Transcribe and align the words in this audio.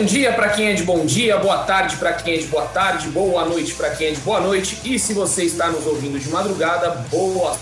Bom 0.00 0.06
dia 0.06 0.32
para 0.32 0.48
quem 0.48 0.68
é 0.68 0.72
de 0.72 0.82
bom 0.82 1.04
dia, 1.04 1.36
boa 1.36 1.58
tarde 1.58 1.96
para 1.96 2.14
quem 2.14 2.32
é 2.32 2.38
de 2.38 2.46
boa 2.46 2.64
tarde, 2.64 3.08
boa 3.08 3.44
noite 3.44 3.74
para 3.74 3.90
quem 3.90 4.06
é 4.06 4.10
de 4.12 4.20
boa 4.22 4.40
noite. 4.40 4.78
E 4.82 4.98
se 4.98 5.12
você 5.12 5.44
está 5.44 5.68
nos 5.68 5.86
ouvindo 5.86 6.18
de 6.18 6.26
madrugada, 6.30 6.88
boa 7.10 7.54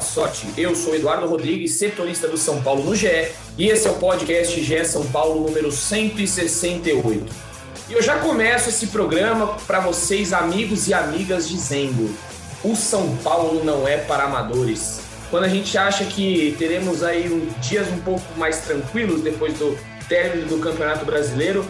sorte. 0.00 0.46
Eu 0.56 0.76
sou 0.76 0.94
Eduardo 0.94 1.26
Rodrigues, 1.26 1.74
setorista 1.74 2.28
do 2.28 2.36
São 2.36 2.62
Paulo 2.62 2.84
no 2.84 2.94
GE, 2.94 3.32
e 3.58 3.68
esse 3.68 3.88
é 3.88 3.90
o 3.90 3.94
podcast 3.94 4.62
GE 4.62 4.84
São 4.84 5.04
Paulo 5.06 5.44
número 5.44 5.72
168. 5.72 7.26
E 7.88 7.92
eu 7.94 8.00
já 8.00 8.16
começo 8.20 8.68
esse 8.68 8.86
programa 8.86 9.56
para 9.66 9.80
vocês, 9.80 10.32
amigos 10.32 10.86
e 10.86 10.94
amigas, 10.94 11.48
dizendo: 11.48 12.16
o 12.62 12.76
São 12.76 13.16
Paulo 13.24 13.64
não 13.64 13.88
é 13.88 13.96
para 13.96 14.22
amadores. 14.22 15.00
Quando 15.32 15.44
a 15.44 15.48
gente 15.48 15.76
acha 15.76 16.04
que 16.04 16.54
teremos 16.60 17.02
aí 17.02 17.52
dias 17.60 17.88
um 17.88 17.98
pouco 17.98 18.22
mais 18.38 18.58
tranquilos 18.58 19.20
depois 19.20 19.54
do 19.54 19.76
término 20.12 20.46
do 20.46 20.58
Campeonato 20.58 21.06
Brasileiro. 21.06 21.64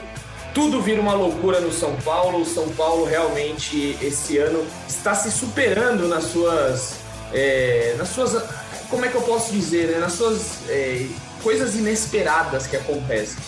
Tudo 0.55 0.83
vira 0.83 1.01
uma 1.01 1.15
loucura 1.15 1.61
no 1.61 1.73
São 1.73 1.97
Paulo. 1.97 2.43
O 2.43 2.47
São 2.47 2.69
Paulo 2.71 3.05
realmente 3.05 3.97
esse 4.03 4.37
ano 4.39 4.67
está 4.87 5.15
se 5.15 5.31
superando 5.31 6.07
nas 6.09 6.25
suas, 6.25 6.97
é, 7.33 7.95
nas 7.97 8.09
suas, 8.09 8.43
como 8.91 9.05
é 9.05 9.09
que 9.09 9.15
eu 9.15 9.23
posso 9.23 9.53
dizer, 9.53 9.89
né? 9.89 9.99
nas 9.99 10.13
suas 10.13 10.69
é, 10.69 11.07
coisas 11.43 11.75
inesperadas 11.75 12.67
que 12.67 12.77
acontecem. 12.77 13.39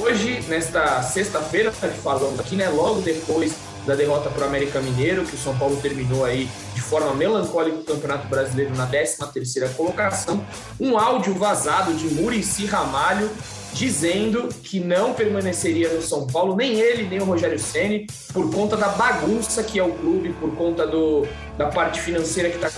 Hoje, 0.00 0.44
nesta 0.48 1.02
sexta-feira, 1.02 1.70
falando 1.70 2.40
aqui, 2.40 2.56
né, 2.56 2.68
logo 2.68 3.00
depois 3.00 3.54
da 3.86 3.94
derrota 3.94 4.30
para 4.30 4.44
o 4.44 4.46
América 4.46 4.80
Mineiro, 4.80 5.24
que 5.24 5.34
o 5.34 5.38
São 5.38 5.56
Paulo 5.56 5.76
terminou 5.76 6.24
aí 6.24 6.48
de 6.74 6.80
forma 6.80 7.14
melancólica 7.14 7.76
o 7.76 7.84
Campeonato 7.84 8.26
Brasileiro 8.28 8.74
na 8.76 8.86
13 8.86 9.18
terceira 9.32 9.68
colocação, 9.70 10.44
um 10.80 10.98
áudio 10.98 11.34
vazado 11.34 11.92
de 11.94 12.06
Murici 12.14 12.64
Ramalho 12.64 13.30
dizendo 13.74 14.48
que 14.62 14.78
não 14.78 15.12
permaneceria 15.12 15.88
no 15.88 16.00
São 16.00 16.26
Paulo, 16.28 16.54
nem 16.54 16.80
ele, 16.80 17.02
nem 17.02 17.20
o 17.20 17.24
Rogério 17.24 17.58
Ceni, 17.58 18.06
por 18.32 18.50
conta 18.54 18.76
da 18.76 18.88
bagunça 18.88 19.64
que 19.64 19.78
é 19.78 19.82
o 19.82 19.92
clube, 19.92 20.32
por 20.40 20.54
conta 20.54 20.86
do, 20.86 21.26
da 21.58 21.66
parte 21.66 22.00
financeira 22.00 22.48
que 22.48 22.64
está 22.64 22.70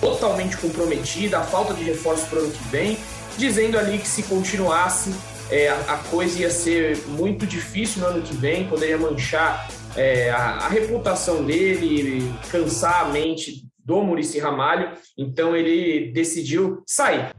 totalmente 0.00 0.56
comprometida, 0.56 1.38
a 1.38 1.42
falta 1.42 1.72
de 1.72 1.84
reforço 1.84 2.26
para 2.26 2.40
o 2.40 2.42
ano 2.42 2.52
que 2.52 2.64
vem, 2.68 2.98
dizendo 3.38 3.78
ali 3.78 3.98
que 3.98 4.08
se 4.08 4.24
continuasse 4.24 5.14
é, 5.50 5.68
a, 5.68 6.00
coisa 6.10 6.40
ia 6.40 6.50
ser 6.50 6.98
muito 7.08 7.46
difícil 7.46 8.02
no 8.02 8.08
ano 8.08 8.22
que 8.22 8.34
vem, 8.34 8.66
poderia 8.66 8.98
manchar 8.98 9.70
é, 9.96 10.30
a, 10.30 10.56
a, 10.56 10.68
reputação 10.68 11.44
dele, 11.44 12.28
cansar 12.50 13.02
a 13.02 13.08
mente 13.10 13.64
do 13.84 14.02
Murici 14.02 14.40
Ramalho, 14.40 14.96
então 15.16 15.54
ele 15.54 16.10
decidiu 16.12 16.82
sair. 16.86 17.30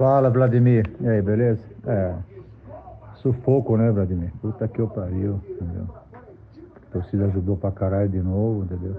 Fala, 0.00 0.30
Vladimir. 0.30 0.90
E 0.98 1.06
aí, 1.06 1.20
beleza? 1.20 1.60
É. 1.86 2.14
Sufoco, 3.16 3.76
né, 3.76 3.90
Vladimir? 3.90 4.32
Puta 4.40 4.66
que 4.66 4.78
eu 4.78 4.88
pariu, 4.88 5.38
entendeu? 5.46 5.84
A 6.14 6.90
torcida 6.90 7.26
ajudou 7.26 7.58
pra 7.58 7.70
caralho 7.70 8.08
de 8.08 8.18
novo, 8.18 8.64
entendeu? 8.64 8.96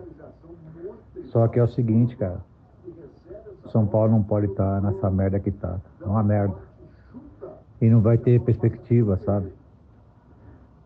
Só 1.31 1.47
que 1.47 1.57
é 1.57 1.63
o 1.63 1.67
seguinte, 1.67 2.15
cara. 2.15 2.37
São 3.71 3.87
Paulo 3.87 4.11
não 4.11 4.21
pode 4.21 4.45
estar 4.45 4.79
tá 4.79 4.91
nessa 4.91 5.09
merda 5.09 5.39
que 5.39 5.49
tá. 5.49 5.79
É 5.99 6.05
uma 6.05 6.21
merda. 6.21 6.53
E 7.81 7.89
não 7.89 8.01
vai 8.01 8.19
ter 8.19 8.39
perspectiva, 8.39 9.19
sabe? 9.25 9.51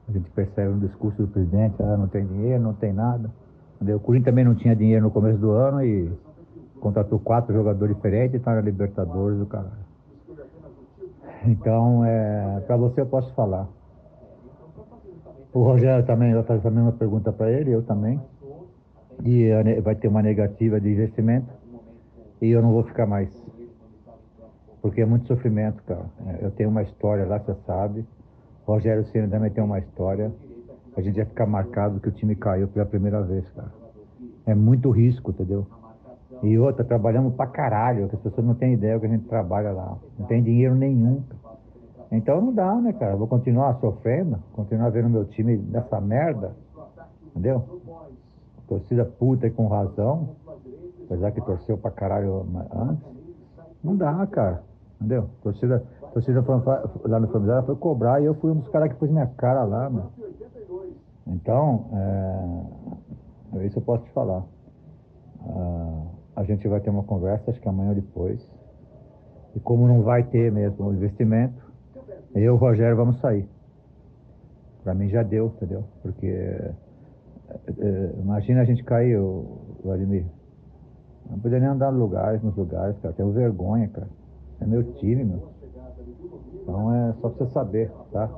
A 0.08 0.14
gente 0.14 0.30
percebe 0.30 0.76
no 0.76 0.88
discurso 0.88 1.24
do 1.24 1.28
presidente, 1.28 1.76
ah, 1.84 1.98
não 1.98 2.08
tem 2.08 2.26
dinheiro, 2.26 2.64
não 2.64 2.74
tem 2.74 2.94
nada. 2.94 3.30
Entendeu? 3.76 3.98
O 3.98 4.00
Corinthians 4.00 4.32
também 4.32 4.46
não 4.46 4.56
tinha 4.56 4.78
dinheiro 4.78 5.04
no 5.04 5.12
começo 5.12 5.40
do 5.40 5.52
ano 5.52 5.84
e 5.84 6.10
contratou 6.80 7.20
quatro 7.20 7.54
jogadores 7.54 7.94
diferentes 7.94 8.36
e 8.36 8.40
tá 8.40 8.56
na 8.56 8.62
Libertadores 8.62 9.38
do 9.38 9.46
caralho. 9.46 9.85
Então, 11.48 12.04
é, 12.04 12.62
para 12.66 12.76
você 12.76 13.02
eu 13.02 13.06
posso 13.06 13.34
falar. 13.34 13.68
O 15.54 15.64
Rogério 15.64 16.06
também 16.06 16.34
vai 16.34 16.44
fazer 16.44 16.68
a 16.68 16.72
mesma 16.72 16.92
pergunta 16.92 17.32
para 17.32 17.52
ele, 17.52 17.72
eu 17.72 17.82
também. 17.84 18.20
E 19.24 19.50
vai 19.82 19.96
ter 19.96 20.08
uma 20.08 20.22
negativa 20.22 20.80
de 20.82 20.90
investimento. 20.90 21.48
E 22.42 22.50
eu 22.50 22.62
não 22.62 22.72
vou 22.72 22.84
ficar 22.84 23.06
mais. 23.06 23.30
Porque 24.82 25.02
é 25.02 25.06
muito 25.06 25.28
sofrimento, 25.28 25.82
cara. 25.84 26.06
É, 26.28 26.46
eu 26.46 26.52
tenho 26.52 26.70
uma 26.70 26.82
história 26.84 27.26
lá, 27.26 27.40
você 27.40 27.56
sabe. 27.66 28.06
O 28.68 28.74
Rogério 28.74 29.06
Senna 29.06 29.28
também 29.28 29.52
tem 29.52 29.64
uma 29.64 29.80
história. 29.80 30.32
A 30.98 31.02
gente 31.02 31.16
vai 31.16 31.26
ficar 31.26 31.46
marcado 31.46 32.00
que 32.00 32.10
o 32.10 32.12
time 32.12 32.36
caiu 32.36 32.68
pela 32.68 32.86
primeira 32.86 33.22
vez, 33.22 33.48
cara. 33.52 33.72
É 34.46 34.54
muito 34.54 34.90
risco, 34.90 35.32
entendeu? 35.32 35.66
E 36.44 36.58
outra, 36.60 36.84
trabalhamos 36.84 37.34
pra 37.36 37.48
caralho, 37.48 38.08
que 38.10 38.16
as 38.16 38.22
pessoas 38.22 38.46
não 38.46 38.56
têm 38.56 38.74
ideia 38.74 39.00
que 39.00 39.06
a 39.06 39.10
gente 39.10 39.26
trabalha 39.28 39.72
lá. 39.72 39.98
Não 40.18 40.26
tem 40.28 40.44
dinheiro 40.44 40.76
nenhum. 40.76 41.24
Então 42.12 42.40
não 42.42 42.54
dá, 42.54 42.76
né, 42.76 42.94
cara? 42.94 43.16
vou 43.16 43.28
continuar 43.28 43.76
sofrendo, 43.80 44.38
continuar 44.54 44.90
vendo 44.90 45.10
meu 45.10 45.26
time 45.26 45.58
nessa 45.58 46.00
merda. 46.00 46.56
Entendeu? 47.28 47.64
Torcida 48.68 49.06
puta 49.06 49.48
e 49.48 49.52
com 49.52 49.68
razão. 49.68 50.30
Apesar 51.06 51.32
que 51.32 51.42
torceu 51.42 51.78
pra 51.78 51.92
caralho 51.92 52.46
antes. 52.74 53.06
Não 53.84 53.96
dá, 53.96 54.26
cara. 54.28 54.64
Entendeu? 55.00 55.30
Torcida, 55.44 55.84
torcida 56.14 56.44
lá 57.04 57.20
no 57.20 57.28
Flamizada 57.28 57.64
foi 57.64 57.76
cobrar 57.76 58.22
e 58.22 58.26
eu 58.26 58.34
fui 58.36 58.52
um 58.52 58.56
dos 58.56 58.70
caras 58.70 58.90
que 58.90 58.96
pus 58.96 59.10
minha 59.10 59.28
cara 59.28 59.64
lá, 59.64 59.90
meu. 59.90 60.06
Então, 61.28 61.86
é, 63.54 63.66
isso 63.66 63.80
eu 63.80 63.84
posso 63.84 64.04
te 64.04 64.12
falar. 64.12 64.44
Ah, 65.48 66.04
a 66.36 66.44
gente 66.44 66.68
vai 66.68 66.80
ter 66.80 66.90
uma 66.90 67.04
conversa, 67.04 67.52
acho 67.52 67.62
que 67.62 67.70
amanhã 67.70 67.90
ou 67.90 67.96
depois. 67.96 68.40
E 69.56 69.60
como 69.60 69.88
não 69.88 70.02
vai 70.02 70.24
ter 70.24 70.52
mesmo 70.52 70.88
o 70.88 70.94
investimento, 70.94 71.64
eu 72.34 72.42
e 72.42 72.50
o 72.50 72.56
Rogério 72.56 72.96
vamos 72.98 73.20
sair. 73.20 73.48
Para 74.84 74.94
mim 74.94 75.10
já 75.10 75.24
deu, 75.24 75.48
entendeu? 75.48 75.84
Porque 76.02 76.28
é, 76.28 76.74
é, 77.80 78.12
imagina 78.20 78.62
a 78.62 78.66
gente 78.66 78.84
cair, 78.84 79.18
Vladimir. 79.84 80.26
Não 81.30 81.40
podia 81.40 81.60
nem 81.60 81.70
andar 81.70 81.90
lugares, 81.90 82.44
nos 82.44 82.56
lugares, 82.56 82.98
cara. 83.00 83.14
Tenho 83.14 83.32
vergonha, 83.32 83.88
cara. 83.88 84.08
É 84.62 84.66
meu 84.66 84.84
time, 84.96 85.24
meu. 85.24 85.50
Então 86.62 86.94
é 86.94 87.14
só 87.22 87.30
pra 87.30 87.46
você 87.46 87.52
saber, 87.52 87.92
tá? 88.12 88.30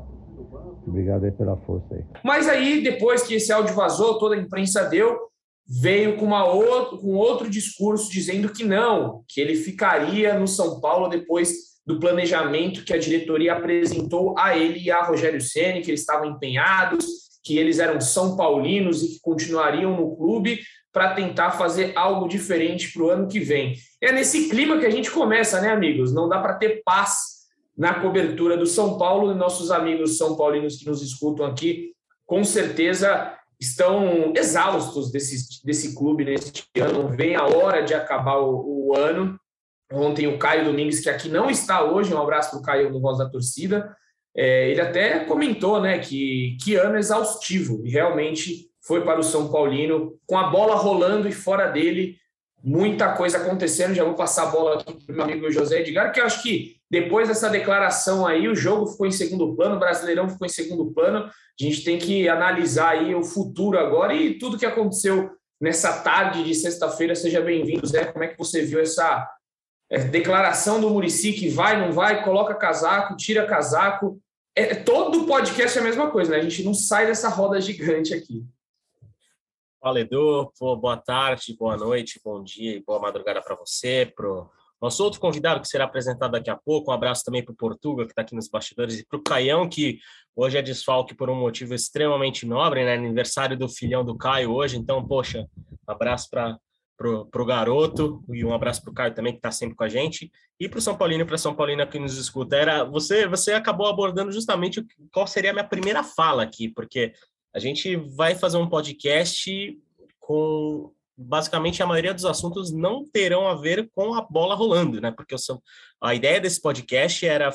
Obrigado 0.86 1.26
aí 1.26 1.32
pela 1.32 1.58
força 1.58 1.96
aí. 1.96 2.04
Mas 2.24 2.48
aí, 2.48 2.82
depois 2.82 3.24
que 3.24 3.36
esse 3.36 3.52
áudio 3.52 3.76
vazou, 3.76 4.18
toda 4.18 4.36
a 4.36 4.38
imprensa 4.38 4.84
deu, 4.86 5.30
veio 5.70 6.16
com, 6.16 6.26
uma 6.26 6.46
outro, 6.46 6.98
com 6.98 7.14
outro 7.16 7.50
discurso 7.50 8.10
dizendo 8.10 8.50
que 8.50 8.64
não, 8.64 9.24
que 9.28 9.42
ele 9.42 9.56
ficaria 9.56 10.38
no 10.38 10.48
São 10.48 10.80
Paulo 10.80 11.10
depois 11.10 11.78
do 11.86 12.00
planejamento 12.00 12.84
que 12.84 12.94
a 12.94 12.98
diretoria 12.98 13.54
apresentou 13.54 14.38
a 14.38 14.58
ele 14.58 14.80
e 14.80 14.92
a 14.92 15.04
Rogério 15.04 15.40
Ceni, 15.40 15.82
que 15.82 15.90
eles 15.90 16.02
estavam 16.02 16.30
empenhados, 16.30 17.06
que 17.44 17.58
eles 17.58 17.80
eram 17.80 18.02
são 18.02 18.36
paulinos 18.36 19.02
e 19.04 19.08
que 19.14 19.20
continuariam 19.22 19.96
no 19.96 20.16
clube 20.16 20.60
para 20.92 21.14
tentar 21.14 21.52
fazer 21.52 21.94
algo 21.96 22.28
diferente 22.28 22.92
para 22.92 23.04
o 23.04 23.10
ano 23.10 23.28
que 23.28 23.40
vem. 23.40 23.76
É 24.02 24.12
nesse 24.12 24.50
clima 24.50 24.80
que 24.80 24.86
a 24.86 24.90
gente 24.90 25.12
começa, 25.12 25.62
né, 25.62 25.70
amigos? 25.70 26.14
Não 26.14 26.28
dá 26.28 26.40
para 26.40 26.56
ter 26.56 26.82
paz 26.84 27.38
na 27.78 27.94
cobertura 27.94 28.58
do 28.58 28.66
São 28.66 28.98
Paulo 28.98 29.32
e 29.32 29.36
nossos 29.36 29.70
amigos 29.72 30.18
são 30.18 30.36
paulinos 30.36 30.78
que 30.78 30.88
nos 30.88 31.02
escutam 31.02 31.46
aqui, 31.46 31.94
com 32.26 32.44
certeza 32.44 33.37
estão 33.60 34.34
exaustos 34.36 35.12
desse, 35.12 35.64
desse 35.64 35.96
clube 35.96 36.24
neste 36.24 36.66
ano. 36.80 37.08
Vem 37.10 37.36
a 37.36 37.46
hora 37.46 37.82
de 37.82 37.94
acabar 37.94 38.38
o, 38.38 38.90
o 38.90 38.96
ano. 38.96 39.40
Ontem 39.92 40.28
o 40.28 40.38
Caio 40.38 40.66
Domingues, 40.66 41.00
que 41.00 41.10
aqui 41.10 41.30
não 41.30 41.50
está 41.50 41.84
hoje, 41.84 42.14
um 42.14 42.22
abraço 42.22 42.52
para 42.52 42.60
o 42.60 42.62
Caio 42.62 42.92
no 42.92 43.00
Voz 43.00 43.18
da 43.18 43.30
Torcida, 43.30 43.96
é, 44.36 44.70
ele 44.70 44.82
até 44.82 45.20
comentou 45.26 45.82
né, 45.82 45.98
que, 45.98 46.58
que 46.62 46.76
ano 46.76 46.98
exaustivo, 46.98 47.82
e 47.86 47.90
realmente 47.90 48.70
foi 48.82 49.04
para 49.04 49.20
o 49.20 49.24
São 49.24 49.50
Paulino, 49.50 50.18
com 50.28 50.38
a 50.38 50.50
bola 50.50 50.76
rolando 50.76 51.28
e 51.28 51.32
fora 51.32 51.68
dele, 51.68 52.18
muita 52.64 53.14
coisa 53.14 53.38
acontecendo. 53.38 53.96
Já 53.96 54.04
vou 54.04 54.14
passar 54.14 54.44
a 54.44 54.52
bola 54.52 54.80
aqui 54.80 55.06
para 55.06 55.14
o 55.14 55.16
meu 55.16 55.26
amigo 55.26 55.52
José 55.52 55.82
Edgar, 55.82 56.12
que 56.12 56.20
eu 56.20 56.26
acho 56.26 56.44
que 56.44 56.77
depois 56.90 57.28
dessa 57.28 57.50
declaração 57.50 58.26
aí, 58.26 58.48
o 58.48 58.56
jogo 58.56 58.88
ficou 58.88 59.06
em 59.06 59.12
segundo 59.12 59.54
plano, 59.56 59.76
o 59.76 59.80
Brasileirão 59.80 60.30
ficou 60.30 60.46
em 60.46 60.50
segundo 60.50 60.92
plano. 60.94 61.26
A 61.26 61.64
gente 61.64 61.84
tem 61.84 61.98
que 61.98 62.30
analisar 62.30 62.92
aí 62.92 63.14
o 63.14 63.24
futuro 63.24 63.78
agora 63.78 64.14
e 64.14 64.38
tudo 64.38 64.58
que 64.58 64.66
aconteceu 64.66 65.30
nessa 65.60 66.02
tarde 66.02 66.44
de 66.44 66.56
sexta-feira. 66.56 67.14
Seja 67.14 67.42
bem-vindo, 67.42 67.86
Zé. 67.86 68.06
Como 68.06 68.24
é 68.24 68.28
que 68.30 68.38
você 68.38 68.62
viu 68.62 68.80
essa 68.80 69.30
é, 69.90 70.00
declaração 70.00 70.80
do 70.80 70.90
Murici 70.90 71.34
que 71.34 71.50
vai, 71.50 71.78
não 71.80 71.92
vai, 71.92 72.24
coloca 72.24 72.56
casaco, 72.56 73.18
tira 73.18 73.46
casaco? 73.46 74.22
É, 74.56 74.74
todo 74.74 75.26
podcast 75.26 75.78
é 75.78 75.82
a 75.82 75.84
mesma 75.84 76.10
coisa, 76.10 76.32
né? 76.32 76.38
A 76.38 76.44
gente 76.44 76.64
não 76.64 76.74
sai 76.74 77.06
dessa 77.06 77.28
roda 77.28 77.60
gigante 77.60 78.14
aqui. 78.14 78.46
Fala, 79.82 80.00
Edu. 80.00 80.52
Pô, 80.58 80.76
boa 80.76 80.98
tarde, 80.98 81.56
boa 81.58 81.76
noite, 81.76 82.20
bom 82.24 82.42
dia 82.42 82.78
e 82.78 82.84
boa 82.84 83.00
madrugada 83.00 83.42
para 83.42 83.56
você, 83.56 84.12
pro 84.16 84.50
nosso 84.82 85.04
outro 85.04 85.20
convidado 85.20 85.60
que 85.62 85.68
será 85.68 85.86
apresentado 85.86 86.32
daqui 86.32 86.50
a 86.50 86.56
pouco. 86.56 86.92
Um 86.92 86.94
abraço 86.94 87.24
também 87.24 87.44
para 87.44 87.52
o 87.52 87.56
Portuga, 87.56 88.06
que 88.06 88.12
está 88.12 88.22
aqui 88.22 88.36
nos 88.36 88.48
bastidores, 88.48 89.00
e 89.00 89.06
para 89.06 89.18
o 89.18 89.24
Caião, 89.24 89.68
que 89.68 90.00
hoje 90.36 90.58
é 90.58 90.62
desfalque 90.62 91.16
por 91.16 91.30
um 91.30 91.36
motivo 91.36 91.74
extremamente 91.74 92.46
nobre, 92.46 92.86
né? 92.86 92.94
Aniversário 92.94 93.58
do 93.58 93.68
filhão 93.68 94.06
do 94.06 94.18
Caio 94.18 94.52
hoje. 94.52 94.78
Então, 94.78 95.06
poxa, 95.06 95.48
abraço 95.88 96.30
para 96.30 96.60
o 97.10 97.46
garoto 97.46 98.24
e 98.30 98.46
um 98.46 98.54
abraço 98.54 98.84
para 98.84 98.92
o 98.92 98.94
Caio 98.94 99.14
também, 99.16 99.34
que 99.34 99.40
está 99.40 99.52
sempre 99.52 99.76
com 99.76 99.84
a 99.84 99.90
gente. 99.90 100.32
E 100.60 100.70
para 100.70 100.80
o 100.80 100.82
São 100.82 100.96
Paulino 100.96 101.24
e 101.24 101.26
para 101.26 101.38
São 101.38 101.56
Paulina 101.56 101.88
que 101.88 101.98
nos 101.98 102.16
escuta. 102.18 102.56
Era, 102.56 102.84
você, 102.84 103.28
você 103.28 103.54
acabou 103.54 103.88
abordando 103.88 104.32
justamente 104.32 104.86
qual 105.12 105.26
seria 105.26 105.52
a 105.52 105.54
minha 105.54 105.68
primeira 105.68 106.04
fala 106.04 106.44
aqui, 106.44 106.70
porque 106.70 107.14
a 107.54 107.60
gente 107.60 107.96
vai 107.96 108.36
fazer 108.36 108.58
um 108.58 108.70
podcast 108.70 109.80
com 110.20 110.92
basicamente 111.18 111.82
a 111.82 111.88
maioria 111.88 112.14
dos 112.14 112.26
assuntos 112.26 112.72
não 112.72 113.04
terão 113.04 113.48
a 113.48 113.56
ver 113.56 113.90
com 113.96 114.14
a 114.14 114.22
bola 114.22 114.54
rolando, 114.54 115.02
né? 115.02 115.12
Porque 115.12 115.36
a 116.02 116.14
ideia 116.14 116.40
desse 116.40 116.62
podcast 116.62 117.26
era 117.26 117.52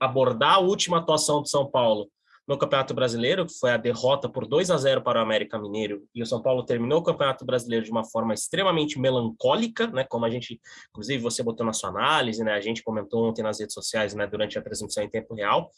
abordar 0.00 0.54
a 0.54 0.58
última 0.58 0.98
atuação 0.98 1.40
do 1.40 1.48
São 1.48 1.70
Paulo 1.70 2.10
no 2.46 2.56
Campeonato 2.56 2.94
Brasileiro, 2.94 3.44
que 3.44 3.58
foi 3.58 3.72
a 3.72 3.76
derrota 3.76 4.28
por 4.28 4.46
2 4.46 4.70
a 4.70 4.76
0 4.76 5.02
para 5.02 5.18
o 5.18 5.22
América 5.22 5.58
Mineiro, 5.58 6.04
e 6.14 6.22
o 6.22 6.26
São 6.26 6.40
Paulo 6.40 6.64
terminou 6.64 7.00
o 7.00 7.02
Campeonato 7.02 7.44
Brasileiro 7.44 7.84
de 7.84 7.90
uma 7.90 8.04
forma 8.04 8.32
extremamente 8.32 9.00
melancólica, 9.00 9.88
né? 9.88 10.04
Como 10.04 10.24
a 10.24 10.30
gente, 10.30 10.60
inclusive, 10.90 11.20
você 11.20 11.42
botou 11.42 11.66
na 11.66 11.72
sua 11.72 11.90
análise, 11.90 12.44
né? 12.44 12.52
A 12.52 12.60
gente 12.60 12.84
comentou 12.84 13.28
ontem 13.28 13.42
nas 13.42 13.58
redes 13.58 13.74
sociais, 13.74 14.14
né? 14.14 14.26
Durante 14.26 14.58
a 14.58 14.62
transmissão 14.62 15.02
em 15.02 15.10
tempo 15.10 15.34
real. 15.34 15.70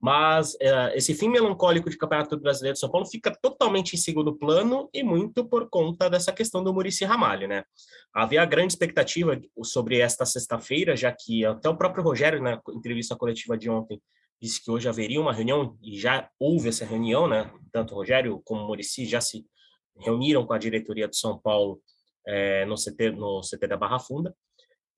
Mas 0.00 0.56
é, 0.60 0.96
esse 0.96 1.14
fim 1.14 1.28
melancólico 1.28 1.90
de 1.90 1.98
Campeonato 1.98 2.38
Brasileiro 2.40 2.74
de 2.74 2.80
São 2.80 2.90
Paulo 2.90 3.06
fica 3.06 3.30
totalmente 3.30 3.94
em 3.94 3.98
segundo 3.98 4.34
plano 4.34 4.88
e 4.94 5.02
muito 5.02 5.44
por 5.44 5.68
conta 5.68 6.08
dessa 6.08 6.32
questão 6.32 6.64
do 6.64 6.72
Murici 6.72 7.04
Ramalho, 7.04 7.46
né? 7.46 7.64
Havia 8.14 8.44
grande 8.46 8.72
expectativa 8.72 9.38
sobre 9.62 9.98
esta 9.98 10.24
sexta-feira, 10.24 10.96
já 10.96 11.12
que 11.12 11.44
até 11.44 11.68
o 11.68 11.76
próprio 11.76 12.02
Rogério, 12.02 12.42
na 12.42 12.60
entrevista 12.70 13.14
coletiva 13.14 13.58
de 13.58 13.68
ontem, 13.68 14.00
disse 14.40 14.64
que 14.64 14.70
hoje 14.70 14.88
haveria 14.88 15.20
uma 15.20 15.34
reunião, 15.34 15.76
e 15.82 15.98
já 15.98 16.30
houve 16.38 16.70
essa 16.70 16.86
reunião, 16.86 17.28
né? 17.28 17.52
Tanto 17.70 17.92
o 17.92 17.96
Rogério 17.98 18.40
como 18.42 18.62
o 18.62 18.66
Murici 18.66 19.04
já 19.04 19.20
se 19.20 19.44
reuniram 19.98 20.46
com 20.46 20.54
a 20.54 20.58
diretoria 20.58 21.06
do 21.06 21.14
São 21.14 21.38
Paulo 21.38 21.78
é, 22.26 22.64
no, 22.64 22.74
CT, 22.74 23.10
no 23.10 23.42
CT 23.42 23.66
da 23.66 23.76
Barra 23.76 23.98
Funda, 23.98 24.34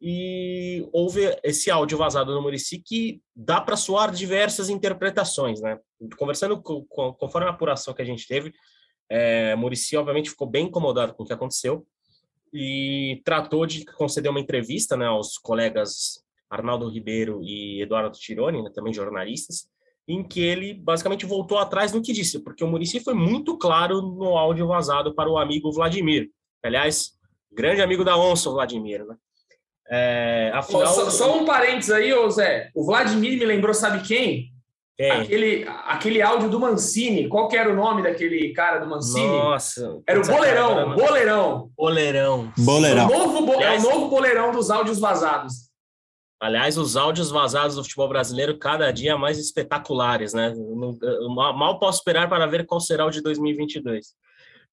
e 0.04 0.84
houve 0.92 1.20
esse 1.44 1.70
áudio 1.70 1.96
vazado 1.96 2.34
no 2.34 2.42
Murici 2.42 2.82
que 2.84 3.22
dá 3.36 3.60
para 3.60 3.76
soar 3.76 4.10
diversas 4.10 4.68
interpretações, 4.68 5.60
né? 5.60 5.78
Conversando 6.18 6.60
com, 6.60 6.84
com, 6.86 7.12
conforme 7.12 7.46
a 7.46 7.50
apuração 7.50 7.94
que 7.94 8.02
a 8.02 8.04
gente 8.04 8.26
teve, 8.26 8.52
é, 9.08 9.54
Murici 9.54 9.96
obviamente 9.96 10.30
ficou 10.30 10.50
bem 10.50 10.66
incomodado 10.66 11.14
com 11.14 11.22
o 11.22 11.26
que 11.26 11.32
aconteceu 11.32 11.86
e 12.52 13.22
tratou 13.24 13.64
de 13.64 13.84
conceder 13.84 14.28
uma 14.28 14.40
entrevista, 14.40 14.96
né, 14.96 15.06
aos 15.06 15.38
colegas 15.38 16.20
Arnaldo 16.50 16.88
Ribeiro 16.88 17.40
e 17.40 17.80
Eduardo 17.80 18.18
Tironi, 18.18 18.60
né, 18.60 18.70
também 18.74 18.92
jornalistas, 18.92 19.68
em 20.08 20.26
que 20.26 20.40
ele 20.40 20.74
basicamente 20.74 21.24
voltou 21.24 21.58
atrás 21.58 21.92
no 21.92 22.02
que 22.02 22.12
disse, 22.12 22.42
porque 22.42 22.64
o 22.64 22.66
Murici 22.66 22.98
foi 22.98 23.14
muito 23.14 23.56
claro 23.56 24.02
no 24.02 24.36
áudio 24.36 24.66
vazado 24.66 25.14
para 25.14 25.30
o 25.30 25.38
amigo 25.38 25.70
Vladimir. 25.70 26.28
Aliás, 26.60 27.12
grande 27.52 27.80
amigo 27.80 28.04
da 28.04 28.18
onça, 28.18 28.50
Vladimir, 28.50 29.06
né? 29.06 29.16
É, 29.94 30.50
afinal... 30.54 30.86
só, 30.86 31.10
só, 31.10 31.36
um 31.36 31.44
parênteses 31.44 31.90
aí, 31.90 32.14
ô 32.14 32.30
Zé. 32.30 32.70
O 32.74 32.82
Vladimir 32.82 33.38
me 33.38 33.44
lembrou, 33.44 33.74
sabe 33.74 34.00
quem? 34.00 34.50
quem? 34.96 35.10
Aquele, 35.10 35.66
aquele 35.86 36.22
áudio 36.22 36.48
do 36.48 36.58
Mancini. 36.58 37.28
Qual 37.28 37.46
que 37.46 37.58
era 37.58 37.70
o 37.70 37.76
nome 37.76 38.02
daquele 38.02 38.54
cara 38.54 38.78
do 38.78 38.88
Mancini? 38.88 39.26
Nossa. 39.26 40.00
Era 40.06 40.18
o 40.18 40.26
Boleirão. 40.26 40.74
Cara, 40.74 40.86
Boleirão. 40.86 41.70
Boleirão. 41.76 42.52
Boleirão. 42.56 43.06
O 43.06 43.18
novo, 43.18 43.46
bo... 43.46 43.52
é 43.60 43.76
o 43.76 43.82
novo 43.82 44.08
Boleirão 44.08 44.50
dos 44.50 44.70
áudios 44.70 44.98
vazados. 44.98 45.70
Aliás, 46.40 46.78
os 46.78 46.96
áudios 46.96 47.30
vazados 47.30 47.76
do 47.76 47.84
futebol 47.84 48.08
brasileiro 48.08 48.58
cada 48.58 48.90
dia 48.90 49.18
mais 49.18 49.38
espetaculares, 49.38 50.32
né? 50.32 50.54
Mal 51.36 51.78
posso 51.78 51.98
esperar 51.98 52.30
para 52.30 52.46
ver 52.46 52.64
qual 52.64 52.80
será 52.80 53.04
o 53.04 53.10
de 53.10 53.20
2022 53.20 54.06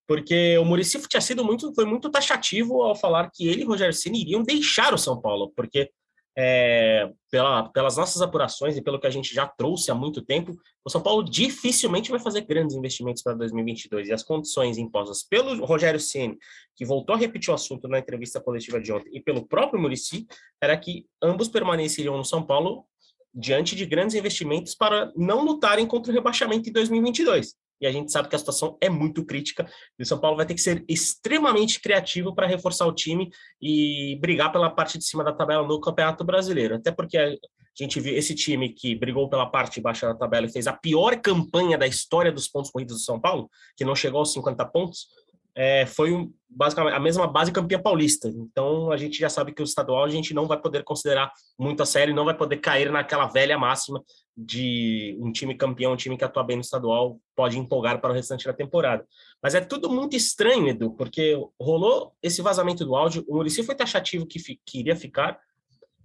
porque 0.09 0.57
o 0.57 0.65
Murici 0.65 0.99
tinha 1.07 1.21
sido 1.21 1.45
muito, 1.45 1.71
foi 1.75 1.85
muito 1.85 2.09
taxativo 2.09 2.81
ao 2.81 2.95
falar 2.95 3.29
que 3.31 3.47
ele 3.47 3.61
e 3.61 3.63
Rogério 3.63 3.93
Ceni 3.93 4.23
iriam 4.23 4.41
deixar 4.41 4.91
o 4.91 4.97
São 4.97 5.21
Paulo, 5.21 5.53
porque 5.55 5.91
é, 6.35 7.11
pela, 7.29 7.69
pelas 7.69 7.95
nossas 7.95 8.19
apurações 8.19 8.75
e 8.75 8.81
pelo 8.81 8.99
que 8.99 9.05
a 9.05 9.11
gente 9.11 9.31
já 9.31 9.45
trouxe 9.45 9.91
há 9.91 9.93
muito 9.93 10.23
tempo, 10.23 10.57
o 10.83 10.89
São 10.89 10.99
Paulo 10.99 11.23
dificilmente 11.23 12.09
vai 12.09 12.19
fazer 12.19 12.41
grandes 12.41 12.75
investimentos 12.75 13.21
para 13.21 13.35
2022 13.35 14.07
e 14.07 14.11
as 14.11 14.23
condições 14.23 14.79
impostas 14.79 15.21
pelo 15.21 15.63
Rogério 15.63 15.99
Ceni, 15.99 16.39
que 16.75 16.83
voltou 16.83 17.15
a 17.15 17.19
repetir 17.19 17.51
o 17.51 17.53
assunto 17.53 17.87
na 17.87 17.99
entrevista 17.99 18.41
coletiva 18.41 18.81
de 18.81 18.91
ontem, 18.91 19.11
e 19.13 19.21
pelo 19.21 19.47
próprio 19.47 19.79
Murici, 19.79 20.25
era 20.59 20.75
que 20.75 21.05
ambos 21.21 21.49
permaneceriam 21.49 22.17
no 22.17 22.25
São 22.25 22.43
Paulo 22.43 22.83
diante 23.31 23.75
de 23.75 23.85
grandes 23.85 24.15
investimentos 24.15 24.73
para 24.73 25.13
não 25.15 25.45
lutarem 25.45 25.85
contra 25.85 26.11
o 26.11 26.15
rebaixamento 26.15 26.67
em 26.67 26.73
2022 26.73 27.53
e 27.81 27.87
a 27.87 27.91
gente 27.91 28.11
sabe 28.11 28.27
que 28.27 28.35
a 28.35 28.39
situação 28.39 28.77
é 28.81 28.89
muito 28.89 29.25
crítica. 29.25 29.69
E 29.97 30.03
o 30.03 30.05
São 30.05 30.19
Paulo 30.19 30.37
vai 30.37 30.45
ter 30.45 30.53
que 30.53 30.61
ser 30.61 30.83
extremamente 30.87 31.79
criativo 31.79 32.33
para 32.33 32.47
reforçar 32.47 32.85
o 32.85 32.93
time 32.93 33.29
e 33.61 34.17
brigar 34.21 34.51
pela 34.51 34.69
parte 34.69 34.97
de 34.97 35.05
cima 35.05 35.23
da 35.23 35.31
tabela 35.31 35.67
no 35.67 35.79
Campeonato 35.79 36.23
Brasileiro. 36.23 36.75
Até 36.75 36.91
porque 36.91 37.17
a 37.17 37.35
gente 37.75 37.99
viu 37.99 38.15
esse 38.15 38.35
time 38.35 38.69
que 38.69 38.95
brigou 38.95 39.29
pela 39.29 39.45
parte 39.45 39.75
de 39.75 39.81
baixo 39.81 40.05
da 40.05 40.13
tabela 40.13 40.45
e 40.45 40.51
fez 40.51 40.67
a 40.67 40.73
pior 40.73 41.15
campanha 41.21 41.77
da 41.77 41.87
história 41.87 42.31
dos 42.31 42.47
pontos 42.47 42.71
corridos 42.71 42.97
do 42.97 43.01
São 43.01 43.19
Paulo, 43.19 43.49
que 43.77 43.85
não 43.85 43.95
chegou 43.95 44.19
aos 44.19 44.33
50 44.33 44.65
pontos, 44.65 45.07
é, 45.55 45.85
foi 45.85 46.29
basicamente 46.49 46.95
a 46.95 46.99
mesma 46.99 47.27
base 47.27 47.51
campeã 47.51 47.79
paulista. 47.79 48.27
Então 48.27 48.91
a 48.91 48.97
gente 48.97 49.19
já 49.19 49.29
sabe 49.29 49.53
que 49.53 49.61
o 49.61 49.63
estadual 49.63 50.03
a 50.03 50.09
gente 50.09 50.33
não 50.33 50.47
vai 50.47 50.59
poder 50.59 50.83
considerar 50.83 51.31
muito 51.57 51.83
a 51.83 51.85
sério, 51.85 52.15
não 52.15 52.25
vai 52.25 52.35
poder 52.35 52.57
cair 52.57 52.91
naquela 52.91 53.27
velha 53.27 53.57
máxima 53.57 54.03
de 54.35 55.17
um 55.19 55.31
time 55.31 55.55
campeão, 55.55 55.93
um 55.93 55.97
time 55.97 56.17
que 56.17 56.23
atua 56.23 56.43
bem 56.43 56.55
no 56.55 56.61
estadual, 56.61 57.19
pode 57.35 57.59
empolgar 57.59 57.99
para 57.99 58.11
o 58.11 58.13
restante 58.13 58.45
da 58.45 58.53
temporada. 58.53 59.05
Mas 59.43 59.53
é 59.53 59.61
tudo 59.61 59.89
muito 59.89 60.15
estranho, 60.15 60.67
Edu, 60.67 60.91
porque 60.91 61.35
rolou 61.59 62.13
esse 62.23 62.41
vazamento 62.41 62.85
do 62.85 62.95
áudio, 62.95 63.23
o 63.27 63.35
Muricy 63.35 63.63
foi 63.63 63.75
taxativo 63.75 64.25
que, 64.25 64.39
fi, 64.39 64.59
que 64.65 64.79
iria 64.79 64.95
ficar, 64.95 65.37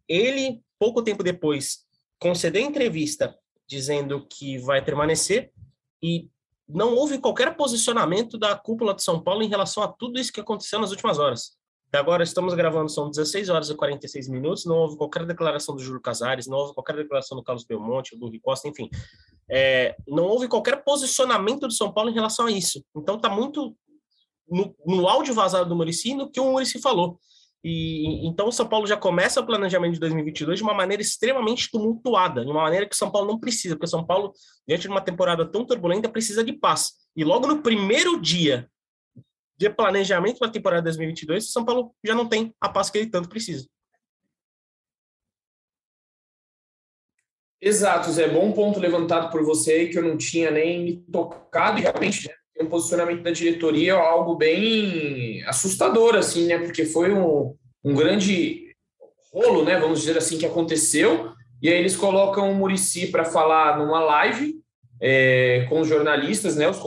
ele, 0.08 0.60
pouco 0.78 1.02
tempo 1.02 1.22
depois, 1.22 1.86
concedeu 2.18 2.60
entrevista 2.60 3.38
dizendo 3.66 4.26
que 4.28 4.58
vai 4.58 4.84
permanecer, 4.84 5.50
e 6.02 6.28
não 6.68 6.94
houve 6.94 7.18
qualquer 7.18 7.56
posicionamento 7.56 8.38
da 8.38 8.56
cúpula 8.56 8.94
de 8.94 9.02
São 9.02 9.20
Paulo 9.20 9.42
em 9.42 9.48
relação 9.48 9.82
a 9.82 9.88
tudo 9.88 10.18
isso 10.18 10.32
que 10.32 10.40
aconteceu 10.40 10.80
nas 10.80 10.90
últimas 10.90 11.18
horas. 11.18 11.56
Agora 11.92 12.24
estamos 12.24 12.54
gravando, 12.54 12.90
são 12.90 13.08
16 13.08 13.48
horas 13.50 13.70
e 13.70 13.74
46 13.74 14.28
minutos, 14.28 14.64
não 14.64 14.76
houve 14.76 14.96
qualquer 14.96 15.24
declaração 15.24 15.76
do 15.76 15.82
Júlio 15.82 16.00
Casares, 16.00 16.46
não 16.48 16.58
houve 16.58 16.74
qualquer 16.74 16.96
declaração 16.96 17.36
do 17.38 17.44
Carlos 17.44 17.64
Belmonte, 17.64 18.18
do 18.18 18.26
Rui 18.26 18.40
Costa, 18.40 18.66
enfim. 18.66 18.90
É, 19.48 19.94
não 20.08 20.24
houve 20.24 20.48
qualquer 20.48 20.82
posicionamento 20.82 21.68
do 21.68 21.72
São 21.72 21.92
Paulo 21.92 22.10
em 22.10 22.14
relação 22.14 22.46
a 22.46 22.50
isso. 22.50 22.84
Então 22.96 23.14
está 23.14 23.28
muito 23.28 23.76
no, 24.48 24.74
no 24.84 25.08
áudio 25.08 25.34
vazado 25.34 25.68
do 25.68 25.76
Murici 25.76 26.14
no 26.14 26.28
que 26.28 26.40
o 26.40 26.50
Murici 26.50 26.80
falou. 26.80 27.18
E 27.64 28.26
então 28.26 28.48
o 28.48 28.52
São 28.52 28.68
Paulo 28.68 28.86
já 28.86 28.94
começa 28.94 29.40
o 29.40 29.46
planejamento 29.46 29.94
de 29.94 30.00
2022 30.00 30.58
de 30.58 30.62
uma 30.62 30.74
maneira 30.74 31.00
extremamente 31.00 31.70
tumultuada, 31.70 32.44
de 32.44 32.50
uma 32.50 32.62
maneira 32.62 32.86
que 32.86 32.94
o 32.94 32.98
São 32.98 33.10
Paulo 33.10 33.26
não 33.26 33.40
precisa, 33.40 33.74
porque 33.74 33.86
o 33.86 33.88
São 33.88 34.04
Paulo, 34.04 34.34
diante 34.68 34.82
de 34.82 34.88
uma 34.88 35.00
temporada 35.00 35.50
tão 35.50 35.64
turbulenta, 35.64 36.06
precisa 36.06 36.44
de 36.44 36.52
paz. 36.52 36.92
E 37.16 37.24
logo 37.24 37.46
no 37.46 37.62
primeiro 37.62 38.20
dia 38.20 38.68
de 39.56 39.70
planejamento 39.70 40.38
para 40.38 40.48
a 40.48 40.52
temporada 40.52 40.82
2022, 40.82 41.46
o 41.46 41.52
São 41.52 41.64
Paulo 41.64 41.94
já 42.04 42.14
não 42.14 42.28
tem 42.28 42.54
a 42.60 42.68
paz 42.68 42.90
que 42.90 42.98
ele 42.98 43.08
tanto 43.08 43.30
precisa. 43.30 43.66
Exato, 47.58 48.12
Zé. 48.12 48.28
Bom 48.28 48.52
ponto 48.52 48.78
levantado 48.78 49.32
por 49.32 49.42
você 49.42 49.72
aí 49.72 49.88
que 49.88 49.98
eu 49.98 50.02
não 50.02 50.18
tinha 50.18 50.50
nem 50.50 51.00
tocado 51.10 51.78
e 51.78 51.82
realmente 51.82 52.28
né, 52.28 52.34
um 52.60 52.66
posicionamento 52.66 53.22
da 53.22 53.30
diretoria 53.30 53.92
é 53.92 53.96
algo 53.96 54.36
bem 54.36 55.42
assustador, 55.46 56.14
assim, 56.14 56.46
né? 56.46 56.58
Porque 56.58 56.84
foi 56.84 57.12
um, 57.12 57.54
um 57.84 57.94
grande 57.94 58.74
rolo, 59.32 59.64
né? 59.64 59.78
Vamos 59.78 60.00
dizer 60.00 60.16
assim, 60.16 60.38
que 60.38 60.46
aconteceu. 60.46 61.32
E 61.60 61.68
aí 61.68 61.78
eles 61.78 61.96
colocam 61.96 62.50
o 62.50 62.54
Murici 62.54 63.08
para 63.08 63.24
falar 63.24 63.78
numa 63.78 64.00
live 64.00 64.54
é, 65.00 65.66
com 65.68 65.80
os 65.80 65.88
jornalistas, 65.88 66.56
né? 66.56 66.68
Os 66.68 66.80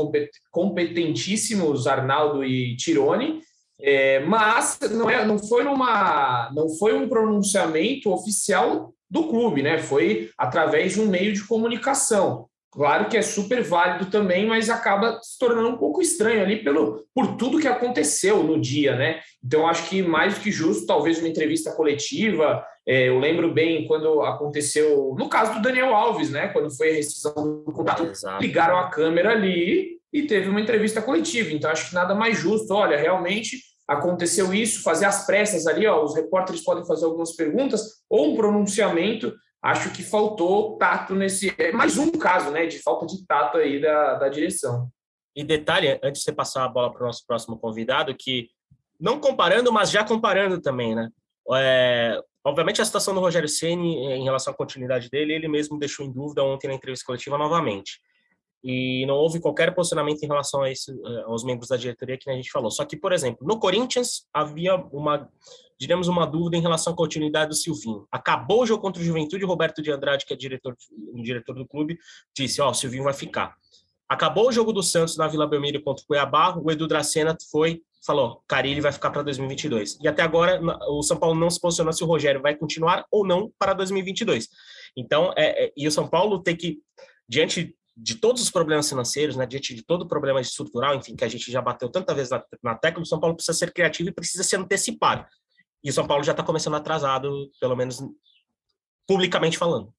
competentíssimos 0.51 1.87
Arnaldo 1.87 2.43
e 2.43 2.75
Tirone. 2.77 3.41
É, 3.79 4.21
mas 4.21 4.79
não, 4.91 5.09
é, 5.09 5.23
não 5.25 5.37
foi 5.37 5.63
numa 5.63 6.51
não 6.51 6.67
foi 6.67 6.93
um 6.93 7.07
pronunciamento 7.07 8.11
oficial 8.11 8.93
do 9.09 9.27
clube, 9.27 9.61
né? 9.61 9.77
Foi 9.77 10.31
através 10.37 10.93
de 10.93 11.01
um 11.01 11.07
meio 11.07 11.33
de 11.33 11.43
comunicação. 11.43 12.47
Claro 12.71 13.07
que 13.09 13.17
é 13.17 13.21
super 13.21 13.63
válido 13.63 14.11
também, 14.11 14.45
mas 14.45 14.69
acaba 14.69 15.19
se 15.21 15.39
tornando 15.39 15.69
um 15.69 15.77
pouco 15.77 16.01
estranho 16.01 16.41
ali 16.41 16.63
pelo, 16.63 17.05
por 17.13 17.37
tudo 17.37 17.59
que 17.59 17.67
aconteceu 17.67 18.43
no 18.43 18.59
dia, 18.59 18.95
né? 18.95 19.19
Então, 19.43 19.67
acho 19.67 19.89
que 19.89 20.01
mais 20.01 20.35
do 20.35 20.41
que 20.41 20.51
justo, 20.51 20.85
talvez 20.85 21.19
uma 21.19 21.29
entrevista 21.29 21.71
coletiva. 21.71 22.63
É, 22.85 23.07
eu 23.07 23.19
lembro 23.19 23.53
bem 23.53 23.87
quando 23.87 24.21
aconteceu, 24.21 25.15
no 25.17 25.29
caso 25.29 25.53
do 25.53 25.61
Daniel 25.61 25.95
Alves, 25.95 26.29
né? 26.29 26.49
Quando 26.49 26.75
foi 26.75 26.91
a 26.91 26.95
rescisão 26.95 27.33
do 27.65 27.71
contrato, 27.71 28.03
Exato. 28.03 28.41
ligaram 28.41 28.77
a 28.77 28.89
câmera 28.89 29.31
ali 29.31 29.97
e 30.11 30.23
teve 30.23 30.49
uma 30.49 30.61
entrevista 30.61 31.01
coletiva. 31.01 31.53
Então, 31.53 31.71
acho 31.71 31.89
que 31.89 31.95
nada 31.95 32.13
mais 32.13 32.37
justo. 32.37 32.73
Olha, 32.73 32.97
realmente 32.97 33.57
aconteceu 33.87 34.53
isso, 34.53 34.83
fazer 34.83 35.05
as 35.05 35.25
pressas 35.25 35.65
ali, 35.65 35.87
ó, 35.87 36.03
os 36.03 36.13
repórteres 36.13 36.61
podem 36.61 36.85
fazer 36.85 37.05
algumas 37.05 37.33
perguntas 37.35 37.81
ou 38.09 38.33
um 38.33 38.35
pronunciamento. 38.35 39.33
Acho 39.67 39.91
que 39.91 40.01
faltou 40.01 40.77
tato 40.77 41.13
nesse. 41.13 41.53
É 41.57 41.73
mais 41.73 41.97
um 41.97 42.09
caso, 42.11 42.51
né, 42.51 42.65
de 42.67 42.79
falta 42.79 43.05
de 43.05 43.25
tato 43.27 43.57
aí 43.57 43.81
da, 43.81 44.13
da 44.13 44.29
direção. 44.29 44.89
E 45.35 45.43
detalhe, 45.43 45.99
antes 46.01 46.21
de 46.21 46.23
você 46.25 46.31
passar 46.31 46.63
a 46.63 46.69
bola 46.69 46.89
para 46.89 47.03
o 47.03 47.05
nosso 47.07 47.25
próximo 47.27 47.59
convidado, 47.59 48.15
que 48.15 48.47
não 48.97 49.19
comparando, 49.19 49.69
mas 49.69 49.91
já 49.91 50.05
comparando 50.05 50.61
também, 50.61 50.95
né? 50.95 51.09
É, 51.53 52.17
obviamente 52.45 52.81
a 52.81 52.85
situação 52.85 53.13
do 53.13 53.19
Rogério 53.19 53.49
Ceni 53.49 53.97
em 53.97 54.23
relação 54.23 54.53
à 54.53 54.55
continuidade 54.55 55.09
dele, 55.09 55.33
ele 55.33 55.49
mesmo 55.49 55.77
deixou 55.77 56.05
em 56.05 56.13
dúvida 56.13 56.41
ontem 56.45 56.69
na 56.69 56.73
entrevista 56.73 57.05
coletiva 57.05 57.37
novamente 57.37 57.99
e 58.63 59.05
não 59.05 59.15
houve 59.15 59.39
qualquer 59.39 59.73
posicionamento 59.73 60.21
em 60.23 60.27
relação 60.27 60.61
a 60.61 60.71
esse, 60.71 60.91
eh, 60.91 61.23
aos 61.25 61.43
membros 61.43 61.69
da 61.69 61.77
diretoria 61.77 62.17
que 62.17 62.29
a 62.29 62.33
gente 62.33 62.51
falou. 62.51 62.71
Só 62.71 62.83
que, 62.85 62.97
por 62.97 63.13
exemplo, 63.13 63.45
no 63.45 63.59
Corinthians 63.59 64.25
havia 64.33 64.75
uma, 64.75 65.29
diríamos, 65.79 66.07
uma 66.07 66.25
dúvida 66.25 66.57
em 66.57 66.61
relação 66.61 66.93
à 66.93 66.95
continuidade 66.95 67.49
do 67.49 67.55
Silvinho. 67.55 68.07
Acabou 68.11 68.63
o 68.63 68.65
jogo 68.65 68.81
contra 68.81 69.01
o 69.01 69.05
Juventude, 69.05 69.45
Roberto 69.45 69.81
de 69.81 69.91
Andrade, 69.91 70.25
que 70.25 70.33
é 70.33 70.37
diretor, 70.37 70.75
diretor 71.21 71.53
do 71.53 71.67
clube, 71.67 71.97
disse, 72.35 72.61
ó, 72.61 72.67
oh, 72.67 72.71
o 72.71 72.73
Silvinho 72.73 73.03
vai 73.03 73.13
ficar. 73.13 73.55
Acabou 74.09 74.47
o 74.47 74.51
jogo 74.51 74.71
do 74.71 74.81
Santos 74.81 75.17
na 75.17 75.27
Vila 75.27 75.45
Belmiro 75.45 75.81
contra 75.81 76.03
o 76.03 76.07
Cuiabá, 76.07 76.57
o 76.57 76.71
Edu 76.71 76.87
Dracena 76.87 77.37
foi, 77.51 77.81
falou, 78.05 78.41
Carilli 78.47 78.79
vai 78.79 78.91
ficar 78.91 79.11
para 79.11 79.21
2022. 79.21 79.99
E 80.01 80.07
até 80.07 80.23
agora 80.23 80.61
o 80.89 81.03
São 81.03 81.17
Paulo 81.17 81.37
não 81.37 81.49
se 81.49 81.59
posicionou 81.59 81.91
se 81.91 82.03
o 82.03 82.07
Rogério 82.07 82.41
vai 82.41 82.55
continuar 82.55 83.05
ou 83.11 83.27
não 83.27 83.51
para 83.59 83.73
2022. 83.73 84.47
Então, 84.95 85.33
é, 85.37 85.65
é, 85.65 85.73
e 85.75 85.87
o 85.87 85.91
São 85.91 86.07
Paulo 86.07 86.41
tem 86.41 86.55
que, 86.55 86.79
diante 87.27 87.76
de 87.99 88.15
todos 88.15 88.43
os 88.43 88.51
problemas 88.51 88.87
financeiros, 88.87 89.35
né, 89.35 89.45
diante 89.47 89.73
de 89.73 89.83
todo 89.83 90.03
o 90.03 90.07
problema 90.07 90.39
estrutural, 90.39 90.95
enfim, 90.95 91.15
que 91.15 91.25
a 91.25 91.27
gente 91.27 91.51
já 91.51 91.59
bateu 91.59 91.89
tanta 91.89 92.13
vez 92.13 92.29
na, 92.29 92.43
na 92.61 92.75
tecla, 92.75 93.01
o 93.01 93.05
São 93.05 93.19
Paulo 93.19 93.35
precisa 93.35 93.57
ser 93.57 93.73
criativo 93.73 94.09
e 94.09 94.13
precisa 94.13 94.43
se 94.43 94.55
antecipar. 94.55 95.27
E 95.83 95.89
o 95.89 95.93
São 95.93 96.05
Paulo 96.05 96.23
já 96.23 96.31
está 96.31 96.43
começando 96.43 96.75
atrasado, 96.75 97.49
pelo 97.59 97.75
menos 97.75 97.99
publicamente 99.07 99.57
falando. 99.57 99.91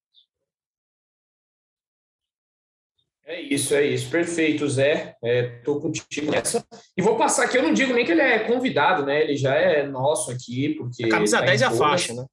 É 3.25 3.43
isso, 3.43 3.75
é 3.75 3.85
isso. 3.85 4.09
Perfeito, 4.11 4.67
Zé. 4.69 5.17
Estou 5.23 5.79
é, 5.79 5.81
contigo 5.83 6.31
nessa. 6.31 6.65
E 6.97 7.03
vou 7.03 7.17
passar 7.17 7.45
aqui, 7.45 7.59
eu 7.59 7.63
não 7.63 7.75
digo 7.75 7.93
nem 7.93 8.05
que 8.05 8.13
ele 8.13 8.23
é 8.23 8.39
convidado, 8.39 9.05
né? 9.05 9.23
Ele 9.23 9.37
já 9.37 9.55
é 9.55 9.87
nosso 9.87 10.31
aqui, 10.31 10.75
porque. 10.77 11.05
A 11.05 11.09
camisa 11.11 11.39
tá 11.39 11.45
10 11.45 11.61
é 11.61 11.65
a 11.67 11.71
faixa, 11.71 12.15
né? 12.15 12.25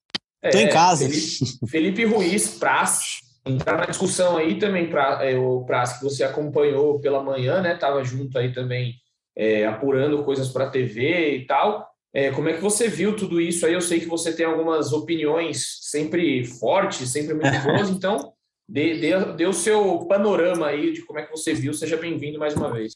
Estou 0.42 0.62
em 0.62 0.70
casa. 0.70 1.06
Felipe, 1.06 1.68
Felipe 1.68 2.06
Ruiz 2.06 2.58
Praz, 2.58 3.20
entrar 3.46 3.78
na 3.78 3.86
discussão 3.86 4.36
aí 4.36 4.58
também, 4.58 4.90
para 4.90 5.24
é, 5.24 5.38
o 5.38 5.64
Praz, 5.66 5.94
que 5.94 6.04
você 6.04 6.24
acompanhou 6.24 7.00
pela 7.00 7.24
manhã, 7.24 7.62
né? 7.62 7.76
Estava 7.76 8.04
junto 8.04 8.38
aí 8.38 8.52
também, 8.52 8.96
é, 9.36 9.66
apurando 9.66 10.24
coisas 10.24 10.50
para 10.50 10.66
a 10.66 10.70
TV 10.70 11.38
e 11.38 11.46
tal. 11.46 11.88
É, 12.12 12.32
como 12.32 12.50
é 12.50 12.54
que 12.54 12.62
você 12.62 12.88
viu 12.88 13.16
tudo 13.16 13.40
isso 13.40 13.66
aí? 13.66 13.74
Eu 13.74 13.82
sei 13.82 14.00
que 14.00 14.08
você 14.08 14.34
tem 14.34 14.46
algumas 14.46 14.94
opiniões 14.94 15.80
sempre 15.82 16.44
fortes, 16.46 17.10
sempre 17.10 17.34
muito 17.34 17.60
boas, 17.62 17.90
então 17.90 18.34
dê, 18.68 18.98
dê, 18.98 19.34
dê 19.34 19.46
o 19.46 19.54
seu 19.54 20.06
panorama 20.08 20.68
aí 20.68 20.92
de 20.94 21.02
como 21.04 21.20
é 21.20 21.24
que 21.24 21.32
você 21.32 21.54
viu. 21.54 21.74
Seja 21.74 21.98
bem-vindo 21.98 22.40
mais 22.40 22.56
uma 22.56 22.72
vez. 22.74 22.94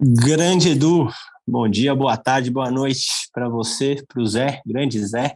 Grande 0.00 0.70
Edu, 0.70 1.08
bom 1.46 1.68
dia, 1.68 1.94
boa 1.94 2.16
tarde, 2.16 2.50
boa 2.50 2.70
noite 2.70 3.08
para 3.32 3.48
você, 3.48 3.96
para 4.06 4.22
o 4.22 4.26
Zé, 4.26 4.62
grande 4.64 5.04
Zé. 5.04 5.34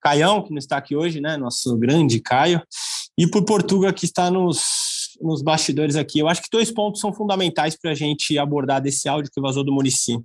Caião, 0.00 0.42
que 0.42 0.50
não 0.50 0.58
está 0.58 0.76
aqui 0.76 0.96
hoje, 0.96 1.20
né? 1.20 1.36
Nosso 1.36 1.76
grande 1.76 2.20
Caio 2.20 2.62
e 3.16 3.26
por 3.26 3.44
Portuga, 3.44 3.92
que 3.92 4.04
está 4.04 4.30
nos, 4.30 5.16
nos 5.20 5.42
bastidores 5.42 5.96
aqui. 5.96 6.18
Eu 6.18 6.28
acho 6.28 6.42
que 6.42 6.48
dois 6.50 6.70
pontos 6.70 7.00
são 7.00 7.12
fundamentais 7.12 7.76
para 7.76 7.92
a 7.92 7.94
gente 7.94 8.38
abordar 8.38 8.80
desse 8.80 9.08
áudio 9.08 9.30
que 9.32 9.40
vazou 9.40 9.64
do 9.64 9.72
município. 9.72 10.24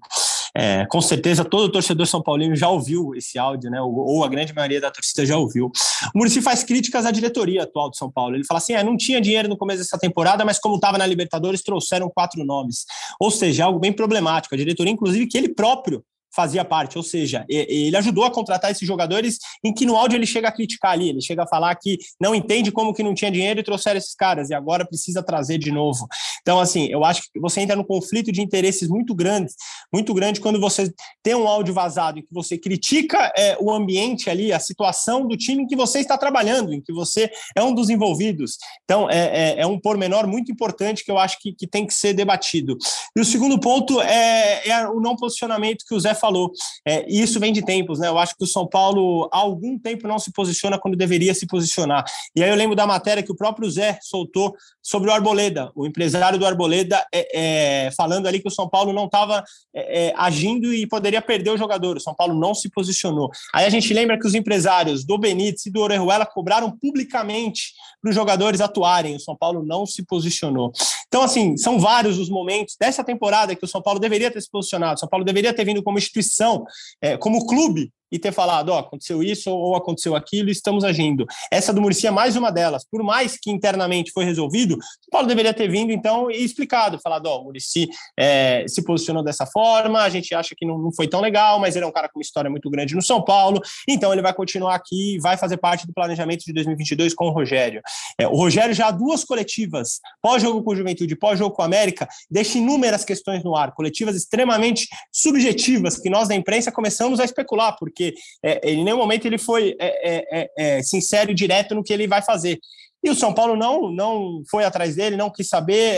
É, 0.56 0.86
com 0.88 1.00
certeza 1.00 1.46
todo 1.46 1.72
torcedor 1.72 2.08
São 2.08 2.24
Paulino 2.24 2.56
já 2.56 2.68
ouviu 2.68 3.14
esse 3.14 3.38
áudio, 3.38 3.70
né? 3.70 3.80
Ou, 3.82 3.96
ou, 3.96 4.24
a 4.24 4.28
grande 4.28 4.54
maioria 4.54 4.82
da 4.82 4.90
torcida 4.90 5.24
já 5.26 5.38
ouviu. 5.38 5.68
O 6.14 6.18
Murici 6.18 6.42
faz 6.42 6.64
críticas 6.64 7.06
à 7.06 7.12
diretoria 7.12 7.64
atual 7.64 7.90
do 7.90 7.96
São 7.96 8.12
Paulo. 8.12 8.36
Ele 8.36 8.44
fala 8.44 8.58
assim: 8.58 8.74
é, 8.74 8.84
não 8.84 8.98
tinha 8.98 9.22
dinheiro 9.22 9.48
no 9.48 9.56
começo 9.56 9.80
dessa 9.80 9.98
temporada, 9.98 10.44
mas 10.44 10.58
como 10.58 10.76
estava 10.76 10.98
na 10.98 11.06
Libertadores, 11.06 11.62
trouxeram 11.62 12.10
quatro 12.10 12.44
nomes. 12.44 12.86
Ou 13.20 13.30
seja, 13.30 13.66
algo 13.66 13.80
bem 13.80 13.94
problemático. 13.94 14.56
A 14.56 14.58
diretoria, 14.58 14.92
inclusive, 14.92 15.28
que 15.28 15.38
ele 15.38 15.50
próprio 15.50 16.04
fazia 16.36 16.64
parte, 16.64 16.98
ou 16.98 17.04
seja, 17.04 17.46
ele 17.50 17.96
ajudou 17.98 18.24
a 18.24 18.32
contratar 18.32 18.72
esses 18.72 18.88
jogadores 18.88 19.38
em 19.64 19.74
que 19.74 19.86
no 19.86 19.96
áudio 19.96 20.18
ele 20.18 20.26
chega 20.26 20.48
a 20.48 20.52
criticar 20.52 20.92
ali, 20.92 21.10
ele 21.10 21.22
chega 21.22 21.44
a 21.44 21.48
falar 21.48 21.76
que 21.76 21.98
não 22.20 22.36
entende 22.36 22.72
como 22.72 22.94
que 22.94 23.04
não 23.04 23.14
tinha 23.14 23.32
dinheiro 23.32 23.60
e 23.60 23.64
trouxeram 23.64 23.98
esses 23.98 24.14
caras 24.16 24.50
e 24.50 24.54
agora 24.54 24.86
precisa 24.86 25.24
trazer 25.24 25.58
de 25.58 25.72
novo. 25.72 26.08
Então, 26.42 26.60
assim, 26.60 26.88
eu 26.90 27.04
acho 27.04 27.24
que 27.34 27.40
você 27.40 27.62
entra 27.62 27.76
num 27.76 27.84
conflito 27.84 28.32
de 28.32 28.42
interesses 28.42 28.88
muito 28.88 29.14
grande, 29.16 29.52
muito 29.94 30.14
grande 30.14 30.40
quando 30.40 30.60
você 30.60 30.92
tem 31.24 31.36
um 31.36 31.48
áudio 31.48 31.74
vazado 31.74 32.20
em 32.20 32.22
que 32.22 32.34
você 32.34 32.58
critica 32.58 33.32
é, 33.38 33.58
o 33.60 33.72
ambiente 33.72 34.30
ali, 34.30 34.54
a 34.54 34.60
situação 34.60 35.28
do 35.28 35.38
time 35.38 35.64
em 35.64 35.68
que 35.68 35.76
você 35.76 36.00
está 36.00 36.18
trabalhando, 36.18 36.74
em 36.74 36.82
que 36.82 36.94
você 36.94 37.30
é 37.56 37.64
um 37.64 37.74
dos 37.74 37.90
envolvidos. 37.90 38.58
Então, 38.84 39.10
é, 39.10 39.58
é, 39.58 39.62
é 39.62 39.68
um 39.68 39.80
pormenor 39.80 40.28
muito 40.28 40.52
importante 40.52 41.04
que 41.04 41.12
eu 41.12 41.18
acho 41.18 41.40
que, 41.40 41.54
que 41.54 41.68
tem 41.68 41.86
que 41.86 41.94
ser 41.94 42.14
debatido. 42.14 42.78
E 43.16 43.20
o 43.20 43.26
segundo 43.26 43.60
ponto 43.60 44.02
é, 44.02 44.68
é 44.68 44.88
o 44.88 45.00
não 45.00 45.16
posicionamento 45.16 45.86
que 45.88 45.96
o 45.96 46.00
Zé 46.00 46.14
falou. 46.20 46.52
É, 46.86 47.06
isso 47.10 47.40
vem 47.40 47.54
de 47.54 47.64
tempos, 47.64 48.00
né? 48.00 48.08
Eu 48.08 48.18
acho 48.18 48.36
que 48.36 48.44
o 48.44 48.48
São 48.48 48.68
Paulo 48.68 49.30
há 49.32 49.38
algum 49.38 49.78
tempo 49.78 50.08
não 50.08 50.20
se 50.20 50.32
posiciona 50.32 50.80
quando 50.80 50.98
deveria 50.98 51.34
se 51.34 51.48
posicionar. 51.48 52.04
E 52.36 52.44
aí 52.44 52.50
eu 52.50 52.56
lembro 52.56 52.76
da 52.76 52.86
matéria 52.86 53.24
que 53.24 53.32
o 53.32 53.36
próprio 53.36 53.70
Zé 53.70 53.98
soltou 54.02 54.56
sobre 54.90 55.12
o 55.12 55.14
Arboleda, 55.14 55.72
o 55.76 55.86
empresário 55.86 56.40
do 56.40 56.48
Arboleda, 56.48 57.06
é, 57.14 57.86
é, 57.86 57.92
falando 57.92 58.26
ali 58.26 58.40
que 58.40 58.48
o 58.48 58.52
São 58.52 58.68
Paulo 58.68 58.92
não 58.92 59.06
estava 59.06 59.44
é, 59.72 60.08
é, 60.08 60.14
agindo 60.18 60.74
e 60.74 60.88
poderia 60.88 61.22
perder 61.22 61.52
o 61.52 61.58
jogador. 61.58 61.98
O 61.98 62.00
São 62.00 62.16
Paulo 62.16 62.34
não 62.34 62.56
se 62.56 62.72
posicionou. 62.72 63.30
Aí 63.54 63.66
a 63.66 63.70
gente 63.70 63.94
lembra 63.94 64.20
que 64.20 64.26
os 64.26 64.34
empresários 64.34 65.06
do 65.06 65.16
Benítez 65.16 65.68
e 65.68 65.72
do 65.72 65.80
Orejuela 65.80 66.26
cobraram 66.26 66.72
publicamente 66.72 67.74
para 68.02 68.10
os 68.10 68.16
jogadores 68.16 68.62
atuarem. 68.62 69.16
O 69.16 69.20
São 69.20 69.36
Paulo 69.36 69.64
não 69.64 69.86
se 69.86 70.04
posicionou. 70.04 70.72
Então, 71.08 71.22
assim, 71.22 71.56
são 71.56 71.80
vários 71.80 72.18
os 72.18 72.28
momentos 72.28 72.76
dessa 72.80 73.04
temporada 73.04 73.56
que 73.56 73.66
o 73.66 73.68
São 73.68 73.84
Paulo 73.84 74.00
deveria 74.00 74.32
ter 74.32 74.42
se 74.42 74.50
posicionado. 74.50 74.96
O 74.96 75.00
São 75.00 75.10
Paulo 75.10 75.24
deveria 75.24 75.54
ter 75.54 75.66
vindo 75.66 75.84
como 75.84 76.00
instituição, 76.00 76.66
é, 77.00 77.16
como 77.16 77.46
clube, 77.46 77.92
e 78.12 78.18
ter 78.18 78.32
falado, 78.32 78.70
ó, 78.70 78.76
oh, 78.76 78.80
aconteceu 78.80 79.24
isso 79.24 79.52
ou 79.52 79.76
aconteceu 79.76 80.16
aquilo, 80.16 80.50
estamos 80.50 80.84
agindo. 80.84 81.26
Essa 81.52 81.74
do 81.74 81.82
Murici 81.82 82.08
é 82.08 82.12
mais 82.12 82.36
uma 82.36 82.52
delas. 82.52 82.86
Por 82.90 83.04
mais 83.04 83.38
que 83.38 83.52
internamente 83.52 84.12
foi 84.12 84.26
resolvido, 84.26 84.74
o 84.74 85.12
Paulo 85.12 85.28
deveria 85.28 85.54
ter 85.54 85.70
vindo, 85.70 85.92
então, 85.92 86.30
e 86.32 86.44
explicado, 86.44 87.00
falado, 87.00 87.28
ó, 87.28 87.38
oh, 87.38 87.42
o 87.42 87.44
Murici 87.46 87.90
é, 88.18 88.66
se 88.68 88.84
posicionou 88.84 89.24
dessa 89.24 89.46
forma, 89.46 90.02
a 90.02 90.10
gente 90.10 90.34
acha 90.34 90.56
que 90.58 90.66
não, 90.66 90.78
não, 90.78 90.92
foi 90.92 91.08
tão 91.08 91.22
legal, 91.22 91.60
mas 91.60 91.76
ele 91.76 91.86
é 91.86 91.88
um 91.88 91.92
cara 91.92 92.10
com 92.10 92.20
uma 92.20 92.24
história 92.24 92.50
muito 92.50 92.70
grande 92.70 92.96
no 92.96 93.02
São 93.02 93.24
Paulo, 93.24 93.62
então 93.88 94.12
ele 94.12 94.22
vai 94.22 94.34
continuar 94.34 94.76
aqui 94.76 95.18
vai 95.22 95.38
fazer 95.38 95.58
parte 95.58 95.86
do 95.86 95.94
planejamento 95.94 96.44
de 96.46 96.54
2022 96.54 97.14
com 97.14 97.28
o 97.28 97.32
Rogério. 97.32 97.82
É, 98.20 98.28
o 98.28 98.36
Rogério 98.36 98.74
já 98.74 98.88
há 98.88 98.92
duas 98.92 99.24
coletivas, 99.24 100.00
pós-jogo 100.22 100.64
com 100.64 100.72
o 100.72 100.76
Juventude, 100.76 101.16
pós-jogo 101.16 101.56
com 101.56 101.62
o 101.62 101.66
América, 101.66 102.08
deixa 102.30 102.58
inúmeras 102.58 103.06
questões 103.06 103.44
no 103.44 103.56
ar, 103.56 103.74
coletivas 103.74 104.16
extremamente 104.16 104.88
subjetivas, 105.12 105.98
que 105.98 106.10
nós 106.10 106.28
da 106.28 106.36
imprensa 106.36 106.72
começamos 106.72 107.20
a 107.20 107.26
especular, 107.26 107.76
porque 107.78 107.99
porque 108.00 108.16
é, 108.42 108.72
em 108.72 108.84
nenhum 108.84 108.98
momento 108.98 109.26
ele 109.26 109.38
foi 109.38 109.76
é, 109.80 110.10
é, 110.10 110.26
é, 110.32 110.78
é, 110.78 110.82
sincero 110.82 111.32
e 111.32 111.36
direto 111.36 111.76
no 111.76 111.84
que 111.84 111.92
ele 111.92 112.08
vai 112.08 112.22
fazer. 112.22 112.58
E 113.04 113.10
o 113.10 113.16
São 113.16 113.34
Paulo 113.34 113.56
não, 113.56 113.92
não 113.92 114.42
foi 114.50 114.64
atrás 114.64 114.96
dele, 114.96 115.18
não 115.18 115.30
quis 115.30 115.48
saber, 115.48 115.94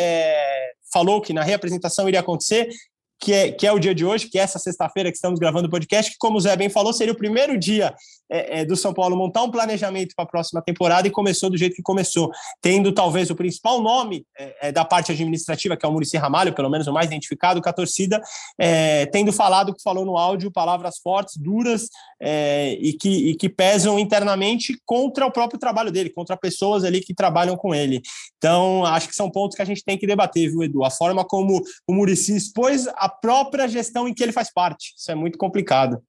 falou 0.92 1.22
que 1.22 1.34
na 1.34 1.44
reapresentação 1.44 2.08
iria 2.08 2.20
acontecer, 2.20 2.70
que 3.22 3.32
é, 3.32 3.52
que 3.52 3.68
é 3.68 3.72
o 3.72 3.78
dia 3.78 3.94
de 3.94 4.04
hoje, 4.04 4.28
que 4.28 4.40
é 4.40 4.42
essa 4.42 4.58
sexta-feira 4.58 5.12
que 5.12 5.16
estamos 5.16 5.40
gravando 5.40 5.68
o 5.68 5.70
podcast, 5.70 6.12
que, 6.12 6.18
como 6.18 6.38
o 6.38 6.42
Zé 6.42 6.56
bem 6.56 6.70
falou, 6.70 6.92
seria 6.92 7.14
o 7.14 7.18
primeiro 7.18 7.56
dia 7.56 7.94
é, 8.28 8.62
é, 8.62 8.66
do 8.66 8.76
São 8.76 8.94
Paulo 8.94 9.16
montar 9.16 9.44
um 9.44 9.52
planejamento 9.52 10.16
para 10.16 10.26
a 10.26 10.28
próxima 10.28 10.60
temporada 10.60 11.08
e 11.08 11.12
começou 11.12 11.48
do 11.48 11.58
jeito 11.58 11.76
que 11.76 11.84
começou, 11.84 12.32
tendo 12.60 12.92
talvez 12.92 13.30
o 13.30 13.36
principal 13.36 13.80
nome 13.80 14.26
é, 14.36 14.70
é 14.70 14.72
da 14.72 14.84
parte 14.84 15.12
administrativa, 15.12 15.78
que 15.78 15.86
é 15.86 15.90
o 15.90 15.92
Murici 15.92 16.18
Ramalho, 16.18 16.54
pelo 16.54 16.70
menos 16.70 16.88
o 16.88 16.94
mais 16.94 17.06
identificado 17.06 17.62
com 17.62 17.70
a 17.70 17.74
torcida, 17.74 18.20
é, 18.60 19.06
tendo 19.06 19.32
falado 19.32 19.70
o 19.70 19.76
que 19.76 19.84
falou 19.84 20.04
no 20.04 20.18
áudio, 20.18 20.52
palavras 20.52 20.98
fortes, 20.98 21.38
duras 21.38 21.90
é, 22.20 22.74
e, 22.80 22.94
que, 22.94 23.30
e 23.30 23.36
que 23.36 23.50
pesam 23.50 24.00
internamente 24.00 24.82
contra 24.84 25.28
o 25.28 25.32
próprio 25.32 25.60
trabalho 25.60 25.92
dele, 25.92 26.10
contra 26.10 26.36
pessoas 26.36 26.84
ali 26.84 27.02
que 27.02 27.14
trabalham 27.14 27.56
com 27.56 27.76
ele. 27.76 28.02
Então, 28.38 28.84
acho 28.86 29.08
que 29.08 29.16
são 29.16 29.30
pontos 29.30 29.56
que 29.56 29.62
a 29.62 29.66
gente 29.66 29.84
tem 29.84 29.98
que 29.98 30.08
debater, 30.08 30.50
viu, 30.50 30.64
Edu? 30.64 30.84
A 30.84 30.90
forma 30.90 31.24
como 31.24 31.62
o 31.88 31.94
Murici 31.94 32.36
expôs 32.36 32.88
a 32.96 33.11
própria 33.12 33.68
gestão 33.68 34.08
em 34.08 34.14
que 34.14 34.24
ele 34.24 34.32
faz 34.32 34.52
parte. 34.52 34.94
Isso 34.98 35.12
é 35.12 35.16
muito 35.16 35.38
complicado. 35.38 36.02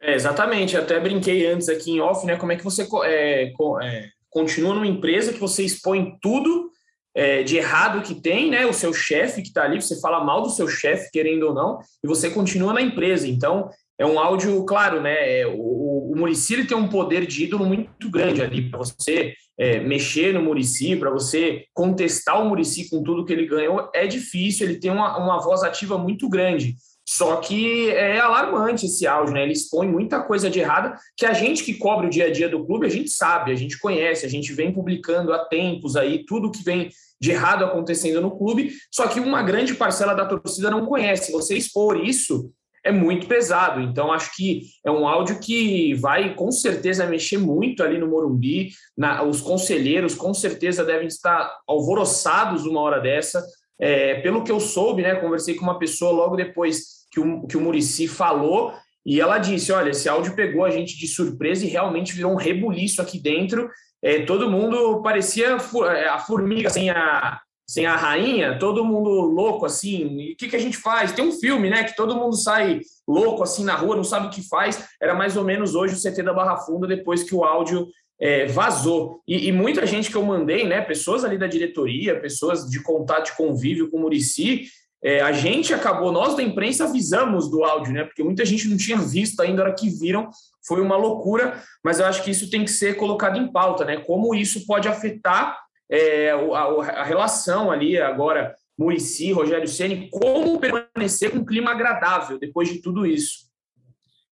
É, 0.00 0.14
exatamente, 0.14 0.76
até 0.76 0.98
brinquei 1.00 1.46
antes 1.46 1.68
aqui 1.68 1.92
em 1.92 2.00
off, 2.00 2.24
né? 2.24 2.36
Como 2.36 2.52
é 2.52 2.56
que 2.56 2.64
você 2.64 2.86
é, 3.04 3.52
é, 3.82 4.08
continua 4.30 4.74
numa 4.74 4.86
empresa 4.86 5.32
que 5.32 5.40
você 5.40 5.64
expõe 5.64 6.16
tudo 6.20 6.70
é, 7.14 7.42
de 7.42 7.56
errado 7.56 8.02
que 8.02 8.14
tem, 8.14 8.48
né? 8.50 8.64
O 8.64 8.72
seu 8.72 8.92
chefe 8.94 9.42
que 9.42 9.48
está 9.48 9.64
ali, 9.64 9.80
você 9.80 10.00
fala 10.00 10.24
mal 10.24 10.42
do 10.42 10.50
seu 10.50 10.68
chefe, 10.68 11.10
querendo 11.10 11.48
ou 11.48 11.54
não, 11.54 11.80
e 12.02 12.06
você 12.06 12.30
continua 12.30 12.72
na 12.72 12.80
empresa. 12.80 13.26
Então, 13.26 13.70
é 13.98 14.06
um 14.06 14.18
áudio, 14.18 14.64
claro, 14.64 15.00
né? 15.00 15.40
É, 15.40 15.46
o, 15.46 16.12
o 16.12 16.14
Murici 16.16 16.64
tem 16.64 16.76
um 16.76 16.88
poder 16.88 17.26
de 17.26 17.44
ídolo 17.44 17.66
muito 17.66 18.10
grande 18.10 18.40
ali 18.40 18.70
para 18.70 18.78
você 18.78 19.34
é, 19.58 19.80
mexer 19.80 20.32
no 20.32 20.42
Murici, 20.42 20.94
para 20.94 21.10
você 21.10 21.64
contestar 21.74 22.40
o 22.40 22.48
Murici 22.48 22.88
com 22.88 23.02
tudo 23.02 23.24
que 23.24 23.32
ele 23.32 23.46
ganhou, 23.46 23.90
é 23.92 24.06
difícil. 24.06 24.68
Ele 24.68 24.78
tem 24.78 24.90
uma, 24.90 25.18
uma 25.18 25.40
voz 25.40 25.62
ativa 25.64 25.98
muito 25.98 26.28
grande. 26.28 26.76
Só 27.08 27.36
que 27.36 27.88
é 27.90 28.20
alarmante 28.20 28.84
esse 28.84 29.06
áudio, 29.06 29.32
né? 29.32 29.42
Ele 29.42 29.54
expõe 29.54 29.88
muita 29.88 30.22
coisa 30.22 30.50
de 30.50 30.60
errada 30.60 30.94
que 31.16 31.24
a 31.24 31.32
gente 31.32 31.64
que 31.64 31.74
cobre 31.74 32.06
o 32.06 32.10
dia 32.10 32.26
a 32.26 32.30
dia 32.30 32.48
do 32.50 32.64
clube, 32.66 32.86
a 32.86 32.90
gente 32.90 33.08
sabe, 33.08 33.50
a 33.50 33.54
gente 33.56 33.78
conhece, 33.78 34.26
a 34.26 34.28
gente 34.28 34.52
vem 34.52 34.72
publicando 34.72 35.32
há 35.32 35.38
tempos 35.46 35.96
aí 35.96 36.24
tudo 36.26 36.50
que 36.50 36.62
vem 36.62 36.90
de 37.20 37.30
errado 37.30 37.64
acontecendo 37.64 38.20
no 38.20 38.36
clube, 38.36 38.72
só 38.92 39.08
que 39.08 39.18
uma 39.18 39.42
grande 39.42 39.74
parcela 39.74 40.14
da 40.14 40.26
torcida 40.26 40.70
não 40.70 40.86
conhece. 40.86 41.32
Você 41.32 41.56
expor 41.56 41.96
isso 41.96 42.52
é 42.84 42.92
muito 42.92 43.26
pesado. 43.26 43.80
Então, 43.80 44.12
acho 44.12 44.34
que 44.34 44.62
é 44.84 44.90
um 44.90 45.06
áudio 45.06 45.40
que 45.40 45.94
vai 45.94 46.34
com 46.34 46.50
certeza 46.50 47.06
mexer 47.06 47.38
muito 47.38 47.82
ali 47.82 47.98
no 47.98 48.08
Morumbi. 48.08 48.70
Na, 48.96 49.22
os 49.22 49.40
conselheiros 49.40 50.14
com 50.14 50.32
certeza 50.32 50.84
devem 50.84 51.06
estar 51.06 51.50
alvoroçados 51.66 52.66
uma 52.66 52.80
hora 52.80 53.00
dessa. 53.00 53.44
É, 53.80 54.20
pelo 54.20 54.42
que 54.42 54.50
eu 54.50 54.60
soube, 54.60 55.02
né? 55.02 55.14
Conversei 55.16 55.54
com 55.54 55.62
uma 55.62 55.78
pessoa 55.78 56.12
logo 56.12 56.36
depois 56.36 57.06
que 57.10 57.20
o, 57.20 57.46
que 57.46 57.56
o 57.56 57.60
Murici 57.60 58.06
falou, 58.08 58.72
e 59.04 59.20
ela 59.20 59.38
disse: 59.38 59.72
olha, 59.72 59.90
esse 59.90 60.08
áudio 60.08 60.34
pegou 60.34 60.64
a 60.64 60.70
gente 60.70 60.96
de 60.98 61.06
surpresa 61.06 61.64
e 61.64 61.68
realmente 61.68 62.12
virou 62.12 62.32
um 62.32 62.36
rebuliço 62.36 63.00
aqui 63.00 63.18
dentro. 63.18 63.70
É, 64.02 64.22
todo 64.24 64.50
mundo 64.50 65.02
parecia 65.02 65.56
é, 65.86 66.08
a 66.08 66.18
formiga 66.18 66.70
sem 66.70 66.90
a, 66.90 67.40
sem 67.68 67.84
a 67.84 67.94
rainha, 67.94 68.58
todo 68.58 68.84
mundo 68.84 69.10
louco 69.10 69.66
assim. 69.66 70.18
E 70.20 70.32
o 70.32 70.36
que, 70.36 70.48
que 70.48 70.56
a 70.56 70.60
gente 70.60 70.78
faz? 70.78 71.12
Tem 71.12 71.24
um 71.24 71.32
filme, 71.32 71.68
né? 71.68 71.84
Que 71.84 71.94
todo 71.94 72.16
mundo 72.16 72.34
sai 72.34 72.80
louco 73.06 73.42
assim 73.42 73.62
na 73.62 73.74
rua, 73.74 73.94
não 73.94 74.04
sabe 74.04 74.26
o 74.26 74.30
que 74.30 74.48
faz. 74.48 74.88
Era 75.00 75.14
mais 75.14 75.36
ou 75.36 75.44
menos 75.44 75.74
hoje 75.74 75.94
o 75.94 75.98
CT 75.98 76.22
da 76.22 76.32
Barra 76.32 76.56
Funda, 76.56 76.86
depois 76.86 77.22
que 77.22 77.34
o 77.34 77.44
áudio 77.44 77.86
é, 78.18 78.46
vazou. 78.46 79.20
E, 79.28 79.48
e, 79.48 79.52
muita 79.52 79.86
gente 79.86 80.10
que 80.10 80.16
eu 80.16 80.24
mandei, 80.24 80.66
né? 80.66 80.80
Pessoas 80.80 81.24
ali 81.24 81.36
da 81.36 81.46
diretoria, 81.46 82.18
pessoas 82.18 82.68
de 82.70 82.82
contato, 82.82 83.26
de 83.26 83.36
convívio 83.36 83.90
com 83.90 83.98
o 83.98 84.00
Murici, 84.00 84.64
é, 85.04 85.20
a 85.20 85.30
gente 85.30 85.72
acabou, 85.72 86.10
nós 86.10 86.34
da 86.34 86.42
imprensa 86.42 86.84
avisamos 86.84 87.50
do 87.50 87.62
áudio, 87.62 87.92
né? 87.92 88.04
Porque 88.04 88.24
muita 88.24 88.46
gente 88.46 88.66
não 88.66 88.78
tinha 88.78 88.96
visto 88.96 89.40
ainda, 89.40 89.62
a 89.62 89.66
hora 89.66 89.74
que 89.74 89.90
viram, 89.90 90.28
foi 90.66 90.80
uma 90.80 90.96
loucura, 90.96 91.62
mas 91.84 92.00
eu 92.00 92.06
acho 92.06 92.24
que 92.24 92.30
isso 92.30 92.50
tem 92.50 92.64
que 92.64 92.70
ser 92.70 92.96
colocado 92.96 93.38
em 93.38 93.52
pauta, 93.52 93.84
né? 93.84 93.98
Como 93.98 94.34
isso 94.34 94.66
pode 94.66 94.88
afetar 94.88 95.67
é, 95.90 96.30
a, 96.30 96.36
a, 96.36 97.04
relação 97.04 97.70
ali 97.70 97.98
agora, 97.98 98.54
Murici, 98.76 99.32
Rogério 99.32 99.66
Ceni, 99.66 100.10
como 100.10 100.60
permanecer 100.60 101.30
com 101.30 101.38
um 101.38 101.44
clima 101.44 101.70
agradável 101.70 102.38
depois 102.38 102.68
de 102.68 102.80
tudo 102.80 103.06
isso. 103.06 103.48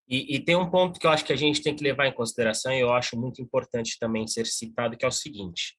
E, 0.08 0.36
e, 0.36 0.40
tem 0.40 0.54
um 0.54 0.70
ponto 0.70 1.00
que 1.00 1.06
eu 1.06 1.10
acho 1.10 1.24
que 1.24 1.32
a 1.32 1.36
gente 1.36 1.60
tem 1.60 1.74
que 1.74 1.82
levar 1.82 2.06
em 2.06 2.14
consideração 2.14 2.72
e 2.72 2.78
eu 2.78 2.92
acho 2.92 3.18
muito 3.18 3.42
importante 3.42 3.98
também 3.98 4.26
ser 4.26 4.46
citado, 4.46 4.96
que 4.96 5.04
é 5.04 5.08
o 5.08 5.12
seguinte: 5.12 5.76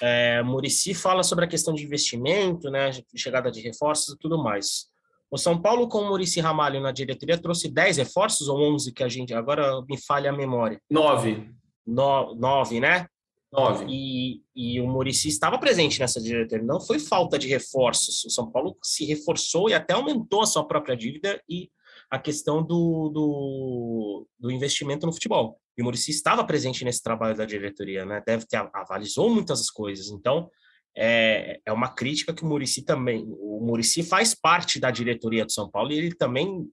é, 0.00 0.40
Murici 0.42 0.94
fala 0.94 1.24
sobre 1.24 1.44
a 1.44 1.48
questão 1.48 1.74
de 1.74 1.84
investimento, 1.84 2.70
né, 2.70 2.90
chegada 3.16 3.50
de 3.50 3.60
reforços 3.60 4.14
e 4.14 4.18
tudo 4.18 4.40
mais. 4.40 4.88
O 5.30 5.38
São 5.38 5.60
Paulo, 5.60 5.88
com 5.88 5.98
o 5.98 6.08
Murici 6.08 6.40
Ramalho 6.40 6.80
na 6.80 6.90
diretoria, 6.90 7.38
trouxe 7.38 7.68
10 7.68 7.98
reforços 7.98 8.48
ou 8.48 8.60
11 8.74 8.92
que 8.92 9.02
a 9.02 9.08
gente. 9.08 9.32
Agora 9.32 9.80
me 9.88 9.96
falha 9.96 10.30
a 10.30 10.36
memória. 10.36 10.80
Nove. 10.90 11.48
No, 11.86 12.34
nove, 12.34 12.80
né? 12.80 13.06
Nove. 13.52 13.84
E, 13.88 14.42
e 14.54 14.80
o 14.80 14.86
Murici 14.86 15.28
estava 15.28 15.58
presente 15.58 15.98
nessa 15.98 16.20
diretoria. 16.20 16.64
Não 16.64 16.80
foi 16.80 16.98
falta 16.98 17.38
de 17.38 17.48
reforços. 17.48 18.24
O 18.24 18.30
São 18.30 18.50
Paulo 18.50 18.76
se 18.82 19.04
reforçou 19.04 19.68
e 19.68 19.74
até 19.74 19.92
aumentou 19.94 20.42
a 20.42 20.46
sua 20.46 20.66
própria 20.66 20.96
dívida 20.96 21.42
e 21.48 21.68
a 22.08 22.18
questão 22.18 22.62
do, 22.62 23.08
do, 23.08 24.26
do 24.38 24.50
investimento 24.50 25.06
no 25.06 25.12
futebol. 25.12 25.60
E 25.76 25.82
o 25.82 25.84
Murici 25.84 26.10
estava 26.10 26.44
presente 26.44 26.84
nesse 26.84 27.02
trabalho 27.02 27.36
da 27.36 27.44
diretoria, 27.44 28.04
né? 28.04 28.22
Deve 28.24 28.46
ter 28.46 28.56
avalizou 28.72 29.30
muitas 29.30 29.70
coisas. 29.70 30.08
Então, 30.10 30.48
é, 30.96 31.60
é 31.64 31.72
uma 31.72 31.88
crítica 31.88 32.34
que 32.34 32.42
o 32.42 32.46
Murici 32.46 32.84
também. 32.84 33.24
O 33.28 33.64
Murici 33.64 34.02
faz 34.02 34.34
parte 34.34 34.78
da 34.78 34.90
diretoria 34.90 35.44
do 35.44 35.52
São 35.52 35.70
Paulo 35.70 35.92
e 35.92 35.98
ele 35.98 36.14
também, 36.14 36.68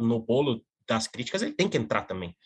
no 0.00 0.20
bolo 0.20 0.62
das 0.86 1.06
críticas, 1.06 1.42
ele 1.42 1.52
tem 1.52 1.68
que 1.68 1.78
entrar 1.78 2.02
também. 2.02 2.36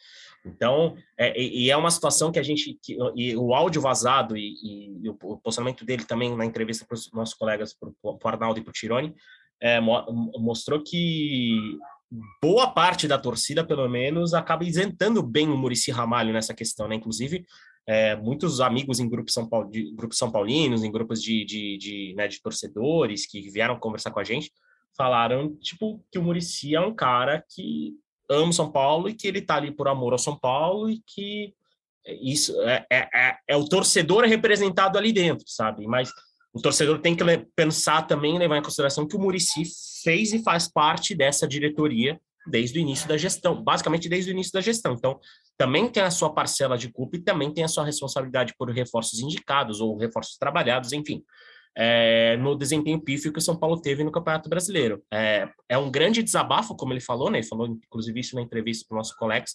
Então, 0.44 0.96
é, 1.16 1.40
e 1.40 1.70
é 1.70 1.76
uma 1.76 1.90
situação 1.90 2.32
que 2.32 2.38
a 2.38 2.42
gente, 2.42 2.78
que, 2.82 2.96
e 3.16 3.36
o 3.36 3.54
áudio 3.54 3.82
vazado 3.82 4.36
e, 4.36 4.54
e, 4.62 5.00
e, 5.02 5.08
o 5.08 5.36
posicionamento 5.38 5.84
dele 5.84 6.04
também 6.04 6.34
na 6.36 6.44
entrevista 6.44 6.86
para 6.86 6.94
os 6.94 7.10
nossos 7.12 7.34
colegas, 7.34 7.74
para 7.74 7.90
o 8.02 8.18
Arnaldo 8.24 8.58
e 8.58 8.62
para 8.62 8.70
o 8.70 8.72
Tironi, 8.72 9.14
é, 9.60 9.80
mostrou 9.80 10.82
que 10.82 11.78
boa 12.40 12.70
parte 12.70 13.06
da 13.06 13.18
torcida, 13.18 13.64
pelo 13.64 13.88
menos, 13.88 14.32
acaba 14.32 14.64
isentando 14.64 15.22
bem 15.22 15.48
o 15.48 15.56
Murici 15.56 15.90
Ramalho 15.90 16.32
nessa 16.32 16.54
questão, 16.54 16.88
né? 16.88 16.94
Inclusive, 16.94 17.44
é, 17.86 18.16
muitos 18.16 18.60
amigos 18.60 19.00
em 19.00 19.08
grupos 19.08 19.34
São, 19.34 19.48
Paulo, 19.48 19.70
de, 19.70 19.94
São 20.12 20.30
Paulinos, 20.30 20.84
em 20.84 20.92
grupos 20.92 21.22
de, 21.22 21.44
de, 21.44 21.78
de, 21.78 22.14
né, 22.16 22.28
de 22.28 22.40
torcedores 22.40 23.26
que 23.26 23.50
vieram 23.50 23.78
conversar 23.78 24.10
com 24.10 24.20
a 24.20 24.24
gente, 24.24 24.52
falaram, 24.96 25.56
tipo, 25.56 26.04
que 26.10 26.18
o 26.18 26.22
Murici 26.22 26.74
é 26.74 26.80
um 26.80 26.94
cara 26.94 27.44
que 27.48 27.94
ama 28.28 28.52
São 28.52 28.70
Paulo 28.70 29.08
e 29.08 29.14
que 29.14 29.26
ele 29.26 29.40
tá 29.40 29.56
ali 29.56 29.70
por 29.70 29.88
amor 29.88 30.12
ao 30.12 30.18
São 30.18 30.38
Paulo 30.38 30.90
e 30.90 31.02
que 31.06 31.52
isso 32.22 32.60
é, 32.62 32.86
é, 32.90 33.08
é, 33.14 33.36
é 33.48 33.56
o 33.56 33.68
torcedor 33.68 34.24
representado 34.24 34.96
ali 34.96 35.12
dentro, 35.12 35.44
sabe? 35.46 35.86
Mas 35.86 36.10
o 36.52 36.60
torcedor 36.60 37.00
tem 37.00 37.14
que 37.14 37.24
pensar 37.54 38.06
também, 38.06 38.38
levar 38.38 38.56
em 38.56 38.62
consideração 38.62 39.06
que 39.06 39.16
o 39.16 39.18
Murici 39.18 39.64
fez 40.02 40.32
e 40.32 40.42
faz 40.42 40.70
parte 40.70 41.14
dessa 41.14 41.46
diretoria 41.46 42.18
desde 42.46 42.78
o 42.78 42.80
início 42.80 43.06
da 43.06 43.16
gestão, 43.16 43.62
basicamente 43.62 44.08
desde 44.08 44.30
o 44.30 44.32
início 44.32 44.52
da 44.52 44.60
gestão. 44.60 44.94
Então, 44.94 45.20
também 45.56 45.88
tem 45.88 46.02
a 46.02 46.10
sua 46.10 46.32
parcela 46.32 46.78
de 46.78 46.90
culpa 46.90 47.16
e 47.16 47.20
também 47.20 47.52
tem 47.52 47.62
a 47.62 47.68
sua 47.68 47.84
responsabilidade 47.84 48.54
por 48.58 48.70
reforços 48.70 49.20
indicados 49.20 49.80
ou 49.80 49.96
reforços 49.98 50.38
trabalhados, 50.38 50.92
enfim, 50.92 51.22
é, 51.80 52.36
no 52.38 52.56
desempenho 52.56 53.00
pífio 53.00 53.32
que 53.32 53.38
o 53.38 53.42
São 53.42 53.56
Paulo 53.56 53.80
teve 53.80 54.02
no 54.02 54.10
Campeonato 54.10 54.50
Brasileiro. 54.50 55.00
É, 55.12 55.48
é 55.68 55.78
um 55.78 55.88
grande 55.88 56.24
desabafo, 56.24 56.74
como 56.74 56.92
ele 56.92 57.00
falou, 57.00 57.30
né? 57.30 57.38
Ele 57.38 57.46
falou, 57.46 57.68
inclusive, 57.68 58.18
isso 58.18 58.34
na 58.34 58.42
entrevista 58.42 58.84
para 58.88 58.96
o 58.96 58.98
nosso 58.98 59.16
colegas, 59.16 59.54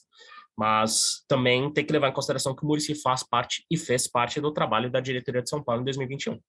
mas 0.58 1.26
também 1.28 1.72
tem 1.74 1.86
que 1.86 1.92
levar 1.92 2.08
em 2.08 2.14
consideração 2.14 2.56
que 2.56 2.64
o 2.64 2.68
Murici 2.68 2.96
faz 2.96 3.24
parte 3.24 3.66
e 3.70 3.78
fez 3.78 4.08
parte 4.08 4.40
do 4.40 4.54
trabalho 4.54 4.90
da 4.90 5.02
diretoria 5.02 5.42
de 5.42 5.50
São 5.50 5.62
Paulo 5.62 5.82
em 5.82 5.86
2021 5.86 6.40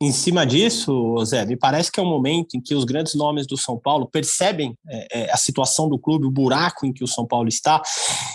em 0.00 0.10
cima 0.10 0.44
disso, 0.44 1.16
Zé, 1.24 1.46
me 1.46 1.56
parece 1.56 1.90
que 1.90 2.00
é 2.00 2.02
um 2.02 2.08
momento 2.08 2.56
em 2.56 2.60
que 2.60 2.74
os 2.74 2.84
grandes 2.84 3.14
nomes 3.14 3.46
do 3.46 3.56
São 3.56 3.78
Paulo 3.78 4.08
percebem 4.10 4.76
é, 4.88 5.20
é, 5.20 5.32
a 5.32 5.36
situação 5.36 5.88
do 5.88 5.98
clube, 5.98 6.26
o 6.26 6.30
buraco 6.30 6.84
em 6.84 6.92
que 6.92 7.04
o 7.04 7.06
São 7.06 7.24
Paulo 7.24 7.48
está, 7.48 7.80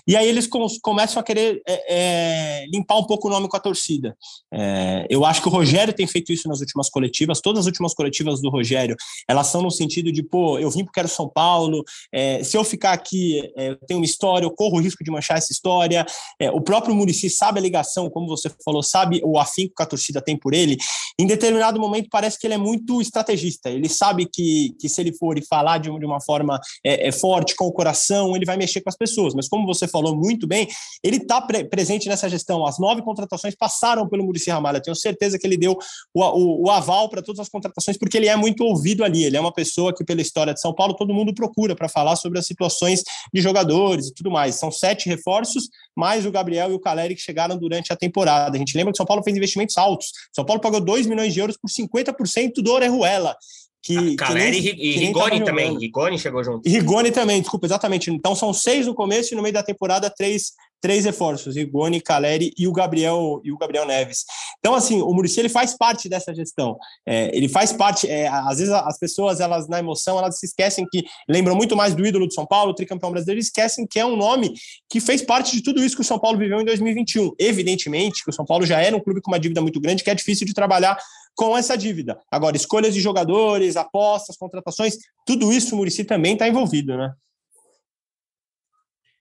e 0.08 0.16
aí 0.16 0.28
eles 0.28 0.48
com, 0.48 0.66
começam 0.82 1.20
a 1.20 1.24
querer 1.24 1.62
é, 1.68 2.64
é, 2.64 2.66
limpar 2.72 2.98
um 2.98 3.04
pouco 3.04 3.28
o 3.28 3.32
nome 3.32 3.50
com 3.50 3.58
a 3.58 3.60
torcida. 3.60 4.16
É, 4.54 5.06
eu 5.10 5.26
acho 5.26 5.42
que 5.42 5.50
o 5.50 5.52
Rogério 5.52 5.94
tem 5.94 6.08
feito 6.08 6.32
isso 6.32 6.48
nas 6.48 6.62
últimas 6.62 6.90
coletivas, 6.90 7.42
todas 7.42 7.62
as 7.62 7.66
últimas 7.66 7.94
coletivas 7.94 8.42
do 8.42 8.50
Rogério, 8.50 8.96
elas 9.28 9.48
são 9.48 9.62
no 9.62 9.70
sentido 9.70 10.14
de, 10.14 10.24
pô, 10.24 10.58
eu 10.58 10.72
vim 10.72 10.86
porque 10.86 11.00
quero 11.00 11.10
São 11.10 11.28
Paulo, 11.28 11.84
é, 12.12 12.42
se 12.42 12.58
eu 12.58 12.64
ficar 12.64 12.94
aqui, 12.94 13.52
eu 13.56 13.76
tenho 13.86 14.00
uma 14.00 14.06
história, 14.06 14.46
eu 14.46 14.52
corro 14.52 14.78
o 14.78 14.82
risco 14.82 15.04
de 15.04 15.12
manchar 15.12 15.38
essa 15.38 15.52
história. 15.52 16.06
o 16.54 16.62
próprio 16.62 16.96
Murici 16.96 17.30
sabe 17.30 17.60
a 17.60 17.62
ligação, 17.62 18.10
como 18.10 18.28
você 18.28 18.50
falou, 18.64 18.82
sabe 18.82 19.22
o 19.24 19.38
afinco 19.38 19.76
que 19.76 19.84
a 19.84 19.86
torcida 19.86 20.22
tem 20.22 20.38
por 20.38 20.54
ele. 20.54 20.78
Em 21.20 21.28
determinado 21.28 21.49
determinado 21.50 21.80
momento 21.80 22.08
parece 22.12 22.40
que 22.40 22.48
ele 22.48 22.54
é 22.54 22.58
muito 22.58 23.02
estrategista. 23.02 23.70
Ele 23.70 23.90
sabe 23.90 24.28
que, 24.32 24.76
que 24.80 24.88
se 24.88 25.02
ele 25.02 25.14
for 25.14 25.38
e 25.38 25.46
falar 25.46 25.80
de, 25.80 25.90
de 25.90 26.06
uma 26.06 26.22
forma 26.22 26.60
é, 26.86 27.08
é, 27.08 27.12
forte, 27.12 27.56
com 27.56 27.66
o 27.66 27.72
coração, 27.72 28.36
ele 28.36 28.46
vai 28.46 28.58
mexer 28.58 28.82
com 28.82 28.90
as 28.90 28.96
pessoas. 28.96 29.34
Mas 29.34 29.48
como 29.48 29.66
você 29.66 29.88
falou 29.88 30.16
muito 30.16 30.48
bem, 30.48 30.68
ele 31.04 31.18
está 31.18 31.42
pre 31.42 31.64
presente 31.64 32.08
nessa 32.08 32.30
gestão. 32.30 32.66
As 32.66 32.80
nove 32.80 33.02
contratações 33.02 33.56
passaram 33.56 34.08
pelo 34.08 34.24
Murici 34.24 34.50
Ramalho. 34.50 34.82
tenho 34.82 34.96
certeza 34.96 35.38
que 35.38 35.46
ele 35.46 35.58
deu 35.58 35.78
o, 36.14 36.24
o, 36.24 36.68
o 36.68 36.72
aval 36.72 37.10
para 37.10 37.22
todas 37.22 37.40
as 37.40 37.50
contratações, 37.50 37.98
porque 37.98 38.18
ele 38.18 38.28
é 38.28 38.36
muito 38.36 38.64
ouvido 38.64 39.04
ali. 39.04 39.24
Ele 39.26 39.38
é 39.38 39.42
uma 39.42 39.54
pessoa 39.54 39.94
que, 39.94 40.04
pela 40.04 40.22
história 40.22 40.54
de 40.54 40.62
São 40.62 40.74
Paulo, 40.74 40.94
todo 40.94 41.14
mundo 41.14 41.34
procura 41.34 41.76
para 41.76 41.90
falar 41.90 42.16
sobre 42.16 42.40
as 42.40 42.46
situações 42.46 43.04
de 43.34 43.42
jogadores 43.42 44.08
e 44.08 44.14
tudo 44.14 44.32
mais. 44.32 44.56
São 44.56 44.72
sete 44.72 45.10
reforços, 45.10 45.70
mais 45.96 46.26
o 46.26 46.32
Gabriel 46.32 46.72
e 46.72 46.74
o 46.74 46.80
Caleri 46.80 47.16
que 47.16 47.22
chegaram 47.22 47.58
durante 47.58 47.92
a 47.92 47.96
temporada. 47.96 48.56
A 48.56 48.60
gente 48.60 48.76
lembra 48.78 48.92
que 48.92 48.98
São 48.98 49.06
Paulo 49.06 49.24
fez 49.24 49.36
investimentos 49.36 49.78
altos. 49.78 50.08
São 50.34 50.46
Paulo 50.46 50.62
pagou 50.62 50.80
2 50.80 51.08
milhões 51.08 51.34
de 51.34 51.39
euros 51.40 51.58
por 51.58 51.70
50% 51.70 52.62
do 52.62 52.72
Orejuela. 52.72 53.36
Que, 53.82 54.16
Caleri 54.18 54.62
que 54.62 54.74
nem, 54.74 54.86
e 54.86 54.98
Rigoni 54.98 55.44
também. 55.44 55.78
Rigoni 55.78 56.20
chegou 56.20 56.44
junto. 56.44 56.68
E 56.68 56.72
Rigoni 56.72 57.12
também, 57.12 57.40
desculpa, 57.40 57.66
exatamente. 57.66 58.12
Então 58.12 58.36
são 58.36 58.54
seis 58.54 58.86
no 58.86 58.94
começo 58.94 59.34
e 59.34 59.38
no 59.38 59.42
meio 59.42 59.54
da 59.54 59.64
temporada, 59.64 60.10
três, 60.10 60.52
três 60.82 61.06
reforços: 61.06 61.56
Rigoni, 61.56 62.02
Caleri 62.02 62.52
e 62.58 62.68
o 62.68 62.74
Gabriel 62.74 63.40
e 63.42 63.54
o 63.54 63.58
Gabriel 63.58 63.86
Neves. 63.86 64.26
Então, 64.60 64.76
assim, 64.76 65.02
o 65.02 65.14
Murici 65.14 65.40
ele 65.40 65.48
faz 65.48 65.78
parte 65.78 66.10
dessa 66.10 66.36
gestão. 66.36 66.78
É, 67.08 67.36
ele 67.36 67.48
faz 67.48 67.72
parte. 67.72 68.06
É, 68.10 68.28
às 68.28 68.58
vezes 68.58 68.74
as 68.74 69.00
pessoas, 69.00 69.40
elas 69.40 69.70
na 69.70 69.80
emoção, 69.80 70.18
elas 70.18 70.38
se 70.40 70.46
esquecem 70.46 70.86
que 70.92 71.06
lembram 71.28 71.56
muito 71.56 71.74
mais 71.76 71.96
do 71.96 72.06
ídolo 72.06 72.28
do 72.28 72.34
São 72.34 72.46
Paulo, 72.46 72.72
o 72.72 72.76
tricampeão 72.76 73.12
brasileiro, 73.12 73.40
esquecem 73.40 73.88
que 73.88 73.98
é 73.98 74.06
um 74.06 74.18
nome 74.18 74.54
que 74.90 75.00
fez 75.00 75.22
parte 75.22 75.56
de 75.56 75.64
tudo 75.64 75.82
isso 75.82 75.96
que 75.96 76.02
o 76.02 76.06
São 76.06 76.20
Paulo 76.20 76.38
viveu 76.38 76.60
em 76.60 76.66
2021. 76.66 77.32
Evidentemente 77.40 78.26
que 78.26 78.30
o 78.30 78.34
São 78.34 78.46
Paulo 78.46 78.66
já 78.66 78.82
era 78.82 78.96
um 78.96 79.00
clube 79.00 79.22
com 79.22 79.32
uma 79.32 79.40
dívida 79.40 79.62
muito 79.62 79.80
grande, 79.80 80.04
que 80.04 80.10
é 80.10 80.16
difícil 80.16 80.46
de 80.46 80.54
trabalhar 80.54 80.98
com 81.36 81.58
essa 81.58 81.78
dívida. 81.78 82.20
Agora, 82.32 82.56
escolhas 82.56 82.94
de 82.94 83.02
jogadores, 83.02 83.78
apostas, 83.78 84.38
contratações, 84.38 84.98
tudo 85.26 85.52
isso 85.52 85.74
o 85.74 85.78
Murici 85.78 86.04
também 86.04 86.34
está 86.34 86.48
envolvido, 86.48 86.98
né? 86.98 87.14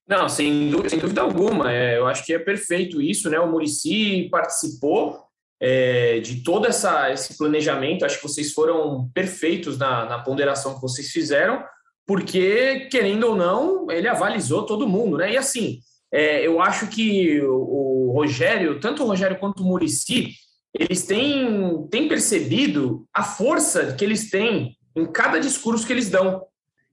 Não, 0.07 0.29
sem 0.29 0.71
dúvida, 0.71 0.89
sem 0.89 0.99
dúvida 0.99 1.21
alguma. 1.21 1.71
É, 1.73 1.99
eu 1.99 2.07
acho 2.07 2.25
que 2.25 2.33
é 2.33 2.39
perfeito 2.39 3.01
isso, 3.01 3.29
né? 3.29 3.39
O 3.39 3.51
Murici 3.51 4.29
participou 4.31 5.29
é, 5.61 6.19
de 6.21 6.43
todo 6.43 6.67
essa, 6.67 7.13
esse 7.13 7.37
planejamento. 7.37 8.05
Acho 8.05 8.17
que 8.17 8.27
vocês 8.27 8.53
foram 8.53 9.11
perfeitos 9.13 9.77
na, 9.77 10.07
na 10.07 10.19
ponderação 10.19 10.75
que 10.75 10.81
vocês 10.81 11.11
fizeram, 11.11 11.63
porque, 12.07 12.89
querendo 12.91 13.25
ou 13.25 13.37
não, 13.37 13.91
ele 13.91 14.09
avalizou 14.09 14.65
todo 14.65 14.89
mundo, 14.89 15.19
né? 15.19 15.33
E 15.33 15.37
assim, 15.37 15.81
é, 16.11 16.47
eu 16.47 16.61
acho 16.61 16.87
que 16.87 17.43
o, 17.43 18.09
o, 18.09 18.13
Rogério, 18.13 18.81
tanto 18.81 19.03
o 19.03 19.07
Rogério 19.07 19.39
quanto 19.39 19.63
o 19.63 19.67
Murici, 19.67 20.33
eles 20.75 21.07
têm, 21.07 21.87
têm 21.91 22.09
percebido 22.09 23.07
a 23.13 23.23
força 23.23 23.95
que 23.95 24.05
eles 24.05 24.31
têm 24.31 24.77
em 24.95 25.07
cada 25.07 25.39
discurso 25.39 25.87
que 25.87 25.93
eles 25.93 26.11
dão. 26.11 26.45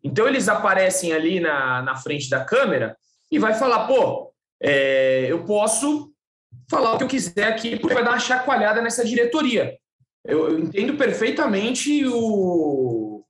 Então, 0.03 0.27
eles 0.27 0.47
aparecem 0.47 1.13
ali 1.13 1.39
na, 1.39 1.81
na 1.81 1.95
frente 1.95 2.29
da 2.29 2.43
câmera 2.43 2.95
e 3.31 3.39
vai 3.39 3.53
falar, 3.55 3.87
pô, 3.87 4.31
é, 4.61 5.25
eu 5.29 5.43
posso 5.43 6.11
falar 6.69 6.93
o 6.93 6.97
que 6.97 7.03
eu 7.03 7.07
quiser 7.07 7.47
aqui, 7.47 7.77
porque 7.77 7.93
vai 7.93 8.03
dar 8.03 8.11
uma 8.11 8.19
chacoalhada 8.19 8.81
nessa 8.81 9.03
diretoria. 9.03 9.75
Eu, 10.23 10.49
eu 10.49 10.59
entendo 10.59 10.95
perfeitamente 10.95 12.05
o, 12.05 13.23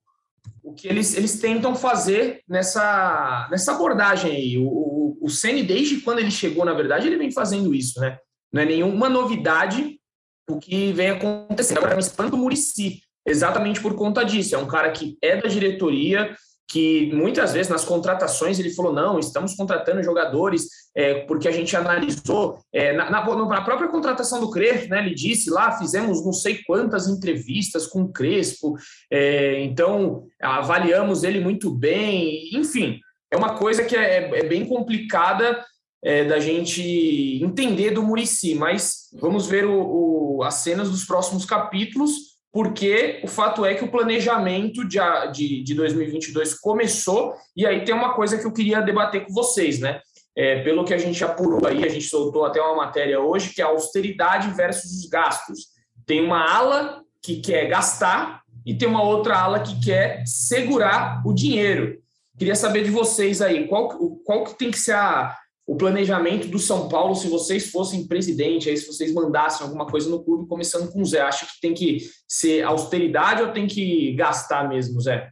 o 0.63 0.73
que 0.73 0.87
eles, 0.87 1.15
eles 1.15 1.39
tentam 1.39 1.75
fazer 1.75 2.41
nessa, 2.47 3.47
nessa 3.51 3.73
abordagem 3.73 4.31
aí. 4.31 4.57
O, 4.57 4.67
o, 4.67 5.17
o 5.21 5.27
desde 5.65 6.01
quando 6.01 6.19
ele 6.19 6.31
chegou, 6.31 6.63
na 6.65 6.73
verdade, 6.73 7.07
ele 7.07 7.17
vem 7.17 7.31
fazendo 7.31 7.73
isso, 7.73 7.99
né? 7.99 8.17
Não 8.51 8.61
é 8.61 8.65
nenhuma 8.65 9.09
novidade 9.09 9.99
o 10.47 10.59
que 10.59 10.91
vem 10.93 11.09
acontecendo. 11.09 11.77
Agora, 11.77 11.95
me 11.95 12.01
espanta 12.01 12.35
o 12.35 12.39
Murici, 12.39 13.01
exatamente 13.25 13.81
por 13.81 13.95
conta 13.95 14.23
disso. 14.23 14.55
É 14.55 14.57
um 14.57 14.67
cara 14.67 14.91
que 14.91 15.17
é 15.21 15.37
da 15.41 15.47
diretoria, 15.47 16.35
que 16.67 17.11
muitas 17.13 17.53
vezes 17.53 17.69
nas 17.71 17.85
contratações 17.85 18.59
ele 18.59 18.73
falou: 18.73 18.93
não, 18.93 19.19
estamos 19.19 19.55
contratando 19.55 20.03
jogadores 20.03 20.67
é, 20.95 21.25
porque 21.25 21.47
a 21.47 21.51
gente 21.51 21.75
analisou. 21.75 22.59
É, 22.73 22.93
na, 22.93 23.09
na, 23.09 23.25
na, 23.25 23.61
própria 23.61 23.89
contratação 23.89 24.39
do 24.39 24.49
Crespo, 24.49 24.89
né, 24.89 24.99
ele 24.99 25.13
disse 25.13 25.49
lá: 25.49 25.77
fizemos 25.77 26.23
não 26.23 26.33
sei 26.33 26.61
quantas 26.65 27.07
entrevistas 27.07 27.87
com 27.87 28.03
o 28.03 28.11
Crespo, 28.11 28.75
é, 29.11 29.61
então 29.63 30.23
avaliamos 30.41 31.23
ele 31.23 31.39
muito 31.39 31.71
bem. 31.71 32.49
Enfim, 32.53 32.99
é 33.31 33.37
uma 33.37 33.55
coisa 33.55 33.83
que 33.83 33.95
é, 33.95 34.39
é 34.39 34.43
bem 34.43 34.65
complicada 34.65 35.63
é, 36.05 36.23
da 36.23 36.39
gente 36.39 37.43
entender 37.43 37.89
do 37.89 38.03
Murici, 38.03 38.53
mas 38.53 39.09
vamos 39.19 39.47
ver 39.47 39.65
o, 39.65 40.37
o, 40.37 40.43
as 40.43 40.53
cenas 40.55 40.91
dos 40.91 41.03
próximos 41.03 41.45
capítulos 41.45 42.35
porque 42.55 43.19
o 43.21 43.27
fato 43.27 43.65
é 43.65 43.73
que 43.73 43.83
o 43.83 43.91
planejamento 43.91 44.87
de, 44.87 44.97
de, 45.33 45.61
de 45.61 45.73
2022 45.73 46.53
começou, 46.53 47.33
e 47.53 47.65
aí 47.65 47.83
tem 47.83 47.93
uma 47.93 48.13
coisa 48.13 48.37
que 48.37 48.45
eu 48.45 48.53
queria 48.53 48.79
debater 48.79 49.25
com 49.25 49.33
vocês, 49.33 49.77
né? 49.81 49.99
É, 50.37 50.63
pelo 50.63 50.85
que 50.85 50.93
a 50.93 50.97
gente 50.97 51.21
apurou 51.21 51.67
aí, 51.67 51.83
a 51.83 51.89
gente 51.89 52.05
soltou 52.05 52.45
até 52.45 52.61
uma 52.61 52.77
matéria 52.77 53.19
hoje, 53.19 53.53
que 53.53 53.61
é 53.61 53.65
a 53.65 53.67
austeridade 53.67 54.51
versus 54.51 54.89
os 54.99 55.09
gastos. 55.09 55.65
Tem 56.05 56.23
uma 56.23 56.49
ala 56.49 57.01
que 57.21 57.41
quer 57.41 57.67
gastar 57.67 58.41
e 58.65 58.73
tem 58.73 58.87
uma 58.87 59.03
outra 59.03 59.37
ala 59.37 59.59
que 59.59 59.77
quer 59.83 60.23
segurar 60.25 61.21
o 61.25 61.33
dinheiro. 61.33 61.99
Queria 62.37 62.55
saber 62.55 62.85
de 62.85 62.89
vocês 62.89 63.41
aí, 63.41 63.67
qual, 63.67 63.89
qual 64.23 64.45
que 64.45 64.57
tem 64.57 64.71
que 64.71 64.79
ser 64.79 64.93
a, 64.93 65.35
o 65.67 65.75
planejamento 65.75 66.47
do 66.47 66.59
São 66.59 66.87
Paulo 66.87 67.15
se 67.15 67.27
vocês 67.27 67.71
fossem 67.71 68.07
presidente, 68.07 68.69
aí 68.69 68.77
se 68.77 68.85
vocês 68.85 69.11
mandassem 69.11 69.65
alguma 69.65 69.87
coisa 69.87 70.09
no 70.09 70.23
clube, 70.23 70.47
começando 70.47 70.91
com 70.91 71.01
o 71.01 71.05
Zé? 71.05 71.21
Acha 71.21 71.45
que 71.45 71.59
tem 71.59 71.73
que 71.73 72.07
ser 72.27 72.63
austeridade 72.63 73.41
ou 73.41 73.51
tem 73.51 73.65
que 73.65 74.13
gastar 74.13 74.69
mesmo, 74.69 75.01
Zé? 75.01 75.31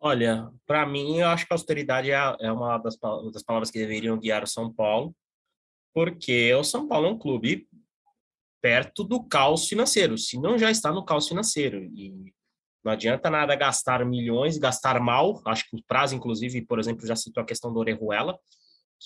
Olha, 0.00 0.50
para 0.66 0.86
mim, 0.86 1.18
eu 1.18 1.28
acho 1.28 1.46
que 1.46 1.52
austeridade 1.52 2.10
é, 2.10 2.36
é 2.40 2.50
uma 2.50 2.78
das, 2.78 2.96
das 3.32 3.42
palavras 3.42 3.70
que 3.70 3.78
deveriam 3.78 4.18
guiar 4.18 4.42
o 4.42 4.46
São 4.46 4.72
Paulo, 4.72 5.14
porque 5.92 6.54
o 6.54 6.64
São 6.64 6.88
Paulo 6.88 7.06
é 7.06 7.10
um 7.10 7.18
clube 7.18 7.68
perto 8.62 9.04
do 9.04 9.22
caos 9.22 9.68
financeiro, 9.68 10.16
se 10.16 10.40
não 10.40 10.58
já 10.58 10.70
está 10.70 10.90
no 10.90 11.04
caos 11.04 11.28
financeiro. 11.28 11.82
E 11.82 12.32
não 12.82 12.92
adianta 12.92 13.28
nada 13.28 13.54
gastar 13.56 14.04
milhões, 14.06 14.58
gastar 14.58 14.98
mal. 15.00 15.42
Acho 15.44 15.68
que 15.68 15.76
o 15.76 15.84
prazo, 15.86 16.14
inclusive, 16.14 16.62
por 16.62 16.78
exemplo, 16.78 17.06
já 17.06 17.14
citou 17.14 17.42
a 17.42 17.46
questão 17.46 17.72
do 17.72 17.78
Orejuela 17.78 18.38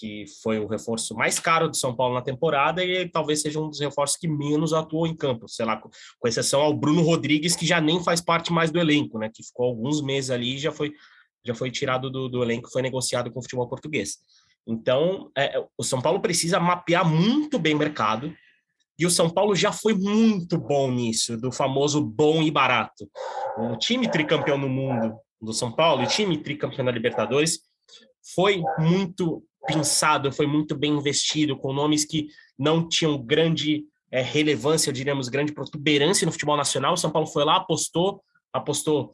que 0.00 0.24
foi 0.42 0.58
o 0.58 0.66
reforço 0.66 1.14
mais 1.14 1.38
caro 1.38 1.70
de 1.70 1.76
São 1.76 1.94
Paulo 1.94 2.14
na 2.14 2.22
temporada 2.22 2.82
e 2.82 3.06
talvez 3.06 3.42
seja 3.42 3.60
um 3.60 3.68
dos 3.68 3.78
reforços 3.78 4.16
que 4.16 4.26
menos 4.26 4.72
atuou 4.72 5.06
em 5.06 5.14
campo, 5.14 5.46
sei 5.46 5.66
lá, 5.66 5.76
com 5.76 6.26
exceção 6.26 6.62
ao 6.62 6.72
Bruno 6.72 7.02
Rodrigues, 7.02 7.54
que 7.54 7.66
já 7.66 7.82
nem 7.82 8.02
faz 8.02 8.22
parte 8.22 8.50
mais 8.50 8.70
do 8.70 8.80
elenco, 8.80 9.18
né, 9.18 9.30
que 9.32 9.42
ficou 9.42 9.66
alguns 9.66 10.00
meses 10.00 10.30
ali 10.30 10.54
e 10.54 10.58
já 10.58 10.72
foi, 10.72 10.94
já 11.44 11.54
foi 11.54 11.70
tirado 11.70 12.10
do, 12.10 12.30
do 12.30 12.42
elenco, 12.42 12.70
foi 12.72 12.80
negociado 12.80 13.30
com 13.30 13.40
o 13.40 13.42
futebol 13.42 13.68
português. 13.68 14.16
Então, 14.66 15.30
é, 15.36 15.62
o 15.76 15.84
São 15.84 16.00
Paulo 16.00 16.20
precisa 16.20 16.58
mapear 16.58 17.06
muito 17.06 17.58
bem 17.58 17.74
o 17.74 17.78
mercado, 17.78 18.34
e 18.98 19.06
o 19.06 19.10
São 19.10 19.30
Paulo 19.30 19.54
já 19.54 19.72
foi 19.72 19.94
muito 19.94 20.58
bom 20.58 20.90
nisso, 20.90 21.36
do 21.36 21.50
famoso 21.50 22.02
bom 22.02 22.42
e 22.42 22.50
barato. 22.50 23.10
O 23.56 23.76
time 23.76 24.10
tricampeão 24.10 24.58
no 24.58 24.68
mundo 24.68 25.18
do 25.40 25.54
São 25.54 25.72
Paulo, 25.72 26.02
o 26.02 26.06
time 26.06 26.36
tricampeão 26.36 26.84
da 26.84 26.92
Libertadores, 26.92 27.60
foi 28.34 28.62
muito 28.78 29.42
pensado, 29.66 30.32
foi 30.32 30.46
muito 30.46 30.76
bem 30.76 30.92
investido, 30.92 31.56
com 31.56 31.72
nomes 31.72 32.04
que 32.04 32.28
não 32.58 32.88
tinham 32.88 33.18
grande 33.18 33.84
é, 34.10 34.22
relevância, 34.22 34.92
diríamos, 34.92 35.28
grande 35.28 35.52
protuberância 35.52 36.26
no 36.26 36.32
futebol 36.32 36.56
nacional. 36.56 36.94
O 36.94 36.96
São 36.96 37.10
Paulo 37.10 37.26
foi 37.26 37.44
lá, 37.44 37.56
apostou, 37.56 38.22
apostou 38.52 39.12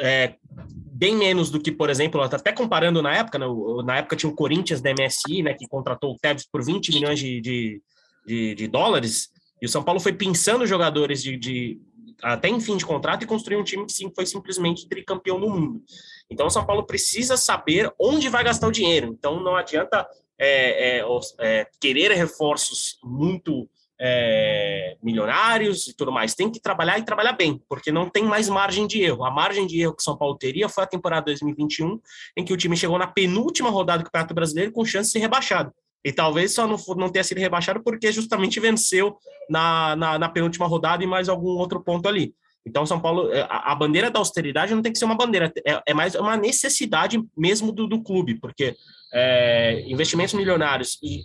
é, 0.00 0.34
bem 0.50 1.16
menos 1.16 1.50
do 1.50 1.60
que, 1.60 1.70
por 1.70 1.90
exemplo, 1.90 2.20
até 2.20 2.52
comparando 2.52 3.02
na 3.02 3.14
época, 3.14 3.38
né, 3.38 3.46
na 3.84 3.98
época 3.98 4.16
tinha 4.16 4.30
o 4.30 4.34
Corinthians 4.34 4.80
da 4.80 4.92
MSI, 4.92 5.42
né, 5.42 5.54
que 5.54 5.68
contratou 5.68 6.12
o 6.12 6.18
Tevez 6.18 6.46
por 6.50 6.64
20 6.64 6.92
milhões 6.94 7.18
de, 7.18 7.40
de, 7.40 7.82
de, 8.26 8.54
de 8.54 8.66
dólares, 8.66 9.28
e 9.60 9.66
o 9.66 9.68
São 9.68 9.82
Paulo 9.82 10.00
foi 10.00 10.12
pensando 10.12 10.66
jogadores 10.66 11.22
de, 11.22 11.36
de, 11.36 11.80
até 12.22 12.48
em 12.48 12.60
fim 12.60 12.76
de 12.76 12.86
contrato 12.86 13.22
e 13.22 13.26
construir 13.26 13.56
um 13.56 13.64
time 13.64 13.86
que 13.86 13.92
sim, 13.92 14.10
foi 14.14 14.26
simplesmente 14.26 14.88
tricampeão 14.88 15.40
do 15.40 15.48
mundo. 15.48 15.82
Então, 16.30 16.46
o 16.46 16.50
São 16.50 16.64
Paulo 16.64 16.84
precisa 16.84 17.36
saber 17.36 17.92
onde 17.98 18.28
vai 18.28 18.44
gastar 18.44 18.68
o 18.68 18.72
dinheiro. 18.72 19.08
Então, 19.08 19.40
não 19.40 19.56
adianta 19.56 20.06
é, 20.38 20.98
é, 20.98 21.04
é, 21.40 21.66
querer 21.80 22.12
reforços 22.12 22.98
muito 23.02 23.68
é, 24.00 24.96
milionários 25.02 25.88
e 25.88 25.96
tudo 25.96 26.12
mais. 26.12 26.34
Tem 26.34 26.50
que 26.50 26.60
trabalhar 26.60 26.98
e 26.98 27.04
trabalhar 27.04 27.32
bem, 27.32 27.60
porque 27.68 27.90
não 27.90 28.08
tem 28.08 28.24
mais 28.24 28.48
margem 28.48 28.86
de 28.86 29.02
erro. 29.02 29.24
A 29.24 29.30
margem 29.30 29.66
de 29.66 29.80
erro 29.80 29.94
que 29.94 30.02
o 30.02 30.04
São 30.04 30.16
Paulo 30.16 30.36
teria 30.36 30.68
foi 30.68 30.84
a 30.84 30.86
temporada 30.86 31.26
2021, 31.26 32.00
em 32.36 32.44
que 32.44 32.52
o 32.52 32.56
time 32.56 32.76
chegou 32.76 32.98
na 32.98 33.06
penúltima 33.06 33.70
rodada 33.70 34.02
do 34.02 34.06
Campeonato 34.06 34.34
Brasileiro 34.34 34.72
com 34.72 34.84
chance 34.84 35.08
de 35.08 35.12
ser 35.12 35.18
rebaixado. 35.20 35.72
E 36.04 36.12
talvez 36.12 36.54
só 36.54 36.66
não, 36.66 36.76
não 36.96 37.08
tenha 37.08 37.24
sido 37.24 37.38
rebaixado 37.38 37.82
porque 37.82 38.12
justamente 38.12 38.60
venceu 38.60 39.16
na, 39.50 39.96
na, 39.96 40.18
na 40.18 40.28
penúltima 40.28 40.66
rodada 40.66 41.02
e 41.02 41.06
mais 41.06 41.28
algum 41.28 41.50
outro 41.50 41.82
ponto 41.82 42.08
ali. 42.08 42.34
Então, 42.66 42.84
São 42.84 43.00
Paulo, 43.00 43.32
é, 43.32 43.42
a, 43.42 43.72
a, 43.72 43.74
bandeira 43.74 44.10
da 44.10 44.18
austeridade 44.18 44.74
não 44.74 44.82
tem 44.82 44.92
que 44.92 44.98
ser 44.98 45.06
uma 45.06 45.16
bandeira, 45.16 45.52
é, 45.66 45.80
é 45.86 45.94
mais 45.94 46.14
uma 46.14 46.36
necessidade 46.36 47.18
mesmo 47.36 47.72
do, 47.72 47.86
do 47.86 48.02
clube, 48.02 48.38
porque 48.38 48.76
é, 49.12 49.82
investimentos 49.86 50.34
milionários 50.34 50.98
e 51.02 51.22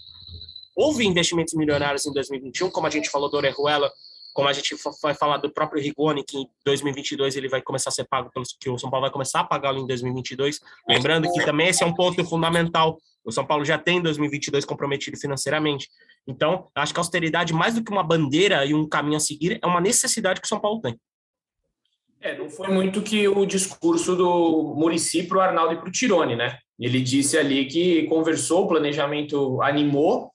houve 0.75 1.05
investimentos 1.05 1.53
milionários 1.53 2.05
em 2.05 2.13
2021, 2.13 2.69
como 2.71 2.87
a 2.87 2.89
gente 2.89 3.09
falou 3.09 3.29
do 3.29 3.37
Orejuela, 3.37 3.91
como 4.33 4.47
a 4.47 4.53
gente 4.53 4.75
vai 5.01 5.13
falar 5.13 5.37
do 5.37 5.51
próprio 5.51 5.81
Rigoni, 5.81 6.23
que 6.23 6.37
em 6.37 6.47
2022 6.65 7.35
ele 7.35 7.47
vai 7.47 7.61
começar 7.61 7.89
a 7.89 7.93
ser 7.93 8.05
pago, 8.05 8.31
pelos, 8.33 8.55
que 8.59 8.69
o 8.69 8.79
São 8.79 8.89
Paulo 8.89 9.03
vai 9.03 9.11
começar 9.11 9.41
a 9.41 9.43
pagá-lo 9.43 9.79
em 9.79 9.85
2022. 9.85 10.59
Lembrando 10.89 11.31
que 11.31 11.45
também 11.45 11.67
esse 11.67 11.83
é 11.83 11.85
um 11.85 11.93
ponto 11.93 12.25
fundamental. 12.25 12.97
O 13.23 13.31
São 13.31 13.45
Paulo 13.45 13.63
já 13.63 13.77
tem 13.77 14.01
2022 14.01 14.65
comprometido 14.65 15.17
financeiramente. 15.17 15.89
Então, 16.27 16.69
acho 16.75 16.93
que 16.93 16.99
a 16.99 17.01
austeridade, 17.01 17.53
mais 17.53 17.75
do 17.75 17.83
que 17.83 17.91
uma 17.91 18.03
bandeira 18.03 18.65
e 18.65 18.73
um 18.73 18.87
caminho 18.87 19.17
a 19.17 19.19
seguir, 19.19 19.59
é 19.61 19.67
uma 19.67 19.81
necessidade 19.81 20.39
que 20.41 20.45
o 20.45 20.49
São 20.49 20.59
Paulo 20.59 20.81
tem. 20.81 20.99
É, 22.21 22.37
não 22.37 22.49
foi 22.49 22.69
muito 22.69 23.01
que 23.01 23.27
o 23.27 23.45
discurso 23.45 24.15
do 24.15 24.75
Murici 24.77 25.23
para 25.23 25.37
o 25.37 25.41
Arnaldo 25.41 25.73
e 25.73 25.77
para 25.77 25.89
o 25.89 25.91
Tirone, 25.91 26.37
né? 26.37 26.57
Ele 26.79 27.01
disse 27.01 27.37
ali 27.37 27.65
que 27.65 28.03
conversou, 28.03 28.63
o 28.63 28.67
planejamento 28.67 29.61
animou, 29.61 30.31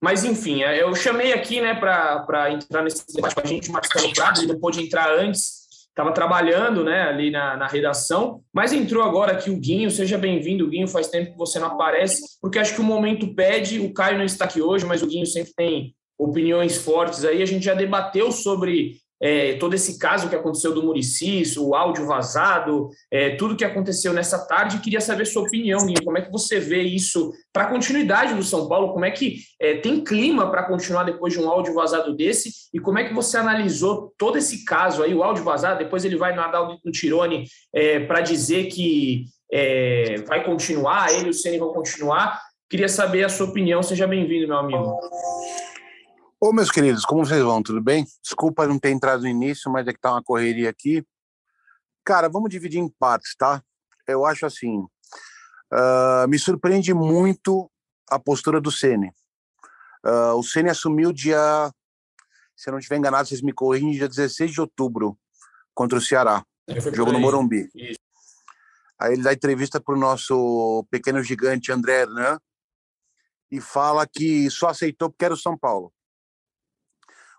mas 0.00 0.24
enfim, 0.24 0.62
é, 0.62 0.82
eu 0.82 0.94
chamei 0.94 1.32
aqui, 1.32 1.60
né, 1.60 1.74
para 1.74 2.52
entrar 2.52 2.82
nesse 2.82 3.04
debate 3.12 3.34
com 3.34 3.40
a 3.40 3.46
gente, 3.46 3.70
Marcelo 3.70 4.12
Prado, 4.12 4.40
ele 4.40 4.52
não 4.52 4.60
pôde 4.60 4.80
entrar 4.80 5.12
antes, 5.12 5.57
estava 5.98 6.12
trabalhando, 6.12 6.84
né, 6.84 7.02
ali 7.02 7.28
na, 7.28 7.56
na 7.56 7.66
redação, 7.66 8.40
mas 8.54 8.72
entrou 8.72 9.02
agora 9.02 9.32
aqui 9.32 9.50
o 9.50 9.58
Guinho, 9.58 9.90
seja 9.90 10.16
bem-vindo, 10.16 10.68
Guinho, 10.68 10.86
faz 10.86 11.08
tempo 11.08 11.32
que 11.32 11.36
você 11.36 11.58
não 11.58 11.66
aparece, 11.66 12.22
porque 12.40 12.60
acho 12.60 12.76
que 12.76 12.80
o 12.80 12.84
momento 12.84 13.34
pede, 13.34 13.80
o 13.80 13.92
Caio 13.92 14.16
não 14.16 14.24
está 14.24 14.44
aqui 14.44 14.62
hoje, 14.62 14.86
mas 14.86 15.02
o 15.02 15.08
Guinho 15.08 15.26
sempre 15.26 15.52
tem 15.56 15.94
opiniões 16.16 16.76
fortes 16.76 17.24
aí, 17.24 17.42
a 17.42 17.46
gente 17.46 17.64
já 17.64 17.74
debateu 17.74 18.30
sobre 18.30 18.92
é, 19.20 19.54
todo 19.54 19.74
esse 19.74 19.98
caso 19.98 20.28
que 20.28 20.36
aconteceu 20.36 20.72
do 20.72 20.82
Murici, 20.82 21.42
o 21.58 21.74
áudio 21.74 22.06
vazado, 22.06 22.88
é, 23.10 23.30
tudo 23.36 23.56
que 23.56 23.64
aconteceu 23.64 24.12
nessa 24.12 24.46
tarde. 24.46 24.78
Queria 24.78 25.00
saber 25.00 25.26
sua 25.26 25.42
opinião, 25.42 25.84
Ninho. 25.84 26.04
Como 26.04 26.18
é 26.18 26.22
que 26.22 26.30
você 26.30 26.60
vê 26.60 26.82
isso 26.82 27.32
para 27.52 27.64
a 27.64 27.68
continuidade 27.68 28.34
do 28.34 28.42
São 28.42 28.68
Paulo? 28.68 28.92
Como 28.92 29.04
é 29.04 29.10
que 29.10 29.38
é, 29.60 29.76
tem 29.78 30.02
clima 30.02 30.50
para 30.50 30.64
continuar 30.64 31.04
depois 31.04 31.32
de 31.32 31.40
um 31.40 31.48
áudio 31.48 31.74
vazado 31.74 32.14
desse? 32.14 32.50
E 32.72 32.78
como 32.78 32.98
é 32.98 33.04
que 33.04 33.14
você 33.14 33.36
analisou 33.36 34.12
todo 34.16 34.38
esse 34.38 34.64
caso 34.64 35.02
aí, 35.02 35.14
o 35.14 35.22
áudio 35.22 35.44
vazado? 35.44 35.78
Depois 35.78 36.04
ele 36.04 36.16
vai 36.16 36.34
no 36.34 36.42
Adalto 36.42 36.80
no 36.84 36.92
Tirone 36.92 37.44
é, 37.74 38.00
para 38.00 38.20
dizer 38.20 38.66
que 38.66 39.24
é, 39.52 40.16
vai 40.26 40.44
continuar, 40.44 41.12
ele 41.12 41.26
e 41.26 41.30
o 41.30 41.34
Ceni 41.34 41.58
vão 41.58 41.72
continuar. 41.72 42.40
Queria 42.70 42.88
saber 42.88 43.24
a 43.24 43.28
sua 43.28 43.46
opinião. 43.46 43.82
Seja 43.82 44.06
bem-vindo, 44.06 44.46
meu 44.46 44.58
amigo. 44.58 45.00
Ô, 46.40 46.52
meus 46.52 46.70
queridos, 46.70 47.04
como 47.04 47.26
vocês 47.26 47.42
vão? 47.42 47.60
Tudo 47.60 47.82
bem? 47.82 48.06
Desculpa 48.22 48.64
não 48.64 48.78
ter 48.78 48.90
entrado 48.90 49.22
no 49.22 49.28
início, 49.28 49.72
mas 49.72 49.88
é 49.88 49.92
que 49.92 49.98
tá 49.98 50.12
uma 50.12 50.22
correria 50.22 50.70
aqui. 50.70 51.04
Cara, 52.04 52.28
vamos 52.28 52.48
dividir 52.48 52.78
em 52.78 52.88
partes, 52.88 53.34
tá? 53.36 53.60
Eu 54.06 54.24
acho 54.24 54.46
assim, 54.46 54.78
uh, 54.78 56.28
me 56.28 56.38
surpreende 56.38 56.94
muito 56.94 57.68
a 58.08 58.20
postura 58.20 58.60
do 58.60 58.70
Ceni. 58.70 59.08
Uh, 60.06 60.34
o 60.36 60.42
Ceni 60.44 60.70
assumiu 60.70 61.12
dia, 61.12 61.72
se 62.56 62.70
eu 62.70 62.72
não 62.72 62.78
estiver 62.78 62.98
enganado, 62.98 63.28
vocês 63.28 63.42
me 63.42 63.52
corrigem, 63.52 63.90
dia 63.90 64.08
16 64.08 64.52
de 64.52 64.60
outubro, 64.60 65.18
contra 65.74 65.98
o 65.98 66.00
Ceará. 66.00 66.44
Jogo 66.94 67.10
no 67.10 67.18
Morumbi. 67.18 67.68
Isso. 67.74 67.98
Aí 68.96 69.12
ele 69.12 69.22
dá 69.24 69.32
entrevista 69.32 69.80
para 69.80 69.94
o 69.96 69.98
nosso 69.98 70.86
pequeno 70.88 71.20
gigante 71.20 71.72
André 71.72 72.02
Hernan 72.02 72.38
e 73.50 73.60
fala 73.60 74.06
que 74.06 74.48
só 74.50 74.68
aceitou 74.68 75.10
porque 75.10 75.24
era 75.24 75.34
o 75.34 75.36
São 75.36 75.58
Paulo. 75.58 75.92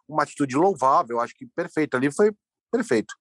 Uma 0.10 0.24
atitude 0.24 0.56
louvável, 0.56 1.20
acho 1.20 1.36
que 1.36 1.46
perfeito 1.46 1.96
ali, 1.96 2.12
foi 2.12 2.32
perfeito. 2.72 3.14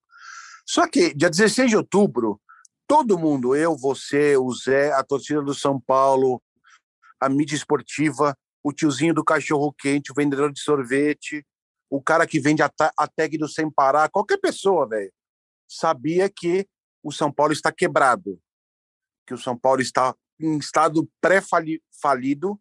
Só 0.65 0.87
que 0.87 1.13
dia 1.13 1.29
16 1.29 1.69
de 1.69 1.77
outubro, 1.77 2.41
todo 2.87 3.17
mundo, 3.17 3.55
eu, 3.55 3.77
você, 3.77 4.35
o 4.35 4.51
Zé, 4.51 4.91
a 4.93 5.03
torcida 5.03 5.41
do 5.41 5.53
São 5.53 5.79
Paulo, 5.79 6.41
a 7.19 7.29
mídia 7.29 7.55
esportiva, 7.55 8.35
o 8.63 8.73
tiozinho 8.73 9.13
do 9.13 9.23
cachorro 9.23 9.73
quente, 9.73 10.11
o 10.11 10.15
vendedor 10.15 10.51
de 10.51 10.59
sorvete, 10.59 11.45
o 11.89 12.01
cara 12.01 12.27
que 12.27 12.39
vende 12.39 12.61
a, 12.61 12.71
a 12.97 13.07
tag 13.07 13.37
do 13.37 13.47
Sem 13.47 13.69
Parar, 13.69 14.09
qualquer 14.09 14.37
pessoa, 14.37 14.87
velho, 14.87 15.11
sabia 15.67 16.29
que 16.29 16.67
o 17.03 17.11
São 17.11 17.31
Paulo 17.31 17.53
está 17.53 17.71
quebrado, 17.71 18.39
que 19.25 19.33
o 19.33 19.37
São 19.37 19.57
Paulo 19.57 19.81
está 19.81 20.15
em 20.39 20.57
estado 20.57 21.07
pré-falido, 21.21 22.59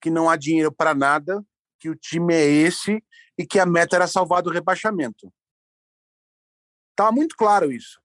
que 0.00 0.10
não 0.10 0.28
há 0.28 0.36
dinheiro 0.36 0.72
para 0.72 0.94
nada, 0.94 1.44
que 1.82 1.90
o 1.90 1.96
time 1.96 2.32
é 2.32 2.46
esse 2.46 3.02
e 3.36 3.44
que 3.44 3.58
a 3.58 3.66
meta 3.66 3.96
era 3.96 4.06
salvar 4.06 4.40
do 4.40 4.50
rebaixamento. 4.50 5.32
Tá 6.94 7.10
muito 7.10 7.34
claro 7.36 7.72
isso. 7.72 8.00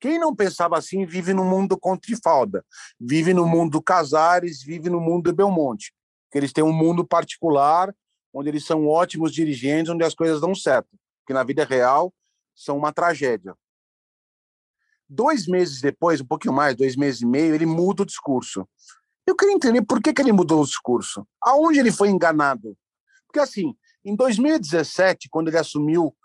Quem 0.00 0.18
não 0.18 0.34
pensava 0.34 0.76
assim 0.76 1.06
vive 1.06 1.32
no 1.32 1.44
mundo 1.44 1.68
do 1.68 1.78
Contrifalda, 1.78 2.66
vive 2.98 3.32
no 3.32 3.46
mundo 3.46 3.70
do 3.70 3.82
Casares, 3.82 4.64
vive 4.64 4.90
no 4.90 5.00
mundo 5.00 5.30
do 5.30 5.32
Belmonte. 5.32 5.94
Que 6.28 6.38
eles 6.38 6.52
têm 6.52 6.64
um 6.64 6.72
mundo 6.72 7.06
particular, 7.06 7.94
onde 8.32 8.48
eles 8.48 8.66
são 8.66 8.88
ótimos 8.88 9.32
dirigentes, 9.32 9.92
onde 9.92 10.02
as 10.02 10.12
coisas 10.12 10.40
dão 10.40 10.52
certo. 10.52 10.90
Que 11.24 11.32
na 11.32 11.44
vida 11.44 11.64
real 11.64 12.12
são 12.52 12.76
uma 12.76 12.92
tragédia. 12.92 13.54
Dois 15.08 15.46
meses 15.46 15.80
depois, 15.80 16.20
um 16.20 16.26
pouquinho 16.26 16.52
mais, 16.52 16.74
dois 16.74 16.96
meses 16.96 17.22
e 17.22 17.26
meio, 17.26 17.54
ele 17.54 17.64
muda 17.64 18.02
o 18.02 18.06
discurso. 18.06 18.68
Eu 19.24 19.36
queria 19.36 19.54
entender 19.54 19.82
por 19.82 20.02
que, 20.02 20.12
que 20.12 20.20
ele 20.20 20.32
mudou 20.32 20.62
o 20.62 20.66
discurso. 20.66 21.24
Aonde 21.40 21.78
ele 21.78 21.92
foi 21.92 22.08
enganado? 22.08 22.76
Porque, 23.34 23.40
assim, 23.40 23.74
em 24.04 24.14
2017, 24.14 25.28
quando 25.28 25.48
ele 25.48 25.58
assumiu 25.58 26.16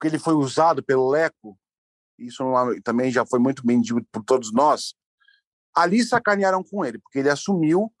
que 0.00 0.06
ele 0.06 0.20
foi 0.20 0.34
usado 0.34 0.84
pelo 0.84 1.10
Leco, 1.10 1.58
isso 2.16 2.44
também 2.84 3.10
já 3.10 3.26
foi 3.26 3.40
muito 3.40 3.66
bem 3.66 3.80
dito 3.80 4.06
por 4.12 4.22
todos 4.22 4.52
nós, 4.52 4.94
ali 5.74 6.04
sacanearam 6.04 6.62
com 6.62 6.84
ele, 6.84 7.00
porque 7.00 7.18
ele 7.18 7.28
assumiu, 7.28 7.92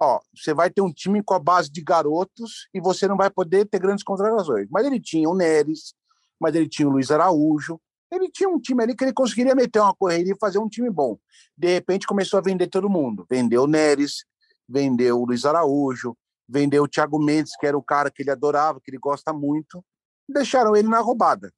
ó, 0.00 0.18
você 0.36 0.52
vai 0.52 0.68
ter 0.68 0.82
um 0.82 0.92
time 0.92 1.22
com 1.22 1.32
a 1.34 1.38
base 1.38 1.70
de 1.70 1.80
garotos 1.80 2.66
e 2.74 2.80
você 2.80 3.06
não 3.06 3.16
vai 3.16 3.30
poder 3.30 3.66
ter 3.66 3.78
grandes 3.78 4.02
contratações. 4.02 4.66
Mas 4.68 4.84
ele 4.84 4.98
tinha 4.98 5.28
o 5.28 5.36
Neres, 5.36 5.94
mas 6.40 6.56
ele 6.56 6.68
tinha 6.68 6.88
o 6.88 6.90
Luiz 6.90 7.08
Araújo, 7.12 7.80
ele 8.10 8.28
tinha 8.32 8.48
um 8.48 8.58
time 8.58 8.82
ali 8.82 8.96
que 8.96 9.04
ele 9.04 9.12
conseguiria 9.12 9.54
meter 9.54 9.78
uma 9.78 9.94
correria 9.94 10.32
e 10.32 10.38
fazer 10.40 10.58
um 10.58 10.68
time 10.68 10.90
bom. 10.90 11.16
De 11.56 11.72
repente 11.72 12.04
começou 12.04 12.40
a 12.40 12.42
vender 12.42 12.66
todo 12.66 12.90
mundo. 12.90 13.24
Vendeu 13.30 13.62
o 13.62 13.68
Neres, 13.68 14.24
vendeu 14.68 15.20
o 15.20 15.24
Luiz 15.24 15.44
Araújo, 15.44 16.16
vendeu 16.52 16.84
o 16.84 16.88
Thiago 16.88 17.18
Mendes, 17.18 17.56
que 17.56 17.66
era 17.66 17.76
o 17.76 17.82
cara 17.82 18.10
que 18.10 18.22
ele 18.22 18.30
adorava, 18.30 18.80
que 18.80 18.90
ele 18.90 18.98
gosta 18.98 19.32
muito. 19.32 19.84
Deixaram 20.28 20.76
ele 20.76 20.88
na 20.88 21.00
roubada. 21.00 21.52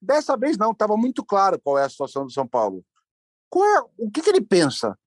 Dessa 0.00 0.36
vez 0.36 0.56
não, 0.56 0.72
estava 0.72 0.96
muito 0.96 1.24
claro 1.24 1.60
qual 1.62 1.78
é 1.78 1.84
a 1.84 1.88
situação 1.88 2.24
do 2.24 2.32
São 2.32 2.46
Paulo. 2.46 2.84
É, 3.54 3.80
o 3.98 4.10
que, 4.10 4.20
que 4.20 4.30
ele 4.30 4.40
pensa? 4.40 4.98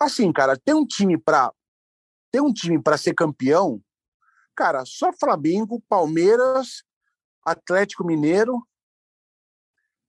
Assim, 0.00 0.32
cara, 0.32 0.56
tem 0.56 0.74
um 0.74 0.86
time 0.86 1.18
para 1.18 1.52
ter 2.30 2.40
um 2.40 2.52
time 2.52 2.82
para 2.82 2.98
ser 2.98 3.14
campeão, 3.14 3.80
cara, 4.54 4.84
só 4.84 5.12
Flamengo, 5.12 5.82
Palmeiras, 5.88 6.82
Atlético 7.44 8.04
Mineiro 8.04 8.60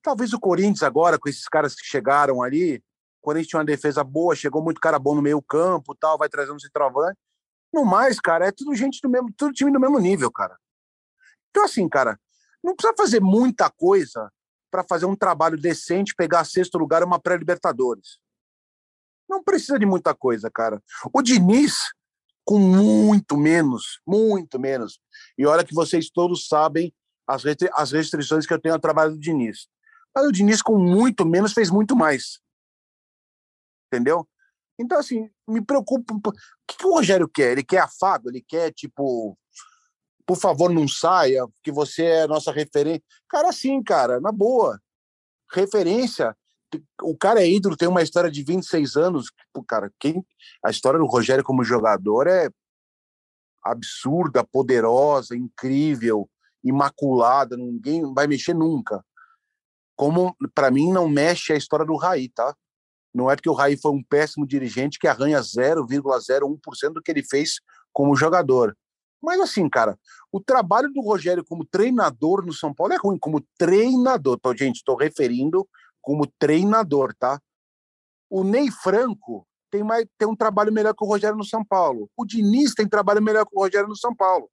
Talvez 0.08 0.32
o 0.32 0.39
Corinthians 0.39 0.84
agora, 0.84 1.19
com 1.19 1.28
esses 1.28 1.50
caras 1.50 1.76
que 1.76 1.86
chegaram 1.86 2.41
ali, 2.41 2.78
o 2.78 2.82
Corinthians 3.21 3.50
tinha 3.50 3.60
uma 3.60 3.65
defesa 3.65 4.06
boa, 4.06 4.38
chegou 4.38 4.63
muito 4.63 4.80
cara 4.80 4.97
bom 4.97 5.13
no 5.13 5.21
meio 5.21 5.41
campo, 5.41 5.93
tal, 5.93 6.17
vai 6.17 6.30
trazendo 6.30 6.62
centroavante. 6.62 7.19
No 7.73 7.86
mais, 7.86 8.19
cara, 8.19 8.47
é 8.47 8.51
tudo 8.51 8.73
gente 8.75 8.99
do 9.01 9.10
mesmo, 9.10 9.32
tudo 9.36 9.53
time 9.53 9.71
do 9.71 9.80
mesmo 9.80 9.99
nível, 9.99 10.32
cara. 10.32 10.58
Então 11.49 11.65
assim, 11.65 11.88
cara, 11.88 12.19
não 12.63 12.75
precisa 12.75 12.95
fazer 12.97 13.21
muita 13.21 13.69
coisa 13.69 14.32
para 14.71 14.84
fazer 14.84 15.06
um 15.06 15.15
trabalho 15.15 15.60
decente, 15.60 16.15
pegar 16.15 16.45
sexto 16.45 16.77
lugar 16.77 17.03
uma 17.03 17.19
pré-libertadores. 17.19 18.19
Não 19.30 19.43
precisa 19.43 19.77
de 19.77 19.86
muita 19.86 20.15
coisa, 20.15 20.49
cara. 20.49 20.82
O 21.13 21.21
Diniz, 21.21 21.75
com 22.45 22.60
muito 22.60 23.38
menos, 23.38 23.99
muito 24.06 24.60
menos. 24.60 24.99
E 25.38 25.45
olha 25.45 25.65
que 25.65 25.73
vocês 25.73 26.10
todos 26.10 26.47
sabem 26.47 26.93
as, 27.27 27.43
as 27.73 27.91
restrições 27.91 28.45
que 28.45 28.53
eu 28.53 28.62
tenho 28.62 28.75
ao 28.75 28.80
trabalho 28.80 29.12
do 29.12 29.19
Diniz. 29.19 29.67
Mas 30.15 30.25
o 30.25 30.32
Diniz, 30.32 30.62
com 30.62 30.77
muito 30.77 31.25
menos, 31.25 31.53
fez 31.53 31.69
muito 31.69 31.95
mais. 31.95 32.39
Entendeu? 33.88 34.27
Então, 34.79 34.99
assim, 34.99 35.29
me 35.47 35.61
preocupa. 35.61 36.13
O 36.13 36.33
que, 36.67 36.77
que 36.77 36.85
o 36.85 36.93
Rogério 36.93 37.27
quer? 37.27 37.51
Ele 37.51 37.63
quer 37.63 37.79
afago? 37.79 38.29
Ele 38.29 38.41
quer, 38.41 38.71
tipo, 38.71 39.37
por 40.25 40.37
favor, 40.37 40.69
não 40.69 40.87
saia, 40.87 41.45
que 41.63 41.71
você 41.71 42.03
é 42.05 42.27
nossa 42.27 42.51
referência. 42.51 43.03
Cara, 43.29 43.49
assim, 43.49 43.81
cara, 43.83 44.19
na 44.19 44.31
boa. 44.31 44.79
Referência. 45.51 46.35
O 47.01 47.17
cara 47.17 47.41
é 47.41 47.49
ídolo, 47.49 47.77
tem 47.77 47.87
uma 47.87 48.03
história 48.03 48.29
de 48.29 48.43
26 48.43 48.95
anos. 48.97 49.27
Tipo, 49.27 49.63
cara, 49.63 49.91
quem. 49.99 50.25
A 50.63 50.69
história 50.69 50.99
do 50.99 51.05
Rogério 51.05 51.43
como 51.43 51.63
jogador 51.63 52.27
é 52.27 52.49
absurda, 53.63 54.43
poderosa, 54.43 55.35
incrível, 55.35 56.29
imaculada. 56.63 57.57
Ninguém 57.57 58.13
vai 58.13 58.27
mexer 58.27 58.53
nunca 58.53 59.03
como 59.97 60.37
para 60.53 60.69
mim 60.69 60.93
não 60.93 61.09
mexe 61.09 61.51
a 61.51 61.57
história 61.57 61.85
do 61.85 61.97
Raí, 61.97 62.29
tá? 62.29 62.55
Não 63.17 63.32
é 63.32 63.36
porque 63.36 63.49
o 63.49 63.53
Raí 63.53 63.75
foi 63.75 63.91
um 63.91 64.03
péssimo 64.03 64.45
dirigente 64.45 64.99
que 64.99 65.08
arranha 65.08 65.39
0,01% 65.39 66.93
do 66.93 67.01
que 67.01 67.10
ele 67.10 67.23
fez 67.23 67.60
como 67.91 68.15
jogador. 68.15 68.77
Mas 69.19 69.41
assim, 69.41 69.67
cara, 69.67 69.97
o 70.32 70.39
trabalho 70.39 70.88
do 70.93 71.01
Rogério 71.01 71.43
como 71.43 71.65
treinador 71.65 72.45
no 72.45 72.53
São 72.53 72.71
Paulo 72.71 72.93
é 72.93 72.97
ruim, 72.97 73.17
como 73.17 73.43
treinador, 73.58 74.39
tá, 74.39 74.56
gente? 74.56 74.75
Estou 74.75 74.95
referindo 74.95 75.67
como 75.99 76.27
treinador, 76.38 77.12
tá? 77.17 77.41
O 78.30 78.43
Ney 78.43 78.69
Franco 78.69 79.47
tem, 79.71 79.84
mais, 79.84 80.06
tem 80.15 80.27
um 80.27 80.36
trabalho 80.36 80.71
melhor 80.71 80.93
que 80.93 81.03
o 81.03 81.08
Rogério 81.08 81.36
no 81.36 81.43
São 81.43 81.65
Paulo. 81.65 82.12
O 82.15 82.23
Diniz 82.23 82.75
tem 82.75 82.88
trabalho 82.88 83.21
melhor 83.21 83.47
que 83.47 83.56
o 83.56 83.60
Rogério 83.60 83.88
no 83.88 83.97
São 83.97 84.15
Paulo. 84.15 84.47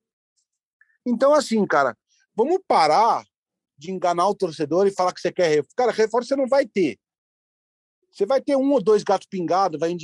Então, 1.04 1.34
assim, 1.34 1.66
cara, 1.66 1.94
vamos 2.34 2.58
parar 2.66 3.22
de 3.76 3.90
enganar 3.90 4.26
o 4.26 4.34
torcedor 4.34 4.86
e 4.86 4.94
falar 4.94 5.12
que 5.12 5.20
você 5.20 5.30
quer 5.30 5.48
reforço. 5.48 5.76
Cara, 5.76 5.92
reforço 5.92 6.28
você 6.28 6.36
não 6.36 6.48
vai 6.48 6.66
ter. 6.66 6.98
Você 8.14 8.24
vai 8.24 8.40
ter 8.40 8.56
um 8.56 8.70
ou 8.72 8.82
dois 8.82 9.02
gatos 9.02 9.26
pingados, 9.28 9.78
vai 9.78 9.94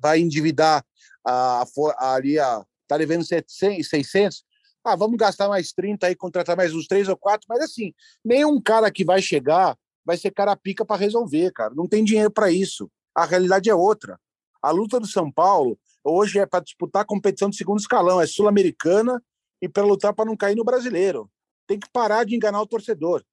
vai 0.00 0.18
endividar 0.18 0.84
a, 1.24 1.62
a, 1.62 2.14
ali 2.14 2.38
a 2.38 2.64
tá 2.88 2.98
devendo 2.98 3.24
700, 3.24 3.88
600. 3.88 4.44
Ah, 4.84 4.96
vamos 4.96 5.16
gastar 5.16 5.48
mais 5.48 5.72
30 5.72 6.06
aí, 6.06 6.14
contratar 6.14 6.56
mais 6.56 6.74
uns 6.74 6.86
três 6.86 7.08
ou 7.08 7.16
quatro, 7.16 7.46
mas 7.48 7.62
assim, 7.62 7.94
nenhum 8.24 8.60
cara 8.60 8.90
que 8.90 9.04
vai 9.04 9.22
chegar 9.22 9.76
vai 10.04 10.18
ser 10.18 10.30
cara 10.30 10.54
pica 10.54 10.84
para 10.84 11.00
resolver, 11.00 11.50
cara. 11.52 11.72
Não 11.74 11.88
tem 11.88 12.04
dinheiro 12.04 12.30
para 12.30 12.50
isso. 12.50 12.90
A 13.14 13.24
realidade 13.24 13.70
é 13.70 13.74
outra. 13.74 14.20
A 14.60 14.70
luta 14.70 15.00
do 15.00 15.06
São 15.06 15.30
Paulo 15.32 15.78
hoje 16.02 16.38
é 16.38 16.44
para 16.44 16.62
disputar 16.62 17.02
a 17.02 17.06
competição 17.06 17.48
de 17.48 17.56
segundo 17.56 17.78
escalão, 17.78 18.20
é 18.20 18.26
sul-americana 18.26 19.22
e 19.62 19.68
para 19.68 19.84
lutar 19.84 20.12
para 20.12 20.26
não 20.26 20.36
cair 20.36 20.54
no 20.54 20.64
brasileiro 20.64 21.30
tem 21.66 21.78
que 21.78 21.88
parar 21.90 22.24
de 22.24 22.34
enganar 22.34 22.60
o 22.60 22.66
torcedor. 22.66 23.24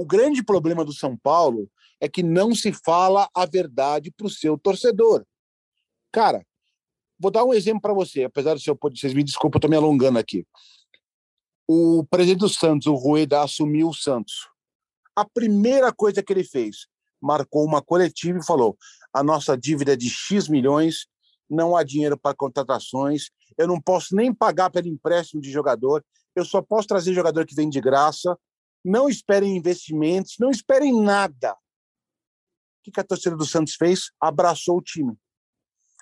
O 0.00 0.04
grande 0.06 0.42
problema 0.42 0.82
do 0.82 0.94
São 0.94 1.14
Paulo 1.14 1.70
é 2.00 2.08
que 2.08 2.22
não 2.22 2.54
se 2.54 2.72
fala 2.72 3.28
a 3.34 3.44
verdade 3.44 4.10
para 4.10 4.26
o 4.26 4.30
seu 4.30 4.56
torcedor. 4.56 5.26
Cara, 6.10 6.42
vou 7.18 7.30
dar 7.30 7.44
um 7.44 7.52
exemplo 7.52 7.82
para 7.82 7.92
você, 7.92 8.24
apesar 8.24 8.54
do 8.54 8.60
seu 8.60 8.78
vocês 8.80 9.12
me 9.12 9.22
desculpa, 9.22 9.58
estou 9.58 9.68
me 9.68 9.76
alongando 9.76 10.18
aqui. 10.18 10.46
O 11.68 12.02
presidente 12.08 12.38
do 12.38 12.48
Santos, 12.48 12.86
o 12.86 12.94
Rueda, 12.94 13.42
assumiu 13.42 13.90
o 13.90 13.94
Santos. 13.94 14.48
A 15.14 15.22
primeira 15.22 15.92
coisa 15.92 16.22
que 16.22 16.32
ele 16.32 16.44
fez, 16.44 16.86
marcou 17.20 17.62
uma 17.62 17.82
coletiva 17.82 18.38
e 18.38 18.46
falou: 18.46 18.78
a 19.12 19.22
nossa 19.22 19.54
dívida 19.54 19.92
é 19.92 19.96
de 19.96 20.08
X 20.08 20.48
milhões, 20.48 21.08
não 21.46 21.76
há 21.76 21.84
dinheiro 21.84 22.16
para 22.16 22.34
contratações, 22.34 23.28
eu 23.58 23.66
não 23.66 23.78
posso 23.78 24.16
nem 24.16 24.32
pagar 24.32 24.70
pelo 24.70 24.88
empréstimo 24.88 25.42
de 25.42 25.50
jogador, 25.50 26.02
eu 26.34 26.46
só 26.46 26.62
posso 26.62 26.88
trazer 26.88 27.12
jogador 27.12 27.44
que 27.44 27.54
vem 27.54 27.68
de 27.68 27.82
graça. 27.82 28.34
Não 28.84 29.08
esperem 29.08 29.56
investimentos, 29.56 30.36
não 30.38 30.50
esperem 30.50 31.02
nada. 31.02 31.56
que, 32.82 32.90
que 32.90 33.00
a 33.00 33.04
torcida 33.04 33.36
do 33.36 33.44
Santos 33.44 33.74
fez? 33.74 34.10
Abraçou 34.20 34.78
o 34.78 34.82
time. 34.82 35.16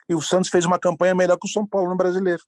E 0.08 0.14
o 0.14 0.22
Santos 0.22 0.50
fez 0.50 0.64
uma 0.64 0.78
campanha 0.78 1.14
melhor 1.14 1.36
que 1.36 1.46
o 1.46 1.50
São 1.50 1.66
Paulo 1.66 1.90
no 1.90 1.96
brasileiro. 1.96 2.42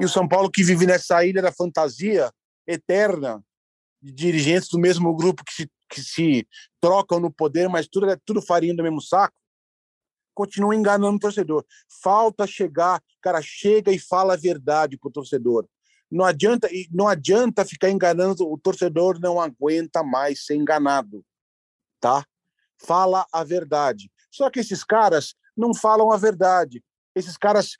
E 0.00 0.04
o 0.04 0.08
São 0.08 0.26
Paulo, 0.26 0.50
que 0.50 0.62
vive 0.62 0.86
nessa 0.86 1.24
ilha 1.24 1.42
da 1.42 1.52
fantasia 1.52 2.32
eterna, 2.66 3.44
de 4.00 4.12
dirigentes 4.12 4.68
do 4.68 4.78
mesmo 4.78 5.14
grupo 5.14 5.44
que 5.44 5.52
se, 5.52 5.70
que 5.90 6.00
se 6.00 6.48
trocam 6.80 7.20
no 7.20 7.30
poder, 7.30 7.68
mas 7.68 7.86
tudo 7.86 8.08
é 8.08 8.16
tudo 8.24 8.40
farinha 8.40 8.74
do 8.74 8.82
mesmo 8.82 9.02
saco, 9.02 9.36
continua 10.34 10.74
enganando 10.74 11.16
o 11.16 11.20
torcedor. 11.20 11.66
Falta 12.02 12.46
chegar, 12.46 13.02
cara, 13.20 13.42
chega 13.42 13.92
e 13.92 13.98
fala 13.98 14.34
a 14.34 14.38
verdade 14.38 14.96
pro 14.96 15.10
torcedor. 15.10 15.68
Não 16.10 16.24
adianta, 16.24 16.68
não 16.90 17.06
adianta 17.06 17.64
ficar 17.64 17.88
enganando, 17.88 18.50
o 18.50 18.58
torcedor 18.58 19.20
não 19.20 19.40
aguenta 19.40 20.02
mais 20.02 20.44
ser 20.44 20.56
enganado, 20.56 21.24
tá? 22.00 22.26
Fala 22.78 23.26
a 23.32 23.44
verdade. 23.44 24.10
Só 24.30 24.50
que 24.50 24.58
esses 24.60 24.82
caras 24.82 25.34
não 25.56 25.72
falam 25.72 26.10
a 26.10 26.16
verdade. 26.16 26.82
Esses 27.14 27.36
caras, 27.36 27.76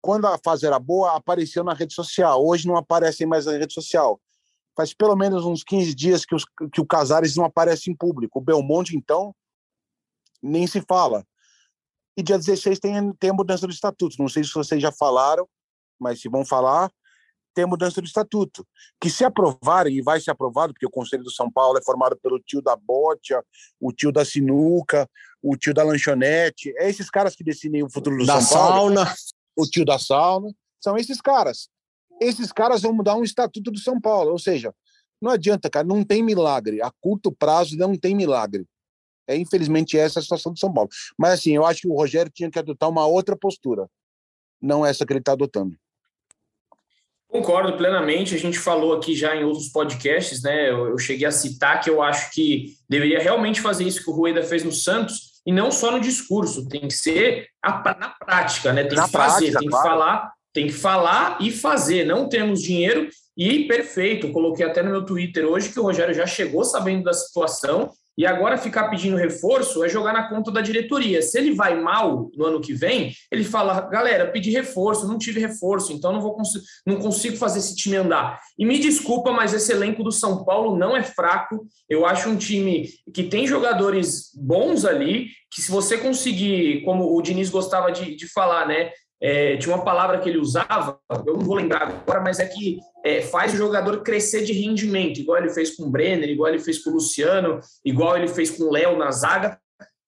quando 0.00 0.26
a 0.26 0.38
fase 0.38 0.66
era 0.66 0.78
boa, 0.78 1.16
apareciam 1.16 1.64
na 1.64 1.74
rede 1.74 1.94
social. 1.94 2.44
Hoje 2.44 2.68
não 2.68 2.76
aparecem 2.76 3.26
mais 3.26 3.46
na 3.46 3.52
rede 3.52 3.72
social. 3.72 4.20
Faz 4.76 4.92
pelo 4.92 5.16
menos 5.16 5.44
uns 5.44 5.64
15 5.64 5.94
dias 5.94 6.24
que, 6.24 6.34
os, 6.34 6.44
que 6.72 6.80
o 6.80 6.86
Casares 6.86 7.34
não 7.34 7.46
aparece 7.46 7.90
em 7.90 7.96
público. 7.96 8.38
O 8.38 8.42
Belmonte, 8.42 8.96
então, 8.96 9.34
nem 10.42 10.66
se 10.66 10.80
fala. 10.82 11.26
E 12.16 12.22
dia 12.22 12.38
16 12.38 12.78
tem, 12.78 13.12
tem 13.14 13.30
a 13.30 13.34
mudança 13.34 13.66
do 13.66 13.72
estatuto. 13.72 14.16
Não 14.18 14.28
sei 14.28 14.44
se 14.44 14.52
vocês 14.52 14.80
já 14.80 14.92
falaram, 14.92 15.48
mas 15.98 16.20
se 16.20 16.28
vão 16.28 16.44
falar, 16.44 16.90
tem 17.56 17.64
a 17.64 17.66
mudança 17.66 18.02
do 18.02 18.06
estatuto. 18.06 18.66
Que 19.00 19.08
se 19.08 19.24
aprovarem, 19.24 19.96
e 19.96 20.02
vai 20.02 20.20
ser 20.20 20.30
aprovado, 20.30 20.74
porque 20.74 20.86
o 20.86 20.90
Conselho 20.90 21.24
do 21.24 21.30
São 21.30 21.50
Paulo 21.50 21.78
é 21.78 21.82
formado 21.82 22.14
pelo 22.22 22.38
tio 22.38 22.60
da 22.60 22.76
Botia, 22.76 23.42
o 23.80 23.90
tio 23.92 24.12
da 24.12 24.26
Sinuca, 24.26 25.08
o 25.42 25.56
tio 25.56 25.72
da 25.72 25.82
lanchonete, 25.82 26.74
é 26.76 26.88
esses 26.88 27.08
caras 27.08 27.34
que 27.34 27.42
decidem 27.42 27.82
o 27.82 27.90
futuro 27.90 28.18
do 28.18 28.26
da 28.26 28.42
São 28.42 28.58
Paulo. 28.58 28.94
sauna. 28.94 29.14
O 29.56 29.64
tio 29.64 29.86
da 29.86 29.98
sauna, 29.98 30.52
são 30.78 30.98
esses 30.98 31.18
caras. 31.18 31.70
Esses 32.20 32.52
caras 32.52 32.82
vão 32.82 32.92
mudar 32.92 33.16
um 33.16 33.24
estatuto 33.24 33.70
do 33.70 33.78
São 33.78 33.98
Paulo, 33.98 34.32
ou 34.32 34.38
seja, 34.38 34.74
não 35.20 35.30
adianta, 35.30 35.70
cara, 35.70 35.86
não 35.86 36.04
tem 36.04 36.22
milagre. 36.22 36.82
A 36.82 36.90
curto 37.00 37.32
prazo 37.32 37.74
não 37.78 37.96
tem 37.96 38.14
milagre. 38.14 38.66
É 39.26 39.34
infelizmente 39.34 39.98
essa 39.98 40.20
a 40.20 40.22
situação 40.22 40.52
do 40.52 40.58
São 40.58 40.72
Paulo. 40.72 40.90
Mas 41.18 41.40
assim, 41.40 41.52
eu 41.52 41.64
acho 41.64 41.80
que 41.80 41.88
o 41.88 41.96
Rogério 41.96 42.30
tinha 42.30 42.50
que 42.50 42.58
adotar 42.58 42.90
uma 42.90 43.06
outra 43.06 43.34
postura, 43.34 43.88
não 44.60 44.84
essa 44.84 45.06
que 45.06 45.12
ele 45.12 45.20
está 45.20 45.32
adotando. 45.32 45.74
Concordo 47.36 47.76
plenamente. 47.76 48.34
A 48.34 48.38
gente 48.38 48.58
falou 48.58 48.94
aqui 48.94 49.14
já 49.14 49.36
em 49.36 49.44
outros 49.44 49.68
podcasts, 49.68 50.42
né? 50.42 50.70
Eu, 50.70 50.98
cheguei 50.98 51.26
a 51.26 51.30
citar 51.30 51.80
que 51.82 51.90
eu 51.90 52.02
acho 52.02 52.30
que 52.32 52.74
deveria 52.88 53.18
realmente 53.18 53.60
fazer 53.60 53.84
isso 53.84 54.02
que 54.02 54.08
o 54.08 54.12
Rueda 54.14 54.42
fez 54.42 54.64
no 54.64 54.72
Santos, 54.72 55.36
e 55.44 55.52
não 55.52 55.70
só 55.70 55.92
no 55.92 56.00
discurso, 56.00 56.66
tem 56.66 56.88
que 56.88 56.94
ser 56.94 57.48
a, 57.62 57.94
na 57.98 58.08
prática, 58.08 58.72
né? 58.72 58.84
Tem 58.84 58.96
na 58.96 59.04
que 59.04 59.12
fazer, 59.12 59.52
prática, 59.52 59.58
tem 59.60 59.68
claro. 59.68 59.84
que 59.84 59.90
falar, 59.90 60.32
tem 60.52 60.66
que 60.66 60.72
falar 60.72 61.38
e 61.40 61.50
fazer. 61.52 62.06
Não 62.06 62.28
temos 62.28 62.62
dinheiro 62.62 63.08
e 63.36 63.64
perfeito. 63.68 64.32
Coloquei 64.32 64.64
até 64.64 64.82
no 64.82 64.90
meu 64.90 65.04
Twitter 65.04 65.44
hoje 65.44 65.68
que 65.68 65.78
o 65.78 65.82
Rogério 65.82 66.14
já 66.14 66.26
chegou 66.26 66.64
sabendo 66.64 67.04
da 67.04 67.12
situação 67.12 67.92
e 68.16 68.24
agora 68.24 68.56
ficar 68.56 68.88
pedindo 68.88 69.16
reforço 69.16 69.84
é 69.84 69.88
jogar 69.88 70.12
na 70.12 70.28
conta 70.28 70.50
da 70.50 70.60
diretoria. 70.60 71.20
Se 71.20 71.38
ele 71.38 71.52
vai 71.52 71.78
mal 71.80 72.30
no 72.34 72.44
ano 72.46 72.60
que 72.60 72.72
vem, 72.72 73.12
ele 73.30 73.44
fala: 73.44 73.80
galera, 73.82 74.30
pedi 74.30 74.50
reforço, 74.50 75.06
não 75.06 75.18
tive 75.18 75.40
reforço, 75.40 75.92
então 75.92 76.12
não, 76.12 76.20
vou 76.20 76.34
cons 76.34 76.52
não 76.86 76.96
consigo 76.96 77.36
fazer 77.36 77.58
esse 77.58 77.76
time 77.76 77.96
andar. 77.96 78.40
E 78.58 78.64
me 78.64 78.78
desculpa, 78.78 79.32
mas 79.32 79.52
esse 79.52 79.70
elenco 79.70 80.02
do 80.02 80.12
São 80.12 80.44
Paulo 80.44 80.76
não 80.76 80.96
é 80.96 81.02
fraco. 81.02 81.66
Eu 81.88 82.06
acho 82.06 82.28
um 82.28 82.36
time 82.36 82.88
que 83.12 83.24
tem 83.24 83.46
jogadores 83.46 84.30
bons 84.34 84.84
ali, 84.84 85.28
que 85.50 85.60
se 85.60 85.70
você 85.70 85.98
conseguir, 85.98 86.82
como 86.84 87.14
o 87.14 87.22
Diniz 87.22 87.50
gostava 87.50 87.92
de, 87.92 88.16
de 88.16 88.32
falar, 88.32 88.66
né? 88.66 88.90
É, 89.20 89.56
tinha 89.56 89.74
uma 89.74 89.84
palavra 89.84 90.18
que 90.18 90.28
ele 90.28 90.38
usava, 90.38 90.98
eu 91.26 91.36
não 91.36 91.40
vou 91.40 91.56
lembrar 91.56 91.82
agora, 91.82 92.20
mas 92.20 92.38
é 92.38 92.46
que 92.46 92.78
é, 93.04 93.22
faz 93.22 93.54
o 93.54 93.56
jogador 93.56 94.02
crescer 94.02 94.44
de 94.44 94.52
rendimento, 94.52 95.18
igual 95.18 95.38
ele 95.38 95.48
fez 95.48 95.74
com 95.74 95.84
o 95.84 95.90
Brenner, 95.90 96.28
igual 96.28 96.50
ele 96.50 96.58
fez 96.58 96.78
com 96.78 96.90
o 96.90 96.94
Luciano, 96.94 97.60
igual 97.84 98.16
ele 98.16 98.28
fez 98.28 98.50
com 98.50 98.64
o 98.64 98.70
Léo 98.70 98.98
na 98.98 99.10
zaga, 99.10 99.58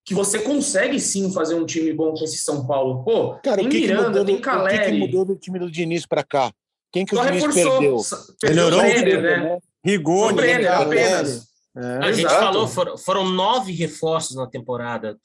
que 0.05 0.15
você 0.15 0.39
consegue 0.39 0.99
sim 0.99 1.33
fazer 1.33 1.55
um 1.55 1.67
time 1.67 1.93
bom 1.93 2.15
com 2.15 2.25
esse 2.25 2.39
São 2.39 2.67
Paulo. 2.67 3.05
Pô, 3.05 3.35
Cara, 3.43 3.59
tem 3.59 3.69
Miranda, 3.69 4.25
tem 4.25 4.41
Caleri. 4.41 4.77
O 4.77 4.81
que, 4.81 4.91
que, 4.91 4.99
mudou 4.99 5.25
do 5.25 5.37
time 5.37 5.59
do 5.59 5.71
Diniz 5.71 6.07
para 6.07 6.23
cá? 6.23 6.53
Quem 6.91 7.05
que 7.05 7.15
o 7.15 7.23
Diniz 7.23 7.45
perdeu? 7.55 8.01
Perdeu 8.41 8.67
o 8.69 8.71
Brenner, 8.71 9.23
né? 9.23 9.37
né? 9.37 9.59
Rigoni, 9.85 10.33
o 10.33 10.37
Brenner, 10.37 10.73
apenas. 10.73 11.49
É, 11.77 12.07
a 12.07 12.13
gente 12.13 12.29
falou, 12.29 12.67
foram, 12.67 12.99
foram 12.99 13.29
nove 13.29 13.73
reforços 13.73 14.35
na 14.35 14.47
temporada. 14.47 15.17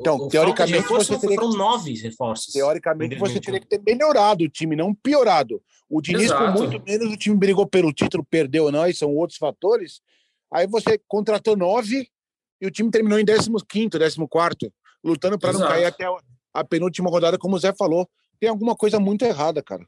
Então, 0.00 0.16
o 0.16 0.28
teoricamente, 0.28 0.86
você 0.86 1.18
teria 1.18 1.36
foram 1.36 1.50
nove 1.56 1.92
reforços. 1.94 2.52
Teoricamente, 2.52 3.16
você 3.16 3.40
teria 3.40 3.58
que 3.58 3.66
ter 3.66 3.82
melhorado 3.84 4.44
o 4.44 4.48
time, 4.48 4.76
não 4.76 4.94
piorado. 4.94 5.60
O 5.88 6.00
Diniz, 6.00 6.26
Exato. 6.26 6.52
com 6.52 6.58
muito 6.58 6.84
menos, 6.84 7.12
o 7.12 7.16
time 7.16 7.36
brigou 7.36 7.66
pelo 7.66 7.92
título, 7.92 8.24
perdeu 8.24 8.64
ou 8.64 8.72
não, 8.72 8.86
e 8.86 8.94
são 8.94 9.12
outros 9.14 9.38
fatores. 9.38 10.00
Aí 10.52 10.68
você 10.68 11.00
contratou 11.08 11.56
nove 11.56 12.08
e 12.60 12.66
o 12.66 12.70
time 12.70 12.90
terminou 12.92 13.18
em 13.18 13.24
15, 13.24 13.90
14, 13.90 14.72
lutando 15.02 15.36
para 15.36 15.52
não 15.52 15.60
cair 15.60 15.86
até 15.86 16.06
a 16.54 16.64
penúltima 16.64 17.10
rodada, 17.10 17.36
como 17.36 17.56
o 17.56 17.58
Zé 17.58 17.72
falou. 17.72 18.08
Tem 18.38 18.48
alguma 18.48 18.76
coisa 18.76 19.00
muito 19.00 19.24
errada, 19.24 19.62
cara. 19.62 19.84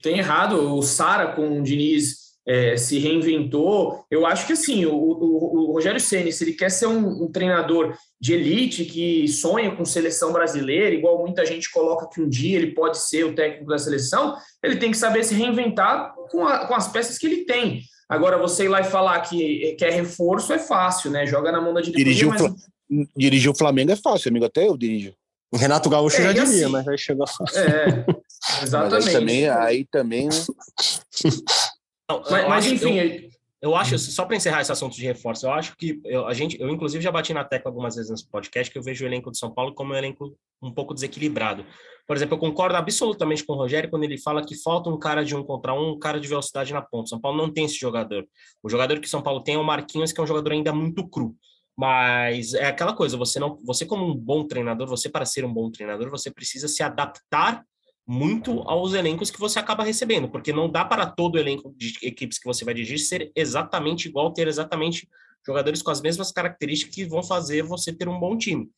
Tem 0.00 0.18
errado. 0.18 0.76
O 0.76 0.82
Sara 0.82 1.34
com 1.34 1.58
o 1.58 1.62
Diniz 1.62 2.29
é, 2.50 2.76
se 2.76 2.98
reinventou. 2.98 4.04
Eu 4.10 4.26
acho 4.26 4.44
que 4.44 4.54
assim, 4.54 4.84
o, 4.84 4.92
o, 4.92 5.68
o 5.68 5.72
Rogério 5.72 6.00
Ceni, 6.00 6.32
se 6.32 6.42
ele 6.42 6.54
quer 6.54 6.68
ser 6.68 6.86
um, 6.86 7.22
um, 7.22 7.30
treinador 7.30 7.96
de 8.20 8.32
elite 8.32 8.84
que 8.84 9.28
sonha 9.28 9.70
com 9.70 9.84
seleção 9.84 10.32
brasileira, 10.32 10.92
igual 10.92 11.20
muita 11.20 11.46
gente 11.46 11.70
coloca 11.70 12.08
que 12.12 12.20
um 12.20 12.28
dia 12.28 12.56
ele 12.56 12.74
pode 12.74 12.98
ser 12.98 13.24
o 13.24 13.36
técnico 13.36 13.70
da 13.70 13.78
seleção, 13.78 14.36
ele 14.64 14.76
tem 14.76 14.90
que 14.90 14.96
saber 14.96 15.22
se 15.22 15.32
reinventar 15.32 16.12
com, 16.28 16.44
a, 16.44 16.66
com 16.66 16.74
as 16.74 16.88
peças 16.88 17.16
que 17.18 17.26
ele 17.28 17.44
tem. 17.44 17.82
Agora, 18.08 18.36
você 18.36 18.64
ir 18.64 18.68
lá 18.68 18.80
e 18.80 18.84
falar 18.84 19.20
que 19.20 19.76
quer 19.78 19.92
reforço 19.92 20.52
é 20.52 20.58
fácil, 20.58 21.12
né? 21.12 21.24
Joga 21.26 21.52
na 21.52 21.60
mão 21.60 21.72
da 21.72 21.80
diretoria. 21.80 22.12
Dirigir, 22.12 22.28
mas... 22.28 22.42
o, 22.42 23.06
dirigir 23.16 23.50
o 23.52 23.56
Flamengo 23.56 23.92
é 23.92 23.96
fácil, 23.96 24.30
amigo. 24.30 24.44
Até 24.44 24.66
eu 24.66 24.76
dirijo. 24.76 25.14
O 25.52 25.56
Renato 25.56 25.88
Gaúcho 25.88 26.16
é, 26.16 26.24
já 26.24 26.32
diria, 26.32 26.42
assim, 26.42 26.66
mas 26.66 26.88
aí 26.88 26.98
chegou 26.98 27.26
fácil. 27.28 27.60
É, 27.60 28.06
exatamente. 28.62 29.08
aí 29.08 29.12
também, 29.14 29.48
aí 29.48 29.84
também 29.84 30.28
Não, 32.10 32.22
mas, 32.30 32.48
mas 32.48 32.66
enfim. 32.66 32.98
Eu, 32.98 33.30
eu 33.62 33.76
acho, 33.76 33.98
só 33.98 34.24
para 34.24 34.36
encerrar 34.36 34.62
esse 34.62 34.72
assunto 34.72 34.96
de 34.96 35.04
reforço, 35.04 35.46
eu 35.46 35.52
acho 35.52 35.76
que 35.76 36.00
eu, 36.04 36.26
a 36.26 36.32
gente, 36.32 36.58
eu 36.58 36.70
inclusive 36.70 37.04
já 37.04 37.12
bati 37.12 37.34
na 37.34 37.44
tecla 37.44 37.70
algumas 37.70 37.94
vezes 37.94 38.10
nesse 38.10 38.26
podcast 38.26 38.72
que 38.72 38.78
eu 38.78 38.82
vejo 38.82 39.04
o 39.04 39.08
elenco 39.08 39.30
de 39.30 39.38
São 39.38 39.52
Paulo 39.52 39.74
como 39.74 39.92
um 39.92 39.96
elenco 39.96 40.34
um 40.62 40.72
pouco 40.72 40.94
desequilibrado. 40.94 41.66
Por 42.06 42.16
exemplo, 42.16 42.36
eu 42.36 42.38
concordo 42.38 42.76
absolutamente 42.76 43.44
com 43.44 43.52
o 43.52 43.56
Rogério 43.56 43.90
quando 43.90 44.04
ele 44.04 44.16
fala 44.16 44.44
que 44.44 44.54
falta 44.54 44.88
um 44.88 44.98
cara 44.98 45.22
de 45.22 45.36
um 45.36 45.44
contra 45.44 45.74
um, 45.74 45.90
um 45.90 45.98
cara 45.98 46.18
de 46.18 46.26
velocidade 46.26 46.72
na 46.72 46.80
ponta. 46.80 47.10
São 47.10 47.20
Paulo 47.20 47.36
não 47.36 47.52
tem 47.52 47.66
esse 47.66 47.78
jogador. 47.78 48.26
O 48.62 48.68
jogador 48.70 48.98
que 48.98 49.08
São 49.08 49.20
Paulo 49.20 49.42
tem 49.42 49.56
é 49.56 49.58
o 49.58 49.64
Marquinhos, 49.64 50.10
que 50.10 50.20
é 50.20 50.24
um 50.24 50.26
jogador 50.26 50.52
ainda 50.52 50.72
muito 50.72 51.06
cru. 51.06 51.36
Mas 51.76 52.54
é 52.54 52.66
aquela 52.66 52.94
coisa, 52.94 53.16
você 53.16 53.38
não, 53.38 53.58
você 53.64 53.86
como 53.86 54.06
um 54.06 54.14
bom 54.14 54.46
treinador, 54.46 54.88
você 54.88 55.08
para 55.08 55.24
ser 55.26 55.44
um 55.44 55.52
bom 55.52 55.70
treinador, 55.70 56.10
você 56.10 56.30
precisa 56.30 56.66
se 56.66 56.82
adaptar 56.82 57.64
muito 58.10 58.62
aos 58.62 58.92
elencos 58.92 59.30
que 59.30 59.38
você 59.38 59.60
acaba 59.60 59.84
recebendo, 59.84 60.28
porque 60.28 60.52
não 60.52 60.68
dá 60.68 60.84
para 60.84 61.06
todo 61.06 61.38
elenco 61.38 61.72
de 61.76 61.94
equipes 62.02 62.40
que 62.40 62.44
você 62.44 62.64
vai 62.64 62.74
dirigir 62.74 62.98
ser 62.98 63.30
exatamente 63.36 64.08
igual, 64.08 64.32
ter 64.32 64.48
exatamente 64.48 65.08
jogadores 65.46 65.80
com 65.80 65.92
as 65.92 66.00
mesmas 66.00 66.32
características 66.32 66.92
que 66.92 67.04
vão 67.04 67.22
fazer 67.22 67.62
você 67.62 67.92
ter 67.92 68.08
um 68.08 68.18
bom 68.18 68.36
time. 68.36 68.68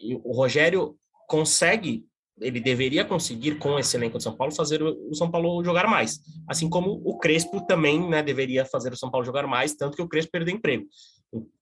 E 0.00 0.16
o 0.16 0.32
Rogério 0.32 0.96
consegue, 1.28 2.04
ele 2.40 2.58
deveria 2.58 3.04
conseguir 3.04 3.56
com 3.56 3.78
esse 3.78 3.96
elenco 3.96 4.18
de 4.18 4.24
São 4.24 4.34
Paulo 4.34 4.52
fazer 4.52 4.82
o 4.82 5.14
São 5.14 5.30
Paulo 5.30 5.62
jogar 5.62 5.86
mais, 5.86 6.18
assim 6.48 6.68
como 6.68 7.00
o 7.04 7.18
Crespo 7.18 7.64
também, 7.64 8.10
né, 8.10 8.20
deveria 8.20 8.64
fazer 8.64 8.92
o 8.92 8.96
São 8.96 9.12
Paulo 9.12 9.24
jogar 9.24 9.46
mais, 9.46 9.76
tanto 9.76 9.96
que 9.96 10.02
o 10.02 10.08
Crespo 10.08 10.32
perdeu 10.32 10.56
emprego. 10.56 10.88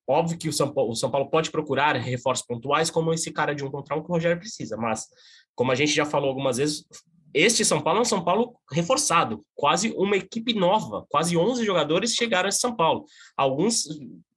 Óbvio 0.06 0.36
que 0.36 0.48
o 0.48 0.52
São, 0.52 0.72
Paulo, 0.72 0.90
o 0.90 0.96
São 0.96 1.10
Paulo 1.10 1.30
pode 1.30 1.50
procurar 1.50 1.94
reforços 1.96 2.44
pontuais, 2.44 2.90
como 2.90 3.12
esse 3.12 3.30
cara 3.30 3.54
de 3.54 3.64
um 3.64 3.70
contra 3.70 3.96
um 3.96 4.02
que 4.02 4.10
o 4.10 4.14
Rogério 4.14 4.38
precisa, 4.38 4.76
mas 4.76 5.06
como 5.54 5.70
a 5.70 5.74
gente 5.74 5.92
já 5.92 6.04
falou 6.04 6.28
algumas 6.28 6.56
vezes, 6.56 6.84
este 7.32 7.64
São 7.64 7.80
Paulo 7.80 8.00
é 8.00 8.02
um 8.02 8.04
São 8.04 8.24
Paulo 8.24 8.56
reforçado, 8.72 9.44
quase 9.54 9.92
uma 9.96 10.16
equipe 10.16 10.52
nova, 10.52 11.06
quase 11.08 11.36
11 11.36 11.64
jogadores 11.64 12.14
chegaram 12.14 12.48
a 12.48 12.52
São 12.52 12.74
Paulo. 12.74 13.04
Alguns 13.36 13.86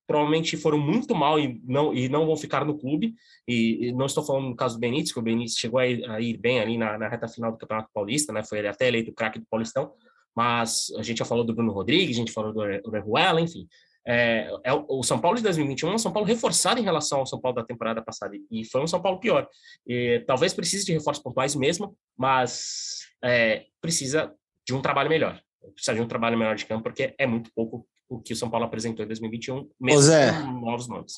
provavelmente 0.06 0.58
foram 0.58 0.78
muito 0.78 1.16
mal 1.16 1.40
e 1.40 1.60
não, 1.66 1.94
e 1.94 2.08
não 2.08 2.26
vão 2.26 2.36
ficar 2.36 2.66
no 2.66 2.78
clube, 2.78 3.16
e, 3.48 3.88
e 3.88 3.94
não 3.94 4.06
estou 4.06 4.24
falando 4.24 4.50
no 4.50 4.56
caso 4.56 4.76
do 4.76 4.80
Benítez, 4.80 5.12
que 5.12 5.20
o 5.20 5.24
Benítez 5.24 5.58
chegou 5.58 5.80
a 5.80 5.88
ir, 5.88 6.08
a 6.10 6.22
ir 6.22 6.38
bem 6.38 6.60
ali 6.60 6.78
na, 6.78 6.98
na, 6.98 7.08
reta 7.08 7.28
final 7.28 7.52
do 7.52 7.58
Campeonato 7.58 7.90
Paulista, 7.94 8.32
né, 8.32 8.44
foi 8.44 8.66
até 8.68 8.88
eleito 8.88 9.14
craque 9.14 9.40
do 9.40 9.46
Paulistão, 9.50 9.92
mas 10.36 10.92
a 10.98 11.04
gente 11.04 11.20
já 11.20 11.26
falou 11.26 11.44
do 11.44 11.56
Bruno 11.56 11.72
Rodrigues, 11.72 12.16
a 12.16 12.20
gente 12.20 12.32
falou 12.32 12.54
do 12.54 12.60
Orejuela, 12.60 13.40
enfim, 13.40 13.68
é, 14.06 14.50
é, 14.64 14.74
o 14.74 15.02
São 15.04 15.20
Paulo 15.20 15.38
de 15.38 15.44
2021 15.44 15.92
é 15.92 15.96
um 15.96 15.98
São 15.98 16.12
Paulo 16.12 16.28
reforçado 16.28 16.80
em 16.80 16.84
relação 16.84 17.20
ao 17.20 17.26
São 17.26 17.40
Paulo 17.40 17.56
da 17.56 17.64
temporada 17.64 18.02
passada 18.02 18.36
e 18.52 18.66
foi 18.66 18.82
um 18.82 18.88
São 18.88 19.02
Paulo 19.02 19.20
pior. 19.20 19.48
E, 19.88 20.24
talvez 20.28 20.54
precise 20.54 20.86
de 20.86 20.94
reforços 20.94 21.24
pontuais 21.24 21.56
mesmo, 21.56 21.96
mas 22.18 23.00
é, 23.24 23.66
precisa 23.82 24.34
de 24.66 24.74
um 24.74 24.82
trabalho 24.82 25.10
melhor. 25.10 25.42
Precisa 25.74 25.96
de 25.96 26.02
um 26.02 26.08
trabalho 26.08 26.38
melhor 26.38 26.56
de 26.56 26.66
campo, 26.66 26.84
porque 26.84 27.16
é 27.18 27.26
muito 27.26 27.52
pouco 27.54 27.88
o 28.10 28.20
que 28.20 28.34
o 28.34 28.36
São 28.36 28.50
Paulo 28.50 28.66
apresentou 28.66 29.04
em 29.04 29.08
2021, 29.08 29.70
mesmo 29.80 30.02
Zé, 30.02 30.32
com 30.32 30.52
novos 30.60 30.88
nomes. 30.88 31.14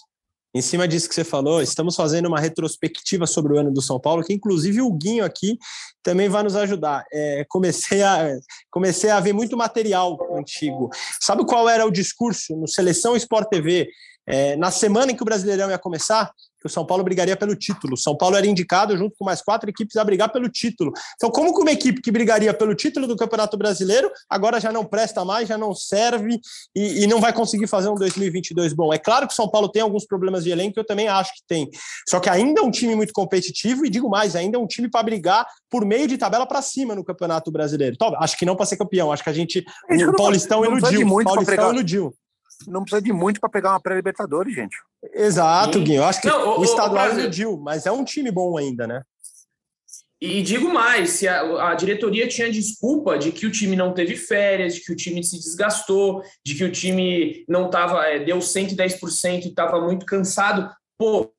Em 0.56 0.62
cima 0.62 0.88
disso 0.88 1.10
que 1.10 1.14
você 1.14 1.26
falou, 1.26 1.62
estamos 1.62 1.98
fazendo 1.98 2.28
uma 2.28 2.40
retrospectiva 2.40 3.28
sobre 3.28 3.52
o 3.52 3.60
ano 3.60 3.74
do 3.74 3.82
São 3.82 4.00
Paulo, 4.00 4.24
que 4.24 4.34
inclusive 4.34 4.82
o 4.82 4.90
Guinho 4.90 5.26
aqui 5.26 5.60
também 6.02 6.30
vai 6.30 6.44
nos 6.44 6.56
ajudar. 6.56 7.04
É, 7.12 7.46
comecei, 7.50 8.02
a, 8.02 8.38
comecei 8.72 9.10
a 9.10 9.20
ver 9.20 9.34
muito 9.34 9.58
material 9.58 10.18
antigo. 10.34 10.90
Sabe 11.20 11.46
qual 11.46 11.68
era 11.68 11.86
o 11.86 11.92
discurso 11.92 12.56
no 12.56 12.70
Seleção 12.70 13.18
Sport 13.18 13.50
TV 13.50 13.90
é, 14.26 14.56
na 14.56 14.72
semana 14.72 15.12
em 15.12 15.16
que 15.16 15.24
o 15.24 15.26
Brasileirão 15.26 15.70
ia 15.70 15.78
começar? 15.78 16.32
Que 16.66 16.72
o 16.72 16.74
São 16.74 16.86
Paulo 16.86 17.04
brigaria 17.04 17.38
pelo 17.38 17.56
título. 17.56 17.94
O 17.94 17.98
São 17.98 18.18
Paulo 18.18 18.36
era 18.36 18.48
indicado, 18.48 18.98
junto 18.98 19.16
com 19.18 19.24
mais 19.24 19.42
quatro 19.42 19.70
equipes, 19.70 19.96
a 19.96 20.04
brigar 20.04 20.32
pelo 20.32 20.50
título. 20.50 20.92
Então, 21.16 21.30
como 21.30 21.54
que 21.54 21.62
uma 21.62 21.72
equipe 21.72 22.02
que 22.02 22.12
brigaria 22.12 22.54
pelo 22.54 22.74
título 22.74 23.06
do 23.06 23.16
Campeonato 23.16 23.56
Brasileiro 23.56 24.10
agora 24.28 24.60
já 24.60 24.72
não 24.72 24.84
presta 24.84 25.24
mais, 25.24 25.48
já 25.48 25.58
não 25.58 25.76
serve 25.76 26.40
e, 26.76 27.04
e 27.04 27.08
não 27.08 27.22
vai 27.22 27.32
conseguir 27.32 27.68
fazer 27.68 27.90
um 27.90 27.96
2022 27.96 28.74
bom? 28.74 28.92
É 28.92 28.98
claro 28.98 29.28
que 29.28 29.34
o 29.34 29.36
São 29.36 29.48
Paulo 29.48 29.70
tem 29.70 29.82
alguns 29.82 30.06
problemas 30.06 30.44
de 30.44 30.50
elenco, 30.50 30.80
eu 30.80 30.86
também 30.86 31.08
acho 31.08 31.34
que 31.34 31.42
tem. 31.48 31.70
Só 32.10 32.20
que 32.20 32.30
ainda 32.30 32.62
é 32.62 32.64
um 32.64 32.72
time 32.72 32.96
muito 32.96 33.14
competitivo 33.14 33.86
e, 33.86 33.90
digo 33.90 34.10
mais, 34.10 34.36
ainda 34.36 34.58
é 34.58 34.60
um 34.60 34.68
time 34.68 34.90
para 34.90 35.04
brigar 35.04 35.46
por 35.70 35.86
meio 35.86 36.08
de 36.08 36.18
tabela 36.18 36.48
para 36.48 36.62
cima 36.62 36.96
no 36.96 37.04
Campeonato 37.04 37.52
Brasileiro. 37.52 37.94
Então, 37.94 38.16
acho 38.20 38.38
que 38.38 38.46
não 38.46 38.56
para 38.56 38.66
ser 38.66 38.78
campeão, 38.78 39.12
acho 39.12 39.24
que 39.24 39.30
a 39.30 39.34
gente. 39.34 39.64
O 39.90 40.16
Paulistão 40.16 40.66
iludiu. 40.66 41.08
O 41.08 41.24
Paulistão 41.24 41.74
iludiu 41.74 42.14
não 42.68 42.82
precisa 42.82 43.02
de 43.02 43.14
muito 43.14 43.40
para 43.40 43.50
pegar 43.50 43.72
uma 43.72 43.80
pré-Libertadores, 43.80 44.54
gente. 44.54 44.76
Exato, 45.14 45.80
Gui. 45.82 45.96
Eu 45.96 46.06
acho 46.06 46.22
que 46.22 46.28
não, 46.28 46.58
o, 46.58 46.60
o 46.60 46.64
estadual 46.64 47.12
iludiu, 47.12 47.58
mas 47.58 47.86
é 47.86 47.92
um 47.92 48.04
time 48.04 48.32
bom 48.32 48.58
ainda, 48.58 48.88
né? 48.88 49.02
E 50.22 50.42
digo 50.42 50.74
mais, 50.74 51.12
se 51.12 51.28
a, 51.28 51.70
a, 51.70 51.76
diretoria 51.76 52.28
tinha 52.28 52.50
desculpa 52.50 53.18
de 53.18 53.32
que 53.32 53.46
o 53.46 53.52
time 53.52 53.76
não 53.76 53.94
teve 53.94 54.16
férias, 54.16 54.76
de 54.76 54.82
que 54.82 54.92
o 54.92 54.96
time 54.96 55.24
se 55.24 55.38
desgastou, 55.38 56.24
de 56.44 56.56
que 56.56 56.64
o 56.64 56.72
time 56.72 57.44
não 57.48 57.70
tava, 57.70 58.04
é, 58.06 58.20
deu 58.20 58.38
110% 58.40 59.46
e 59.46 59.50
estava 59.50 59.80
muito 59.82 60.06
cansado, 60.06 60.72
pô, 60.98 61.32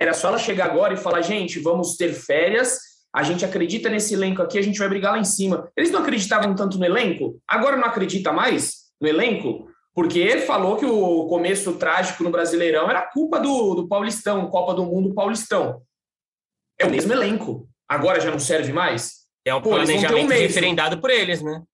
era 0.00 0.14
só 0.14 0.28
ela 0.28 0.38
chegar 0.38 0.64
agora 0.64 0.94
e 0.94 0.96
falar, 0.96 1.20
gente, 1.20 1.60
vamos 1.60 1.96
ter 1.96 2.12
férias, 2.12 2.78
a 3.14 3.22
gente 3.22 3.44
acredita 3.44 3.88
nesse 3.88 4.14
elenco 4.14 4.42
aqui, 4.42 4.58
a 4.58 4.62
gente 4.62 4.78
vai 4.78 4.88
brigar 4.88 5.12
lá 5.12 5.18
em 5.18 5.24
cima. 5.24 5.70
Eles 5.76 5.90
não 5.90 6.00
acreditavam 6.00 6.54
tanto 6.54 6.78
no 6.78 6.84
elenco, 6.84 7.40
agora 7.46 7.76
não 7.76 7.86
acredita 7.86 8.32
mais 8.32 8.88
no 9.00 9.06
elenco? 9.06 9.70
Porque 9.98 10.20
ele 10.20 10.42
falou 10.42 10.76
que 10.76 10.86
o 10.86 11.26
começo 11.26 11.72
trágico 11.72 12.22
no 12.22 12.30
Brasileirão 12.30 12.88
era 12.88 13.02
culpa 13.02 13.40
do, 13.40 13.74
do 13.74 13.88
Paulistão, 13.88 14.48
Copa 14.48 14.72
do 14.72 14.84
Mundo 14.84 15.12
Paulistão. 15.12 15.82
É 16.78 16.86
o 16.86 16.90
mesmo 16.90 17.12
elenco. 17.12 17.68
Agora 17.88 18.20
já 18.20 18.30
não 18.30 18.38
serve 18.38 18.72
mais? 18.72 19.26
É 19.44 19.52
um 19.52 19.60
Pô, 19.60 19.70
planejamento 19.70 20.26
um 20.26 20.28
referendado 20.28 21.00
por 21.00 21.10
eles, 21.10 21.42
né? 21.42 21.64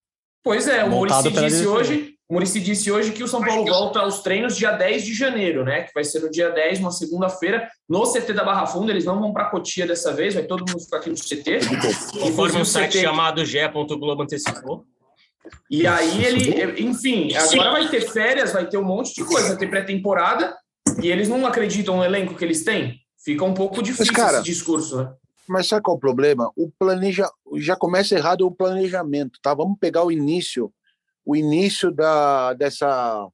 Pois 0.43 0.67
é, 0.67 0.83
o 0.85 0.89
Murici 0.89 1.31
disse 1.31 1.67
hoje, 1.67 2.17
disse 2.63 2.91
hoje 2.91 3.13
que 3.13 3.23
o 3.23 3.29
São 3.29 3.45
Paulo 3.45 3.67
volta 3.67 4.01
aos 4.01 4.23
treinos 4.23 4.57
dia 4.57 4.71
10 4.71 5.05
de 5.05 5.13
janeiro, 5.13 5.63
né? 5.63 5.83
Que 5.83 5.93
vai 5.93 6.03
ser 6.03 6.21
no 6.21 6.31
dia 6.31 6.49
10, 6.49 6.81
uma 6.81 6.93
segunda-feira, 6.93 7.69
no 7.87 8.11
CT 8.11 8.33
da 8.33 8.43
Barra 8.43 8.65
Funda. 8.65 8.91
Eles 8.91 9.05
não 9.05 9.21
vão 9.21 9.35
para 9.35 9.51
Cotia 9.51 9.87
dessa 9.87 10.15
vez, 10.15 10.33
vai 10.33 10.45
todo 10.45 10.61
mundo 10.61 10.81
ficar 10.81 10.97
aqui 10.97 11.11
no 11.11 11.17
CT. 11.17 11.61
Conforme 12.23 12.63
um 12.63 12.65
site 12.65 12.93
CT... 12.93 13.03
chamado 13.03 13.45
G.Globo 13.45 14.23
antecipou. 14.23 14.87
E 15.71 15.87
aí 15.87 16.25
ele, 16.25 16.83
enfim, 16.83 17.35
agora 17.35 17.73
vai 17.73 17.89
ter 17.89 18.01
férias, 18.03 18.53
vai 18.53 18.67
ter 18.69 18.79
um 18.79 18.85
monte 18.85 19.15
de 19.15 19.25
coisa, 19.25 19.49
vai 19.49 19.57
ter 19.57 19.69
pré-temporada, 19.69 20.57
e 21.03 21.11
eles 21.11 21.29
não 21.29 21.47
acreditam 21.47 21.97
no 21.97 22.05
elenco 22.05 22.35
que 22.35 22.45
eles 22.45 22.65
têm. 22.65 23.01
Fica 23.19 23.45
um 23.45 23.55
pouco 23.55 23.83
difícil 23.83 24.13
mas, 24.13 24.17
cara, 24.17 24.37
esse 24.39 24.45
discurso, 24.45 25.03
né? 25.03 25.15
Mas 25.47 25.67
sabe 25.67 25.83
qual 25.83 25.97
é 25.97 25.99
o 25.99 26.01
problema? 26.01 26.51
O 26.57 26.71
planeja 26.71 27.29
já 27.57 27.77
começa 27.77 28.15
errado 28.15 28.47
o 28.47 28.55
planejamento, 28.55 29.39
tá? 29.43 29.55
Vamos 29.55 29.79
pegar 29.79 30.05
o 30.05 30.13
início, 30.13 30.73
o 31.25 31.37
início 31.37 31.91
da 31.91 32.55
dessa 32.55 33.29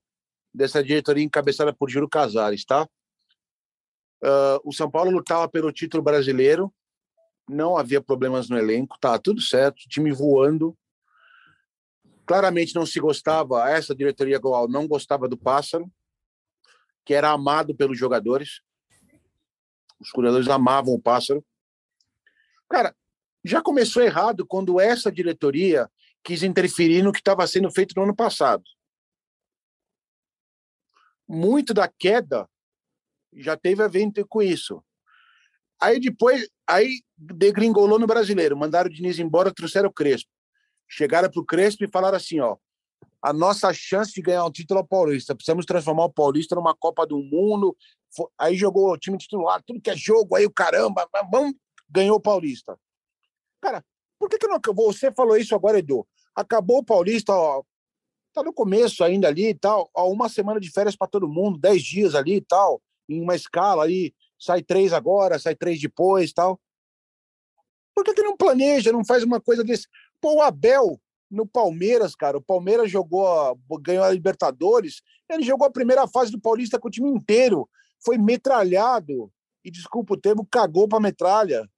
dessa 0.53 0.83
diretoria 0.83 1.25
encabeçada 1.25 1.73
por 1.73 1.89
Júlio 1.89 2.09
Casares, 2.09 2.65
tá? 2.65 2.85
Uh, 4.23 4.61
o 4.65 4.73
São 4.73 4.91
Paulo 4.91 5.11
lutava 5.11 5.49
pelo 5.49 5.73
título 5.73 6.03
brasileiro, 6.03 6.73
não 7.49 7.77
havia 7.77 8.01
problemas 8.01 8.49
no 8.49 8.59
elenco, 8.59 8.99
tá 9.01 9.19
tudo 9.19 9.41
certo, 9.41 9.89
time 9.89 10.13
voando, 10.13 10.77
Claramente 12.31 12.76
não 12.76 12.87
se 12.87 13.01
gostava, 13.01 13.68
essa 13.68 13.93
diretoria 13.93 14.37
atual 14.37 14.68
não 14.68 14.87
gostava 14.87 15.26
do 15.26 15.37
Pássaro, 15.37 15.91
que 17.05 17.12
era 17.12 17.28
amado 17.28 17.74
pelos 17.74 17.99
jogadores. 17.99 18.61
Os 19.99 20.11
jogadores 20.14 20.47
amavam 20.47 20.95
o 20.95 21.03
Pássaro. 21.03 21.45
Cara, 22.68 22.95
já 23.43 23.61
começou 23.61 24.01
errado 24.01 24.47
quando 24.47 24.78
essa 24.78 25.11
diretoria 25.11 25.91
quis 26.22 26.45
interferir 26.45 27.03
no 27.03 27.11
que 27.11 27.18
estava 27.18 27.45
sendo 27.49 27.68
feito 27.68 27.97
no 27.97 28.05
ano 28.05 28.14
passado. 28.14 28.62
Muito 31.26 31.74
da 31.74 31.89
queda 31.89 32.49
já 33.33 33.57
teve 33.57 33.83
a 33.83 33.89
ver 33.89 34.09
com 34.28 34.41
isso. 34.41 34.81
Aí 35.81 35.99
depois, 35.99 36.49
aí 36.64 37.03
degringolou 37.18 37.99
no 37.99 38.07
brasileiro, 38.07 38.57
mandaram 38.57 38.89
o 38.89 38.93
Diniz 38.93 39.18
embora, 39.18 39.53
trouxeram 39.53 39.89
o 39.89 39.93
Crespo 39.93 40.31
chegaram 40.91 41.30
para 41.30 41.41
o 41.41 41.45
Crespo 41.45 41.84
e 41.84 41.88
falaram 41.88 42.16
assim: 42.16 42.41
ó, 42.41 42.57
a 43.22 43.32
nossa 43.32 43.72
chance 43.72 44.12
de 44.12 44.20
ganhar 44.20 44.45
um 44.45 44.51
título 44.51 44.80
é 44.80 44.82
o 44.82 44.86
Paulista. 44.86 45.34
Precisamos 45.34 45.64
transformar 45.64 46.07
o 46.07 46.12
Paulista 46.12 46.55
numa 46.55 46.74
Copa 46.74 47.07
do 47.07 47.18
Mundo. 47.18 47.76
Aí 48.36 48.57
jogou 48.57 48.91
o 48.91 48.99
time 48.99 49.16
titular, 49.16 49.62
tudo 49.62 49.80
que 49.80 49.91
é 49.91 49.97
jogo, 49.97 50.34
aí 50.34 50.45
o 50.45 50.51
caramba, 50.51 51.09
vamos, 51.30 51.55
ganhou 51.88 52.16
o 52.16 52.20
Paulista. 52.20 52.76
Cara, 53.61 53.84
por 54.18 54.28
que, 54.28 54.36
que 54.36 54.49
não 54.49 54.57
acabou? 54.57 54.93
Você 54.93 55.12
falou 55.12 55.36
isso 55.36 55.55
agora, 55.55 55.78
Edu. 55.78 56.05
Acabou 56.34 56.78
o 56.78 56.84
Paulista, 56.84 57.32
ó, 57.32 57.62
tá 58.34 58.43
no 58.43 58.53
começo 58.53 59.05
ainda 59.05 59.28
ali 59.28 59.51
e 59.51 59.55
tal, 59.55 59.88
ó, 59.95 60.11
uma 60.11 60.28
semana 60.28 60.59
de 60.59 60.70
férias 60.72 60.97
para 60.97 61.07
todo 61.07 61.28
mundo, 61.28 61.59
dez 61.59 61.82
dias 61.82 62.16
ali 62.16 62.36
e 62.36 62.41
tal, 62.41 62.82
em 63.09 63.20
uma 63.20 63.36
escala 63.36 63.84
ali, 63.84 64.12
sai 64.38 64.61
três 64.61 64.93
agora, 64.93 65.38
sai 65.38 65.55
três 65.55 65.80
depois 65.80 66.32
tal. 66.32 66.61
Por 67.95 68.05
que, 68.05 68.14
que 68.14 68.22
não 68.22 68.36
planeja, 68.36 68.91
não 68.91 69.05
faz 69.05 69.22
uma 69.22 69.41
coisa 69.41 69.62
desse? 69.62 69.86
Pô, 70.21 70.37
o 70.37 70.43
Abel 70.43 71.01
no 71.31 71.47
Palmeiras, 71.47 72.14
cara. 72.14 72.37
O 72.37 72.43
Palmeiras 72.43 72.91
jogou, 72.91 73.59
ganhou 73.81 74.05
a 74.05 74.11
Libertadores. 74.11 75.01
Ele 75.29 75.45
jogou 75.45 75.66
a 75.66 75.71
primeira 75.71 76.07
fase 76.09 76.33
do 76.33 76.41
Paulista 76.41 76.79
com 76.79 76.89
o 76.89 76.91
time 76.91 77.09
inteiro. 77.09 77.68
Foi 78.05 78.18
metralhado. 78.18 79.33
E 79.64 79.71
desculpa 79.71 80.14
o 80.14 80.21
termo, 80.21 80.47
cagou 80.51 80.89
pra 80.89 80.99
metralha. 80.99 81.68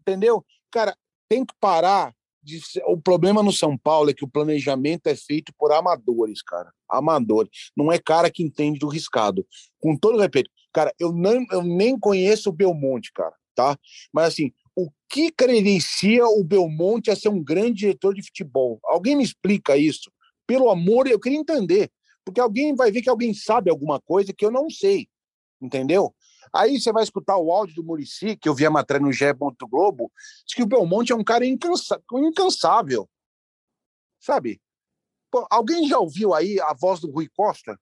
Entendeu? 0.00 0.44
Cara, 0.70 0.96
tem 1.28 1.44
que 1.44 1.54
parar. 1.60 2.14
De... 2.42 2.60
O 2.86 3.00
problema 3.00 3.42
no 3.42 3.52
São 3.52 3.78
Paulo 3.78 4.10
é 4.10 4.14
que 4.14 4.24
o 4.24 4.28
planejamento 4.28 5.06
é 5.06 5.16
feito 5.16 5.52
por 5.56 5.72
amadores, 5.72 6.42
cara. 6.42 6.72
Amadores. 6.88 7.70
Não 7.76 7.90
é 7.90 7.98
cara 7.98 8.30
que 8.30 8.42
entende 8.42 8.78
do 8.78 8.88
riscado. 8.88 9.46
Com 9.78 9.96
todo 9.96 10.18
respeito. 10.18 10.50
Cara, 10.72 10.92
eu, 10.98 11.12
não, 11.12 11.44
eu 11.52 11.62
nem 11.62 11.98
conheço 11.98 12.50
o 12.50 12.52
Belmonte, 12.52 13.12
cara, 13.12 13.34
tá? 13.54 13.78
Mas 14.12 14.28
assim, 14.28 14.52
o 14.76 14.90
que 15.08 15.30
credencia 15.30 16.26
o 16.26 16.42
Belmonte 16.42 17.10
a 17.10 17.16
ser 17.16 17.28
um 17.28 17.42
grande 17.42 17.80
diretor 17.80 18.14
de 18.14 18.22
futebol? 18.22 18.80
Alguém 18.84 19.16
me 19.16 19.24
explica 19.24 19.76
isso? 19.76 20.10
Pelo 20.46 20.70
amor, 20.70 21.06
eu 21.06 21.20
queria 21.20 21.38
entender. 21.38 21.90
Porque 22.24 22.40
alguém 22.40 22.74
vai 22.74 22.90
ver 22.90 23.02
que 23.02 23.10
alguém 23.10 23.32
sabe 23.34 23.70
alguma 23.70 24.00
coisa 24.00 24.32
que 24.32 24.44
eu 24.44 24.50
não 24.50 24.68
sei. 24.68 25.08
Entendeu? 25.60 26.14
Aí 26.52 26.80
você 26.80 26.92
vai 26.92 27.02
escutar 27.02 27.36
o 27.36 27.52
áudio 27.52 27.76
do 27.76 27.84
Murici, 27.84 28.36
que 28.36 28.48
eu 28.48 28.54
vi 28.54 28.66
a 28.66 28.70
matéria 28.70 29.04
no 29.04 29.12
GE. 29.12 29.24
Globo, 29.68 30.10
diz 30.46 30.54
que 30.54 30.62
o 30.62 30.66
Belmonte 30.66 31.12
é 31.12 31.16
um 31.16 31.24
cara 31.24 31.44
incansável. 31.46 33.08
Sabe? 34.20 34.60
Pô, 35.30 35.46
alguém 35.50 35.88
já 35.88 35.98
ouviu 35.98 36.34
aí 36.34 36.60
a 36.60 36.72
voz 36.74 37.00
do 37.00 37.10
Rui 37.10 37.28
Costa? 37.34 37.78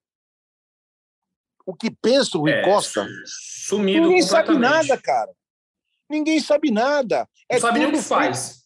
O 1.64 1.74
que 1.74 1.90
pensa 1.90 2.36
o 2.36 2.42
Rui 2.42 2.52
é, 2.52 2.64
Costa? 2.64 3.06
Sumido 3.24 4.08
Ninguém 4.08 4.22
sabe 4.22 4.56
nada, 4.58 5.00
cara. 5.00 5.32
Ninguém 6.12 6.38
sabe 6.40 6.70
nada. 6.70 7.26
É 7.48 7.54
não 7.54 7.60
sabe 7.62 7.78
nem 7.78 7.88
o 7.88 7.92
que 7.92 8.02
faz. 8.02 8.64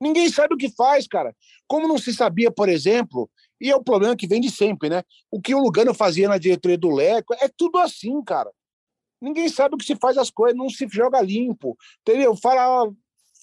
Ninguém 0.00 0.28
sabe 0.28 0.54
o 0.54 0.56
que 0.56 0.68
faz, 0.70 1.06
cara. 1.06 1.32
Como 1.68 1.86
não 1.86 1.96
se 1.96 2.12
sabia, 2.12 2.50
por 2.50 2.68
exemplo, 2.68 3.30
e 3.60 3.70
é 3.70 3.76
o 3.76 3.84
problema 3.84 4.16
que 4.16 4.26
vem 4.26 4.40
de 4.40 4.50
sempre, 4.50 4.88
né? 4.88 5.04
O 5.30 5.40
que 5.40 5.54
o 5.54 5.60
Lugano 5.60 5.94
fazia 5.94 6.28
na 6.28 6.36
diretoria 6.36 6.76
do 6.76 6.90
Leco, 6.90 7.32
é 7.34 7.48
tudo 7.48 7.78
assim, 7.78 8.20
cara. 8.24 8.50
Ninguém 9.22 9.48
sabe 9.48 9.76
o 9.76 9.78
que 9.78 9.84
se 9.84 9.94
faz 9.94 10.18
as 10.18 10.30
coisas, 10.30 10.58
não 10.58 10.68
se 10.68 10.88
joga 10.90 11.20
limpo, 11.20 11.76
entendeu? 12.00 12.34
Fala, 12.34 12.90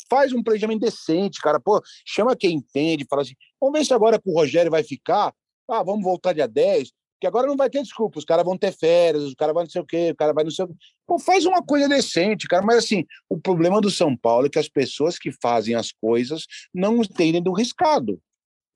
faz 0.10 0.34
um 0.34 0.44
planejamento 0.44 0.82
decente, 0.82 1.40
cara. 1.40 1.58
Pô, 1.58 1.82
chama 2.06 2.36
quem 2.36 2.58
entende, 2.58 3.08
fala 3.10 3.22
assim, 3.22 3.36
vamos 3.62 3.80
ver 3.80 3.86
se 3.86 3.94
agora 3.94 4.20
com 4.20 4.32
o 4.32 4.34
Rogério 4.34 4.72
vai 4.72 4.84
ficar. 4.84 5.34
Ah, 5.70 5.84
vamos 5.84 6.04
voltar 6.04 6.34
dia 6.34 6.50
10. 6.50 6.92
Que 7.20 7.26
agora 7.26 7.48
não 7.48 7.58
vai 7.58 7.70
ter 7.70 7.82
desculpa, 7.82 8.20
os 8.20 8.26
caras 8.26 8.46
vão 8.46 8.58
ter 8.58 8.72
férias, 8.72 9.24
os 9.24 9.34
caras 9.34 9.54
vão 9.54 9.64
não 9.64 9.70
sei 9.70 9.82
o 9.82 9.86
quê, 9.86 10.12
o 10.12 10.16
cara 10.16 10.34
vai 10.34 10.44
não 10.44 10.52
sei 10.52 10.66
o 10.66 10.68
quê. 10.68 10.76
Pô, 11.06 11.18
faz 11.18 11.46
uma 11.46 11.64
coisa 11.64 11.90
decente, 11.90 12.48
cara. 12.48 12.64
Mas 12.64 12.78
assim, 12.78 13.06
o 13.28 13.40
problema 13.40 13.82
do 13.82 13.90
São 13.90 14.16
Paulo 14.16 14.46
é 14.46 14.50
que 14.50 14.60
as 14.60 14.70
pessoas 14.70 15.18
que 15.18 15.32
fazem 15.32 15.74
as 15.74 15.92
coisas 15.92 16.46
não 16.74 17.02
entendem 17.02 17.42
do 17.42 17.54
riscado. 17.54 18.22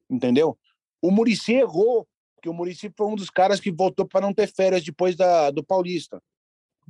Entendeu? 0.10 0.58
O 1.02 1.12
Murici 1.12 1.54
errou, 1.54 2.08
porque 2.36 2.50
o 2.50 2.54
Murici 2.54 2.92
foi 2.98 3.08
um 3.08 3.16
dos 3.16 3.30
caras 3.30 3.60
que 3.60 3.72
voltou 3.72 4.08
para 4.08 4.22
não 4.22 4.34
ter 4.34 4.48
férias 4.48 4.84
depois 4.84 5.16
da, 5.16 5.52
do 5.52 5.64
Paulista. 5.64 6.22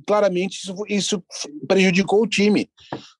Claramente 0.06 0.56
isso, 0.56 0.74
isso 0.88 1.24
prejudicou 1.68 2.22
o 2.22 2.26
time. 2.26 2.70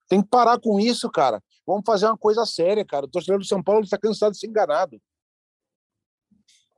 Tem 0.08 0.22
que 0.22 0.28
parar 0.28 0.58
com 0.58 0.80
isso, 0.80 1.10
cara. 1.10 1.42
Vamos 1.66 1.82
fazer 1.86 2.06
uma 2.06 2.16
coisa 2.16 2.44
séria, 2.46 2.84
cara. 2.84 3.06
O 3.06 3.08
torcedor 3.08 3.38
do 3.38 3.44
São 3.44 3.62
Paulo 3.62 3.84
está 3.84 3.98
cansado 3.98 4.32
de 4.32 4.38
ser 4.38 4.46
enganado. 4.46 5.00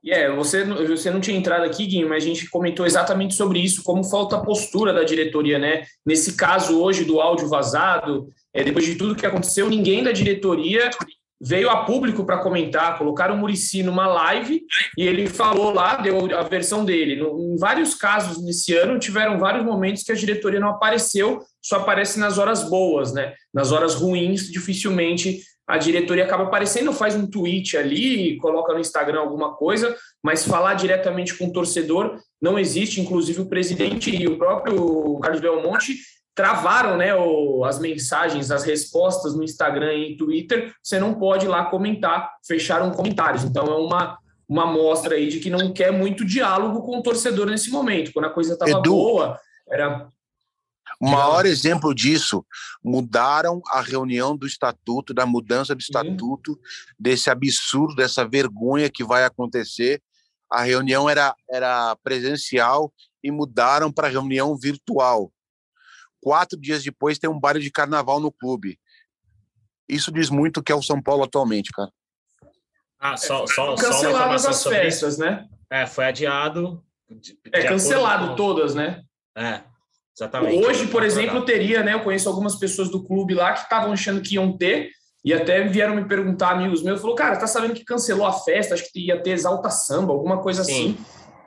E 0.05 0.11
é, 0.11 0.29
você, 0.31 0.63
você 0.63 1.09
não 1.09 1.19
tinha 1.19 1.35
entrado 1.35 1.63
aqui, 1.63 1.87
Guinho, 1.87 2.07
mas 2.07 2.23
a 2.23 2.27
gente 2.27 2.47
comentou 2.47 2.85
exatamente 2.85 3.33
sobre 3.33 3.57
isso, 3.57 3.81
como 3.81 4.03
falta 4.03 4.35
a 4.35 4.41
postura 4.41 4.93
da 4.93 5.03
diretoria, 5.03 5.57
né? 5.57 5.83
Nesse 6.05 6.33
caso 6.33 6.79
hoje 6.79 7.03
do 7.03 7.19
áudio 7.19 7.49
vazado, 7.49 8.29
é, 8.53 8.63
depois 8.63 8.85
de 8.85 8.93
tudo 8.93 9.15
que 9.15 9.25
aconteceu, 9.25 9.67
ninguém 9.67 10.03
da 10.03 10.11
diretoria 10.11 10.91
veio 11.41 11.71
a 11.71 11.85
público 11.85 12.23
para 12.23 12.37
comentar, 12.37 12.99
colocaram 12.99 13.33
o 13.33 13.37
Murici 13.39 13.81
numa 13.81 14.05
live 14.05 14.61
e 14.95 15.07
ele 15.07 15.27
falou 15.27 15.73
lá, 15.73 15.97
deu 15.97 16.37
a 16.37 16.43
versão 16.43 16.85
dele. 16.85 17.15
No, 17.15 17.53
em 17.53 17.57
vários 17.57 17.95
casos 17.95 18.43
nesse 18.43 18.75
ano, 18.75 18.99
tiveram 18.99 19.39
vários 19.39 19.65
momentos 19.65 20.03
que 20.03 20.11
a 20.11 20.15
diretoria 20.15 20.59
não 20.59 20.69
apareceu, 20.69 21.41
só 21.59 21.77
aparece 21.77 22.19
nas 22.19 22.37
horas 22.37 22.69
boas, 22.69 23.11
né? 23.11 23.33
Nas 23.51 23.71
horas 23.71 23.95
ruins, 23.95 24.51
dificilmente 24.51 25.41
a 25.67 25.77
diretoria 25.77 26.25
acaba 26.25 26.43
aparecendo, 26.43 26.93
faz 26.93 27.15
um 27.15 27.25
tweet 27.25 27.75
ali, 27.75 28.37
coloca 28.37 28.73
no 28.73 28.79
Instagram 28.79 29.19
alguma 29.19 29.55
coisa, 29.55 29.95
mas 30.23 30.45
falar 30.45 30.75
diretamente 30.75 31.35
com 31.35 31.47
o 31.47 31.53
torcedor 31.53 32.19
não 32.41 32.59
existe. 32.59 33.01
Inclusive, 33.01 33.41
o 33.41 33.49
presidente 33.49 34.15
e 34.15 34.27
o 34.27 34.37
próprio 34.37 35.17
Carlos 35.19 35.41
Belmonte 35.41 35.95
travaram 36.35 36.97
né, 36.97 37.15
o, 37.15 37.63
as 37.65 37.79
mensagens, 37.79 38.51
as 38.51 38.63
respostas 38.63 39.35
no 39.35 39.43
Instagram 39.43 39.93
e 39.93 40.17
Twitter. 40.17 40.71
Você 40.83 40.99
não 40.99 41.15
pode 41.15 41.47
lá 41.47 41.65
comentar, 41.65 42.29
fecharam 42.45 42.91
comentários. 42.91 43.43
Então, 43.43 43.65
é 43.65 43.75
uma, 43.75 44.19
uma 44.47 44.67
mostra 44.67 45.15
aí 45.15 45.29
de 45.29 45.39
que 45.39 45.49
não 45.49 45.73
quer 45.73 45.91
muito 45.91 46.23
diálogo 46.23 46.83
com 46.83 46.99
o 46.99 47.01
torcedor 47.01 47.47
nesse 47.47 47.71
momento. 47.71 48.11
Quando 48.13 48.25
a 48.25 48.33
coisa 48.33 48.53
estava 48.53 48.81
boa, 48.81 49.39
era 49.67 50.09
o 50.99 51.09
maior 51.09 51.45
exemplo 51.45 51.93
disso, 51.93 52.45
mudaram 52.83 53.61
a 53.67 53.81
reunião 53.81 54.35
do 54.35 54.47
estatuto, 54.47 55.13
da 55.13 55.25
mudança 55.25 55.75
do 55.75 55.81
estatuto, 55.81 56.51
uhum. 56.51 56.57
desse 56.99 57.29
absurdo, 57.29 57.95
dessa 57.95 58.27
vergonha 58.27 58.89
que 58.89 59.03
vai 59.03 59.23
acontecer. 59.25 60.01
A 60.49 60.61
reunião 60.63 61.09
era, 61.09 61.35
era 61.49 61.95
presencial 61.97 62.93
e 63.23 63.31
mudaram 63.31 63.91
para 63.91 64.07
reunião 64.07 64.57
virtual. 64.57 65.31
Quatro 66.21 66.59
dias 66.59 66.83
depois 66.83 67.19
tem 67.19 67.29
um 67.29 67.39
baile 67.39 67.59
de 67.59 67.71
carnaval 67.71 68.19
no 68.19 68.31
clube. 68.31 68.79
Isso 69.87 70.11
diz 70.11 70.29
muito 70.29 70.59
o 70.59 70.63
que 70.63 70.71
é 70.71 70.75
o 70.75 70.81
São 70.81 71.01
Paulo 71.01 71.23
atualmente, 71.23 71.71
cara. 71.71 71.91
Ah, 72.99 73.17
só, 73.17 73.45
só, 73.45 73.75
Canceladas 73.75 74.41
só 74.43 74.49
as 74.49 74.63
festas, 74.63 75.13
isso. 75.13 75.21
né? 75.21 75.47
É, 75.69 75.85
foi 75.85 76.05
adiado. 76.05 76.83
é, 77.51 77.67
cancelado 77.67 78.29
com... 78.29 78.35
todas, 78.35 78.73
né? 78.73 79.03
É. 79.35 79.63
Exatamente. 80.17 80.65
Hoje, 80.65 80.87
por 80.87 81.03
exemplo, 81.03 81.43
teria, 81.43 81.83
né? 81.83 81.93
Eu 81.93 82.01
conheço 82.01 82.29
algumas 82.29 82.55
pessoas 82.55 82.89
do 82.89 83.03
clube 83.03 83.33
lá 83.33 83.53
que 83.53 83.63
estavam 83.63 83.91
achando 83.91 84.21
que 84.21 84.35
iam 84.35 84.57
ter, 84.57 84.89
e 85.23 85.33
até 85.33 85.63
vieram 85.67 85.95
me 85.95 86.05
perguntar, 86.05 86.51
amigos 86.51 86.83
meus, 86.83 87.01
falou, 87.01 87.15
cara, 87.15 87.35
tá 87.35 87.47
sabendo 87.47 87.73
que 87.73 87.83
cancelou 87.83 88.25
a 88.25 88.31
festa, 88.31 88.75
acho 88.75 88.91
que 88.91 89.07
ia 89.07 89.21
ter 89.21 89.31
exalta 89.31 89.69
samba, 89.69 90.13
alguma 90.13 90.41
coisa 90.41 90.63
Sim. 90.63 90.71
assim. 90.71 90.97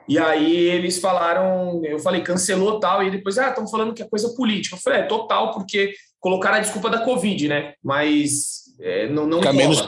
E 0.07 0.19
aí 0.19 0.53
eles 0.53 0.99
falaram, 0.99 1.81
eu 1.85 1.99
falei, 1.99 2.21
cancelou 2.21 2.79
tal, 2.79 3.03
e 3.03 3.11
depois, 3.11 3.37
ah, 3.37 3.49
estão 3.49 3.67
falando 3.67 3.93
que 3.93 4.03
é 4.03 4.09
coisa 4.09 4.33
política. 4.35 4.75
Eu 4.75 4.79
falei, 4.79 5.01
é 5.01 5.03
total, 5.03 5.53
porque 5.53 5.93
colocaram 6.19 6.57
a 6.57 6.59
desculpa 6.59 6.89
da 6.89 7.05
Covid, 7.05 7.47
né? 7.47 7.73
Mas 7.81 8.63
é, 8.81 9.07
não, 9.07 9.25
não 9.25 9.39
fica 9.39 9.53
menos, 9.53 9.83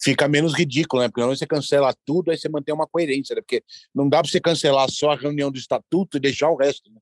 fica 0.00 0.28
menos 0.28 0.54
ridículo, 0.54 1.02
né? 1.02 1.08
Porque 1.08 1.24
você 1.24 1.46
cancela 1.46 1.94
tudo, 2.06 2.30
aí 2.30 2.38
você 2.38 2.48
mantém 2.48 2.74
uma 2.74 2.86
coerência, 2.86 3.34
né? 3.34 3.42
Porque 3.42 3.62
não 3.94 4.08
dá 4.08 4.20
para 4.22 4.30
você 4.30 4.40
cancelar 4.40 4.88
só 4.90 5.10
a 5.10 5.16
reunião 5.16 5.50
do 5.50 5.58
estatuto 5.58 6.16
e 6.16 6.20
deixar 6.20 6.50
o 6.50 6.56
resto, 6.56 6.90
né? 6.90 6.98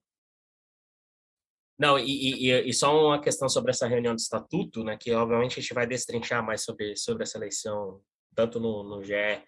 Não, 1.83 1.99
e, 1.99 2.47
e, 2.49 2.69
e, 2.69 2.73
só 2.73 3.09
uma 3.09 3.21
questão 3.21 3.49
sobre 3.49 3.73
essa 3.73 3.89
reunião 3.89 4.15
de 4.15 4.23
estatuto, 4.23 4.85
né, 4.85 4.97
que 4.97 5.11
obviamente 5.13 5.59
a 5.59 5.61
gente 5.61 5.75
vai 5.75 5.85
destrinchar 5.85 6.41
mais 6.41 6.63
sobre, 6.63 6.95
sobre 6.95 7.25
essa 7.25 7.37
eleição, 7.37 8.01
tanto 8.37 8.61
no, 8.61 8.85
no 8.85 9.03
GE 9.03 9.43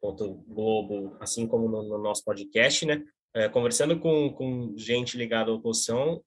quanto 0.00 0.42
Globo, 0.48 1.16
assim 1.20 1.46
como 1.46 1.68
no, 1.68 1.84
no 1.84 1.98
nosso 1.98 2.24
podcast, 2.24 2.84
né, 2.84 3.04
é, 3.32 3.48
conversando 3.48 3.96
com, 3.96 4.32
com 4.32 4.74
gente 4.76 5.16
ligada 5.16 5.52
à 5.52 5.54
oposição, 5.54 6.20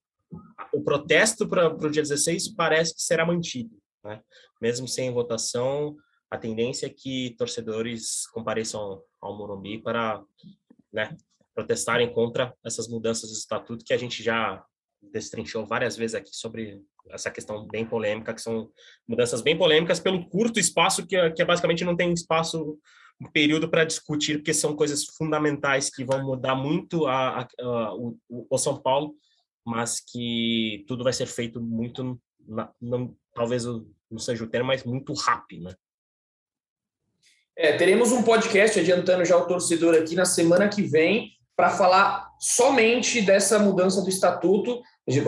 o 0.71 0.81
protesto 0.81 1.45
para 1.45 1.67
o 1.67 1.89
dia 1.89 2.01
16 2.01 2.55
parece 2.55 2.95
que 2.95 3.01
será 3.01 3.25
mantido, 3.25 3.77
né, 4.05 4.21
mesmo 4.61 4.87
sem 4.87 5.11
votação, 5.11 5.97
a 6.29 6.37
tendência 6.37 6.85
é 6.85 6.89
que 6.89 7.35
torcedores 7.37 8.25
compareçam 8.27 9.03
ao 9.19 9.37
Morumbi 9.37 9.81
para 9.81 10.23
né, 10.93 11.17
protestarem 11.53 12.13
contra 12.13 12.55
essas 12.63 12.87
mudanças 12.87 13.29
de 13.29 13.35
estatuto 13.35 13.83
que 13.83 13.93
a 13.93 13.97
gente 13.97 14.23
já 14.23 14.65
destrinchou 15.01 15.65
várias 15.65 15.97
vezes 15.97 16.15
aqui 16.15 16.31
sobre 16.33 16.81
essa 17.09 17.31
questão 17.31 17.67
bem 17.67 17.85
polêmica, 17.85 18.33
que 18.33 18.41
são 18.41 18.69
mudanças 19.07 19.41
bem 19.41 19.57
polêmicas 19.57 19.99
pelo 19.99 20.27
curto 20.29 20.59
espaço, 20.59 21.05
que, 21.05 21.31
que 21.31 21.43
basicamente 21.43 21.83
não 21.83 21.95
tem 21.95 22.13
espaço, 22.13 22.77
um 23.19 23.31
período 23.31 23.69
para 23.69 23.85
discutir, 23.85 24.37
porque 24.37 24.53
são 24.53 24.75
coisas 24.75 25.05
fundamentais 25.05 25.89
que 25.89 26.03
vão 26.03 26.23
mudar 26.23 26.55
muito 26.55 27.05
a, 27.05 27.41
a, 27.41 27.47
a 27.59 27.95
o, 27.95 28.17
o, 28.29 28.57
São 28.57 28.81
Paulo, 28.81 29.15
mas 29.63 29.99
que 29.99 30.83
tudo 30.87 31.03
vai 31.03 31.13
ser 31.13 31.27
feito 31.27 31.61
muito, 31.61 32.19
na, 32.47 32.71
não, 32.81 33.15
talvez 33.35 33.63
não 33.65 34.17
seja 34.17 34.43
o 34.43 34.47
termo, 34.47 34.67
mas 34.67 34.83
muito 34.83 35.13
rápido, 35.13 35.65
né? 35.65 35.75
É, 37.55 37.77
teremos 37.77 38.11
um 38.11 38.23
podcast 38.23 38.79
adiantando 38.79 39.23
já 39.23 39.37
o 39.37 39.45
torcedor 39.45 39.93
aqui 39.93 40.15
na 40.15 40.25
semana 40.25 40.67
que 40.67 40.81
vem 40.81 41.31
para 41.55 41.69
falar 41.69 42.29
somente 42.39 43.21
dessa 43.21 43.59
mudança 43.59 44.01
do 44.01 44.09
estatuto 44.09 44.81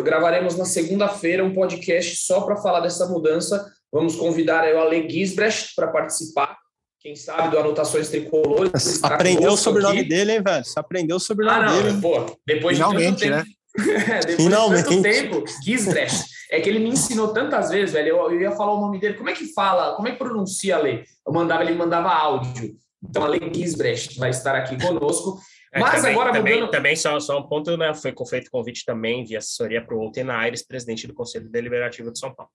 Gravaremos 0.03 0.55
na 0.55 0.65
segunda-feira 0.65 1.43
um 1.43 1.53
podcast 1.53 2.15
só 2.17 2.41
para 2.41 2.55
falar 2.55 2.81
dessa 2.81 3.07
mudança. 3.07 3.69
Vamos 3.91 4.15
convidar 4.15 4.63
o 4.73 4.79
Ale 4.79 5.09
Gisbrecht 5.09 5.73
para 5.75 5.87
participar. 5.87 6.57
Quem 6.99 7.15
sabe 7.15 7.49
do 7.49 7.59
Anotações 7.59 8.09
Tricolores. 8.09 9.03
Aprendeu 9.03 9.51
o 9.51 9.57
sobrenome 9.57 9.99
aqui. 9.99 10.09
dele, 10.09 10.33
hein, 10.33 10.41
velho? 10.41 10.63
Você 10.63 10.79
aprendeu 10.79 11.17
o 11.17 11.19
sobrenome 11.19 11.57
ah, 11.57 11.65
não, 11.65 11.83
dele. 11.83 12.01
Pô, 12.01 12.39
depois 12.47 12.77
Finalmente, 12.77 13.15
de 13.15 13.29
tanto 13.29 13.45
tempo, 13.45 13.49
né? 13.75 14.19
depois 14.21 14.35
Finalmente. 14.35 14.83
de 14.83 14.89
tanto 14.89 15.01
tempo, 15.01 15.43
Gisbrecht. 15.65 16.23
É 16.49 16.61
que 16.61 16.69
ele 16.69 16.79
me 16.79 16.89
ensinou 16.89 17.33
tantas 17.33 17.71
vezes, 17.71 17.93
velho. 17.93 18.09
Eu, 18.09 18.31
eu, 18.31 18.41
ia 18.41 18.51
falar 18.51 18.73
o 18.73 18.79
nome 18.79 18.99
dele. 18.99 19.15
Como 19.15 19.29
é 19.29 19.33
que 19.33 19.51
fala? 19.53 19.95
Como 19.95 20.07
é 20.07 20.11
que 20.11 20.17
pronuncia 20.17 20.77
Ale? 20.77 21.03
Eu 21.27 21.33
mandava, 21.33 21.63
ele 21.63 21.73
mandava 21.73 22.09
áudio. 22.09 22.75
Então, 23.03 23.25
Ale 23.25 23.51
Gisbrecht 23.53 24.17
vai 24.17 24.29
estar 24.29 24.55
aqui 24.55 24.77
conosco. 24.81 25.39
É, 25.73 25.79
Mas 25.79 25.95
também, 25.95 26.11
agora 26.11 26.31
também, 26.31 26.55
mudando... 26.55 26.71
também 26.71 26.95
só, 26.95 27.19
só 27.19 27.39
um 27.39 27.47
ponto, 27.47 27.75
né? 27.75 27.93
Foi 27.95 28.13
feito 28.29 28.51
convite 28.51 28.85
também 28.85 29.23
de 29.23 29.35
assessoria 29.35 29.83
para 29.83 29.95
o 29.95 30.01
Outen 30.01 30.29
Aires, 30.29 30.61
presidente 30.61 31.07
do 31.07 31.15
Conselho 31.15 31.49
Deliberativo 31.49 32.11
de 32.11 32.19
São 32.19 32.31
Paulo. 32.33 32.51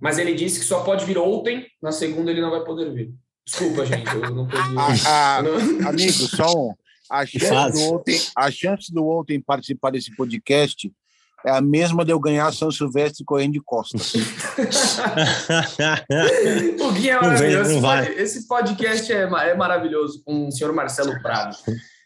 Mas 0.00 0.16
ele 0.16 0.34
disse 0.34 0.60
que 0.60 0.64
só 0.64 0.82
pode 0.82 1.04
vir 1.04 1.18
ontem, 1.18 1.66
na 1.82 1.92
segunda 1.92 2.30
ele 2.30 2.40
não 2.40 2.50
vai 2.50 2.64
poder 2.64 2.90
vir. 2.92 3.12
Desculpa, 3.44 3.84
gente, 3.84 4.08
eu 4.08 4.34
não 4.34 4.48
podia. 4.48 4.80
Ah, 5.06 5.06
ah, 5.06 5.40
amigo, 5.88 6.12
só 6.12 6.50
um. 6.50 6.72
A 7.08 7.24
chance, 7.26 7.72
do 7.72 7.94
ontem, 7.94 8.20
a 8.34 8.50
chance 8.50 8.92
do 8.92 9.06
ontem 9.06 9.40
participar 9.40 9.90
desse 9.90 10.12
podcast 10.16 10.90
é 11.44 11.50
a 11.50 11.60
mesma 11.60 12.04
de 12.04 12.10
eu 12.10 12.18
ganhar 12.18 12.52
São 12.52 12.72
Silvestre 12.72 13.24
correndo 13.24 13.52
de 13.52 13.60
costas. 13.60 14.12
o 16.80 16.90
Gui 16.92 17.10
é 17.10 17.20
maravilhoso. 17.20 17.86
Esse 18.16 18.48
podcast 18.48 19.12
é, 19.12 19.22
é 19.22 19.54
maravilhoso 19.54 20.20
com 20.24 20.48
o 20.48 20.50
senhor 20.50 20.72
Marcelo 20.72 21.22
Prado. 21.22 21.56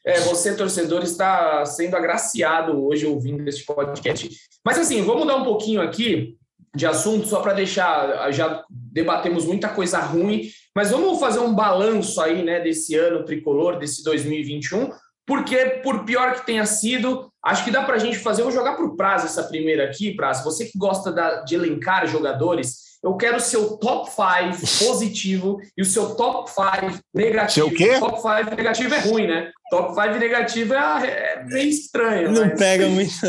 É, 0.04 0.20
você, 0.20 0.54
torcedor, 0.54 1.02
está 1.02 1.64
sendo 1.66 1.94
agraciado 1.96 2.82
hoje 2.84 3.06
ouvindo 3.06 3.46
este 3.48 3.64
podcast. 3.64 4.30
Mas 4.64 4.78
assim, 4.78 5.02
vamos 5.02 5.22
mudar 5.22 5.36
um 5.36 5.44
pouquinho 5.44 5.82
aqui 5.82 6.36
de 6.74 6.86
assunto, 6.86 7.26
só 7.26 7.40
para 7.40 7.52
deixar. 7.52 8.30
Já 8.32 8.64
debatemos 8.70 9.44
muita 9.44 9.68
coisa 9.68 9.98
ruim, 9.98 10.48
mas 10.74 10.90
vamos 10.90 11.18
fazer 11.20 11.40
um 11.40 11.54
balanço 11.54 12.20
aí, 12.20 12.42
né, 12.42 12.60
desse 12.60 12.94
ano 12.94 13.24
tricolor, 13.24 13.78
desse 13.78 14.02
2021, 14.02 14.90
porque, 15.26 15.80
por 15.82 16.04
pior 16.04 16.34
que 16.34 16.46
tenha 16.46 16.66
sido, 16.66 17.30
acho 17.44 17.64
que 17.64 17.70
dá 17.70 17.82
para 17.84 17.96
a 17.96 17.98
gente 17.98 18.18
fazer. 18.18 18.42
Eu 18.42 18.46
vou 18.46 18.54
jogar 18.54 18.74
para 18.74 18.84
o 18.84 18.96
Prazo 18.96 19.26
essa 19.26 19.44
primeira 19.44 19.84
aqui, 19.84 20.14
Prazo. 20.14 20.44
Você 20.44 20.64
que 20.66 20.78
gosta 20.78 21.12
da, 21.12 21.42
de 21.42 21.54
elencar 21.54 22.06
jogadores, 22.06 22.89
eu 23.02 23.16
quero 23.16 23.38
o 23.38 23.40
seu 23.40 23.78
top 23.78 24.10
5 24.10 24.86
positivo 24.86 25.60
e 25.76 25.80
o 25.80 25.86
seu 25.86 26.14
top 26.14 26.50
5 26.50 27.00
negativo. 27.14 27.68
Seu 27.68 27.76
quê? 27.76 27.98
Top 27.98 28.20
5 28.20 28.54
negativo 28.54 28.94
é 28.94 28.98
ruim, 28.98 29.26
né? 29.26 29.50
Top 29.70 29.94
5 29.94 30.18
negativo 30.18 30.74
é, 30.74 31.06
é 31.06 31.44
bem 31.44 31.68
estranho. 31.68 32.30
Não 32.30 32.46
mas... 32.46 32.58
pega 32.58 32.86
muito. 32.86 33.12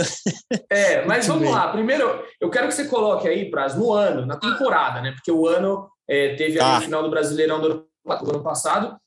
É, 0.69 1.05
mas 1.05 1.27
vamos 1.27 1.43
bem. 1.43 1.51
lá. 1.51 1.69
Primeiro, 1.69 2.23
eu 2.39 2.49
quero 2.49 2.67
que 2.67 2.73
você 2.73 2.85
coloque 2.85 3.27
aí, 3.27 3.49
Praz, 3.49 3.75
no 3.75 3.93
ano, 3.93 4.25
na 4.25 4.37
temporada, 4.37 5.01
né? 5.01 5.11
Porque 5.11 5.31
o 5.31 5.47
ano 5.47 5.89
é, 6.09 6.35
teve 6.35 6.59
ah. 6.59 6.77
a 6.77 6.81
final 6.81 7.03
do 7.03 7.09
Brasileirão 7.09 7.59
do 7.61 7.87
ano 8.05 8.43
passado. 8.43 8.97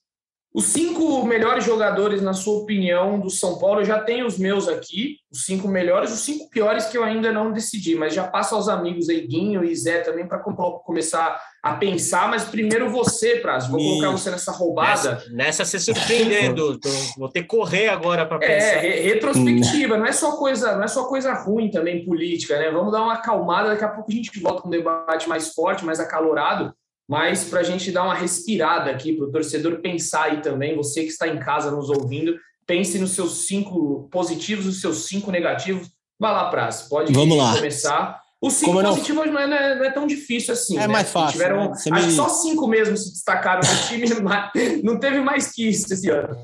Os 0.54 0.66
cinco 0.66 1.26
melhores 1.26 1.64
jogadores, 1.64 2.22
na 2.22 2.32
sua 2.32 2.60
opinião, 2.60 3.18
do 3.18 3.28
São 3.28 3.58
Paulo, 3.58 3.80
eu 3.80 3.84
já 3.84 3.98
tenho 3.98 4.24
os 4.24 4.38
meus 4.38 4.68
aqui, 4.68 5.16
os 5.28 5.44
cinco 5.44 5.66
melhores, 5.66 6.12
os 6.12 6.20
cinco 6.20 6.48
piores 6.48 6.84
que 6.86 6.96
eu 6.96 7.02
ainda 7.02 7.32
não 7.32 7.50
decidi, 7.50 7.96
mas 7.96 8.14
já 8.14 8.28
passo 8.28 8.54
aos 8.54 8.68
amigos 8.68 9.08
aí, 9.08 9.26
Guinho 9.26 9.64
e 9.64 9.74
Zé 9.74 10.02
também, 10.02 10.28
para 10.28 10.38
começar 10.38 11.42
a 11.60 11.74
pensar. 11.74 12.28
Mas 12.28 12.44
primeiro 12.44 12.88
você, 12.88 13.40
Prazo, 13.40 13.68
vou 13.68 13.80
colocar 13.80 14.12
você 14.12 14.30
nessa 14.30 14.52
roubada. 14.52 15.14
Nessa, 15.14 15.30
nessa 15.32 15.64
se 15.64 15.80
surpreendendo, 15.80 16.78
vou 17.18 17.28
ter 17.28 17.42
que 17.42 17.48
correr 17.48 17.88
agora 17.88 18.24
para 18.24 18.36
é, 18.36 18.46
pensar. 18.46 18.86
É, 18.86 19.00
retrospectiva, 19.00 19.98
não 19.98 20.06
é 20.06 20.12
só 20.12 20.36
coisa, 20.36 20.76
não 20.76 20.84
é 20.84 20.88
só 20.88 21.08
coisa 21.08 21.34
ruim 21.34 21.68
também 21.68 22.04
política, 22.04 22.56
né? 22.60 22.70
Vamos 22.70 22.92
dar 22.92 23.02
uma 23.02 23.14
acalmada, 23.14 23.70
daqui 23.70 23.84
a 23.84 23.88
pouco 23.88 24.08
a 24.08 24.14
gente 24.14 24.38
volta 24.38 24.62
com 24.62 24.68
um 24.68 24.70
debate 24.70 25.28
mais 25.28 25.52
forte, 25.52 25.84
mais 25.84 25.98
acalorado. 25.98 26.72
Mas 27.08 27.44
para 27.44 27.60
a 27.60 27.62
gente 27.62 27.90
dar 27.92 28.04
uma 28.04 28.14
respirada 28.14 28.90
aqui, 28.90 29.12
para 29.12 29.26
o 29.26 29.30
torcedor 29.30 29.80
pensar 29.80 30.24
aí 30.24 30.40
também, 30.40 30.76
você 30.76 31.02
que 31.02 31.08
está 31.08 31.28
em 31.28 31.38
casa 31.38 31.70
nos 31.70 31.90
ouvindo, 31.90 32.36
pense 32.66 32.98
nos 32.98 33.10
seus 33.10 33.46
cinco 33.46 34.08
positivos, 34.10 34.66
os 34.66 34.80
seus 34.80 35.06
cinco 35.06 35.30
negativos. 35.30 35.88
Vai 36.18 36.32
lá, 36.32 36.48
Praz, 36.48 36.82
pode 36.82 37.12
Vamos 37.12 37.36
lá. 37.36 37.54
começar. 37.54 38.20
Os 38.40 38.54
cinco 38.54 38.72
Como 38.72 38.88
positivos 38.88 39.26
não... 39.26 39.32
Não, 39.32 39.40
é, 39.40 39.76
não, 39.76 39.84
é, 39.84 39.90
tão 39.90 40.06
difícil 40.06 40.52
assim. 40.52 40.76
É 40.76 40.80
né? 40.80 40.86
mais 40.88 41.10
fácil. 41.10 41.32
Tiveram, 41.32 41.64
né? 41.64 41.72
acho 41.72 41.90
me... 41.90 42.02
que 42.02 42.10
só 42.12 42.28
cinco 42.28 42.66
mesmo 42.66 42.96
se 42.96 43.12
destacaram 43.12 43.60
no 43.60 43.88
time, 43.88 44.06
não 44.82 44.98
teve 44.98 45.20
mais 45.20 45.52
que 45.52 45.68
isso 45.68 45.92
esse 45.92 46.10
ano. 46.10 46.36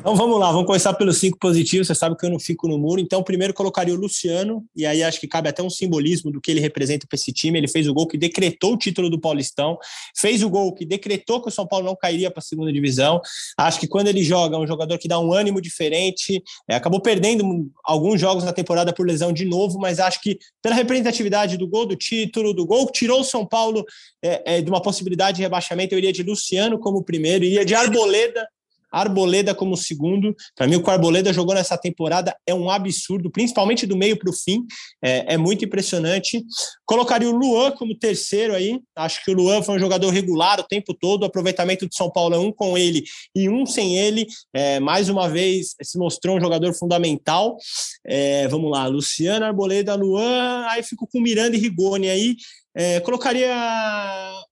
Então 0.00 0.16
vamos 0.16 0.38
lá, 0.38 0.50
vamos 0.50 0.66
começar 0.66 0.94
pelos 0.94 1.18
cinco 1.18 1.38
positivos. 1.38 1.86
Você 1.86 1.94
sabe 1.94 2.16
que 2.16 2.26
eu 2.26 2.30
não 2.30 2.38
fico 2.38 2.66
no 2.66 2.78
muro. 2.78 3.00
Então, 3.00 3.22
primeiro 3.22 3.54
colocaria 3.54 3.94
o 3.94 3.96
Luciano, 3.96 4.64
e 4.74 4.84
aí 4.84 5.02
acho 5.02 5.20
que 5.20 5.28
cabe 5.28 5.48
até 5.48 5.62
um 5.62 5.70
simbolismo 5.70 6.30
do 6.30 6.40
que 6.40 6.50
ele 6.50 6.60
representa 6.60 7.06
para 7.06 7.16
esse 7.16 7.32
time. 7.32 7.58
Ele 7.58 7.68
fez 7.68 7.86
o 7.88 7.94
gol 7.94 8.06
que 8.06 8.18
decretou 8.18 8.74
o 8.74 8.76
título 8.76 9.08
do 9.08 9.20
Paulistão, 9.20 9.78
fez 10.16 10.42
o 10.42 10.50
gol 10.50 10.72
que 10.74 10.84
decretou 10.84 11.40
que 11.40 11.48
o 11.48 11.52
São 11.52 11.66
Paulo 11.66 11.86
não 11.86 11.96
cairia 11.96 12.30
para 12.30 12.40
a 12.40 12.42
segunda 12.42 12.72
divisão. 12.72 13.20
Acho 13.58 13.78
que 13.78 13.86
quando 13.86 14.08
ele 14.08 14.22
joga, 14.22 14.56
é 14.56 14.58
um 14.58 14.66
jogador 14.66 14.98
que 14.98 15.08
dá 15.08 15.18
um 15.18 15.32
ânimo 15.32 15.60
diferente. 15.60 16.42
É, 16.68 16.74
acabou 16.74 17.00
perdendo 17.00 17.70
alguns 17.84 18.20
jogos 18.20 18.44
na 18.44 18.52
temporada 18.52 18.92
por 18.92 19.06
lesão 19.06 19.32
de 19.32 19.44
novo, 19.44 19.78
mas 19.78 20.00
acho 20.00 20.20
que 20.20 20.38
pela 20.62 20.74
representatividade 20.74 21.56
do 21.56 21.68
gol 21.68 21.86
do 21.86 21.96
título, 21.96 22.52
do 22.52 22.66
gol 22.66 22.86
que 22.86 22.92
tirou 22.92 23.20
o 23.20 23.24
São 23.24 23.46
Paulo 23.46 23.84
é, 24.22 24.56
é, 24.56 24.62
de 24.62 24.70
uma 24.70 24.82
possibilidade 24.82 25.36
de 25.36 25.42
rebaixamento, 25.42 25.94
eu 25.94 25.98
iria 25.98 26.12
de 26.12 26.22
Luciano 26.22 26.78
como 26.78 27.04
primeiro, 27.04 27.44
iria 27.44 27.64
de 27.64 27.74
Arboleda 27.74 28.46
Arboleda 28.92 29.54
como 29.54 29.76
segundo. 29.76 30.34
Para 30.54 30.66
mim, 30.66 30.76
o 30.76 30.82
que 30.82 30.88
o 30.88 30.92
Arboleda 30.92 31.32
jogou 31.32 31.54
nessa 31.54 31.76
temporada 31.76 32.36
é 32.46 32.54
um 32.54 32.70
absurdo, 32.70 33.30
principalmente 33.30 33.86
do 33.86 33.96
meio 33.96 34.18
para 34.18 34.30
o 34.30 34.32
fim. 34.32 34.64
É, 35.02 35.34
é, 35.34 35.36
muito 35.36 35.64
impressionante. 35.64 36.44
Colocaria 36.84 37.28
o 37.28 37.36
Luan 37.36 37.72
como 37.72 37.96
terceiro 37.96 38.54
aí. 38.54 38.80
Acho 38.96 39.24
que 39.24 39.30
o 39.30 39.34
Luan 39.34 39.62
foi 39.62 39.76
um 39.76 39.78
jogador 39.78 40.10
regular 40.10 40.60
o 40.60 40.64
tempo 40.64 40.94
todo. 40.94 41.22
O 41.22 41.26
aproveitamento 41.26 41.88
de 41.88 41.96
São 41.96 42.10
Paulo 42.10 42.34
é 42.34 42.38
um 42.38 42.52
com 42.52 42.76
ele 42.76 43.04
e 43.34 43.48
um 43.48 43.66
sem 43.66 43.96
ele. 43.98 44.26
É, 44.54 44.80
mais 44.80 45.08
uma 45.08 45.28
vez, 45.28 45.74
se 45.82 45.98
mostrou 45.98 46.36
um 46.36 46.40
jogador 46.40 46.72
fundamental. 46.74 47.56
É, 48.06 48.46
vamos 48.48 48.70
lá, 48.70 48.86
Luciano, 48.86 49.44
Arboleda, 49.44 49.94
Luan. 49.94 50.66
Aí 50.68 50.82
fico 50.82 51.06
com 51.06 51.20
Miranda 51.20 51.56
e 51.56 51.60
Rigoni 51.60 52.08
aí. 52.08 52.36
É, 52.74 53.00
colocaria 53.00 53.54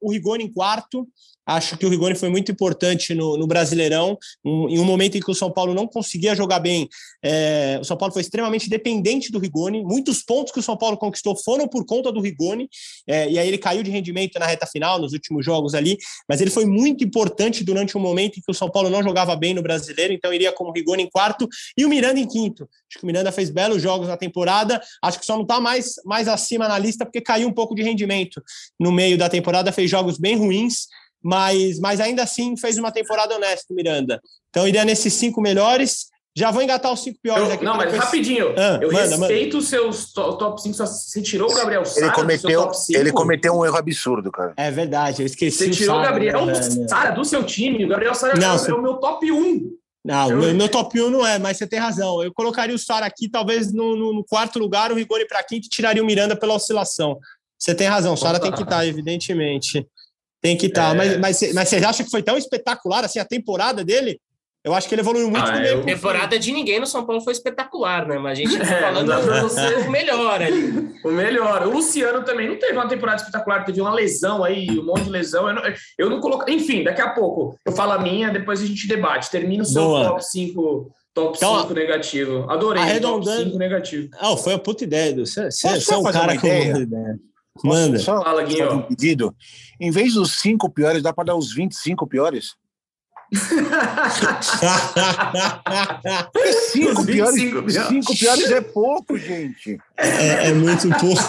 o 0.01 0.11
Rigoni 0.11 0.45
em 0.45 0.53
quarto. 0.53 1.07
Acho 1.47 1.77
que 1.77 1.85
o 1.85 1.89
Rigoni 1.89 2.15
foi 2.15 2.31
muito 2.31 2.51
importante 2.51 3.15
no, 3.15 3.37
no 3.37 3.47
Brasileirão, 3.47 4.17
um, 4.45 4.69
em 4.69 4.79
um 4.79 4.85
momento 4.85 5.17
em 5.17 5.21
que 5.21 5.31
o 5.31 5.35
São 5.35 5.51
Paulo 5.51 5.75
não 5.75 5.87
conseguia 5.87 6.35
jogar 6.35 6.59
bem. 6.59 6.89
É, 7.23 7.79
o 7.81 7.85
São 7.85 7.97
Paulo 7.97 8.13
foi 8.13 8.23
extremamente 8.23 8.69
dependente 8.71 9.31
do 9.31 9.39
Rigoni. 9.39 9.85
Muitos 9.85 10.23
pontos 10.23 10.53
que 10.53 10.59
o 10.59 10.63
São 10.63 10.77
Paulo 10.77 10.97
conquistou 10.97 11.37
foram 11.37 11.69
por 11.69 11.85
conta 11.85 12.11
do 12.11 12.21
Rigoni, 12.21 12.69
é, 13.07 13.31
e 13.31 13.39
aí 13.39 13.47
ele 13.47 13.59
caiu 13.59 13.83
de 13.83 13.91
rendimento 13.91 14.39
na 14.39 14.47
reta 14.47 14.67
final, 14.67 14.99
nos 14.99 15.13
últimos 15.13 15.45
jogos 15.45 15.75
ali, 15.75 15.99
mas 16.29 16.41
ele 16.41 16.51
foi 16.51 16.65
muito 16.65 17.05
importante 17.05 17.63
durante 17.63 17.97
um 17.97 18.01
momento 18.01 18.39
em 18.39 18.43
que 18.43 18.51
o 18.51 18.55
São 18.55 18.71
Paulo 18.71 18.89
não 18.89 19.03
jogava 19.03 19.37
bem 19.37 19.53
no 19.53 19.63
Brasileiro, 19.63 20.13
então 20.13 20.33
iria 20.33 20.53
como 20.53 20.73
Rigoni 20.73 21.03
em 21.03 21.11
quarto 21.11 21.47
e 21.77 21.85
o 21.85 21.89
Miranda 21.89 22.19
em 22.19 22.27
quinto. 22.27 22.65
Acho 22.65 23.01
que 23.01 23.05
o 23.05 23.07
Miranda 23.07 23.31
fez 23.31 23.51
belos 23.51 23.83
jogos 23.83 24.09
na 24.09 24.17
temporada, 24.17 24.81
acho 25.03 25.21
que 25.21 25.27
só 25.27 25.35
não 25.35 25.43
está 25.43 25.61
mais, 25.61 25.95
mais 26.05 26.27
acima 26.27 26.67
na 26.67 26.79
lista 26.79 27.05
porque 27.05 27.21
caiu 27.21 27.49
um 27.49 27.53
pouco 27.53 27.75
de 27.75 27.83
rendimento 27.83 28.43
no 28.81 28.91
meio 28.91 29.19
da 29.19 29.29
temporada, 29.29 29.73
fez 29.73 29.91
jogos 29.91 30.19
bem 30.19 30.37
ruins 30.37 30.87
mas, 31.25 31.81
mas 31.81 32.01
ainda 32.01 32.23
assim 32.23 32.55
fez 32.57 32.77
uma 32.77 32.93
temporada 32.93 33.35
honesta, 33.35 33.73
Miranda. 33.73 34.21
Então, 34.51 34.69
iria 34.69 34.85
nesses 34.85 35.15
cinco 35.15 35.41
melhores. 35.41 36.13
Já 36.37 36.51
vou 36.51 36.63
engatar 36.63 36.93
os 36.93 37.01
cinco 37.01 37.19
piores 37.23 37.49
eu, 37.49 37.55
aqui. 37.55 37.65
Não, 37.65 37.77
mas 37.77 37.87
depois... 37.87 38.05
rapidinho. 38.05 38.55
Ah, 38.59 38.79
eu 38.83 38.93
manda, 38.93 39.17
respeito 39.17 39.59
os 39.59 39.69
seus 39.69 40.13
top 40.13 40.61
5. 40.61 40.77
Você 40.77 41.23
tirou 41.23 41.51
o 41.51 41.55
Gabriel 41.55 41.85
Sara 41.85 42.07
ele 42.07 42.15
cometeu, 42.15 42.73
Ele 42.91 43.13
cometeu 43.13 43.55
um 43.55 43.65
erro 43.65 43.77
absurdo, 43.77 44.33
cara. 44.33 44.53
É 44.57 44.71
verdade, 44.71 45.23
eu 45.23 45.27
esqueci. 45.27 45.59
Você 45.59 45.71
tirou 45.71 45.99
o 45.99 46.03
Gabriel 46.03 46.45
né? 46.45 46.55
Sara 46.89 47.13
do 47.13 47.25
seu 47.25 47.45
time. 47.45 47.85
O 47.85 47.89
Gabriel 47.89 48.15
Sara 48.15 48.37
é, 48.37 48.49
você... 48.49 48.71
é 48.71 48.75
o 48.75 48.83
meu 48.83 48.95
top 48.95 49.31
1. 49.31 49.77
Não, 50.05 50.31
eu... 50.31 50.37
meu, 50.37 50.55
meu, 50.55 50.69
top 50.69 51.01
1 51.01 51.09
não 51.09 51.27
é, 51.27 51.39
mas 51.39 51.57
você 51.57 51.69
tem 51.69 51.79
razão. 51.79 52.23
Eu 52.23 52.35
colocaria 52.35 52.75
o 52.75 52.79
Sara 52.79 53.07
aqui, 53.07 53.29
talvez 53.29 53.73
no, 53.73 53.97
no, 53.97 54.13
no, 54.13 54.25
quarto 54.25 54.59
lugar, 54.59 54.93
o 54.93 54.97
Rigoni 54.97 55.27
para 55.27 55.43
quinto 55.43 55.67
e 55.67 55.71
tiraria 55.71 56.03
o 56.03 56.07
Miranda 56.07 56.37
pela 56.37 56.55
oscilação. 56.55 57.19
Você 57.57 57.75
tem 57.75 57.87
razão, 57.87 58.13
o 58.13 58.17
Sara 58.17 58.39
tem 58.39 58.53
que 58.53 58.63
estar, 58.63 58.87
evidentemente. 58.87 59.87
Tem 60.45 60.59
que 60.59 60.67
estar. 60.67 60.95
Tá. 60.95 61.05
É. 61.05 61.17
Mas, 61.17 61.41
mas, 61.41 61.55
mas 61.55 61.69
você 61.71 61.77
acha 61.77 62.05
que 62.05 62.11
foi 62.11 62.23
tão 62.23 62.37
espetacular 62.37 63.03
assim 63.03 63.19
a 63.19 63.25
temporada 63.25 63.83
dele? 63.83 64.21
Eu 64.63 64.75
acho 64.75 64.87
que 64.87 64.95
ele 64.95 65.01
evoluiu 65.01 65.31
muito 65.31 65.47
ah, 65.47 65.55
A 65.55 65.83
temporada 65.83 66.39
de 66.39 66.53
ninguém 66.53 66.81
no 66.81 66.87
São 66.87 67.05
Paulo 67.05 67.23
foi 67.23 67.33
espetacular, 67.33 68.07
né? 68.07 68.19
Mas 68.19 68.39
a 68.39 68.43
gente 68.43 68.57
tá 68.61 68.65
é, 68.65 68.81
falando 68.81 69.11
é, 69.11 69.41
você 69.41 69.75
o 69.77 69.89
melhor 69.91 70.43
ali. 70.43 70.95
O 71.03 71.11
melhor. 71.11 71.67
O 71.67 71.71
Luciano 71.71 72.23
também 72.25 72.47
não 72.47 72.59
teve 72.59 72.75
uma 72.75 72.87
temporada 72.87 73.23
espetacular, 73.23 73.65
teve 73.65 73.81
uma 73.81 73.95
lesão 73.95 74.45
aí, 74.45 74.69
um 74.79 74.85
monte 74.85 75.05
de 75.05 75.11
lesão. 75.11 75.49
Eu 75.49 75.55
não, 75.55 75.63
eu 75.99 76.11
não 76.11 76.21
coloco. 76.21 76.51
Enfim, 76.51 76.85
daqui 76.85 77.01
a 77.01 77.09
pouco 77.09 77.59
eu 77.65 77.73
falo 77.73 77.93
a 77.93 77.99
minha, 77.99 78.31
depois 78.31 78.61
a 78.61 78.67
gente 78.67 78.87
debate. 78.87 79.31
Termina 79.31 79.63
o 79.63 79.67
seu 79.67 79.83
Boa. 79.83 80.09
top 80.09 80.27
5. 80.27 80.91
Top 81.15 81.39
5 81.39 81.53
então, 81.53 81.71
negativo. 81.71 82.51
Adorei. 82.51 82.83
Arredondando. 82.83 83.37
Top 83.37 83.45
5 83.45 83.59
negativo. 83.59 84.09
Ah, 84.19 84.37
foi 84.37 84.53
uma 84.53 84.59
puta 84.59 84.85
ideia. 84.85 85.15
Você, 85.15 85.51
você 85.51 85.95
é 85.95 85.97
um 85.97 86.03
cara 86.05 86.39
com 86.39 86.47
ideia. 86.47 86.77
ideia. 86.77 87.19
Manda. 87.63 87.99
Só 87.99 88.23
Fala, 88.23 88.43
Guinho. 88.43 88.73
Um 88.75 88.83
pedido. 88.83 89.35
Em 89.79 89.91
vez 89.91 90.15
dos 90.15 90.41
cinco 90.41 90.71
piores, 90.71 91.03
dá 91.03 91.13
para 91.13 91.25
dar 91.25 91.37
os 91.37 91.53
25 91.53 92.07
piores? 92.07 92.57
cinco, 96.73 97.05
piores, 97.05 97.41
cinco 97.89 98.17
piores 98.17 98.51
é 98.51 98.61
pouco, 98.61 99.17
gente. 99.19 99.79
É, 99.97 100.51
é 100.51 100.53
muito 100.53 100.89
pouco. 100.91 101.23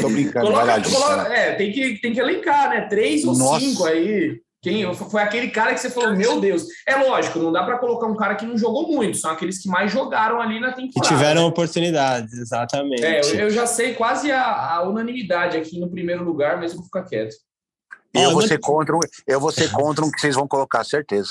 Tô 0.00 0.08
brincando. 0.08 0.46
Coloca, 0.46 0.64
lá, 0.64 0.82
coloca, 0.82 1.34
é, 1.34 1.54
tem 1.54 1.72
que, 1.72 1.98
tem 2.00 2.12
que 2.12 2.20
elencar, 2.20 2.70
né? 2.70 2.82
Três 2.82 3.24
ou 3.24 3.36
Nossa. 3.36 3.60
cinco 3.60 3.84
aí. 3.84 4.40
Quem 4.64 4.94
foi 4.94 5.20
aquele 5.20 5.48
cara 5.50 5.74
que 5.74 5.80
você 5.80 5.90
falou, 5.90 6.16
meu 6.16 6.40
Deus. 6.40 6.64
É 6.88 6.96
lógico, 6.96 7.38
não 7.38 7.52
dá 7.52 7.62
para 7.62 7.76
colocar 7.76 8.06
um 8.06 8.16
cara 8.16 8.34
que 8.34 8.46
não 8.46 8.56
jogou 8.56 8.90
muito, 8.90 9.18
são 9.18 9.30
aqueles 9.30 9.58
que 9.58 9.68
mais 9.68 9.92
jogaram 9.92 10.40
ali 10.40 10.58
na 10.58 10.72
temporada. 10.72 10.92
Que 10.94 11.14
tiveram 11.14 11.46
oportunidades, 11.46 12.32
exatamente. 12.32 13.04
É, 13.04 13.20
eu, 13.20 13.40
eu 13.40 13.50
já 13.50 13.66
sei 13.66 13.92
quase 13.92 14.32
a, 14.32 14.76
a, 14.76 14.82
unanimidade 14.88 15.58
aqui 15.58 15.78
no 15.78 15.90
primeiro 15.90 16.24
lugar, 16.24 16.56
mas 16.58 16.70
eu 16.70 16.78
vou 16.78 16.86
ficar 16.86 17.02
quieto. 17.02 17.36
Eu 18.14 18.30
vou 18.30 18.40
ser 18.40 18.58
contra, 18.58 18.96
eu 19.26 19.38
vou 19.38 19.52
ser 19.52 19.70
contra 19.70 20.02
um 20.02 20.10
que 20.10 20.18
vocês 20.18 20.34
vão 20.34 20.48
colocar, 20.48 20.82
certeza. 20.82 21.30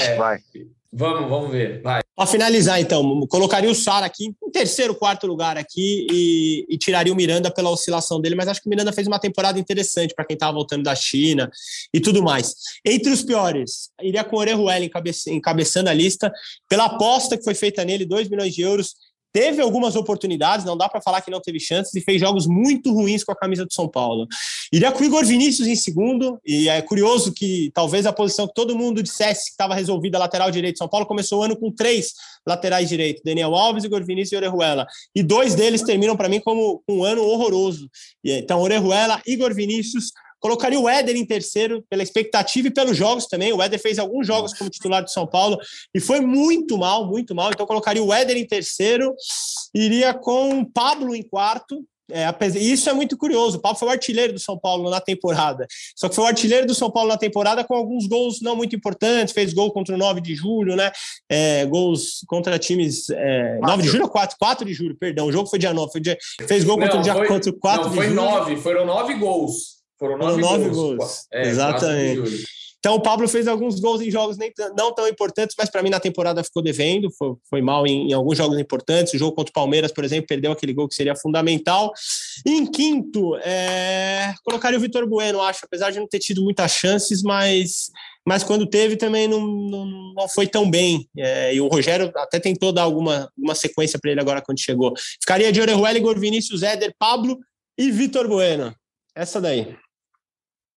É. 0.00 0.16
Vai. 0.16 0.40
Vamos, 0.92 1.30
vamos 1.30 1.50
ver. 1.50 1.80
Vai. 1.82 2.02
Para 2.16 2.26
finalizar, 2.26 2.80
então, 2.80 3.26
colocaria 3.28 3.70
o 3.70 3.74
Sara 3.74 4.04
aqui 4.04 4.26
em 4.26 4.50
terceiro, 4.50 4.94
quarto 4.94 5.26
lugar 5.26 5.56
aqui 5.56 6.06
e, 6.10 6.66
e, 6.68 6.76
tiraria 6.76 7.12
o 7.12 7.16
Miranda 7.16 7.50
pela 7.50 7.70
oscilação 7.70 8.20
dele, 8.20 8.34
mas 8.34 8.48
acho 8.48 8.60
que 8.60 8.66
o 8.66 8.70
Miranda 8.70 8.92
fez 8.92 9.06
uma 9.06 9.18
temporada 9.18 9.58
interessante 9.58 10.14
para 10.14 10.24
quem 10.24 10.34
estava 10.34 10.52
voltando 10.52 10.82
da 10.82 10.94
China 10.94 11.48
e 11.94 12.00
tudo 12.00 12.22
mais. 12.22 12.54
Entre 12.84 13.10
os 13.10 13.22
piores, 13.22 13.90
iria 14.02 14.24
com 14.24 14.36
o 14.36 14.40
Orejuela 14.40 14.84
encabeçando, 15.28 15.88
a 15.88 15.94
lista, 15.94 16.30
pela 16.68 16.86
aposta 16.86 17.38
que 17.38 17.44
foi 17.44 17.54
feita 17.54 17.84
nele, 17.84 18.04
2 18.04 18.28
milhões 18.28 18.52
de 18.52 18.62
euros, 18.62 18.96
teve 19.32 19.60
algumas 19.62 19.96
oportunidades, 19.96 20.64
não 20.64 20.76
dá 20.76 20.88
para 20.88 21.00
falar 21.00 21.20
que 21.20 21.30
não 21.30 21.40
teve 21.40 21.60
chances 21.60 21.94
e 21.94 22.00
fez 22.00 22.20
jogos 22.20 22.46
muito 22.46 22.92
ruins 22.92 23.22
com 23.22 23.32
a 23.32 23.36
camisa 23.36 23.64
do 23.64 23.72
São 23.72 23.88
Paulo. 23.88 24.26
Iria 24.72 24.92
com 24.92 25.02
o 25.02 25.04
Igor 25.04 25.24
Vinícius 25.24 25.68
em 25.68 25.76
segundo, 25.76 26.38
e 26.44 26.68
é 26.68 26.80
curioso 26.82 27.32
que 27.32 27.70
talvez 27.74 28.06
a 28.06 28.12
posição 28.12 28.46
que 28.46 28.54
todo 28.54 28.76
mundo 28.76 29.02
dissesse 29.02 29.46
que 29.46 29.50
estava 29.52 29.74
resolvida 29.74 30.18
lateral 30.18 30.50
direito. 30.50 30.78
São 30.78 30.88
Paulo 30.88 31.06
começou 31.06 31.40
o 31.40 31.42
ano 31.42 31.56
com 31.56 31.70
três 31.70 32.14
laterais 32.46 32.88
direitos, 32.88 33.22
Daniel 33.24 33.54
Alves, 33.54 33.84
Igor 33.84 34.04
Vinícius 34.04 34.32
e 34.32 34.36
Orejuela. 34.36 34.86
E 35.14 35.22
dois 35.22 35.54
deles 35.54 35.82
terminam 35.82 36.16
para 36.16 36.28
mim 36.28 36.40
como 36.40 36.82
um 36.88 37.04
ano 37.04 37.22
horroroso. 37.22 37.88
Então, 38.24 38.60
Orejuela, 38.60 39.20
Igor 39.26 39.54
Vinícius, 39.54 40.12
Colocaria 40.40 40.80
o 40.80 40.88
Éder 40.88 41.16
em 41.16 41.24
terceiro, 41.24 41.84
pela 41.88 42.02
expectativa 42.02 42.68
e 42.68 42.70
pelos 42.70 42.96
jogos 42.96 43.26
também. 43.26 43.52
O 43.52 43.62
Éder 43.62 43.80
fez 43.80 43.98
alguns 43.98 44.26
jogos 44.26 44.54
como 44.54 44.70
titular 44.70 45.02
do 45.02 45.10
São 45.10 45.26
Paulo 45.26 45.58
e 45.94 46.00
foi 46.00 46.20
muito 46.20 46.78
mal, 46.78 47.06
muito 47.06 47.34
mal. 47.34 47.50
Então, 47.52 47.66
colocaria 47.66 48.02
o 48.02 48.12
Éder 48.12 48.36
em 48.36 48.46
terceiro, 48.46 49.14
iria 49.74 50.14
com 50.14 50.60
o 50.60 50.66
Pablo 50.66 51.14
em 51.14 51.22
quarto, 51.22 51.84
é, 52.12 52.58
isso 52.58 52.90
é 52.90 52.92
muito 52.92 53.16
curioso. 53.16 53.58
O 53.58 53.60
Pablo 53.60 53.78
foi 53.78 53.88
o 53.88 53.90
artilheiro 53.90 54.32
do 54.32 54.38
São 54.38 54.58
Paulo 54.58 54.90
na 54.90 55.00
temporada. 55.00 55.66
Só 55.96 56.08
que 56.08 56.14
foi 56.14 56.24
o 56.24 56.26
artilheiro 56.26 56.66
do 56.66 56.74
São 56.74 56.90
Paulo 56.90 57.08
na 57.08 57.16
temporada 57.16 57.64
com 57.64 57.74
alguns 57.74 58.06
gols 58.06 58.40
não 58.40 58.56
muito 58.56 58.74
importantes. 58.74 59.32
Fez 59.32 59.52
gol 59.52 59.72
contra 59.72 59.94
o 59.94 59.98
9 59.98 60.20
de 60.20 60.34
julho, 60.34 60.76
né? 60.76 60.90
É, 61.28 61.64
gols 61.66 62.24
contra 62.26 62.58
times. 62.58 63.08
É, 63.10 63.58
9 63.60 63.82
de 63.82 63.88
julho 63.88 64.04
ou 64.04 64.10
4? 64.10 64.36
4 64.38 64.64
de 64.64 64.74
julho, 64.74 64.96
perdão. 64.96 65.26
O 65.26 65.32
jogo 65.32 65.48
foi 65.48 65.58
dia 65.58 65.72
9. 65.72 65.92
Foi 65.92 66.00
dia, 66.00 66.18
fez 66.46 66.64
gol 66.64 66.76
contra 66.76 66.94
não, 66.94 67.00
o 67.00 67.04
dia 67.04 67.14
foi, 67.14 67.26
4 67.52 67.82
não, 67.82 67.90
de 67.90 67.96
foi 67.96 68.06
julho. 68.08 68.20
Foi 68.20 68.30
9, 68.30 68.56
foram 68.56 68.86
9 68.86 69.14
gols. 69.14 69.79
Foram 70.00 70.16
nove, 70.16 70.40
nove 70.40 70.70
gols. 70.70 70.96
gols. 70.96 71.26
É, 71.30 71.46
Exatamente. 71.46 72.46
Então 72.80 72.94
o 72.94 73.00
Pablo 73.02 73.28
fez 73.28 73.46
alguns 73.46 73.78
gols 73.78 74.00
em 74.00 74.10
jogos 74.10 74.38
nem, 74.38 74.50
não 74.74 74.94
tão 74.94 75.06
importantes, 75.06 75.54
mas 75.56 75.68
para 75.68 75.82
mim 75.82 75.90
na 75.90 76.00
temporada 76.00 76.42
ficou 76.42 76.62
devendo, 76.62 77.10
foi, 77.10 77.34
foi 77.48 77.60
mal 77.60 77.86
em, 77.86 78.08
em, 78.08 78.12
alguns 78.14 78.38
jogos 78.38 78.58
importantes. 78.58 79.12
O 79.12 79.18
jogo 79.18 79.36
contra 79.36 79.50
o 79.50 79.52
Palmeiras, 79.52 79.92
por 79.92 80.02
exemplo, 80.02 80.26
perdeu 80.26 80.50
aquele 80.50 80.72
gol 80.72 80.88
que 80.88 80.94
seria 80.94 81.14
fundamental. 81.14 81.92
E 82.46 82.52
em 82.52 82.64
quinto, 82.64 83.36
é, 83.42 84.32
colocaria 84.42 84.78
o 84.78 84.80
Vitor 84.80 85.06
Bueno, 85.06 85.42
acho, 85.42 85.60
apesar 85.62 85.90
de 85.90 86.00
não 86.00 86.08
ter 86.08 86.20
tido 86.20 86.42
muitas 86.42 86.72
chances, 86.72 87.22
mas, 87.22 87.90
mas 88.26 88.42
quando 88.42 88.66
teve 88.66 88.96
também 88.96 89.28
não, 89.28 89.46
não, 89.46 89.84
não 90.16 90.28
foi 90.30 90.46
tão 90.46 90.70
bem. 90.70 91.06
É, 91.18 91.54
e 91.54 91.60
o 91.60 91.68
Rogério 91.68 92.10
até 92.16 92.40
tentou 92.40 92.72
dar 92.72 92.82
alguma, 92.82 93.30
alguma 93.36 93.54
sequência 93.54 93.98
para 94.00 94.10
ele 94.10 94.20
agora 94.22 94.40
quando 94.40 94.58
chegou. 94.58 94.94
Ficaria 95.20 95.52
de 95.52 95.60
Orejuela, 95.60 95.98
Igor 95.98 96.18
Vinícius, 96.18 96.62
Éder, 96.62 96.94
Pablo 96.98 97.38
e 97.76 97.90
Vitor 97.90 98.26
Bueno. 98.26 98.74
Essa 99.14 99.38
daí. 99.38 99.76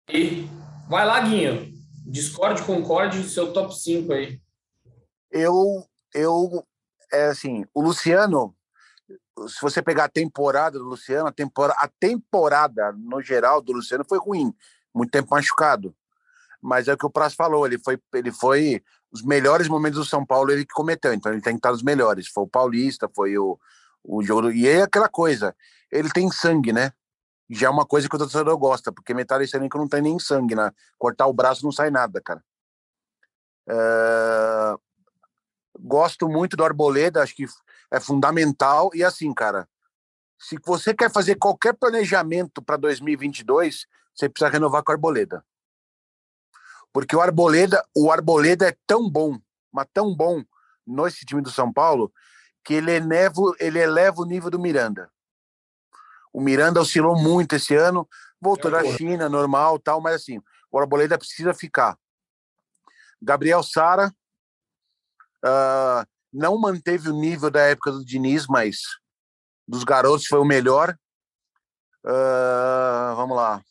E 0.10 0.48
vai 0.90 1.06
lá, 1.06 1.20
Guinho. 1.22 1.72
Discord, 2.06 2.64
concorde, 2.64 3.24
seu 3.30 3.54
top 3.54 3.78
5 3.78 4.12
aí. 4.12 4.42
Eu, 5.32 5.86
eu, 6.14 6.66
é 7.12 7.28
assim, 7.28 7.66
o 7.74 7.82
Luciano, 7.82 8.54
se 9.48 9.62
você 9.62 9.82
pegar 9.82 10.06
a 10.06 10.10
temporada 10.10 10.78
do 10.78 10.86
Luciano, 10.86 11.28
a 11.28 11.32
temporada, 11.32 11.80
a 11.80 11.88
temporada 11.88 12.92
no 12.94 13.22
geral 13.22 13.62
do 13.62 13.72
Luciano 13.72 14.06
foi 14.08 14.20
ruim, 14.20 14.54
muito 14.94 15.12
tempo 15.12 15.30
machucado. 15.32 15.96
Mas 16.62 16.88
é 16.88 16.94
o 16.94 16.98
que 16.98 17.06
o 17.06 17.10
Prazo 17.10 17.36
falou, 17.36 17.66
ele 17.66 17.80
foi, 17.80 18.00
ele 18.14 18.32
foi 18.32 18.84
os 19.12 19.24
melhores 19.24 19.68
momentos 19.68 20.00
do 20.00 20.06
São 20.06 20.26
Paulo 20.26 20.52
ele 20.52 20.66
que 20.66 20.74
cometeu, 20.74 21.14
então 21.14 21.32
ele 21.32 21.42
tem 21.42 21.54
que 21.54 21.60
estar 21.60 21.72
nos 21.72 21.84
melhores. 21.84 22.28
Foi 22.28 22.44
o 22.44 22.48
Paulista, 22.48 23.10
foi 23.16 23.38
o, 23.38 23.58
o 24.04 24.22
jogo. 24.24 24.52
E 24.52 24.68
é 24.68 24.82
aquela 24.82 25.10
coisa, 25.10 25.56
ele 25.92 26.10
tem 26.10 26.30
sangue, 26.30 26.72
né? 26.72 26.92
Já 27.54 27.68
é 27.68 27.70
uma 27.70 27.86
coisa 27.86 28.08
que 28.08 28.16
o 28.16 28.20
torcedor 28.20 28.58
gosta, 28.58 28.94
porque 28.94 29.14
desse 29.14 29.58
elenco 29.58 29.78
não 29.78 29.88
tem 29.88 30.02
nem 30.02 30.18
sangue, 30.18 30.56
né? 30.56 30.72
Cortar 30.98 31.28
o 31.28 31.34
braço 31.34 31.66
não 31.66 31.72
sai 31.72 31.92
nada, 31.92 32.22
cara. 32.22 32.42
É... 33.68 34.76
Gosto 35.78 36.30
muito 36.30 36.56
do 36.56 36.64
Arboleda, 36.64 37.22
acho 37.22 37.36
que 37.36 37.46
é 37.92 38.00
fundamental. 38.00 38.90
E 38.94 39.04
assim, 39.04 39.34
cara, 39.34 39.68
se 40.40 40.58
você 40.66 40.94
quer 40.94 41.12
fazer 41.12 41.36
qualquer 41.36 41.74
planejamento 41.74 42.62
para 42.62 42.78
2022, 42.78 43.86
você 44.16 44.30
precisa 44.30 44.50
renovar 44.50 44.82
com 44.82 44.92
o 44.92 44.96
Arboleda. 44.96 45.44
Porque 46.94 47.16
o 47.16 47.22
Arboleda, 47.22 47.86
o 47.96 48.12
Arboleda 48.12 48.68
é 48.68 48.78
tão 48.88 49.10
bom, 49.10 49.38
mas 49.72 49.88
tão 49.94 50.16
bom 50.16 50.44
nesse 50.86 51.26
time 51.26 51.42
do 51.42 51.52
São 51.52 51.72
Paulo, 51.72 52.12
que 52.64 52.76
ele 52.76 52.92
eleva, 52.92 53.42
ele 53.60 53.80
eleva 53.80 54.22
o 54.22 54.26
nível 54.26 54.50
do 54.50 54.60
Miranda. 54.60 55.12
O 56.34 56.42
Miranda 56.42 56.80
oscilou 56.80 57.16
muito 57.16 57.56
esse 57.56 57.76
ano, 57.76 58.08
voltou 58.40 58.72
da 58.72 58.84
China, 58.84 59.28
normal, 59.28 59.80
tal, 59.80 60.00
mas 60.02 60.16
assim, 60.16 60.40
o 60.72 60.80
Arboleda 60.80 61.18
precisa 61.18 61.54
ficar. 61.54 61.98
Gabriel 63.22 63.62
Sara 63.62 64.14
uh, 65.46 66.08
não 66.34 66.58
manteve 66.58 67.10
o 67.10 67.14
nível 67.14 67.52
da 67.52 67.62
época 67.62 67.92
do 67.92 68.06
Diniz, 68.06 68.48
mas 68.48 68.80
dos 69.68 69.84
garotos 69.84 70.26
foi 70.26 70.40
o 70.40 70.46
melhor. 70.46 70.98
Uh, 72.06 73.16
vamos 73.16 73.36
lá. 73.36 73.62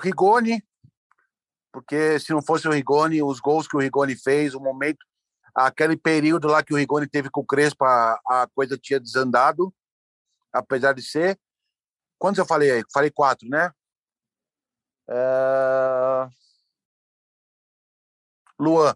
Rigoni, 0.00 0.62
porque 1.72 2.18
se 2.18 2.32
não 2.32 2.42
fosse 2.42 2.66
o 2.66 2.72
Rigoni, 2.72 3.22
os 3.22 3.40
gols 3.40 3.66
que 3.66 3.76
o 3.76 3.80
Rigoni 3.80 4.16
fez, 4.16 4.54
o 4.54 4.60
momento, 4.60 5.04
aquele 5.54 5.96
período 5.96 6.48
lá 6.48 6.62
que 6.62 6.72
o 6.72 6.76
Rigoni 6.76 7.06
teve 7.06 7.28
com 7.30 7.40
o 7.40 7.46
Crespo, 7.46 7.84
a, 7.84 8.18
a 8.28 8.48
coisa 8.54 8.78
tinha 8.78 8.98
desandado, 8.98 9.74
apesar 10.52 10.94
de 10.94 11.02
ser. 11.02 11.38
Quantos 12.24 12.38
eu 12.38 12.46
falei 12.46 12.70
aí? 12.70 12.82
Falei 12.90 13.10
quatro, 13.10 13.46
né? 13.46 13.70
É... 15.10 16.26
Luan. 18.58 18.94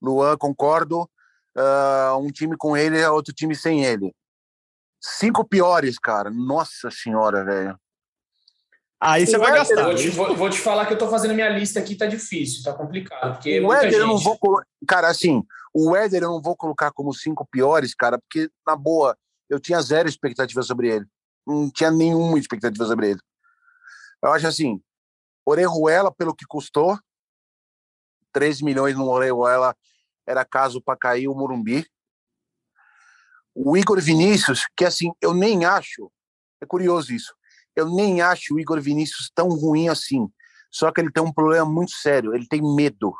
Luan, 0.00 0.36
concordo. 0.36 1.10
Uh, 1.58 2.18
um 2.20 2.30
time 2.30 2.56
com 2.56 2.76
ele 2.76 3.00
é 3.00 3.10
outro 3.10 3.34
time 3.34 3.56
sem 3.56 3.84
ele. 3.84 4.14
Cinco 5.00 5.44
piores, 5.44 5.98
cara. 5.98 6.30
Nossa 6.30 6.88
senhora, 6.88 7.44
velho. 7.44 7.76
Aí 9.00 9.26
você 9.26 9.36
vai 9.36 9.52
gastar. 9.52 9.82
Vou 9.82 9.94
te, 9.96 10.08
vou, 10.10 10.36
vou 10.36 10.50
te, 10.50 10.60
falar 10.60 10.86
que 10.86 10.92
eu 10.92 10.98
tô 10.98 11.08
fazendo 11.08 11.34
minha 11.34 11.48
lista 11.48 11.80
aqui, 11.80 11.96
tá 11.96 12.06
difícil, 12.06 12.62
tá 12.62 12.72
complicado. 12.72 13.32
Porque 13.32 13.60
o 13.60 13.72
Éder 13.72 13.98
eu 13.98 14.06
não 14.06 14.18
vou 14.18 14.38
Cara, 14.86 15.08
assim, 15.08 15.42
o 15.74 15.96
Éder 15.96 16.22
eu 16.22 16.30
não 16.30 16.40
vou 16.40 16.56
colocar 16.56 16.92
como 16.92 17.12
cinco 17.12 17.44
piores, 17.44 17.92
cara, 17.92 18.20
porque, 18.20 18.48
na 18.64 18.76
boa, 18.76 19.18
eu 19.50 19.58
tinha 19.58 19.82
zero 19.82 20.08
expectativa 20.08 20.62
sobre 20.62 20.88
ele. 20.88 21.06
Não 21.46 21.70
tinha 21.70 21.90
nenhuma 21.90 22.38
expectativa 22.38 22.84
sobre 22.86 23.10
ele. 23.10 23.20
Eu 24.22 24.32
acho 24.32 24.46
assim, 24.46 24.80
Orejuela, 25.44 26.12
pelo 26.12 26.34
que 26.34 26.46
custou, 26.46 26.98
13 28.32 28.64
milhões 28.64 28.96
no 28.96 29.08
Orejuela 29.08 29.76
era 30.26 30.44
caso 30.44 30.80
para 30.80 30.96
cair 30.96 31.28
o 31.28 31.34
Morumbi. 31.34 31.86
O 33.54 33.76
Igor 33.76 34.00
Vinícius, 34.00 34.66
que 34.76 34.84
assim, 34.84 35.12
eu 35.20 35.34
nem 35.34 35.64
acho, 35.64 36.10
é 36.60 36.66
curioso 36.66 37.12
isso, 37.12 37.34
eu 37.76 37.88
nem 37.88 38.22
acho 38.22 38.54
o 38.54 38.60
Igor 38.60 38.80
Vinícius 38.80 39.30
tão 39.34 39.48
ruim 39.48 39.88
assim. 39.88 40.30
Só 40.70 40.90
que 40.90 41.00
ele 41.00 41.12
tem 41.12 41.22
um 41.22 41.32
problema 41.32 41.66
muito 41.66 41.92
sério, 41.92 42.34
ele 42.34 42.46
tem 42.46 42.62
medo. 42.62 43.14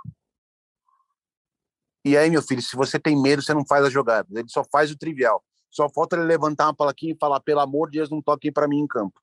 E 2.05 2.17
aí, 2.17 2.31
meu 2.31 2.43
filho, 2.43 2.63
se 2.63 2.75
você 2.75 2.99
tem 2.99 3.21
medo, 3.21 3.43
você 3.43 3.55
não 3.55 3.65
faz 3.67 3.85
as 3.85 3.93
jogadas. 3.93 4.35
Ele 4.35 4.49
só 4.49 4.65
faz 4.65 4.91
o 4.91 4.97
trivial. 4.97 5.45
Só 5.73 5.89
falta 5.89 6.17
ele 6.17 6.27
levantar 6.27 6.67
uma 6.67 6.75
plaquinha 6.75 7.15
e 7.15 7.19
falar, 7.19 7.41
pelo 7.41 7.61
amor 7.61 7.91
de 7.91 7.99
Deus, 7.99 8.11
não 8.11 8.21
toque 8.21 8.53
para 8.53 8.69
mim 8.69 8.81
em 8.81 8.87
campo. 8.87 9.19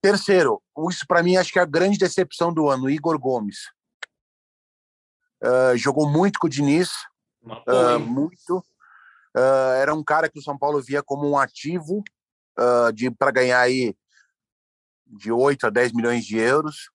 Terceiro, 0.00 0.62
isso 0.88 1.04
para 1.06 1.22
mim 1.22 1.36
acho 1.36 1.52
que 1.52 1.58
é 1.58 1.62
a 1.62 1.66
grande 1.66 1.98
decepção 1.98 2.52
do 2.52 2.66
ano, 2.70 2.88
Igor 2.88 3.18
Gomes. 3.18 3.58
Uh, 5.42 5.76
jogou 5.76 6.08
muito 6.08 6.38
com 6.38 6.46
o 6.46 6.50
Diniz, 6.50 6.90
uh, 7.44 8.00
muito. 8.00 8.64
Uh, 9.36 9.72
era 9.76 9.94
um 9.94 10.02
cara 10.02 10.28
que 10.30 10.38
o 10.38 10.42
São 10.42 10.56
Paulo 10.56 10.82
via 10.82 11.02
como 11.02 11.28
um 11.28 11.38
ativo 11.38 12.02
de 12.94 13.10
para 13.10 13.30
ganhar 13.30 13.60
aí 13.60 13.96
de 15.06 15.32
8 15.32 15.66
a 15.66 15.70
10 15.70 15.92
milhões 15.92 16.26
de 16.26 16.36
euros. 16.36 16.90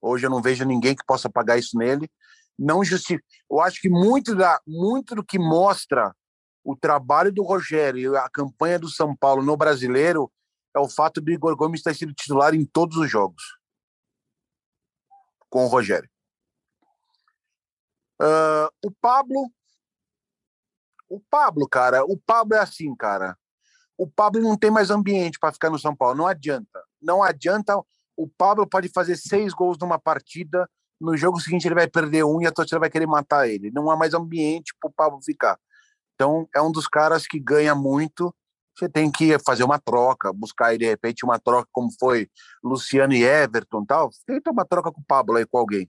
Hoje 0.00 0.24
eu 0.24 0.30
não 0.30 0.40
vejo 0.40 0.64
ninguém 0.64 0.94
que 0.94 1.04
possa 1.04 1.28
pagar 1.28 1.58
isso 1.58 1.76
nele. 1.76 2.10
Não 2.58 2.82
justifica. 2.82 3.22
Eu 3.50 3.60
acho 3.60 3.82
que 3.82 3.90
muito 3.90 4.34
da 4.34 4.58
muito 4.66 5.14
do 5.14 5.22
que 5.22 5.38
mostra 5.38 6.14
o 6.64 6.74
trabalho 6.74 7.30
do 7.30 7.42
Rogério 7.42 8.14
e 8.14 8.16
a 8.16 8.28
campanha 8.28 8.78
do 8.78 8.88
São 8.88 9.14
Paulo 9.14 9.42
no 9.42 9.56
Brasileiro 9.56 10.32
é 10.74 10.78
o 10.80 10.88
fato 10.88 11.20
do 11.20 11.30
Igor 11.30 11.54
Gomes 11.56 11.82
ter 11.82 11.94
sido 11.94 12.12
titular 12.12 12.54
em 12.54 12.64
todos 12.64 12.96
os 12.96 13.08
jogos 13.10 13.58
com 15.48 15.64
o 15.66 15.68
Rogério. 15.68 16.10
Uh, 18.20 18.66
o 18.84 18.90
Pablo, 19.00 19.52
o 21.08 21.20
Pablo, 21.20 21.68
cara, 21.68 22.04
o 22.04 22.18
Pablo 22.18 22.56
é 22.56 22.60
assim, 22.60 22.94
cara 22.96 23.36
o 23.96 24.08
Pablo 24.08 24.40
não 24.40 24.56
tem 24.56 24.70
mais 24.70 24.90
ambiente 24.90 25.38
para 25.38 25.52
ficar 25.52 25.70
no 25.70 25.78
São 25.78 25.94
Paulo. 25.94 26.16
Não 26.16 26.26
adianta. 26.26 26.82
Não 27.00 27.22
adianta. 27.22 27.76
O 28.16 28.28
Pablo 28.28 28.66
pode 28.66 28.88
fazer 28.88 29.16
seis 29.16 29.52
gols 29.52 29.78
numa 29.78 29.98
partida. 29.98 30.68
No 31.00 31.16
jogo 31.16 31.40
seguinte 31.40 31.66
ele 31.66 31.74
vai 31.74 31.88
perder 31.88 32.24
um 32.24 32.40
e 32.42 32.46
a 32.46 32.52
torcida 32.52 32.78
vai 32.78 32.90
querer 32.90 33.06
matar 33.06 33.48
ele. 33.48 33.70
Não 33.70 33.90
há 33.90 33.96
mais 33.96 34.14
ambiente 34.14 34.74
para 34.80 34.88
o 34.88 34.92
Pablo 34.92 35.20
ficar. 35.22 35.58
Então 36.14 36.48
é 36.54 36.60
um 36.60 36.70
dos 36.70 36.86
caras 36.86 37.26
que 37.26 37.38
ganha 37.38 37.74
muito. 37.74 38.34
Você 38.76 38.88
tem 38.88 39.10
que 39.10 39.38
fazer 39.38 39.62
uma 39.62 39.78
troca, 39.78 40.32
buscar 40.32 40.68
aí, 40.68 40.78
de 40.78 40.84
repente 40.84 41.24
uma 41.24 41.38
troca 41.38 41.68
como 41.72 41.90
foi 41.98 42.28
Luciano 42.62 43.12
e 43.12 43.22
Everton, 43.22 43.84
tal. 43.84 44.10
Tenta 44.26 44.50
uma 44.50 44.64
troca 44.64 44.90
com 44.90 45.00
o 45.00 45.04
Pablo 45.06 45.36
aí 45.36 45.46
com 45.46 45.58
alguém. 45.58 45.88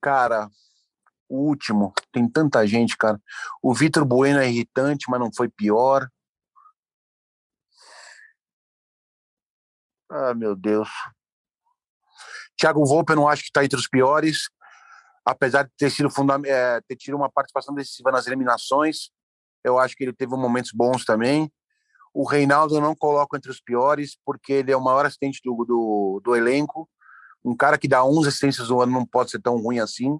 Cara, 0.00 0.48
o 1.28 1.36
último, 1.48 1.92
tem 2.12 2.28
tanta 2.28 2.66
gente, 2.66 2.96
cara. 2.96 3.20
O 3.62 3.74
Vitor 3.74 4.04
Bueno 4.04 4.38
é 4.40 4.48
irritante, 4.48 5.06
mas 5.08 5.20
não 5.20 5.30
foi 5.34 5.48
pior. 5.48 6.08
Ah, 10.10 10.34
meu 10.34 10.54
Deus. 10.54 10.88
Thiago 12.56 12.84
Volpe 12.86 13.12
eu 13.12 13.16
não 13.16 13.28
acho 13.28 13.42
que 13.42 13.48
está 13.48 13.64
entre 13.64 13.78
os 13.78 13.88
piores, 13.88 14.48
apesar 15.24 15.64
de 15.64 15.70
ter 15.76 15.90
sido 15.90 16.08
é, 16.46 16.80
ter 16.82 16.96
tido 16.96 17.16
uma 17.16 17.30
participação 17.30 17.74
decisiva 17.74 18.10
nas 18.10 18.26
eliminações. 18.26 19.10
Eu 19.62 19.78
acho 19.78 19.96
que 19.96 20.04
ele 20.04 20.12
teve 20.12 20.36
momentos 20.36 20.72
bons 20.72 21.04
também. 21.04 21.50
O 22.12 22.24
Reinaldo 22.24 22.76
eu 22.76 22.80
não 22.80 22.94
coloco 22.94 23.36
entre 23.36 23.50
os 23.50 23.60
piores, 23.60 24.16
porque 24.24 24.52
ele 24.52 24.70
é 24.70 24.76
o 24.76 24.84
maior 24.84 25.06
assistente 25.06 25.40
do, 25.42 25.64
do, 25.64 26.20
do 26.22 26.36
elenco. 26.36 26.88
Um 27.44 27.56
cara 27.56 27.76
que 27.76 27.88
dá 27.88 28.04
11 28.04 28.28
assistências 28.28 28.68
no 28.68 28.80
ano 28.80 28.92
não 28.92 29.06
pode 29.06 29.30
ser 29.30 29.40
tão 29.40 29.56
ruim 29.56 29.78
assim. 29.78 30.18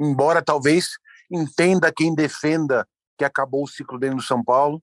Embora 0.00 0.42
talvez 0.42 0.90
entenda 1.30 1.92
quem 1.92 2.14
defenda 2.14 2.88
que 3.18 3.24
acabou 3.24 3.64
o 3.64 3.68
ciclo 3.68 3.98
dele 3.98 4.14
no 4.14 4.22
São 4.22 4.42
Paulo. 4.42 4.82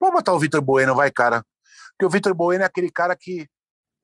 Vamos 0.00 0.16
botar 0.16 0.34
o 0.34 0.38
Vitor 0.38 0.60
Bueno, 0.60 0.94
vai, 0.94 1.10
cara. 1.10 1.44
Porque 1.92 2.06
o 2.06 2.10
Vitor 2.10 2.34
Bueno 2.34 2.62
é 2.62 2.66
aquele 2.66 2.90
cara 2.90 3.16
que. 3.16 3.48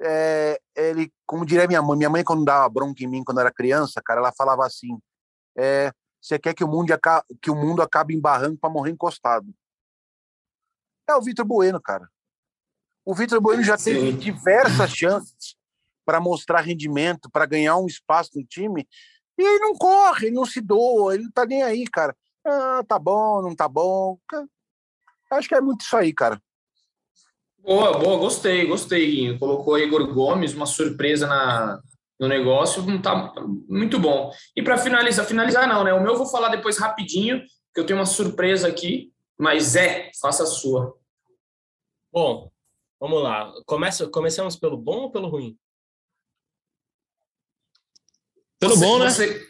É, 0.04 0.60
ele, 0.74 1.12
como 1.24 1.46
diria 1.46 1.68
minha 1.68 1.80
mãe, 1.80 1.96
minha 1.96 2.10
mãe, 2.10 2.24
quando 2.24 2.44
dava 2.44 2.68
bronca 2.68 3.04
em 3.04 3.06
mim 3.06 3.22
quando 3.22 3.40
era 3.40 3.52
criança, 3.52 4.02
cara, 4.04 4.20
ela 4.20 4.32
falava 4.32 4.66
assim: 4.66 4.98
é, 5.56 5.92
você 6.20 6.38
quer 6.38 6.54
que 6.54 6.64
o 6.64 6.68
mundo, 6.68 6.92
acabe, 6.92 7.24
que 7.40 7.50
o 7.50 7.54
mundo 7.54 7.82
acabe 7.82 8.14
em 8.14 8.20
barranco 8.20 8.58
para 8.58 8.70
morrer 8.70 8.90
encostado. 8.90 9.46
É 11.08 11.14
o 11.14 11.22
Vitor 11.22 11.44
Bueno, 11.44 11.80
cara. 11.80 12.08
O 13.04 13.14
Vitor 13.14 13.40
Bueno 13.40 13.62
já 13.62 13.76
teve 13.76 14.12
diversas 14.12 14.90
chances 14.90 15.56
para 16.04 16.20
mostrar 16.20 16.60
rendimento, 16.60 17.30
para 17.30 17.46
ganhar 17.46 17.76
um 17.76 17.86
espaço 17.86 18.30
no 18.34 18.44
time, 18.44 18.88
e 19.38 19.42
ele 19.42 19.58
não 19.58 19.74
corre, 19.74 20.26
ele 20.26 20.36
não 20.36 20.46
se 20.46 20.60
doa, 20.60 21.14
ele 21.14 21.24
não 21.24 21.30
tá 21.30 21.44
nem 21.44 21.62
aí, 21.62 21.84
cara. 21.86 22.16
Ah, 22.44 22.82
tá 22.86 22.98
bom, 22.98 23.42
não 23.42 23.54
tá 23.54 23.68
bom. 23.68 24.18
Acho 25.30 25.48
que 25.48 25.54
é 25.54 25.60
muito 25.60 25.82
isso 25.82 25.96
aí, 25.96 26.12
cara. 26.12 26.40
Boa, 27.62 27.96
boa, 27.96 28.18
gostei, 28.18 28.66
gostei, 28.66 29.08
Guinho. 29.08 29.38
Colocou 29.38 29.78
Igor 29.78 30.12
Gomes, 30.12 30.52
uma 30.52 30.66
surpresa 30.66 31.28
na, 31.28 31.80
no 32.18 32.26
negócio, 32.26 32.82
não 32.82 33.00
tá 33.00 33.32
muito 33.68 34.00
bom. 34.00 34.32
E 34.56 34.62
para 34.62 34.76
finalizar, 34.76 35.24
finalizar 35.24 35.68
não, 35.68 35.84
né? 35.84 35.92
O 35.92 36.02
meu 36.02 36.12
eu 36.12 36.18
vou 36.18 36.26
falar 36.26 36.48
depois 36.48 36.76
rapidinho, 36.76 37.40
que 37.72 37.80
eu 37.80 37.86
tenho 37.86 38.00
uma 38.00 38.06
surpresa 38.06 38.66
aqui, 38.66 39.12
mas 39.38 39.76
é, 39.76 40.10
faça 40.20 40.42
a 40.42 40.46
sua. 40.46 40.96
Bom, 42.12 42.50
vamos 42.98 43.22
lá. 43.22 43.52
Começa, 43.64 44.08
começamos 44.08 44.56
pelo 44.56 44.76
bom 44.76 45.02
ou 45.02 45.12
pelo 45.12 45.28
ruim? 45.28 45.56
Pelo 48.58 48.76
você, 48.76 48.84
bom, 48.84 48.98
né? 48.98 49.08
Você, 49.08 49.48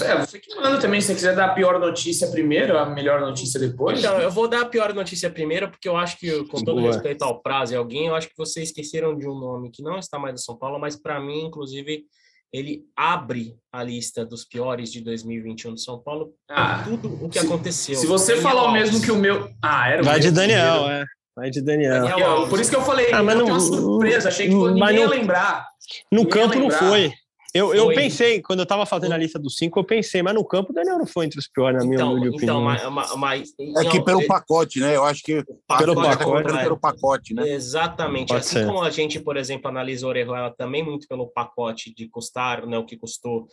é, 0.00 0.16
você 0.18 0.38
que 0.38 0.54
manda 0.54 0.78
também, 0.78 1.00
se 1.00 1.08
você 1.08 1.14
quiser 1.14 1.34
dar 1.34 1.46
a 1.46 1.54
pior 1.54 1.78
notícia 1.78 2.28
primeiro, 2.28 2.78
a 2.78 2.86
melhor 2.86 3.20
notícia 3.20 3.58
depois. 3.58 3.98
Então, 3.98 4.18
eu 4.20 4.30
vou 4.30 4.48
dar 4.48 4.62
a 4.62 4.66
pior 4.66 4.92
notícia 4.94 5.30
primeiro, 5.30 5.70
porque 5.70 5.88
eu 5.88 5.96
acho 5.96 6.18
que, 6.18 6.44
com 6.44 6.62
todo 6.62 6.80
Boa. 6.80 6.92
respeito 6.92 7.22
ao 7.22 7.40
prazo 7.40 7.72
e 7.72 7.76
alguém, 7.76 8.06
eu 8.06 8.14
acho 8.14 8.28
que 8.28 8.36
vocês 8.36 8.68
esqueceram 8.68 9.16
de 9.16 9.28
um 9.28 9.38
nome 9.38 9.70
que 9.70 9.82
não 9.82 9.98
está 9.98 10.18
mais 10.18 10.34
no 10.34 10.38
São 10.38 10.56
Paulo, 10.56 10.78
mas 10.78 10.96
para 10.96 11.20
mim, 11.20 11.46
inclusive, 11.46 12.04
ele 12.52 12.82
abre 12.96 13.56
a 13.72 13.82
lista 13.82 14.24
dos 14.24 14.44
piores 14.44 14.90
de 14.90 15.00
2021 15.00 15.74
do 15.74 15.80
São 15.80 16.00
Paulo 16.00 16.32
ah, 16.50 16.82
tudo 16.84 17.24
o 17.24 17.28
que 17.28 17.38
se, 17.38 17.46
aconteceu. 17.46 17.96
Se 17.96 18.06
você 18.06 18.36
falar 18.36 18.64
o 18.64 18.72
mesmo 18.72 19.00
que 19.00 19.10
o 19.10 19.16
meu. 19.16 19.48
Ah, 19.62 19.88
era 19.88 20.02
Vai 20.02 20.18
de 20.18 20.30
Daniel, 20.30 20.88
é. 20.88 21.04
Vai 21.36 21.50
de 21.50 21.62
Daniel. 21.62 22.02
Daniel 22.02 22.48
por 22.48 22.60
isso 22.60 22.70
que 22.70 22.76
eu 22.76 22.82
falei, 22.82 23.12
ah, 23.12 23.22
mas 23.22 23.36
não, 23.36 23.46
uma 23.46 23.60
surpresa, 23.60 24.28
achei 24.28 24.48
que 24.48 24.54
ninguém 24.54 24.96
ia 24.96 25.08
lembrar. 25.08 25.66
No 26.10 26.26
campo 26.26 26.58
não 26.58 26.70
foi. 26.70 27.12
Eu, 27.52 27.74
eu 27.74 27.88
pensei, 27.88 28.40
quando 28.40 28.60
eu 28.60 28.64
estava 28.64 28.86
fazendo 28.86 29.12
a 29.12 29.16
lista 29.16 29.38
dos 29.38 29.56
cinco, 29.56 29.80
eu 29.80 29.84
pensei, 29.84 30.22
mas 30.22 30.34
no 30.34 30.44
campo 30.44 30.70
o 30.70 30.74
Daniel 30.74 30.98
não 30.98 31.06
foi 31.06 31.26
entre 31.26 31.38
os 31.38 31.48
piores, 31.48 31.78
na 31.78 31.84
minha 31.84 31.96
então, 31.96 32.18
então, 32.18 32.34
opinião. 32.34 32.62
Mas, 32.62 33.16
mas, 33.16 33.54
é 33.58 33.84
que 33.90 34.02
pelo 34.02 34.24
pacote, 34.26 34.78
né? 34.78 34.94
Eu 34.94 35.04
acho 35.04 35.22
que 35.22 35.44
pelo 35.78 35.94
pacote, 35.94 36.48
tá 36.48 36.62
pelo 36.62 36.78
pacote, 36.78 37.34
né? 37.34 37.48
Exatamente. 37.48 38.28
Pode 38.28 38.40
assim 38.40 38.58
ser. 38.58 38.66
como 38.66 38.82
a 38.82 38.90
gente, 38.90 39.18
por 39.18 39.36
exemplo, 39.36 39.68
analisa 39.68 40.06
o 40.06 40.08
Orejuela 40.08 40.54
também 40.56 40.84
muito 40.84 41.08
pelo 41.08 41.26
pacote 41.26 41.92
de 41.92 42.08
custar, 42.08 42.66
né, 42.66 42.78
o 42.78 42.84
que 42.84 42.96
custou. 42.96 43.48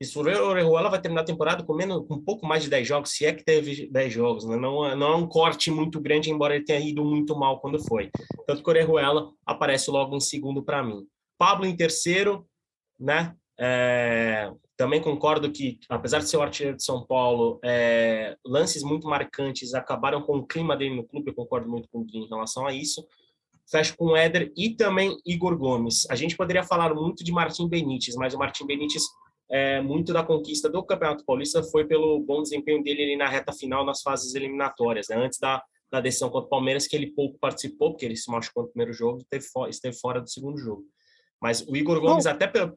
Isso, 0.00 0.18
o 0.18 0.22
Orejuela 0.22 0.88
vai 0.88 1.00
terminar 1.00 1.20
a 1.20 1.24
temporada 1.24 1.62
com, 1.62 1.74
menos, 1.74 2.06
com 2.08 2.14
um 2.14 2.24
pouco 2.24 2.44
mais 2.44 2.64
de 2.64 2.70
10 2.70 2.88
jogos, 2.88 3.10
se 3.10 3.24
é 3.24 3.32
que 3.32 3.44
teve 3.44 3.88
10 3.88 4.12
jogos. 4.12 4.44
Né? 4.44 4.56
Não, 4.56 4.84
é, 4.84 4.96
não 4.96 5.12
é 5.12 5.16
um 5.16 5.28
corte 5.28 5.70
muito 5.70 6.00
grande, 6.00 6.30
embora 6.30 6.56
ele 6.56 6.64
tenha 6.64 6.80
ido 6.80 7.04
muito 7.04 7.38
mal 7.38 7.60
quando 7.60 7.78
foi. 7.84 8.10
Tanto 8.46 8.62
que 8.62 8.68
o 8.68 8.72
Orejuela 8.72 9.30
aparece 9.46 9.90
logo 9.90 10.16
em 10.16 10.20
segundo 10.20 10.62
para 10.62 10.82
mim. 10.82 11.06
Pablo 11.38 11.66
em 11.66 11.76
terceiro, 11.76 12.44
né? 12.98 13.36
É, 13.64 14.50
também 14.76 15.00
concordo 15.00 15.52
que, 15.52 15.78
apesar 15.88 16.18
de 16.18 16.28
ser 16.28 16.36
o 16.36 16.42
artilheiro 16.42 16.76
de 16.76 16.84
São 16.84 17.06
Paulo, 17.06 17.60
é, 17.62 18.36
lances 18.44 18.82
muito 18.82 19.06
marcantes 19.06 19.72
acabaram 19.72 20.20
com 20.20 20.38
o 20.38 20.44
clima 20.44 20.76
dele 20.76 20.96
no 20.96 21.04
clube. 21.04 21.30
Eu 21.30 21.34
concordo 21.34 21.70
muito 21.70 21.88
com 21.88 22.00
o 22.00 22.04
Gui 22.04 22.18
em 22.18 22.28
relação 22.28 22.66
a 22.66 22.72
isso. 22.74 23.06
Fecho 23.70 23.96
com 23.96 24.06
o 24.06 24.16
Éder 24.16 24.52
e 24.56 24.70
também 24.70 25.16
Igor 25.24 25.56
Gomes. 25.56 26.10
A 26.10 26.16
gente 26.16 26.36
poderia 26.36 26.64
falar 26.64 26.92
muito 26.92 27.22
de 27.22 27.30
Martim 27.30 27.68
Benítez, 27.68 28.16
mas 28.16 28.34
o 28.34 28.38
Martim 28.38 28.66
Benítez, 28.66 29.04
é, 29.48 29.80
muito 29.80 30.12
da 30.12 30.24
conquista 30.24 30.68
do 30.68 30.82
Campeonato 30.82 31.24
Paulista 31.24 31.62
foi 31.62 31.84
pelo 31.86 32.18
bom 32.18 32.42
desempenho 32.42 32.82
dele 32.82 33.04
ali 33.04 33.16
na 33.16 33.28
reta 33.28 33.52
final, 33.52 33.84
nas 33.84 34.02
fases 34.02 34.34
eliminatórias, 34.34 35.06
né? 35.08 35.16
antes 35.16 35.38
da, 35.38 35.62
da 35.88 36.00
decisão 36.00 36.30
contra 36.30 36.46
o 36.46 36.50
Palmeiras, 36.50 36.88
que 36.88 36.96
ele 36.96 37.12
pouco 37.12 37.38
participou, 37.38 37.90
porque 37.92 38.06
ele 38.06 38.16
se 38.16 38.28
machucou 38.28 38.64
no 38.64 38.70
primeiro 38.70 38.92
jogo 38.92 39.18
e 39.18 39.22
esteve, 39.22 39.70
esteve 39.70 39.96
fora 39.96 40.20
do 40.20 40.28
segundo 40.28 40.58
jogo. 40.58 40.82
Mas 41.40 41.60
o 41.62 41.76
Igor 41.76 42.00
Gomes, 42.00 42.24
Não. 42.24 42.32
até 42.32 42.46
pelo, 42.46 42.72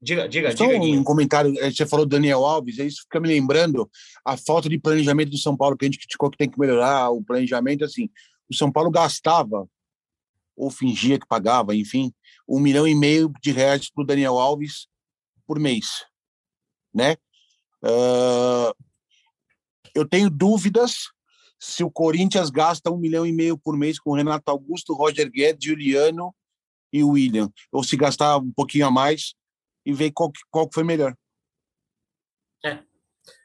Diga, 0.00 0.28
diga, 0.28 0.56
Só 0.56 0.66
diga. 0.66 0.78
um 0.78 1.02
comentário, 1.02 1.52
eh, 1.58 1.72
você 1.72 1.84
falou 1.84 2.06
do 2.06 2.10
Daniel 2.10 2.44
Alves, 2.44 2.78
isso 2.78 3.02
fica 3.02 3.18
me 3.18 3.28
lembrando 3.28 3.90
a 4.24 4.36
falta 4.36 4.68
de 4.68 4.78
planejamento 4.78 5.30
do 5.30 5.38
São 5.38 5.56
Paulo, 5.56 5.76
que 5.76 5.84
a 5.84 5.88
gente 5.88 5.98
criticou 5.98 6.30
que 6.30 6.38
tem 6.38 6.48
que 6.48 6.58
melhorar 6.58 7.10
o 7.10 7.22
planejamento, 7.22 7.84
assim, 7.84 8.08
o 8.48 8.54
São 8.54 8.70
Paulo 8.70 8.90
gastava, 8.90 9.68
ou 10.56 10.70
fingia 10.70 11.18
que 11.18 11.26
pagava, 11.26 11.74
enfim, 11.74 12.12
um 12.48 12.60
milhão 12.60 12.86
e 12.86 12.94
meio 12.94 13.32
de 13.42 13.50
reais 13.50 13.90
para 13.90 14.02
o 14.02 14.06
Daniel 14.06 14.38
Alves 14.38 14.86
por 15.46 15.58
mês, 15.58 16.04
né? 16.94 17.16
Uh, 17.82 18.72
eu 19.94 20.08
tenho 20.08 20.30
dúvidas 20.30 21.08
se 21.58 21.82
o 21.82 21.90
Corinthians 21.90 22.50
gasta 22.50 22.90
um 22.90 22.96
milhão 22.96 23.26
e 23.26 23.32
meio 23.32 23.58
por 23.58 23.76
mês 23.76 23.98
com 23.98 24.14
Renato 24.14 24.50
Augusto, 24.50 24.94
Roger 24.94 25.30
Guedes, 25.30 25.64
Juliano 25.64 26.34
e 26.92 27.02
William, 27.02 27.52
ou 27.72 27.82
se 27.82 27.96
gastar 27.96 28.38
um 28.38 28.52
pouquinho 28.52 28.86
a 28.86 28.90
mais, 28.90 29.34
e 29.88 29.92
ver 29.94 30.12
qual, 30.12 30.30
qual 30.50 30.68
foi 30.70 30.84
melhor. 30.84 31.14
É, 32.62 32.78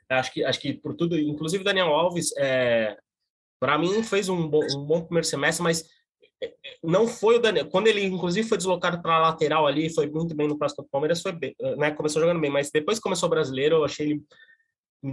acho 0.09 0.33
que, 0.33 0.43
acho 0.43 0.59
que 0.59 0.73
por 0.73 0.93
tudo, 0.93 1.17
inclusive 1.17 1.63
Daniel 1.63 1.87
Alves, 1.87 2.35
é, 2.37 2.97
para 3.61 3.77
mim 3.77 4.03
fez 4.03 4.27
um 4.27 4.45
bom, 4.45 4.61
um 4.75 4.85
bom 4.85 5.01
primeiro 5.05 5.25
semestre, 5.25 5.63
mas 5.63 5.89
é, 6.41 6.47
é, 6.47 6.77
não 6.83 7.07
foi 7.07 7.37
o 7.37 7.39
Daniel. 7.39 7.69
Quando 7.69 7.87
ele, 7.87 8.03
inclusive, 8.03 8.45
foi 8.45 8.57
deslocado 8.57 9.01
para 9.01 9.19
lateral 9.19 9.65
ali, 9.65 9.93
foi 9.93 10.09
muito 10.09 10.35
bem 10.35 10.49
no 10.49 10.57
clássico 10.57 10.81
do 10.83 10.89
Palmeiras, 10.89 11.21
foi 11.21 11.31
bem, 11.31 11.55
né, 11.77 11.91
começou 11.91 12.21
jogando 12.21 12.41
bem, 12.41 12.51
mas 12.51 12.69
depois 12.69 12.97
que 12.97 13.03
começou 13.03 13.27
o 13.27 13.29
brasileiro, 13.29 13.77
eu 13.77 13.85
achei 13.85 14.11
ele. 14.11 14.23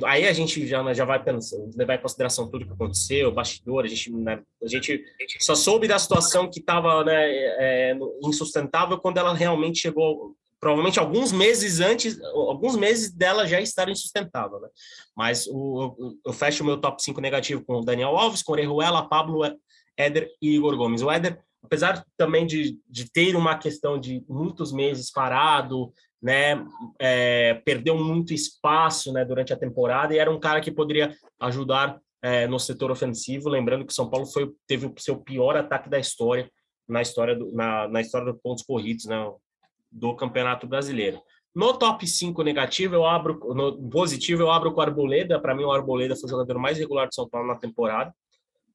Aí 0.05 0.27
a 0.27 0.33
gente 0.33 0.67
já, 0.67 0.93
já 0.93 1.05
vai 1.05 1.23
pensando, 1.23 1.71
levar 1.77 1.95
em 1.95 2.03
consideração 2.03 2.49
tudo 2.49 2.67
que 2.67 2.73
aconteceu, 2.73 3.33
bastidor, 3.33 3.85
a 3.85 3.89
gente, 3.89 4.13
né, 4.13 4.43
a 4.63 4.69
gente 4.69 5.05
só 5.41 5.55
soube 5.55 5.87
da 5.87 5.99
situação 5.99 6.51
que 6.51 6.61
estava 6.61 7.05
né, 7.05 7.15
é, 7.15 7.99
insustentável 8.25 8.99
quando 8.99 9.19
ela 9.19 9.35
realmente 9.35 9.81
chegou 9.81 10.37
provavelmente 10.61 10.99
alguns 10.99 11.33
meses 11.33 11.81
antes, 11.81 12.21
alguns 12.23 12.77
meses 12.77 13.11
dela 13.11 13.47
já 13.47 13.61
estar 13.61 13.89
insustentável, 13.89 14.61
né? 14.61 14.69
Mas 15.17 15.47
o, 15.47 15.97
eu, 15.99 16.19
eu 16.27 16.33
fecho 16.33 16.63
o 16.63 16.67
meu 16.67 16.79
top 16.79 17.03
5 17.03 17.21
negativo 17.21 17.65
com 17.65 17.77
o 17.77 17.85
Daniel 17.85 18.17
Alves, 18.17 18.43
com 18.43 18.53
o 18.53 18.55
Orejuela, 18.55 19.09
Pablo, 19.09 19.41
Éder 19.97 20.31
e 20.41 20.55
Igor 20.55 20.77
Gomes. 20.77 21.03
O 21.03 21.11
Éder, 21.11 21.41
apesar 21.63 22.05
também 22.17 22.47
de, 22.47 22.79
de 22.87 23.11
ter 23.11 23.35
uma 23.35 23.57
questão 23.57 23.99
de 23.99 24.23
muitos 24.29 24.71
meses 24.71 25.11
parado, 25.11 25.93
né, 26.23 26.63
é, 27.01 27.55
perdeu 27.65 27.97
muito 27.97 28.35
espaço 28.35 29.11
né, 29.13 29.25
durante 29.25 29.55
a 29.55 29.59
temporada 29.59 30.15
e 30.15 30.19
era 30.19 30.31
um 30.31 30.39
cara 30.39 30.61
que 30.61 30.71
poderia 30.71 31.17
ajudar 31.41 31.99
é, 32.23 32.47
no 32.47 32.59
setor 32.59 32.91
ofensivo. 32.91 33.49
Lembrando 33.49 33.87
que 33.87 33.95
São 33.95 34.11
Paulo 34.11 34.27
foi, 34.27 34.51
teve 34.67 34.87
o 34.87 34.95
seu 34.99 35.17
pior 35.17 35.57
ataque 35.57 35.89
da 35.89 35.99
história 35.99 36.51
na 36.91 37.01
história 37.01 37.37
do, 37.37 37.53
na, 37.53 37.89
na 37.89 38.01
história 38.01 38.33
dos 38.33 38.43
pontos 38.43 38.65
corridos, 38.65 39.07
né? 39.07 39.17
Do 39.91 40.15
Campeonato 40.15 40.67
Brasileiro. 40.67 41.21
No 41.55 41.75
top 41.75 42.07
5 42.07 42.43
negativo, 42.43 42.95
eu 42.95 43.05
abro, 43.05 43.39
no 43.55 43.91
positivo, 43.91 44.43
eu 44.43 44.51
abro 44.51 44.73
com 44.73 44.81
o 44.81 44.83
Arboleda. 44.83 45.41
Para 45.41 45.55
mim, 45.55 45.65
o 45.65 45.73
Arboleda 45.73 46.15
foi 46.15 46.27
o 46.27 46.31
jogador 46.31 46.59
mais 46.59 46.79
regular 46.79 47.09
de 47.09 47.15
São 47.15 47.29
Paulo 47.29 47.49
na 47.49 47.57
temporada. 47.57 48.15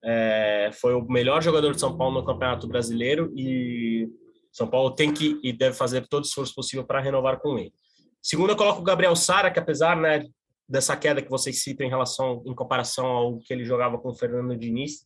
É, 0.04 0.70
foi 0.74 0.94
o 0.94 1.02
melhor 1.10 1.42
jogador 1.42 1.74
de 1.74 1.80
São 1.80 1.98
Paulo 1.98 2.20
no 2.20 2.26
Campeonato 2.26 2.68
Brasileiro 2.68 3.32
e 3.36 4.08
São 4.52 4.68
Paulo 4.68 4.92
tem 4.92 5.12
que 5.12 5.40
e 5.42 5.54
deve 5.54 5.76
fazer 5.76 6.06
todo 6.08 6.24
o 6.24 6.28
esforço 6.28 6.54
possível 6.54 6.86
para 6.86 7.00
renovar 7.00 7.40
com 7.40 7.58
ele. 7.58 7.74
Segundo, 8.22 8.52
eu 8.52 8.58
coloco 8.58 8.82
o 8.82 8.84
Gabriel 8.84 9.16
Sara, 9.16 9.50
que 9.50 9.60
apesar 9.60 9.96
né, 9.96 10.26
dessa 10.68 10.98
queda 10.98 11.22
que 11.22 11.30
vocês 11.30 11.64
citam 11.64 11.88
em 11.88 11.90
relação, 11.90 12.44
em 12.46 12.54
comparação 12.54 13.06
ao 13.06 13.40
que 13.40 13.54
ele 13.54 13.64
jogava 13.64 13.98
com 13.98 14.10
o 14.10 14.16
Fernando 14.16 14.56
Diniz, 14.58 15.06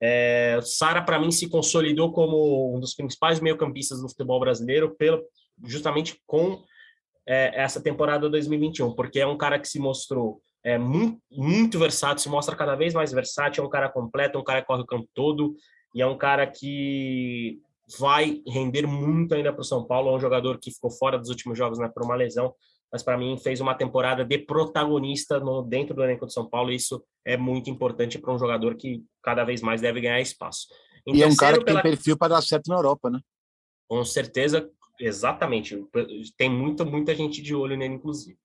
é, 0.00 0.58
Sara, 0.62 1.02
para 1.02 1.18
mim, 1.18 1.30
se 1.30 1.48
consolidou 1.48 2.12
como 2.12 2.76
um 2.76 2.78
dos 2.78 2.94
principais 2.94 3.40
meio-campistas 3.40 4.00
do 4.02 4.08
futebol 4.08 4.38
brasileiro, 4.38 4.94
pelo, 4.94 5.22
justamente 5.64 6.20
com 6.26 6.62
é, 7.26 7.60
essa 7.60 7.80
temporada 7.80 8.28
2021, 8.28 8.94
porque 8.94 9.20
é 9.20 9.26
um 9.26 9.36
cara 9.36 9.58
que 9.58 9.68
se 9.68 9.78
mostrou 9.78 10.40
é, 10.64 10.78
muito, 10.78 11.18
muito 11.30 11.78
versátil, 11.78 12.18
se 12.18 12.28
mostra 12.28 12.56
cada 12.56 12.74
vez 12.74 12.94
mais 12.94 13.12
versátil, 13.12 13.62
é 13.62 13.66
um 13.66 13.70
cara 13.70 13.88
completo, 13.88 14.38
é 14.38 14.40
um 14.40 14.44
cara 14.44 14.60
que 14.60 14.66
corre 14.66 14.82
o 14.82 14.86
campo 14.86 15.08
todo, 15.14 15.54
e 15.94 16.02
é 16.02 16.06
um 16.06 16.16
cara 16.16 16.46
que 16.46 17.60
vai 17.98 18.42
render 18.48 18.86
muito 18.86 19.34
ainda 19.34 19.52
para 19.52 19.60
o 19.60 19.64
São 19.64 19.86
Paulo, 19.86 20.10
é 20.10 20.16
um 20.16 20.20
jogador 20.20 20.58
que 20.58 20.72
ficou 20.72 20.90
fora 20.90 21.18
dos 21.18 21.28
últimos 21.30 21.56
jogos 21.56 21.78
né, 21.78 21.88
por 21.92 22.04
uma 22.04 22.16
lesão, 22.16 22.52
mas 22.92 23.02
para 23.02 23.16
mim 23.16 23.38
fez 23.38 23.60
uma 23.60 23.74
temporada 23.74 24.24
de 24.24 24.38
protagonista 24.38 25.38
no, 25.38 25.62
dentro 25.62 25.94
do 25.94 26.02
elenco 26.02 26.26
de 26.26 26.32
São 26.32 26.48
Paulo, 26.48 26.70
e 26.70 26.76
isso 26.76 27.02
é 27.24 27.36
muito 27.36 27.70
importante 27.70 28.18
para 28.18 28.32
um 28.32 28.38
jogador 28.38 28.76
que 28.76 29.04
cada 29.22 29.44
vez 29.44 29.62
mais 29.62 29.80
deve 29.80 30.00
ganhar 30.00 30.20
espaço. 30.20 30.66
Em 31.06 31.16
e 31.16 31.22
é 31.22 31.26
um 31.26 31.36
cara 31.36 31.58
que 31.58 31.64
pela... 31.64 31.80
tem 31.80 31.92
perfil 31.92 32.16
para 32.16 32.34
dar 32.34 32.42
certo 32.42 32.68
na 32.68 32.76
Europa, 32.76 33.08
né? 33.08 33.20
Com 33.88 34.04
certeza, 34.04 34.68
exatamente. 35.00 35.84
Tem 36.36 36.50
muita, 36.50 36.84
muita 36.84 37.14
gente 37.14 37.42
de 37.42 37.54
olho 37.54 37.76
nele, 37.76 37.94
inclusive. 37.94 38.38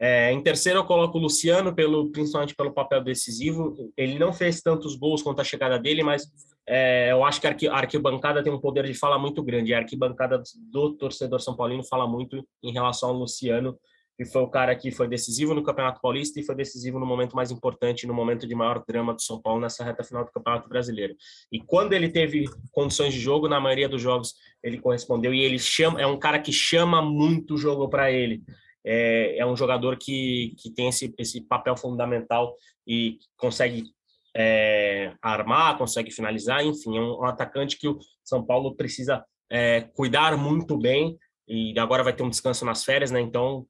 É, 0.00 0.32
em 0.32 0.42
terceiro, 0.42 0.80
eu 0.80 0.84
coloco 0.84 1.18
o 1.18 1.20
Luciano, 1.20 1.74
pelo, 1.74 2.10
principalmente 2.10 2.54
pelo 2.54 2.72
papel 2.72 3.02
decisivo. 3.02 3.74
Ele 3.96 4.18
não 4.18 4.32
fez 4.32 4.60
tantos 4.60 4.96
gols 4.96 5.22
quanto 5.22 5.40
a 5.40 5.44
chegada 5.44 5.78
dele, 5.78 6.02
mas 6.02 6.26
é, 6.66 7.12
eu 7.12 7.24
acho 7.24 7.40
que 7.40 7.68
a 7.68 7.74
arquibancada 7.74 8.42
tem 8.42 8.52
um 8.52 8.60
poder 8.60 8.84
de 8.84 8.94
fala 8.94 9.18
muito 9.18 9.42
grande. 9.42 9.74
A 9.74 9.78
arquibancada 9.78 10.42
do 10.70 10.94
torcedor 10.94 11.40
São 11.40 11.56
Paulino 11.56 11.84
fala 11.84 12.06
muito 12.06 12.46
em 12.62 12.72
relação 12.72 13.10
ao 13.10 13.16
Luciano 13.16 13.78
que 14.16 14.24
foi 14.24 14.42
o 14.42 14.48
cara 14.48 14.74
que 14.76 14.92
foi 14.92 15.08
decisivo 15.08 15.54
no 15.54 15.62
Campeonato 15.62 16.00
Paulista 16.00 16.38
e 16.38 16.44
foi 16.44 16.54
decisivo 16.54 17.00
no 17.00 17.06
momento 17.06 17.34
mais 17.34 17.50
importante, 17.50 18.06
no 18.06 18.14
momento 18.14 18.46
de 18.46 18.54
maior 18.54 18.84
drama 18.86 19.12
do 19.12 19.20
São 19.20 19.40
Paulo 19.40 19.60
nessa 19.60 19.84
reta 19.84 20.04
final 20.04 20.24
do 20.24 20.30
Campeonato 20.30 20.68
Brasileiro. 20.68 21.16
E 21.50 21.60
quando 21.60 21.94
ele 21.94 22.08
teve 22.08 22.44
condições 22.70 23.12
de 23.12 23.20
jogo, 23.20 23.48
na 23.48 23.58
maioria 23.58 23.88
dos 23.88 24.00
jogos 24.00 24.34
ele 24.62 24.78
correspondeu 24.78 25.34
e 25.34 25.40
ele 25.40 25.58
chama, 25.58 26.00
é 26.00 26.06
um 26.06 26.18
cara 26.18 26.38
que 26.38 26.52
chama 26.52 27.02
muito 27.02 27.54
o 27.54 27.58
jogo 27.58 27.88
para 27.88 28.10
ele. 28.12 28.42
É, 28.86 29.38
é, 29.38 29.46
um 29.46 29.56
jogador 29.56 29.96
que, 29.96 30.54
que 30.58 30.70
tem 30.70 30.88
esse, 30.88 31.12
esse 31.18 31.40
papel 31.40 31.76
fundamental 31.76 32.54
e 32.86 33.18
consegue 33.36 33.84
é, 34.36 35.12
armar, 35.22 35.78
consegue 35.78 36.10
finalizar, 36.10 36.64
enfim, 36.64 36.98
é 36.98 37.00
um, 37.00 37.20
um, 37.20 37.24
atacante 37.24 37.78
que 37.78 37.88
o 37.88 37.98
São 38.22 38.44
Paulo 38.44 38.76
precisa 38.76 39.24
é, 39.50 39.80
cuidar 39.94 40.36
muito 40.36 40.76
bem 40.76 41.16
e 41.48 41.76
agora 41.78 42.04
vai 42.04 42.12
ter 42.12 42.22
um 42.22 42.28
descanso 42.28 42.64
nas 42.64 42.84
férias, 42.84 43.10
né? 43.10 43.20
Então 43.20 43.66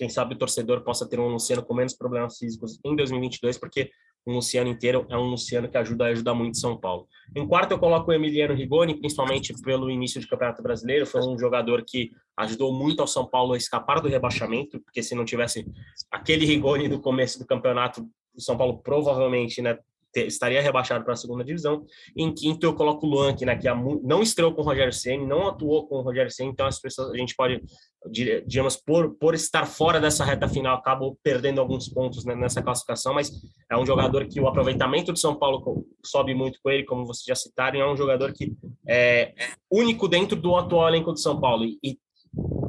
quem 0.00 0.08
sabe 0.08 0.34
o 0.34 0.38
torcedor 0.38 0.80
possa 0.80 1.06
ter 1.06 1.20
um 1.20 1.28
Luciano 1.28 1.62
com 1.62 1.74
menos 1.74 1.92
problemas 1.92 2.38
físicos 2.38 2.80
em 2.82 2.96
2022, 2.96 3.58
porque 3.58 3.90
um 4.26 4.32
Luciano 4.32 4.70
inteiro 4.70 5.06
é 5.10 5.16
um 5.18 5.28
Luciano 5.28 5.68
que 5.68 5.76
ajuda 5.76 6.06
ajuda 6.06 6.32
muito 6.32 6.56
São 6.56 6.74
Paulo. 6.74 7.06
Em 7.36 7.46
quarto, 7.46 7.72
eu 7.72 7.78
coloco 7.78 8.10
o 8.10 8.14
Emiliano 8.14 8.54
Rigoni, 8.54 8.98
principalmente 8.98 9.52
pelo 9.60 9.90
início 9.90 10.18
de 10.18 10.26
Campeonato 10.26 10.62
Brasileiro. 10.62 11.06
Foi 11.06 11.20
um 11.20 11.38
jogador 11.38 11.84
que 11.86 12.12
ajudou 12.38 12.72
muito 12.72 13.00
ao 13.00 13.06
São 13.06 13.26
Paulo 13.26 13.52
a 13.52 13.58
escapar 13.58 14.00
do 14.00 14.08
rebaixamento, 14.08 14.80
porque 14.80 15.02
se 15.02 15.14
não 15.14 15.26
tivesse 15.26 15.66
aquele 16.10 16.46
Rigoni 16.46 16.88
no 16.88 16.98
começo 16.98 17.38
do 17.38 17.46
campeonato, 17.46 18.08
o 18.34 18.40
São 18.40 18.56
Paulo 18.56 18.78
provavelmente 18.78 19.60
né, 19.60 19.78
estaria 20.16 20.60
rebaixado 20.60 21.04
para 21.04 21.12
a 21.12 21.16
segunda 21.16 21.44
divisão. 21.44 21.84
Em 22.16 22.32
quinto, 22.32 22.66
eu 22.66 22.74
coloco 22.74 23.06
o 23.06 23.10
Luan, 23.10 23.34
que, 23.34 23.44
né, 23.44 23.56
que 23.56 23.68
não 24.02 24.22
estreou 24.22 24.54
com 24.54 24.62
o 24.62 24.64
Rogério 24.64 24.92
Ceni, 24.92 25.26
não 25.26 25.46
atuou 25.48 25.86
com 25.86 25.96
o 25.96 26.02
Rogério 26.02 26.30
Ceni, 26.30 26.50
então 26.50 26.66
as 26.66 26.80
pessoas, 26.80 27.10
a 27.10 27.16
gente 27.16 27.34
pode, 27.34 27.62
digamos, 28.08 28.76
por, 28.76 29.14
por 29.16 29.34
estar 29.34 29.66
fora 29.66 30.00
dessa 30.00 30.24
reta 30.24 30.48
final, 30.48 30.76
acabou 30.76 31.18
perdendo 31.22 31.60
alguns 31.60 31.88
pontos 31.88 32.24
né, 32.24 32.34
nessa 32.34 32.62
classificação, 32.62 33.12
mas 33.12 33.30
é 33.70 33.76
um 33.76 33.84
jogador 33.84 34.26
que 34.26 34.40
o 34.40 34.48
aproveitamento 34.48 35.12
do 35.12 35.18
São 35.18 35.36
Paulo 35.36 35.84
sobe 36.04 36.34
muito 36.34 36.58
com 36.62 36.70
ele, 36.70 36.84
como 36.84 37.06
vocês 37.06 37.26
já 37.26 37.34
citaram, 37.34 37.78
e 37.78 37.82
é 37.82 37.86
um 37.86 37.96
jogador 37.96 38.32
que 38.32 38.52
é 38.88 39.34
único 39.70 40.08
dentro 40.08 40.34
do 40.34 40.56
atual 40.56 40.88
elenco 40.88 41.12
do 41.12 41.18
São 41.18 41.38
Paulo. 41.38 41.64
E, 41.64 41.98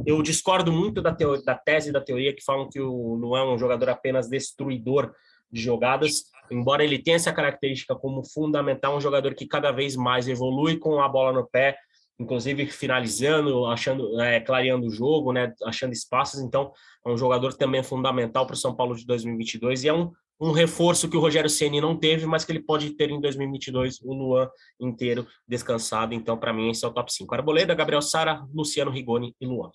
eu 0.05 0.21
discordo 0.21 0.71
muito 0.71 1.01
da, 1.01 1.13
teoria, 1.13 1.43
da 1.43 1.55
tese 1.55 1.91
da 1.91 2.01
teoria 2.01 2.35
que 2.35 2.43
falam 2.43 2.67
que 2.67 2.79
o 2.81 3.13
Luan 3.13 3.41
é 3.41 3.53
um 3.53 3.59
jogador 3.59 3.89
apenas 3.89 4.27
destruidor 4.27 5.13
de 5.51 5.61
jogadas, 5.61 6.23
embora 6.49 6.83
ele 6.83 6.97
tenha 6.97 7.17
essa 7.17 7.31
característica 7.31 7.95
como 7.95 8.23
fundamental, 8.23 8.97
um 8.97 9.01
jogador 9.01 9.35
que 9.35 9.45
cada 9.45 9.71
vez 9.71 9.95
mais 9.95 10.27
evolui 10.27 10.77
com 10.77 10.99
a 10.99 11.07
bola 11.07 11.31
no 11.31 11.47
pé, 11.47 11.77
inclusive 12.19 12.65
finalizando, 12.67 13.65
achando, 13.65 14.19
é, 14.21 14.39
clareando 14.39 14.87
o 14.87 14.91
jogo, 14.91 15.31
né, 15.31 15.53
achando 15.65 15.93
espaços. 15.93 16.41
Então, 16.41 16.71
é 17.05 17.09
um 17.09 17.17
jogador 17.17 17.53
também 17.53 17.83
fundamental 17.83 18.45
para 18.45 18.53
o 18.53 18.57
São 18.57 18.75
Paulo 18.75 18.95
de 18.95 19.05
2022 19.05 19.83
e 19.83 19.87
é 19.87 19.93
um, 19.93 20.11
um 20.39 20.51
reforço 20.51 21.09
que 21.09 21.17
o 21.17 21.19
Rogério 21.19 21.49
Ceni 21.49 21.81
não 21.81 21.97
teve, 21.97 22.25
mas 22.25 22.45
que 22.45 22.51
ele 22.51 22.61
pode 22.61 22.91
ter 22.91 23.09
em 23.09 23.19
2022, 23.19 24.01
o 24.03 24.13
Luan 24.13 24.49
inteiro 24.79 25.27
descansado. 25.47 26.13
Então, 26.13 26.37
para 26.37 26.53
mim, 26.53 26.69
esse 26.69 26.85
é 26.85 26.87
o 26.87 26.93
top 26.93 27.11
5. 27.11 27.33
Arboleda, 27.33 27.73
Gabriel 27.73 28.01
Sara, 28.01 28.45
Luciano 28.53 28.91
Rigoni 28.91 29.35
e 29.39 29.45
Luan. 29.45 29.71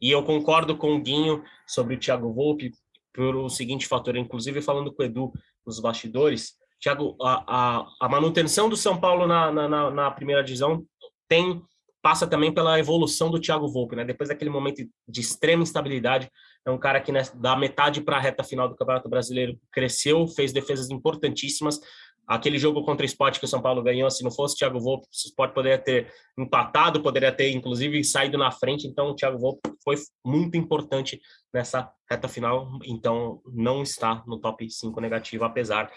E 0.00 0.10
eu 0.10 0.22
concordo 0.22 0.76
com 0.76 0.94
o 0.94 1.00
Guinho 1.00 1.42
sobre 1.66 1.94
o 1.96 1.98
Thiago 1.98 2.32
Volpe, 2.32 2.72
por 3.12 3.36
o 3.36 3.48
seguinte 3.48 3.86
fator, 3.86 4.16
inclusive 4.16 4.62
falando 4.62 4.92
com 4.92 5.02
o 5.02 5.04
Edu 5.04 5.32
nos 5.66 5.80
bastidores, 5.80 6.54
Thiago, 6.80 7.14
a, 7.20 7.44
a, 7.46 7.86
a 8.00 8.08
manutenção 8.08 8.68
do 8.68 8.76
São 8.76 8.98
Paulo 8.98 9.26
na, 9.26 9.52
na, 9.52 9.90
na, 9.90 10.10
primeira 10.10 10.42
divisão 10.42 10.82
tem 11.28 11.62
passa 12.02 12.26
também 12.26 12.52
pela 12.52 12.78
evolução 12.78 13.30
do 13.30 13.40
Thiago 13.40 13.68
Volpe, 13.68 13.96
né? 13.96 14.04
Depois 14.04 14.28
daquele 14.28 14.50
momento 14.50 14.82
de 15.08 15.20
extrema 15.20 15.62
instabilidade, 15.62 16.30
é 16.66 16.70
um 16.70 16.78
cara 16.78 17.00
que 17.00 17.12
né, 17.12 17.22
da 17.34 17.56
metade 17.56 18.00
para 18.00 18.16
a 18.16 18.20
reta 18.20 18.42
final 18.42 18.68
do 18.68 18.76
Campeonato 18.76 19.08
Brasileiro 19.08 19.58
cresceu, 19.72 20.26
fez 20.26 20.52
defesas 20.52 20.90
importantíssimas, 20.90 21.80
aquele 22.26 22.58
jogo 22.58 22.84
contra 22.84 23.04
o 23.04 23.06
Sport 23.06 23.38
que 23.38 23.44
o 23.44 23.48
São 23.48 23.60
Paulo 23.60 23.82
ganhou, 23.82 24.08
se 24.10 24.22
não 24.22 24.30
fosse 24.30 24.54
o 24.54 24.58
Thiago 24.58 24.78
Volpe, 24.78 25.06
o 25.06 25.10
Sport 25.12 25.52
poderia 25.52 25.78
ter 25.78 26.12
empatado, 26.38 27.02
poderia 27.02 27.32
ter 27.32 27.50
inclusive 27.50 28.02
saído 28.04 28.38
na 28.38 28.52
frente, 28.52 28.86
então 28.86 29.10
o 29.10 29.16
Thiago 29.16 29.38
Volpe 29.38 29.60
foi 29.82 29.96
muito 30.24 30.56
importante 30.56 31.20
nessa 31.52 31.90
reta 32.08 32.28
final, 32.28 32.70
então 32.84 33.42
não 33.52 33.82
está 33.82 34.22
no 34.26 34.38
top 34.38 34.70
5 34.70 35.00
negativo, 35.00 35.44
apesar 35.44 35.90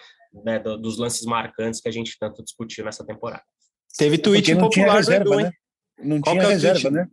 né, 0.44 0.58
dos 0.58 0.98
lances 0.98 1.24
marcantes 1.26 1.80
que 1.80 1.88
a 1.88 1.92
gente 1.92 2.18
tanto 2.20 2.44
discutiu 2.44 2.84
nessa 2.84 3.06
temporada. 3.06 3.44
Teve 3.96 4.18
tweet 4.18 4.52
impopular 4.52 4.96
reserva, 4.96 5.26
do 5.26 5.34
Edu, 5.34 5.44
né? 5.44 5.52
Não 6.02 6.22
Qual 6.22 6.36
tinha 6.36 6.48
é 6.48 6.50
reserva, 6.50 6.80
tweet? 6.82 6.94
né? 6.94 7.08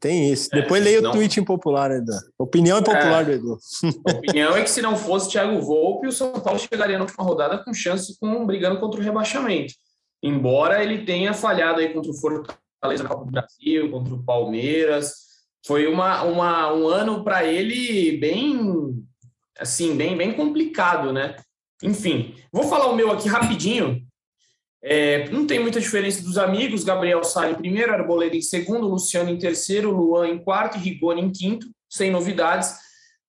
Tem 0.00 0.32
isso. 0.32 0.48
É, 0.52 0.62
Depois 0.62 0.82
leia 0.82 1.00
o 1.00 1.12
tweet 1.12 1.38
impopular, 1.38 1.90
Edu. 1.90 2.12
Opinião 2.38 2.78
impopular 2.78 3.22
é, 3.22 3.24
do 3.24 3.32
Edu. 3.32 3.58
A 4.06 4.12
opinião 4.12 4.56
é 4.56 4.62
que 4.62 4.70
se 4.70 4.80
não 4.80 4.96
fosse 4.96 5.30
Thiago 5.30 5.60
Volpe, 5.60 6.06
o 6.06 6.12
São 6.12 6.32
Paulo 6.32 6.58
chegaria 6.58 6.98
na 6.98 7.04
última 7.04 7.24
rodada 7.24 7.58
com 7.58 7.74
chance 7.74 8.16
com 8.18 8.46
brigando 8.46 8.80
contra 8.80 9.00
o 9.00 9.02
rebaixamento. 9.02 9.74
Embora 10.22 10.82
ele 10.82 11.04
tenha 11.04 11.34
falhado 11.34 11.80
aí 11.80 11.92
contra 11.92 12.10
o 12.10 12.16
Fortaleza 12.16 13.02
na 13.02 13.08
Copa 13.08 13.24
do 13.26 13.32
Brasil, 13.32 13.90
contra 13.90 14.14
o 14.14 14.22
Palmeiras, 14.22 15.14
foi 15.66 15.86
uma, 15.86 16.22
uma 16.22 16.72
um 16.72 16.88
ano 16.88 17.22
para 17.22 17.44
ele 17.44 18.16
bem 18.18 19.04
assim, 19.58 19.96
bem 19.96 20.16
bem 20.16 20.32
complicado, 20.32 21.12
né? 21.12 21.36
Enfim, 21.82 22.34
vou 22.52 22.64
falar 22.64 22.86
o 22.86 22.96
meu 22.96 23.10
aqui 23.10 23.28
rapidinho, 23.28 24.00
é, 24.82 25.28
não 25.30 25.46
tem 25.46 25.60
muita 25.60 25.80
diferença 25.80 26.22
dos 26.22 26.36
amigos. 26.36 26.82
Gabriel 26.82 27.22
sai 27.22 27.52
em 27.52 27.54
primeiro, 27.54 27.92
Arboleda 27.92 28.36
em 28.36 28.42
segundo, 28.42 28.88
Luciano 28.88 29.30
em 29.30 29.38
terceiro, 29.38 29.92
Luan 29.92 30.28
em 30.28 30.38
quarto 30.38 30.76
e 30.76 30.80
Rigoni 30.80 31.22
em 31.22 31.30
quinto, 31.30 31.68
sem 31.88 32.10
novidades. 32.10 32.74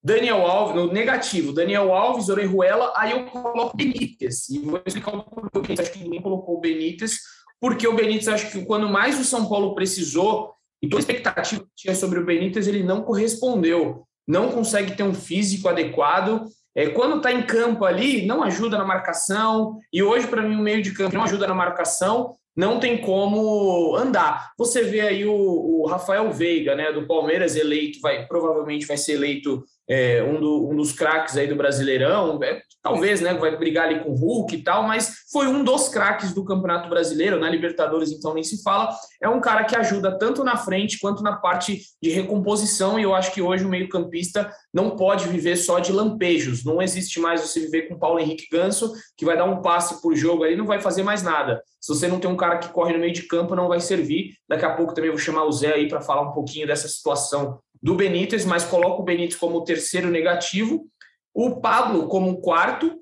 Daniel 0.04 0.45
Alves, 0.45 0.76
no 0.76 0.91
negativo, 0.91 1.54
Daniel 1.54 1.93
Alves, 1.93 2.28
Orejuela, 2.28 2.91
aí 2.97 3.12
eu 3.12 3.26
coloco 3.26 3.78
Benítez. 3.78 4.49
E 4.49 4.60
vou 4.60 4.82
explicar 4.86 5.16
um 5.16 5.22
pouco 5.22 5.49
Acho 5.80 5.91
que 5.93 6.04
ninguém 6.04 6.22
colocou 6.22 6.58
o 6.58 6.60
Benítez, 6.60 7.20
porque 7.62 7.88
o 7.88 7.95
Benítez, 7.95 8.28
acho 8.28 8.51
que 8.51 8.66
quando 8.66 8.89
mais 8.89 9.18
o 9.18 9.24
São 9.24 9.47
Paulo 9.47 9.74
precisou, 9.74 10.54
e 10.82 10.89
toda 10.89 10.99
a 10.99 11.06
expectativa 11.06 11.62
que 11.62 11.70
tinha 11.78 11.95
sobre 11.95 12.20
o 12.20 12.26
Benítez, 12.26 12.68
ele 12.68 12.84
não 12.84 13.04
correspondeu. 13.04 14.06
Não 14.28 14.51
consegue 14.51 14.97
ter 14.97 15.04
um 15.04 15.14
físico 15.14 15.70
adequado 15.70 16.45
é, 16.76 16.88
quando 16.88 17.17
está 17.17 17.32
em 17.32 17.43
campo 17.43 17.86
ali, 17.86 18.26
não 18.26 18.43
ajuda 18.43 18.78
na 18.78 18.86
marcação, 18.86 19.80
e 19.91 20.01
hoje, 20.01 20.28
para 20.28 20.41
mim, 20.41 20.55
o 20.55 20.61
meio 20.61 20.82
de 20.82 20.91
campo 20.91 21.15
não 21.15 21.24
ajuda 21.24 21.47
na 21.47 21.53
marcação, 21.53 22.36
não 22.55 22.80
tem 22.80 22.97
como 22.97 23.95
andar. 23.95 24.51
Você 24.57 24.84
vê 24.84 25.01
aí 25.01 25.26
o, 25.26 25.34
o 25.34 25.88
Rafael 25.88 26.32
Veiga, 26.32 26.76
né, 26.76 26.91
do 26.91 27.07
Palmeiras, 27.07 27.55
eleito, 27.55 27.99
vai 27.99 28.26
provavelmente 28.28 28.86
vai 28.86 28.97
ser 28.97 29.13
eleito 29.13 29.63
é, 29.90 30.24
um, 30.24 30.40
do, 30.40 30.70
um, 30.70 30.76
dos 30.76 30.92
craques 30.94 31.36
aí 31.38 31.48
do 31.48 31.56
Brasileirão, 31.56 32.40
é, 32.44 32.62
talvez, 32.82 33.22
né, 33.22 33.34
vai 33.34 33.56
brigar 33.58 33.88
ali 33.88 34.00
com 34.02 34.12
o 34.12 34.16
Hulk 34.16 34.56
e 34.56 34.64
tal, 34.64 34.84
mas 34.84 35.14
foi 35.32 35.48
um 35.48 35.64
dos 35.64 35.90
craques 35.90 36.34
do 36.34 36.44
Campeonato 36.44 36.90
Brasileiro, 36.90 37.40
na 37.40 37.50
Libertadores 37.50 38.12
então 38.12 38.34
nem 38.34 38.44
se 38.44 38.62
fala, 38.64 38.90
é 39.22 39.28
um 39.28 39.42
cara 39.42 39.64
que 39.64 39.76
ajuda 39.76 40.18
tanto 40.18 40.44
na 40.44 40.58
frente 40.58 41.00
quanto 41.00 41.24
na 41.24 41.38
parte 41.38 41.82
de 42.02 42.10
recomposição, 42.10 43.00
e 43.00 43.04
eu 43.04 43.14
acho 43.14 43.34
que 43.34 43.42
hoje 43.42 43.66
o 43.66 43.70
meio 43.70 43.90
campista 43.90 44.52
não 44.74 44.96
pode 44.96 45.28
viver 45.28 45.56
só 45.56 45.80
de 45.80 45.92
lampejos, 45.92 46.64
não 46.64 46.82
existe 46.82 47.20
mais 47.20 47.42
você 47.42 47.60
viver 47.60 47.84
com 47.84 48.00
Paulo 48.00 48.20
Henrique 48.20 48.48
Ganso, 48.52 48.94
que 49.18 49.26
vai 49.26 49.38
dar 49.38 49.46
um 49.46 49.62
passe 49.62 50.02
por 50.02 50.16
jogo 50.16 50.44
ali, 50.44 50.56
não 50.56 50.66
vai 50.66 50.80
fazer 50.80 51.04
mais 51.04 51.24
nada. 51.24 51.62
Se 51.80 51.94
você 51.94 52.08
não 52.08 52.20
tem 52.20 52.30
um 52.30 52.38
cara 52.38 52.60
que 52.60 52.70
corre 52.70 52.94
no 52.94 53.00
meio 53.00 53.12
de 53.12 53.24
campo, 53.24 53.56
não 53.56 53.68
vai 53.68 53.82
servir. 53.82 54.32
Daqui 54.48 54.64
a 54.64 54.74
pouco 54.74 54.94
também 54.94 55.10
vou 55.10 55.20
chamar 55.20 55.44
o 55.44 55.52
Zé 55.52 55.74
aí 55.74 55.90
para 55.90 56.00
falar 56.00 56.22
um 56.22 56.32
pouquinho 56.32 56.66
dessa 56.66 56.88
situação 56.88 57.60
do 57.84 57.96
Benítez, 57.96 58.46
mas 58.46 58.64
coloco 58.64 59.02
o 59.02 59.06
Benítez 59.06 59.36
como 59.36 59.66
terceiro 59.66 60.10
negativo, 60.10 60.88
o 61.34 61.60
Pablo 61.60 62.08
como 62.08 62.40
quarto 62.40 62.98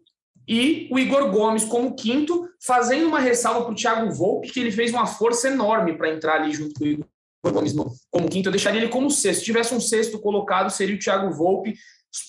e 0.48 0.90
o 0.92 0.98
Igor 0.98 1.30
Gomes 1.30 1.64
como 1.64 1.96
quinto, 1.96 2.50
fazendo 2.66 3.08
uma 3.08 3.20
ressalva 3.20 3.62
para 3.62 3.72
o 3.72 3.76
Thiago 3.76 4.12
Volpe, 4.12 4.50
que 4.50 4.60
ele 4.60 4.72
fez 4.72 4.92
uma 4.92 5.06
força 5.06 5.50
enorme 5.50 5.96
para 5.96 6.10
entrar 6.10 6.42
ali 6.42 6.52
junto 6.52 6.74
com 6.74 6.84
o 6.84 6.88
Igor 6.88 7.06
Gomes 7.46 7.76
como 8.10 8.28
quinto. 8.28 8.50
Eu 8.50 8.52
deixaria 8.52 8.82
ele 8.82 8.90
como 8.90 9.12
sexto. 9.12 9.40
Se 9.40 9.46
tivesse 9.46 9.76
um 9.76 9.80
sexto 9.80 10.20
colocado, 10.20 10.72
seria 10.72 10.96
o 10.96 11.00
Thiago 11.00 11.32
Volpe, 11.32 11.76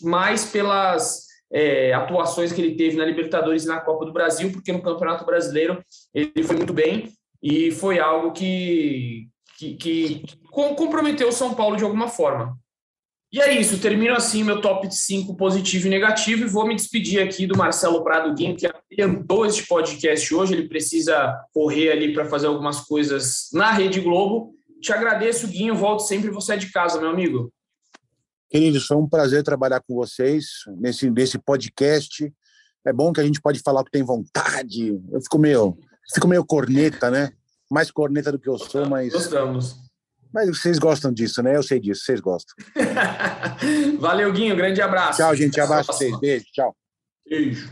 mais 0.03 0.45
pelas 0.45 1.27
é, 1.51 1.95
atuações 1.95 2.53
que 2.53 2.61
ele 2.61 2.77
teve 2.77 2.99
na 2.99 3.05
Libertadores 3.07 3.65
e 3.65 3.69
na 3.69 3.81
Copa 3.81 4.05
do 4.05 4.13
Brasil, 4.13 4.53
porque 4.53 4.73
no 4.73 4.83
Campeonato 4.83 5.25
Brasileiro 5.25 5.83
ele 6.13 6.43
foi 6.43 6.57
muito 6.57 6.75
bem 6.75 7.11
e 7.43 7.71
foi 7.71 7.99
algo 7.99 8.33
que, 8.33 9.27
que, 9.59 9.75
que 9.75 10.23
comprometeu 10.53 11.29
o 11.29 11.33
São 11.33 11.55
Paulo 11.55 11.77
de 11.77 11.85
alguma 11.85 12.09
forma. 12.09 12.59
E 13.33 13.41
é 13.41 13.59
isso, 13.59 13.81
termino 13.81 14.15
assim 14.15 14.45
meu 14.45 14.61
top 14.61 14.95
5 14.95 15.35
positivo 15.37 15.87
e 15.87 15.91
negativo 15.91 16.45
e 16.45 16.49
vou 16.49 16.67
me 16.67 16.77
despedir 16.77 17.23
aqui 17.23 17.47
do 17.47 17.57
Marcelo 17.57 18.05
Prado 18.05 18.35
Guinho, 18.35 18.55
que 18.55 18.67
adiantou 18.67 19.47
este 19.47 19.67
podcast 19.67 20.35
hoje, 20.35 20.53
ele 20.53 20.69
precisa 20.69 21.43
correr 21.51 21.91
ali 21.91 22.13
para 22.13 22.27
fazer 22.27 22.47
algumas 22.47 22.81
coisas 22.81 23.49
na 23.55 23.73
Rede 23.73 24.03
Globo. 24.03 24.55
Te 24.83 24.93
agradeço, 24.93 25.49
Guinho, 25.49 25.75
volto 25.75 26.01
sempre, 26.01 26.31
você 26.31 26.53
é 26.53 26.57
de 26.59 26.71
casa, 26.71 27.01
meu 27.01 27.09
amigo. 27.09 27.51
Queridos, 28.51 28.87
foi 28.87 28.99
um 28.99 29.09
prazer 29.09 29.43
trabalhar 29.43 29.81
com 29.81 29.95
vocês 29.95 30.45
nesse, 30.77 31.09
nesse 31.09 31.39
podcast. 31.39 32.31
É 32.85 32.93
bom 32.93 33.15
que 33.15 33.21
a 33.21 33.25
gente 33.25 33.41
pode 33.41 33.61
falar 33.61 33.81
o 33.81 33.85
que 33.85 33.91
tem 33.91 34.03
vontade. 34.03 34.89
Eu 35.11 35.23
fico 35.23 35.39
meio, 35.39 35.79
fico 36.13 36.29
meio 36.29 36.45
corneta, 36.45 37.11
né? 37.11 37.33
Mais 37.71 37.91
corneta 37.91 38.31
do 38.31 38.39
que 38.39 38.51
eu 38.51 38.59
sou, 38.59 38.87
mas... 38.87 39.11
Gostamos. 39.11 39.92
Mas 40.33 40.49
vocês 40.49 40.79
gostam 40.79 41.13
disso, 41.13 41.43
né? 41.43 41.57
Eu 41.57 41.63
sei 41.63 41.79
disso, 41.79 42.05
vocês 42.05 42.21
gostam. 42.21 42.55
Valeu, 44.01 44.33
Guinho. 44.33 44.57
Grande 44.57 44.81
abraço. 44.81 45.19
Tchau, 45.19 45.35
gente. 45.35 45.61
Abraço 45.61 45.93
vocês. 45.93 46.19
Beijo. 46.19 46.47
Tchau. 46.53 46.75
Beijo. 47.29 47.71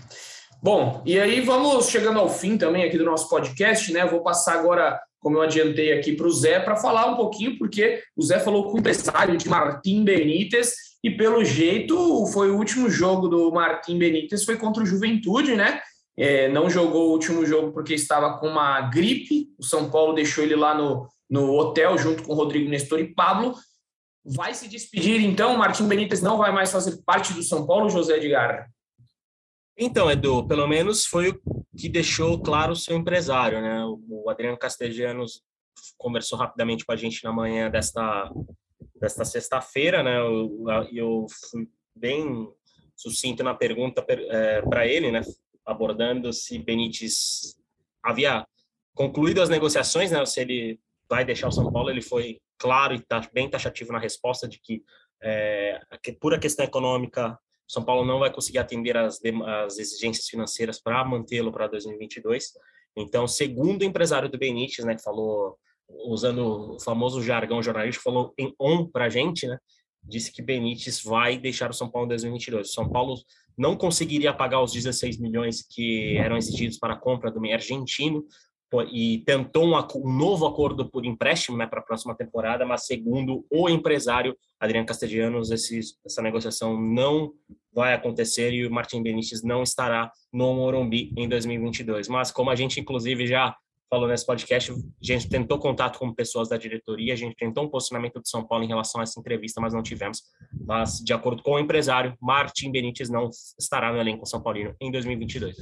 Bom, 0.62 1.02
e 1.06 1.18
aí 1.18 1.40
vamos 1.40 1.88
chegando 1.88 2.18
ao 2.18 2.28
fim 2.28 2.58
também 2.58 2.84
aqui 2.84 2.98
do 2.98 3.04
nosso 3.04 3.30
podcast, 3.30 3.90
né? 3.92 4.02
Eu 4.02 4.10
vou 4.10 4.22
passar 4.22 4.58
agora, 4.58 5.00
como 5.18 5.38
eu 5.38 5.42
adiantei 5.42 5.92
aqui, 5.92 6.12
para 6.12 6.26
o 6.26 6.30
Zé 6.30 6.60
para 6.60 6.76
falar 6.76 7.06
um 7.06 7.16
pouquinho, 7.16 7.56
porque 7.56 8.02
o 8.14 8.22
Zé 8.22 8.38
falou 8.38 8.64
com 8.64 8.76
o 8.76 8.78
empresário 8.78 9.38
de 9.38 9.48
Martim 9.48 10.04
Benítez 10.04 10.74
e 11.02 11.10
pelo 11.10 11.42
jeito 11.42 12.26
foi 12.26 12.50
o 12.50 12.58
último 12.58 12.90
jogo 12.90 13.26
do 13.26 13.50
Martim 13.50 13.98
Benítez, 13.98 14.44
foi 14.44 14.58
contra 14.58 14.82
o 14.82 14.86
Juventude, 14.86 15.56
né? 15.56 15.80
É, 16.14 16.48
não 16.48 16.68
jogou 16.68 17.08
o 17.08 17.12
último 17.12 17.46
jogo 17.46 17.72
porque 17.72 17.94
estava 17.94 18.36
com 18.36 18.46
uma 18.46 18.82
gripe. 18.82 19.48
O 19.58 19.64
São 19.64 19.90
Paulo 19.90 20.12
deixou 20.12 20.44
ele 20.44 20.54
lá 20.54 20.74
no, 20.74 21.08
no 21.30 21.54
hotel 21.54 21.96
junto 21.96 22.24
com 22.24 22.34
Rodrigo 22.34 22.68
Nestor 22.68 22.98
e 22.98 23.14
Pablo. 23.14 23.54
Vai 24.24 24.52
se 24.52 24.68
despedir 24.68 25.20
então, 25.22 25.56
Martim 25.56 25.86
Benítez 25.86 26.20
não 26.20 26.36
vai 26.36 26.52
mais 26.52 26.70
fazer 26.70 27.00
parte 27.06 27.32
do 27.32 27.42
São 27.42 27.66
Paulo, 27.66 27.88
José 27.88 28.16
Edgar? 28.16 28.68
Então, 29.78 30.10
Edu, 30.10 30.46
pelo 30.46 30.66
menos 30.66 31.06
foi 31.06 31.30
o 31.30 31.40
que 31.74 31.88
deixou 31.88 32.42
claro 32.42 32.72
o 32.72 32.76
seu 32.76 32.96
empresário, 32.96 33.62
né? 33.62 33.82
O 33.86 34.28
Adriano 34.28 34.58
Castellanos 34.58 35.42
conversou 35.96 36.38
rapidamente 36.38 36.84
com 36.84 36.92
a 36.92 36.96
gente 36.96 37.24
na 37.24 37.32
manhã 37.32 37.70
desta, 37.70 38.30
desta 39.00 39.24
sexta-feira, 39.24 40.02
né? 40.02 40.18
Eu, 40.18 40.66
eu 40.92 41.26
fui 41.50 41.66
bem 41.96 42.46
sucinto 42.94 43.42
na 43.42 43.54
pergunta 43.54 44.04
é, 44.08 44.60
para 44.60 44.86
ele, 44.86 45.10
né? 45.10 45.22
Abordando 45.64 46.30
se 46.30 46.58
Benítez 46.58 47.56
havia 48.02 48.46
concluído 48.94 49.40
as 49.40 49.48
negociações, 49.48 50.10
né? 50.10 50.26
Se 50.26 50.40
ele 50.40 50.78
vai 51.10 51.24
deixar 51.24 51.48
o 51.48 51.52
São 51.52 51.70
Paulo, 51.72 51.90
ele 51.90 52.00
foi 52.00 52.38
claro 52.56 52.94
e 52.94 53.00
tá 53.00 53.20
bem 53.34 53.50
taxativo 53.50 53.92
na 53.92 53.98
resposta 53.98 54.48
de 54.48 54.60
que, 54.62 54.82
é, 55.20 55.80
que 56.02 56.12
por 56.12 56.32
a 56.32 56.38
questão 56.38 56.64
econômica, 56.64 57.36
São 57.68 57.84
Paulo 57.84 58.06
não 58.06 58.20
vai 58.20 58.32
conseguir 58.32 58.58
atender 58.58 58.96
as, 58.96 59.18
as 59.64 59.78
exigências 59.78 60.26
financeiras 60.28 60.80
para 60.80 61.04
mantê-lo 61.04 61.50
para 61.50 61.66
2022. 61.66 62.52
Então, 62.96 63.26
segundo 63.26 63.82
o 63.82 63.84
empresário 63.84 64.28
do 64.28 64.38
Benítez, 64.38 64.84
né, 64.86 64.94
que 64.94 65.02
falou 65.02 65.58
usando 66.06 66.74
o 66.74 66.80
famoso 66.80 67.20
jargão 67.20 67.60
jornalístico, 67.60 68.04
falou 68.04 68.32
em 68.38 68.54
on 68.60 68.86
para 68.86 69.06
a 69.06 69.08
gente, 69.08 69.48
né? 69.48 69.58
Disse 70.02 70.32
que 70.32 70.40
Benítez 70.40 71.02
vai 71.02 71.36
deixar 71.36 71.68
o 71.68 71.74
São 71.74 71.90
Paulo 71.90 72.06
em 72.06 72.10
2022. 72.10 72.68
O 72.68 72.72
São 72.72 72.88
Paulo 72.88 73.16
não 73.58 73.76
conseguiria 73.76 74.32
pagar 74.32 74.62
os 74.62 74.72
16 74.72 75.18
milhões 75.18 75.62
que 75.68 76.16
eram 76.16 76.36
exigidos 76.36 76.78
para 76.78 76.94
a 76.94 76.96
compra 76.96 77.30
do 77.30 77.40
meio 77.40 77.54
argentino 77.54 78.24
e 78.92 79.18
tentou 79.26 79.64
um, 79.64 79.74
um 79.76 80.12
novo 80.12 80.46
acordo 80.46 80.88
por 80.88 81.04
empréstimo 81.04 81.56
né, 81.56 81.66
para 81.66 81.80
a 81.80 81.84
próxima 81.84 82.14
temporada, 82.14 82.64
mas 82.64 82.86
segundo 82.86 83.44
o 83.50 83.68
empresário 83.68 84.36
Adriano 84.60 84.86
Castellanos, 84.86 85.50
esse, 85.50 85.80
essa 86.04 86.22
negociação 86.22 86.80
não 86.80 87.32
vai 87.72 87.94
acontecer 87.94 88.52
e 88.52 88.66
o 88.66 88.70
Martin 88.70 89.02
Benítez 89.02 89.42
não 89.42 89.62
estará 89.62 90.10
no 90.32 90.54
Morumbi 90.54 91.12
em 91.16 91.28
2022. 91.28 92.08
Mas 92.08 92.30
como 92.30 92.50
a 92.50 92.54
gente 92.54 92.78
inclusive 92.78 93.26
já 93.26 93.56
falou 93.90 94.06
nesse 94.06 94.24
podcast, 94.24 94.70
a 94.70 94.76
gente 95.00 95.28
tentou 95.28 95.58
contato 95.58 95.98
com 95.98 96.14
pessoas 96.14 96.48
da 96.48 96.56
diretoria, 96.56 97.12
a 97.12 97.16
gente 97.16 97.34
tentou 97.34 97.64
um 97.64 97.68
posicionamento 97.68 98.22
de 98.22 98.30
São 98.30 98.46
Paulo 98.46 98.64
em 98.64 98.68
relação 98.68 99.00
a 99.00 99.02
essa 99.02 99.18
entrevista, 99.18 99.60
mas 99.60 99.74
não 99.74 99.82
tivemos. 99.82 100.22
Mas, 100.64 100.98
de 100.98 101.12
acordo 101.12 101.42
com 101.42 101.54
o 101.54 101.58
empresário, 101.58 102.16
Martim 102.20 102.70
Benítez 102.70 103.10
não 103.10 103.28
estará 103.58 103.92
no 103.92 103.98
elenco 103.98 104.24
São 104.26 104.40
Paulino 104.40 104.76
em 104.80 104.92
2022. 104.92 105.56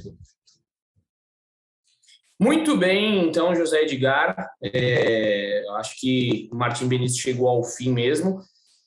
Muito 2.39 2.77
bem, 2.77 3.25
então, 3.25 3.53
José 3.53 3.83
Edgar. 3.83 4.49
É, 4.63 5.61
acho 5.75 5.99
que 5.99 6.49
o 6.51 6.55
Martim 6.55 6.87
Benítez 6.87 7.17
chegou 7.17 7.49
ao 7.49 7.63
fim 7.63 7.91
mesmo. 7.91 8.39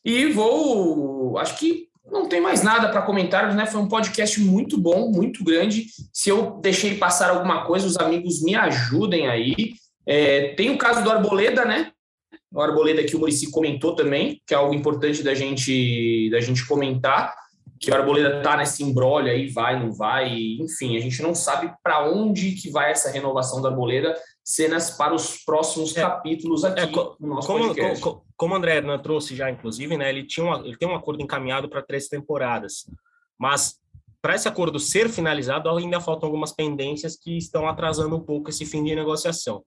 E 0.03 0.27
vou. 0.27 1.37
Acho 1.39 1.59
que 1.59 1.89
não 2.11 2.29
tem 2.29 2.41
mais 2.41 2.63
nada 2.63 2.89
para 2.89 3.03
comentar, 3.03 3.55
né? 3.55 3.67
Foi 3.67 3.81
um 3.81 3.89
podcast 3.89 4.41
muito 4.41 4.79
bom, 4.79 5.11
muito 5.11 5.45
grande. 5.45 5.87
Se 6.13 6.31
eu 6.31 6.59
deixei 6.63 6.97
passar 6.97 7.31
alguma 7.31 7.65
coisa, 7.67 7.87
os 7.87 7.99
amigos 7.99 8.43
me 8.43 8.55
ajudem 8.55 9.29
aí. 9.29 9.75
É, 10.07 10.55
tem 10.55 10.71
o 10.71 10.79
caso 10.79 11.05
do 11.05 11.11
Arboleda, 11.11 11.65
né? 11.65 11.93
O 12.51 12.61
Arboleda 12.61 13.05
que 13.05 13.15
o 13.15 13.19
Murici 13.19 13.51
comentou 13.51 13.95
também, 13.95 14.41
que 14.47 14.55
é 14.55 14.57
algo 14.57 14.75
importante 14.75 15.23
da 15.23 15.35
gente, 15.35 16.29
da 16.31 16.41
gente 16.41 16.67
comentar, 16.67 17.35
que 17.83 17.91
o 17.91 17.95
Arboleda 17.95 18.39
está 18.39 18.57
nesse 18.57 18.85
embrólio 18.85 19.33
aí, 19.33 19.49
vai, 19.49 19.77
não 19.77 19.93
vai, 19.93 20.33
enfim, 20.61 20.97
a 20.97 21.01
gente 21.01 21.21
não 21.21 21.35
sabe 21.35 21.75
para 21.83 22.09
onde 22.09 22.53
que 22.53 22.71
vai 22.71 22.93
essa 22.93 23.11
renovação 23.11 23.61
da 23.61 23.71
Arboleda, 23.71 24.17
cenas 24.45 24.93
para 24.93 25.13
os 25.13 25.43
próximos 25.45 25.97
é, 25.97 26.01
capítulos 26.01 26.65
aqui 26.65 26.81
é, 26.81 26.87
no 27.19 27.35
nosso 27.35 27.49
como, 27.49 27.67
podcast. 27.67 28.01
Como, 28.01 28.25
como 28.37 28.55
o 28.55 28.57
André 28.57 28.77
Hernan 28.77 29.01
trouxe 29.01 29.35
já, 29.35 29.51
inclusive, 29.51 29.97
né, 29.97 30.11
ele, 30.11 30.23
tinha 30.25 30.55
ele 30.65 30.77
tem 30.77 30.89
um 30.89 30.95
acordo 30.95 31.25
encaminhado 31.25 31.69
para 31.69 31.83
três 31.83 32.07
temporadas, 32.07 32.85
mas 33.37 33.81
para 34.21 34.37
esse 34.37 34.47
acordo 34.47 34.79
ser 34.79 35.09
finalizado, 35.09 35.69
ainda 35.69 36.01
faltam 36.01 36.29
algumas 36.29 36.53
pendências 36.53 37.17
que 37.17 37.37
estão 37.37 37.69
atrasando 37.69 38.15
um 38.15 38.21
pouco 38.21 38.49
esse 38.49 38.65
fim 38.65 38.85
de 38.85 38.95
negociação. 38.95 39.65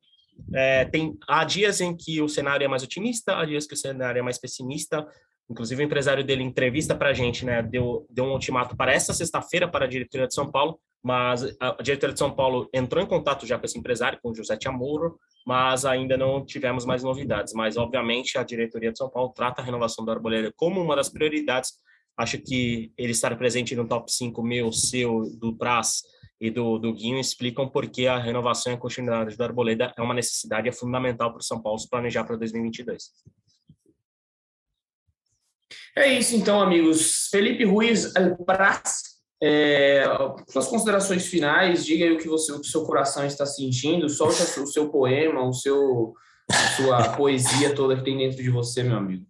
É, 0.54 0.86
tem, 0.86 1.18
há 1.28 1.44
dias 1.44 1.82
em 1.82 1.96
que 1.96 2.22
o 2.22 2.30
cenário 2.30 2.64
é 2.64 2.68
mais 2.68 2.82
otimista, 2.82 3.38
há 3.38 3.46
dias 3.46 3.68
que 3.68 3.74
o 3.74 3.78
cenário 3.78 4.20
é 4.20 4.22
mais 4.22 4.38
pessimista. 4.38 5.06
Inclusive, 5.50 5.84
o 5.84 5.86
empresário 5.86 6.24
dele 6.24 6.44
entrevista 6.44 6.96
para 6.96 7.10
a 7.10 7.14
gente, 7.14 7.46
né, 7.46 7.62
deu, 7.62 8.06
deu 8.10 8.26
um 8.26 8.32
ultimato 8.32 8.76
para 8.76 8.92
essa 8.92 9.14
sexta-feira 9.14 9.68
para 9.68 9.86
a 9.86 9.88
diretoria 9.88 10.28
de 10.28 10.34
São 10.34 10.50
Paulo, 10.50 10.80
mas 11.04 11.44
a, 11.60 11.82
diretoria 11.84 12.14
de 12.14 12.20
São 12.20 12.32
Paulo 12.32 12.68
entrou 12.74 13.04
em 13.04 13.06
contato 13.08 13.46
já 13.46 13.60
com 13.60 13.66
esse 13.66 13.78
empresário, 13.78 14.18
com 14.24 14.32
o 14.32 14.36
José 14.36 14.58
Tiamoro, 14.58 15.20
mas 15.46 15.86
ainda 15.86 16.18
não 16.18 16.44
tivemos 16.44 16.84
mais 16.84 17.04
novidades. 17.04 17.54
Mas, 17.54 17.78
obviamente, 17.78 18.40
a 18.40 18.44
diretoria 18.44 18.92
de 18.92 18.98
São 18.98 19.08
Paulo 19.08 19.30
trata 19.30 19.62
a 19.62 19.66
renovação 19.66 20.04
do 20.04 20.10
Arboleda 20.10 20.52
como 20.56 20.82
uma 20.82 20.96
das 20.96 21.10
prioridades. 21.10 21.74
Acho 22.18 22.40
que 22.40 22.92
ele 22.98 23.12
estar 23.12 23.38
presente 23.38 23.76
no 23.76 23.88
top 23.88 24.12
5 24.12 24.42
meu, 24.42 24.72
seu, 24.72 25.30
do 25.38 25.56
Praz 25.56 26.02
e 26.42 26.50
do, 26.50 26.80
do 26.80 26.92
Guinho 26.92 27.20
explicam 27.20 27.70
por 27.70 27.88
que 27.88 28.08
a 28.08 28.18
renovação 28.18 28.74
e 28.74 28.76
a 28.76 28.80
continuidade 28.80 29.38
do 29.38 29.44
Arboleda 29.44 29.94
é 29.96 30.02
uma 30.02 30.14
necessidade, 30.14 30.68
é 30.68 30.72
fundamental 30.72 31.30
para 31.32 31.40
o 31.40 31.44
São 31.44 31.62
Paulo 31.62 31.78
se 31.78 31.88
planejar 31.88 32.24
para 32.24 32.36
2022. 32.36 33.12
É 35.98 36.12
isso 36.12 36.36
então, 36.36 36.62
amigos. 36.62 37.30
Felipe 37.32 37.64
Ruiz 37.64 38.12
Praz, 38.46 39.16
é, 39.42 40.04
suas 40.50 40.68
considerações 40.68 41.26
finais, 41.26 41.86
diga 41.86 42.04
aí 42.04 42.12
o 42.12 42.18
que, 42.18 42.28
você, 42.28 42.52
o 42.52 42.60
que 42.60 42.68
seu 42.68 42.84
coração 42.84 43.26
está 43.26 43.46
sentindo, 43.46 44.10
solte 44.10 44.42
o 44.60 44.68
seu 44.68 44.90
poema, 44.90 45.42
o 45.48 45.54
seu, 45.54 46.14
a 46.52 46.76
sua 46.76 47.10
poesia 47.16 47.74
toda 47.74 47.96
que 47.96 48.04
tem 48.04 48.18
dentro 48.18 48.44
de 48.44 48.50
você, 48.50 48.84
meu 48.84 48.98
amigo. 48.98 49.26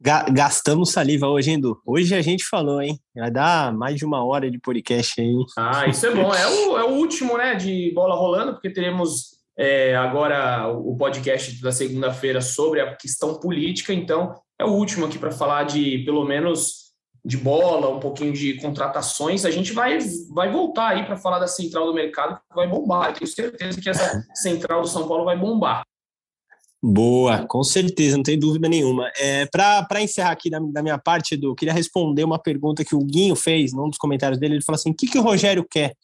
Gastamos 0.00 0.92
saliva 0.92 1.26
hoje, 1.26 1.50
hein, 1.50 1.60
Du? 1.60 1.80
Hoje 1.84 2.14
a 2.14 2.22
gente 2.22 2.44
falou, 2.44 2.80
hein? 2.80 2.98
Vai 3.14 3.30
dar 3.30 3.72
mais 3.72 3.96
de 3.96 4.04
uma 4.04 4.24
hora 4.24 4.50
de 4.50 4.58
podcast 4.58 5.20
aí. 5.20 5.34
Ah, 5.56 5.86
isso 5.86 6.06
é 6.06 6.14
bom. 6.14 6.34
É 6.34 6.46
o, 6.46 6.78
é 6.78 6.84
o 6.84 6.92
último, 6.94 7.36
né, 7.36 7.54
de 7.54 7.92
bola 7.94 8.14
rolando, 8.14 8.52
porque 8.52 8.70
teremos 8.70 9.36
é, 9.58 9.96
agora 9.96 10.68
o 10.68 10.96
podcast 10.96 11.60
da 11.62 11.72
segunda-feira 11.72 12.42
sobre 12.42 12.80
a 12.80 12.94
questão 12.94 13.40
política, 13.40 13.92
então 13.92 14.34
é 14.58 14.64
o 14.64 14.72
último 14.72 15.06
aqui 15.06 15.18
para 15.18 15.30
falar 15.30 15.64
de, 15.64 15.98
pelo 16.04 16.24
menos, 16.24 16.92
de 17.24 17.36
bola, 17.36 17.88
um 17.88 18.00
pouquinho 18.00 18.32
de 18.32 18.54
contratações. 18.54 19.44
A 19.44 19.50
gente 19.50 19.72
vai, 19.72 19.98
vai 20.30 20.50
voltar 20.50 20.88
aí 20.88 21.04
para 21.04 21.16
falar 21.16 21.38
da 21.38 21.48
central 21.48 21.86
do 21.86 21.94
mercado, 21.94 22.36
que 22.48 22.54
vai 22.54 22.68
bombar. 22.68 23.08
Eu 23.08 23.14
tenho 23.14 23.30
certeza 23.30 23.80
que 23.80 23.88
essa 23.88 24.24
central 24.34 24.82
do 24.82 24.88
São 24.88 25.06
Paulo 25.08 25.24
vai 25.24 25.36
bombar. 25.36 25.82
Boa, 26.82 27.44
com 27.46 27.64
certeza, 27.64 28.16
não 28.16 28.22
tem 28.22 28.38
dúvida 28.38 28.68
nenhuma. 28.68 29.10
É, 29.18 29.46
Para 29.46 30.00
encerrar 30.00 30.30
aqui 30.30 30.48
da, 30.48 30.60
da, 30.60 30.82
minha 30.82 30.98
parte, 30.98 31.34
Edu, 31.34 31.54
queria 31.54 31.74
responder 31.74 32.22
uma 32.22 32.38
pergunta 32.38 32.84
que 32.84 32.94
o 32.94 33.04
Guinho 33.04 33.34
fez 33.34 33.72
num 33.72 33.88
dos 33.88 33.98
comentários 33.98 34.38
dele. 34.38 34.54
Ele 34.54 34.64
falou 34.64 34.76
assim: 34.76 34.90
o 34.90 34.94
que, 34.94 35.08
que 35.08 35.18
o 35.18 35.22
Rogério 35.22 35.66
quer? 35.68 35.94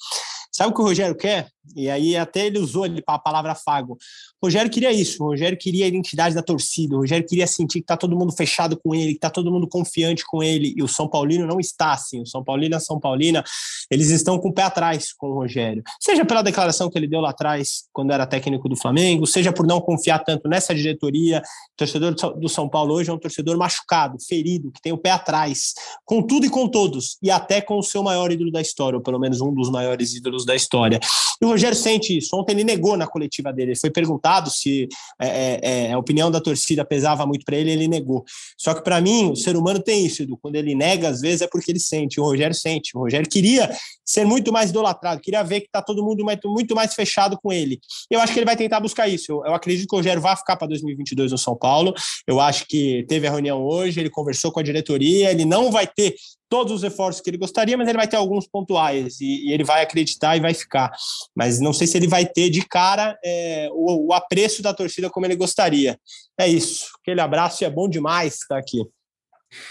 Sabe 0.51 0.71
o 0.71 0.75
que 0.75 0.81
o 0.81 0.85
Rogério 0.85 1.15
quer? 1.15 1.49
E 1.77 1.89
aí 1.89 2.17
até 2.17 2.47
ele 2.47 2.59
usou 2.59 2.85
ali 2.85 3.03
a 3.07 3.19
palavra 3.19 3.55
fago. 3.55 3.97
O 4.41 4.47
Rogério 4.47 4.71
queria 4.71 4.91
isso, 4.93 5.23
o 5.23 5.29
Rogério 5.29 5.57
queria 5.57 5.85
a 5.85 5.89
identidade 5.89 6.35
da 6.35 6.43
torcida, 6.43 6.97
o 6.97 6.99
Rogério 6.99 7.27
queria 7.27 7.47
sentir 7.47 7.81
que 7.81 7.87
tá 7.87 7.97
todo 7.97 8.17
mundo 8.17 8.33
fechado 8.33 8.77
com 8.77 8.95
ele, 8.95 9.15
que 9.15 9.21
tá 9.21 9.31
todo 9.31 9.51
mundo 9.51 9.69
confiante 9.69 10.25
com 10.27 10.43
ele, 10.43 10.75
e 10.77 10.83
o 10.83 10.89
São 10.89 11.09
Paulino 11.09 11.47
não 11.47 11.61
está 11.61 11.93
assim. 11.93 12.21
O 12.21 12.27
São 12.27 12.43
Paulino 12.43 12.77
a 12.77 12.81
São 12.81 12.99
Paulina, 12.99 13.45
eles 13.91 14.11
estão 14.11 14.39
com 14.39 14.49
o 14.49 14.53
pé 14.53 14.63
atrás 14.63 15.13
com 15.13 15.29
o 15.29 15.35
Rogério. 15.35 15.83
Seja 16.01 16.25
pela 16.25 16.43
declaração 16.43 16.91
que 16.91 16.99
ele 16.99 17.07
deu 17.07 17.21
lá 17.21 17.31
atrás, 17.31 17.85
quando 17.93 18.13
era 18.13 18.27
técnico 18.27 18.69
do 18.69 18.77
Flamengo, 18.77 19.27
seja 19.27 19.53
por 19.53 19.67
não 19.67 19.81
confiar 19.81 20.19
tanto 20.21 20.49
nessa 20.49 20.75
diretoria. 20.75 21.39
O 21.39 21.77
torcedor 21.77 22.15
do 22.15 22.49
São 22.49 22.69
Paulo 22.69 22.95
hoje 22.95 23.11
é 23.11 23.13
um 23.13 23.19
torcedor 23.19 23.57
machucado, 23.57 24.17
ferido, 24.21 24.73
que 24.73 24.83
tem 24.83 24.93
o 24.93 24.99
pé 24.99 25.11
atrás, 25.11 25.75
com 26.05 26.23
tudo 26.23 26.47
e 26.47 26.51
com 26.51 26.69
todos, 26.69 27.17
e 27.23 27.31
até 27.31 27.61
com 27.61 27.79
o 27.79 27.83
seu 27.83 28.03
maior 28.03 28.33
ídolo 28.33 28.51
da 28.51 28.61
história, 28.61 28.97
ou 28.97 29.03
pelo 29.03 29.19
menos 29.19 29.41
um 29.41 29.55
dos 29.55 29.71
maiores 29.71 30.15
ídolos 30.15 30.45
da 30.45 30.55
história. 30.55 30.99
E 31.41 31.45
o 31.45 31.52
Rogério 31.53 31.77
sente 31.77 32.17
isso. 32.17 32.37
Ontem 32.37 32.53
ele 32.53 32.65
negou 32.65 32.97
na 32.97 33.07
coletiva 33.07 33.53
dele. 33.53 33.73
Ele 33.73 33.79
foi 33.79 33.91
perguntado 33.91 34.51
se 34.51 34.89
é, 35.21 35.29
é, 35.29 35.87
é 35.89 35.93
a 35.93 35.99
opinião 35.99 36.31
da 36.31 36.41
torcida 36.41 36.85
pesava 36.85 37.27
muito 37.27 37.45
para 37.45 37.57
ele, 37.57 37.71
ele 37.71 37.89
negou. 37.89 38.25
Só 38.59 38.75
que 38.75 38.83
para 38.83 39.01
mim, 39.01 39.31
o 39.31 39.37
ser 39.37 39.57
humano 39.57 39.81
tem 39.81 40.05
isso, 40.07 40.23
Edu. 40.23 40.37
Quando 40.37 40.57
ele 40.57 40.75
nega, 40.75 41.09
às 41.09 41.21
vezes 41.21 41.43
é 41.43 41.47
porque 41.47 41.71
ele 41.71 41.81
sente. 41.81 42.21
O 42.21 42.25
Rogério 42.25 42.55
sente. 42.55 42.97
O 42.97 43.01
Rogério 43.01 43.29
queria 43.29 43.71
ser 44.05 44.25
muito 44.25 44.53
mais 44.53 44.71
idolatrado, 44.71 45.21
queria 45.21 45.43
ver 45.43 45.61
que 45.61 45.67
está 45.67 45.81
todo 45.81 46.05
mundo 46.05 46.25
muito 46.45 46.75
mais 46.75 46.95
fechado 46.95 47.39
com 47.43 47.53
ele. 47.53 47.81
Eu 48.11 48.21
acho 48.21 48.33
que 48.33 48.39
ele 48.39 48.47
vai 48.47 48.57
tentar 48.57 48.81
buscar 48.81 49.09
isso. 49.09 49.33
Eu, 49.33 49.45
eu 49.47 49.55
acredito 49.55 49.89
que 49.89 49.95
o 49.95 49.99
Rogério 49.99 50.21
vai 50.21 50.37
ficar 50.37 50.57
para 50.57 50.69
2022 50.69 51.33
no 51.33 51.39
São 51.39 51.57
Paulo. 51.57 51.95
Eu 52.27 52.41
acho 52.41 52.67
que 52.67 53.05
teve 53.09 53.27
a 53.27 53.31
reunião 53.31 53.63
hoje, 53.63 54.01
ele 54.01 54.11
conversou 54.11 54.53
com 54.53 54.61
a 54.61 54.63
diretoria, 54.63 55.31
ele 55.31 55.45
não 55.45 55.71
vai 55.71 55.87
ter 55.87 56.15
todos 56.53 56.71
os 56.71 56.83
reforços 56.83 57.23
que 57.23 57.31
ele 57.31 57.39
gostaria, 57.39 57.79
mas 57.79 57.89
ele 57.89 57.97
vai 57.97 58.07
ter 58.07 58.17
alguns 58.17 58.47
pontuais 58.47 59.19
e, 59.23 59.49
e 59.49 59.53
ele 59.55 59.65
vai 59.65 59.83
acreditar 59.83 60.37
e 60.37 60.41
vai 60.41 60.53
ficar. 60.53 60.93
Mas 61.35 61.59
não 61.59 61.73
sei 61.73 61.87
se 61.87 61.97
ele 61.97 62.07
vai 62.07 62.27
ter 62.27 62.51
de 62.51 62.61
cara 62.61 63.19
é, 63.25 63.71
o, 63.73 64.09
o, 64.09 64.13
apreço 64.13 64.63
da 64.63 64.75
torcida 64.75 65.09
como 65.09 65.25
ele 65.25 65.35
gostaria. 65.35 65.99
É 66.39 66.47
isso. 66.47 66.91
Aquele 67.01 67.23
abraço 67.23 67.65
e 67.65 67.67
é 67.67 67.71
bom 67.71 67.89
demais 67.89 68.35
estar 68.35 68.59
aqui. 68.59 68.85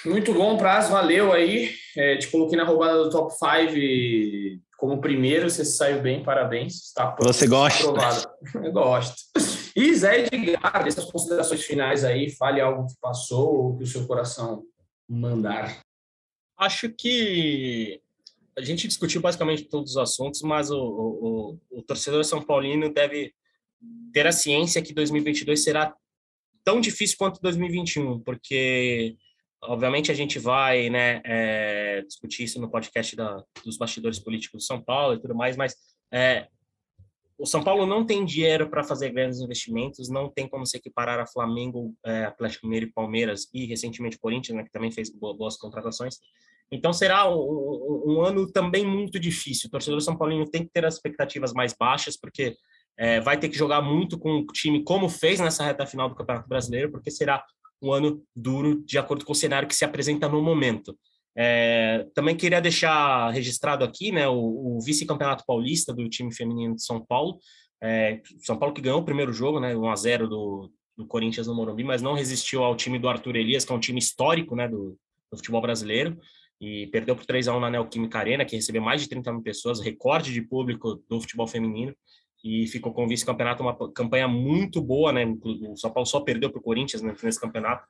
Muito 0.03 0.33
bom, 0.33 0.57
Praz, 0.57 0.89
valeu 0.89 1.31
aí. 1.31 1.69
É, 1.95 2.17
te 2.17 2.29
coloquei 2.29 2.57
na 2.57 2.63
roubada 2.63 3.03
do 3.03 3.11
top 3.11 3.31
5 3.31 4.59
como 4.75 4.99
primeiro, 4.99 5.47
você 5.47 5.63
saiu 5.63 6.01
bem, 6.01 6.23
parabéns. 6.23 6.87
Está 6.87 7.15
você 7.19 7.45
gosta? 7.45 7.83
Aprovado. 7.83 8.27
Eu 8.65 8.71
gosto. 8.71 9.21
E 9.75 9.93
Zé 9.93 10.25
Edgar, 10.25 10.87
essas 10.87 11.05
considerações 11.05 11.61
finais 11.61 12.03
aí, 12.03 12.31
fale 12.31 12.59
algo 12.59 12.87
que 12.87 12.95
passou 12.99 13.65
ou 13.65 13.77
que 13.77 13.83
o 13.83 13.87
seu 13.87 14.07
coração 14.07 14.63
mandar 15.07 15.79
acho 16.61 16.89
que 16.89 17.99
a 18.55 18.61
gente 18.61 18.87
discutiu 18.87 19.19
basicamente 19.19 19.63
todos 19.63 19.91
os 19.91 19.97
assuntos, 19.97 20.41
mas 20.43 20.69
o, 20.69 20.77
o, 20.77 21.59
o, 21.71 21.81
torcedor 21.81 22.23
São 22.23 22.41
Paulino 22.41 22.93
deve 22.93 23.33
ter 24.13 24.27
a 24.27 24.31
ciência 24.31 24.81
que 24.81 24.93
2022 24.93 25.63
será 25.63 25.95
tão 26.63 26.79
difícil 26.79 27.17
quanto 27.17 27.41
2021, 27.41 28.19
porque 28.19 29.17
obviamente 29.63 30.11
a 30.11 30.13
gente 30.13 30.37
vai 30.37 30.89
né, 30.91 31.21
é, 31.25 32.03
discutir 32.03 32.43
isso 32.43 32.61
no 32.61 32.69
podcast 32.69 33.15
da, 33.15 33.43
dos 33.65 33.77
bastidores 33.77 34.19
políticos 34.19 34.61
de 34.61 34.67
São 34.67 34.79
Paulo 34.79 35.15
e 35.15 35.19
tudo 35.19 35.33
mais, 35.33 35.57
mas 35.57 35.75
é, 36.13 36.47
o 37.39 37.45
São 37.47 37.63
Paulo 37.63 37.87
não 37.87 38.05
tem 38.05 38.23
dinheiro 38.23 38.69
para 38.69 38.83
fazer 38.83 39.09
grandes 39.09 39.39
investimentos, 39.39 40.09
não 40.09 40.29
tem 40.29 40.47
como 40.47 40.63
se 40.63 40.77
equiparar 40.77 41.19
a 41.19 41.25
Flamengo, 41.25 41.95
é, 42.05 42.25
Atlético 42.25 42.67
Mineiro 42.67 42.85
e 42.85 42.91
Palmeiras 42.91 43.49
e 43.51 43.65
recentemente 43.65 44.19
Corinthians, 44.19 44.55
né, 44.55 44.63
que 44.63 44.71
também 44.71 44.91
fez 44.91 45.09
boas 45.09 45.57
contratações. 45.57 46.19
Então 46.71 46.93
será 46.93 47.29
um, 47.29 48.03
um, 48.05 48.21
ano 48.21 48.49
também 48.49 48.85
muito 48.85 49.19
difícil. 49.19 49.67
O 49.67 49.71
torcedor 49.71 49.99
São 50.01 50.17
Paulino 50.17 50.49
tem 50.49 50.63
que 50.63 50.71
ter 50.71 50.85
as 50.85 50.95
expectativas 50.95 51.51
mais 51.51 51.73
baixas, 51.77 52.17
porque 52.17 52.55
é, 52.97 53.19
vai 53.19 53.37
ter 53.37 53.49
que 53.49 53.57
jogar 53.57 53.81
muito 53.81 54.17
com 54.17 54.39
o 54.39 54.45
time 54.47 54.83
como 54.83 55.09
fez 55.09 55.39
nessa 55.39 55.63
reta 55.63 55.85
final 55.85 56.07
do 56.07 56.15
Campeonato 56.15 56.47
Brasileiro, 56.47 56.91
porque 56.91 57.11
será 57.11 57.43
um 57.81 57.91
ano 57.91 58.23
duro 58.35 58.83
de 58.85 58.97
acordo 58.97 59.25
com 59.25 59.31
o 59.33 59.35
cenário 59.35 59.67
que 59.67 59.75
se 59.75 59.83
apresenta 59.83 60.29
no 60.29 60.41
momento. 60.41 60.97
É, 61.35 62.07
também 62.13 62.35
queria 62.35 62.61
deixar 62.61 63.29
registrado 63.31 63.83
aqui 63.83 64.11
né, 64.11 64.27
o, 64.27 64.77
o 64.77 64.79
vice-campeonato 64.81 65.43
paulista 65.45 65.93
do 65.93 66.07
time 66.09 66.33
feminino 66.33 66.75
de 66.75 66.83
São 66.83 67.03
Paulo. 67.03 67.39
É, 67.81 68.21
São 68.45 68.57
Paulo 68.57 68.73
que 68.73 68.81
ganhou 68.81 68.99
o 68.99 69.05
primeiro 69.05 69.33
jogo, 69.33 69.59
né, 69.59 69.75
1 69.75 69.89
a 69.89 69.95
0 69.95 70.27
do, 70.27 70.71
do 70.97 71.07
Corinthians 71.07 71.47
no 71.47 71.55
Morumbi, 71.55 71.83
mas 71.83 72.01
não 72.01 72.13
resistiu 72.13 72.63
ao 72.63 72.75
time 72.75 72.99
do 72.99 73.09
Arthur 73.09 73.35
Elias, 73.35 73.65
que 73.65 73.71
é 73.71 73.75
um 73.75 73.79
time 73.79 73.99
histórico 73.99 74.55
né, 74.55 74.67
do, 74.67 74.97
do 75.31 75.37
futebol 75.37 75.61
brasileiro, 75.61 76.17
e 76.61 76.85
perdeu 76.87 77.15
por 77.15 77.25
3 77.25 77.47
a 77.47 77.57
1 77.57 77.59
na 77.59 77.71
Neoquímica 77.71 78.19
Arena, 78.19 78.45
que 78.45 78.55
recebeu 78.55 78.83
mais 78.83 79.01
de 79.01 79.09
30 79.09 79.33
mil 79.33 79.41
pessoas, 79.41 79.81
recorde 79.81 80.31
de 80.31 80.43
público 80.43 81.03
do 81.09 81.19
futebol 81.19 81.47
feminino, 81.47 81.95
e 82.43 82.67
ficou 82.67 82.93
com 82.93 83.07
vice-campeonato, 83.07 83.63
uma 83.63 83.75
campanha 83.91 84.27
muito 84.27 84.79
boa, 84.79 85.11
né? 85.11 85.25
O 85.43 85.75
São 85.75 85.91
Paulo 85.91 86.05
só 86.05 86.19
perdeu 86.19 86.51
para 86.51 86.59
o 86.59 86.63
Corinthians 86.63 87.01
né, 87.01 87.15
nesse 87.23 87.39
campeonato, 87.39 87.83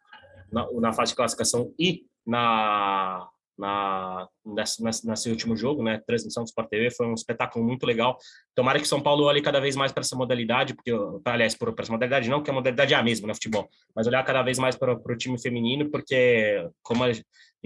na, 0.51 0.65
na 0.71 0.93
fase 0.93 1.11
de 1.11 1.17
classificação 1.17 1.73
e 1.77 2.05
na, 2.25 3.27
na, 3.57 4.27
nesse, 4.45 4.83
nesse, 4.83 5.29
último 5.29 5.55
jogo, 5.55 5.83
né? 5.83 6.01
Transmissão 6.05 6.43
do 6.43 6.47
Sport 6.47 6.69
TV 6.69 6.91
foi 6.91 7.07
um 7.07 7.13
espetáculo 7.13 7.65
muito 7.65 7.85
legal. 7.85 8.17
Tomara 8.55 8.79
que 8.79 8.87
São 8.87 9.01
Paulo 9.01 9.25
olhe 9.25 9.41
cada 9.41 9.59
vez 9.59 9.75
mais 9.75 9.91
para 9.91 10.01
essa 10.01 10.15
modalidade, 10.15 10.73
porque, 10.73 10.91
aliás, 11.25 11.55
para 11.55 11.73
essa 11.77 11.91
modalidade 11.91 12.29
não, 12.29 12.43
que 12.43 12.49
a 12.49 12.53
modalidade 12.53 12.93
é 12.93 12.97
a 12.97 13.03
mesma, 13.03 13.27
né? 13.27 13.33
Futebol, 13.33 13.69
mas 13.95 14.07
olhar 14.07 14.23
cada 14.23 14.41
vez 14.43 14.57
mais 14.59 14.75
para 14.75 14.93
o 14.93 15.17
time 15.17 15.41
feminino, 15.41 15.89
porque, 15.89 16.67
como 16.81 17.03
a 17.03 17.11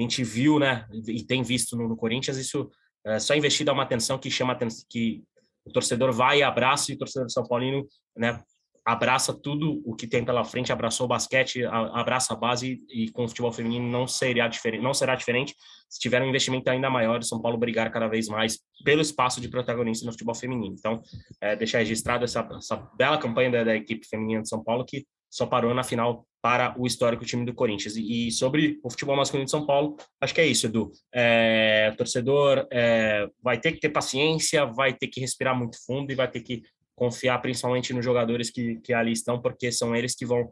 gente 0.02 0.24
viu, 0.24 0.60
né? 0.60 0.88
E 1.08 1.24
tem 1.24 1.42
visto 1.44 1.76
no, 1.76 1.88
no 1.88 1.96
Corinthians, 1.96 2.38
isso 2.38 2.70
é 3.06 3.20
só 3.20 3.36
investir 3.36 3.66
dá 3.66 3.74
uma 3.74 3.84
atenção 3.84 4.18
que 4.18 4.32
chama 4.32 4.54
atenção, 4.54 4.86
que 4.90 5.24
o 5.64 5.72
torcedor 5.72 6.12
vai 6.12 6.40
e 6.40 6.44
abraça, 6.44 6.92
e 6.92 6.96
o 6.96 6.98
torcedor 6.98 7.28
de 7.28 7.34
São 7.34 7.46
Paulino, 7.48 7.88
né? 8.16 8.42
abraça 8.86 9.34
tudo 9.34 9.82
o 9.84 9.96
que 9.96 10.06
tem 10.06 10.24
pela 10.24 10.44
frente, 10.44 10.72
abraçou 10.72 11.06
o 11.06 11.10
basquete, 11.10 11.66
abraça 11.66 12.34
a 12.34 12.38
base 12.38 12.84
e 12.88 13.10
com 13.10 13.24
o 13.24 13.28
futebol 13.28 13.52
feminino 13.52 13.90
não 13.90 14.06
será 14.06 14.48
diferente, 14.48 14.84
não 14.84 14.94
será 14.94 15.16
diferente 15.16 15.56
se 15.90 16.00
tiver 16.00 16.22
um 16.22 16.28
investimento 16.28 16.70
ainda 16.70 16.88
maior 16.88 17.20
e 17.20 17.26
São 17.26 17.42
Paulo 17.42 17.58
brigar 17.58 17.92
cada 17.92 18.08
vez 18.08 18.28
mais 18.28 18.60
pelo 18.84 19.02
espaço 19.02 19.42
de 19.42 19.50
protagonista 19.50 20.06
no 20.06 20.12
futebol 20.12 20.36
feminino. 20.36 20.76
Então, 20.78 21.02
é, 21.42 21.56
deixar 21.56 21.80
registrado 21.80 22.26
essa, 22.26 22.48
essa 22.56 22.76
bela 22.96 23.18
campanha 23.18 23.50
da, 23.50 23.64
da, 23.64 23.76
equipe 23.76 24.06
feminina 24.08 24.44
de 24.44 24.50
São 24.50 24.64
Paulo 24.64 24.86
que 24.86 25.04
só 25.36 25.46
parou 25.46 25.74
na 25.74 25.84
final 25.84 26.26
para 26.42 26.74
o 26.80 26.88
histórico 26.88 27.26
time 27.26 27.46
do 27.46 27.54
Corinthians. 27.54 27.98
E, 27.98 28.32
sobre 28.32 28.80
o 28.82 28.90
futebol 28.90 29.18
masculino 29.18 29.44
de 29.44 29.52
São 29.52 29.66
Paulo, 29.66 29.98
acho 30.22 30.34
que 30.34 30.40
é 30.40 30.48
isso, 30.48 30.68
Edu. 30.68 30.94
É, 31.14 31.94
torcedor 31.98 32.66
é, 32.72 33.28
vai 33.44 33.60
ter 33.60 33.74
que 33.74 33.82
ter 33.82 33.90
paciência, 33.90 34.66
vai 34.66 34.94
ter 34.94 35.08
que 35.10 35.20
respirar 35.20 35.54
muito 35.58 35.76
fundo 35.86 36.10
e 36.10 36.16
vai 36.16 36.32
ter 36.32 36.40
que 36.40 36.64
confiar 36.96 37.42
principalmente 37.42 37.94
nos 37.94 38.06
jogadores 38.06 38.50
que, 38.50 38.80
que 38.80 38.94
ali 38.94 39.12
estão, 39.12 39.42
porque 39.42 39.74
são 39.74 39.94
eles 39.94 40.16
que 40.16 40.26
vão 40.26 40.50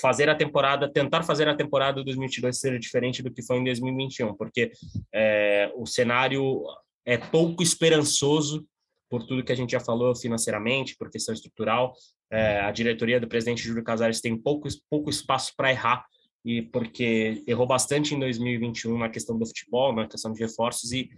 fazer 0.00 0.28
a 0.28 0.34
temporada, 0.34 0.92
tentar 0.92 1.22
fazer 1.22 1.46
a 1.46 1.54
temporada 1.54 2.02
2022 2.02 2.58
ser 2.58 2.76
diferente 2.80 3.22
do 3.22 3.32
que 3.32 3.44
foi 3.44 3.58
em 3.58 3.64
2021, 3.64 4.34
porque 4.34 4.72
é, 5.14 5.70
o 5.76 5.86
cenário 5.86 6.64
é 7.06 7.16
pouco 7.16 7.62
esperançoso 7.62 8.66
por 9.08 9.24
tudo 9.24 9.44
que 9.44 9.52
a 9.52 9.56
gente 9.56 9.70
já 9.70 9.80
falou 9.80 10.16
financeiramente, 10.16 10.96
por 10.96 11.10
questão 11.10 11.32
estrutural. 11.32 11.92
É, 12.30 12.60
a 12.60 12.70
diretoria 12.70 13.20
do 13.20 13.28
presidente 13.28 13.62
Júlio 13.62 13.82
Casares 13.82 14.20
tem 14.20 14.36
pouco, 14.36 14.68
pouco 14.88 15.10
espaço 15.10 15.52
para 15.56 15.70
errar, 15.70 16.04
e 16.44 16.62
porque 16.62 17.42
errou 17.46 17.66
bastante 17.66 18.14
em 18.14 18.18
2021 18.18 18.96
na 18.96 19.08
questão 19.08 19.38
do 19.38 19.46
futebol, 19.46 19.94
na 19.94 20.06
questão 20.06 20.32
de 20.32 20.40
reforços, 20.40 20.92
e 20.92 21.10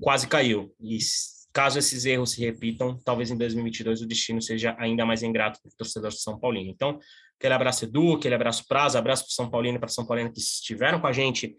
quase 0.00 0.26
caiu. 0.26 0.74
E 0.80 0.98
caso 1.52 1.78
esses 1.78 2.04
erros 2.04 2.32
se 2.32 2.40
repitam, 2.40 2.98
talvez 3.04 3.30
em 3.30 3.36
2022 3.36 4.02
o 4.02 4.06
destino 4.06 4.42
seja 4.42 4.74
ainda 4.78 5.06
mais 5.06 5.22
ingrato 5.22 5.60
para 5.62 5.68
o 5.68 5.76
torcedor 5.76 6.10
de 6.10 6.20
São 6.20 6.38
Paulino. 6.38 6.68
Então, 6.68 6.98
aquele 7.38 7.54
abraço 7.54 7.84
Edu, 7.84 8.14
aquele 8.14 8.34
abraço 8.34 8.66
Prazo, 8.66 8.98
abraço 8.98 9.24
para 9.24 9.34
São 9.34 9.48
Paulino 9.48 9.76
e 9.76 9.80
para 9.80 9.88
São 9.88 10.04
Paulino 10.04 10.32
que 10.32 10.40
estiveram 10.40 11.00
com 11.00 11.06
a 11.06 11.12
gente 11.12 11.56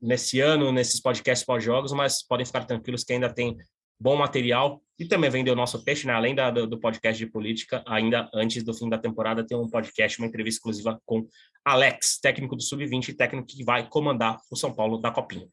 nesse 0.00 0.38
ano, 0.38 0.70
nesses 0.70 1.00
podcasts 1.00 1.44
pós-jogos, 1.44 1.92
mas 1.92 2.22
podem 2.22 2.46
ficar 2.46 2.64
tranquilos 2.64 3.02
que 3.02 3.12
ainda 3.12 3.32
tem 3.32 3.56
bom 3.98 4.16
material 4.16 4.80
e 4.98 5.06
também 5.06 5.28
vender 5.28 5.50
o 5.50 5.56
nosso 5.56 5.82
peixe, 5.84 6.06
né? 6.06 6.12
além 6.12 6.34
da, 6.34 6.50
do, 6.50 6.66
do, 6.66 6.80
podcast 6.80 7.22
de 7.22 7.30
política, 7.30 7.84
ainda 7.86 8.30
antes 8.32 8.62
do 8.62 8.72
fim 8.72 8.88
da 8.88 8.96
temporada 8.96 9.46
tem 9.46 9.56
um 9.56 9.68
podcast, 9.68 10.18
uma 10.18 10.26
entrevista 10.26 10.58
exclusiva 10.58 11.00
com 11.04 11.28
Alex, 11.64 12.18
técnico 12.20 12.56
do 12.56 12.62
Sub-20 12.62 13.08
e 13.08 13.14
técnico 13.14 13.46
que 13.46 13.62
vai 13.64 13.88
comandar 13.88 14.38
o 14.50 14.56
São 14.56 14.72
Paulo 14.72 14.98
da 14.98 15.10
Copinha. 15.10 15.46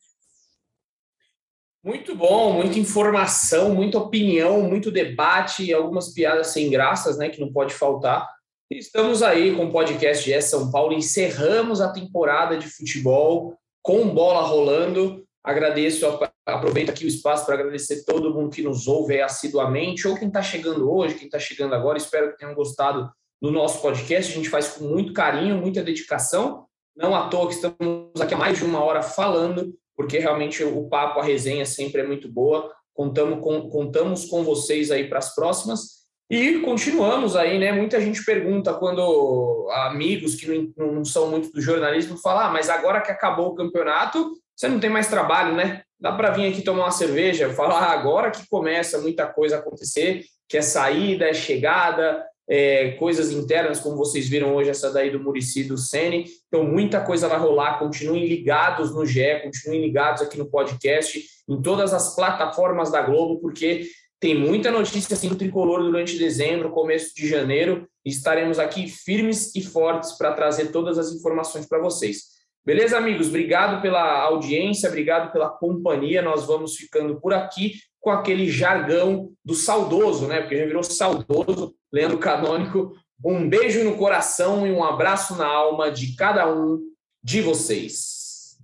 Muito 1.83 2.15
bom, 2.15 2.53
muita 2.53 2.79
informação, 2.79 3.75
muita 3.75 3.97
opinião, 3.97 4.61
muito 4.61 4.89
debate 4.89 5.73
algumas 5.73 6.13
piadas 6.13 6.47
sem 6.47 6.69
graças, 6.69 7.17
né, 7.17 7.27
que 7.27 7.41
não 7.41 7.51
pode 7.51 7.73
faltar. 7.73 8.25
Estamos 8.71 9.21
aí 9.21 9.53
com 9.53 9.65
o 9.65 9.71
podcast 9.71 10.23
de 10.23 10.41
São 10.41 10.71
Paulo, 10.71 10.93
encerramos 10.93 11.81
a 11.81 11.91
temporada 11.91 12.57
de 12.57 12.67
futebol 12.67 13.57
com 13.81 14.07
bola 14.07 14.47
rolando. 14.47 15.27
Agradeço, 15.43 16.05
aproveito 16.45 16.89
aqui 16.89 17.05
o 17.05 17.07
espaço 17.07 17.45
para 17.45 17.55
agradecer 17.55 18.03
todo 18.05 18.33
mundo 18.33 18.49
que 18.49 18.61
nos 18.61 18.87
ouve 18.87 19.21
assiduamente, 19.21 20.07
ou 20.07 20.17
quem 20.17 20.27
está 20.27 20.41
chegando 20.41 20.91
hoje, 20.91 21.15
quem 21.15 21.25
está 21.25 21.39
chegando 21.39 21.73
agora. 21.73 21.97
Espero 21.97 22.31
que 22.31 22.37
tenham 22.37 22.53
gostado 22.53 23.09
do 23.41 23.51
nosso 23.51 23.81
podcast. 23.81 24.31
A 24.31 24.35
gente 24.35 24.49
faz 24.49 24.69
com 24.69 24.85
muito 24.85 25.13
carinho, 25.13 25.57
muita 25.57 25.83
dedicação. 25.83 26.65
Não 26.95 27.15
à 27.15 27.27
toa 27.27 27.47
que 27.47 27.55
estamos 27.55 28.21
aqui 28.21 28.33
há 28.33 28.37
mais 28.37 28.57
de 28.57 28.65
uma 28.65 28.83
hora 28.83 29.01
falando 29.01 29.73
porque 29.95 30.17
realmente 30.19 30.63
o 30.63 30.87
papo, 30.87 31.19
a 31.19 31.23
resenha 31.23 31.65
sempre 31.65 32.01
é 32.01 32.07
muito 32.07 32.31
boa. 32.31 32.71
Contamos 32.93 33.39
com, 33.41 33.69
contamos 33.69 34.25
com 34.25 34.43
vocês 34.43 34.91
aí 34.91 35.07
para 35.07 35.19
as 35.19 35.33
próximas. 35.33 36.03
E 36.29 36.59
continuamos 36.59 37.35
aí, 37.35 37.59
né? 37.59 37.71
Muita 37.71 37.99
gente 37.99 38.23
pergunta 38.23 38.73
quando 38.73 39.69
amigos 39.71 40.35
que 40.35 40.73
não, 40.77 40.91
não 40.91 41.05
são 41.05 41.29
muito 41.29 41.51
do 41.51 41.61
jornalismo 41.61 42.17
falam, 42.17 42.47
ah, 42.47 42.49
mas 42.49 42.69
agora 42.69 43.01
que 43.01 43.11
acabou 43.11 43.49
o 43.49 43.55
campeonato, 43.55 44.31
você 44.55 44.67
não 44.67 44.79
tem 44.79 44.89
mais 44.89 45.07
trabalho, 45.07 45.55
né? 45.55 45.83
Dá 46.03 46.11
para 46.11 46.31
vir 46.31 46.51
aqui 46.51 46.61
tomar 46.61 46.84
uma 46.84 46.91
cerveja, 46.91 47.53
falar 47.53 47.93
agora 47.93 48.30
que 48.30 48.45
começa 48.49 48.97
muita 48.97 49.25
coisa 49.25 49.55
a 49.55 49.59
acontecer, 49.59 50.25
que 50.49 50.57
é 50.57 50.61
saída, 50.61 51.30
é 51.30 51.34
chegada, 51.34 52.21
é, 52.45 52.91
coisas 52.99 53.31
internas, 53.31 53.80
como 53.80 53.95
vocês 53.95 54.27
viram 54.27 54.53
hoje, 54.53 54.69
essa 54.69 54.91
daí 54.91 55.09
do 55.09 55.17
Murici 55.17 55.63
do 55.63 55.77
Sene. 55.77 56.25
Então, 56.49 56.65
muita 56.65 56.99
coisa 56.99 57.30
vai 57.30 57.39
rolar. 57.39 57.80
Continuem 57.80 58.27
ligados 58.27 58.93
no 58.93 59.05
GE, 59.05 59.43
continuem 59.43 59.80
ligados 59.80 60.21
aqui 60.21 60.38
no 60.38 60.45
podcast, 60.45 61.23
em 61.47 61.61
todas 61.61 61.93
as 61.93 62.13
plataformas 62.13 62.91
da 62.91 63.01
Globo, 63.01 63.39
porque 63.39 63.88
tem 64.19 64.35
muita 64.35 64.71
notícia 64.71 65.13
assim 65.13 65.30
do 65.30 65.38
tricolor 65.38 65.84
durante 65.84 66.17
dezembro, 66.17 66.71
começo 66.71 67.15
de 67.15 67.30
janeiro. 67.30 67.88
E 68.03 68.09
estaremos 68.09 68.59
aqui 68.59 68.89
firmes 68.89 69.55
e 69.55 69.61
fortes 69.61 70.11
para 70.17 70.34
trazer 70.34 70.65
todas 70.65 70.97
as 70.97 71.13
informações 71.13 71.65
para 71.65 71.80
vocês. 71.80 72.42
Beleza, 72.65 72.98
amigos? 72.98 73.27
Obrigado 73.27 73.81
pela 73.81 74.22
audiência, 74.22 74.88
obrigado 74.88 75.34
pela 75.34 75.49
companhia. 75.49 76.22
Nós 76.22 76.45
vamos 76.45 76.76
ficando 76.76 77.19
por 77.19 77.34
aqui 77.34 77.73
com 77.99 78.10
aquele 78.10 78.49
jargão 78.49 79.31
do 79.44 79.53
saudoso, 79.53 80.27
né? 80.27 80.40
Porque 80.40 80.57
já 80.57 80.65
virou 80.65 80.81
saudoso, 80.81 81.76
Leandro 81.91 82.18
Canônico. 82.18 82.95
Um 83.23 83.49
beijo 83.49 83.84
no 83.84 83.98
coração 83.98 84.65
e 84.65 84.72
um 84.72 84.84
abraço 84.84 85.35
na 85.35 85.48
alma 85.48 85.91
de 85.91 86.15
cada 86.15 86.49
um 86.49 86.80
de 87.22 87.41
vocês. 87.41 88.57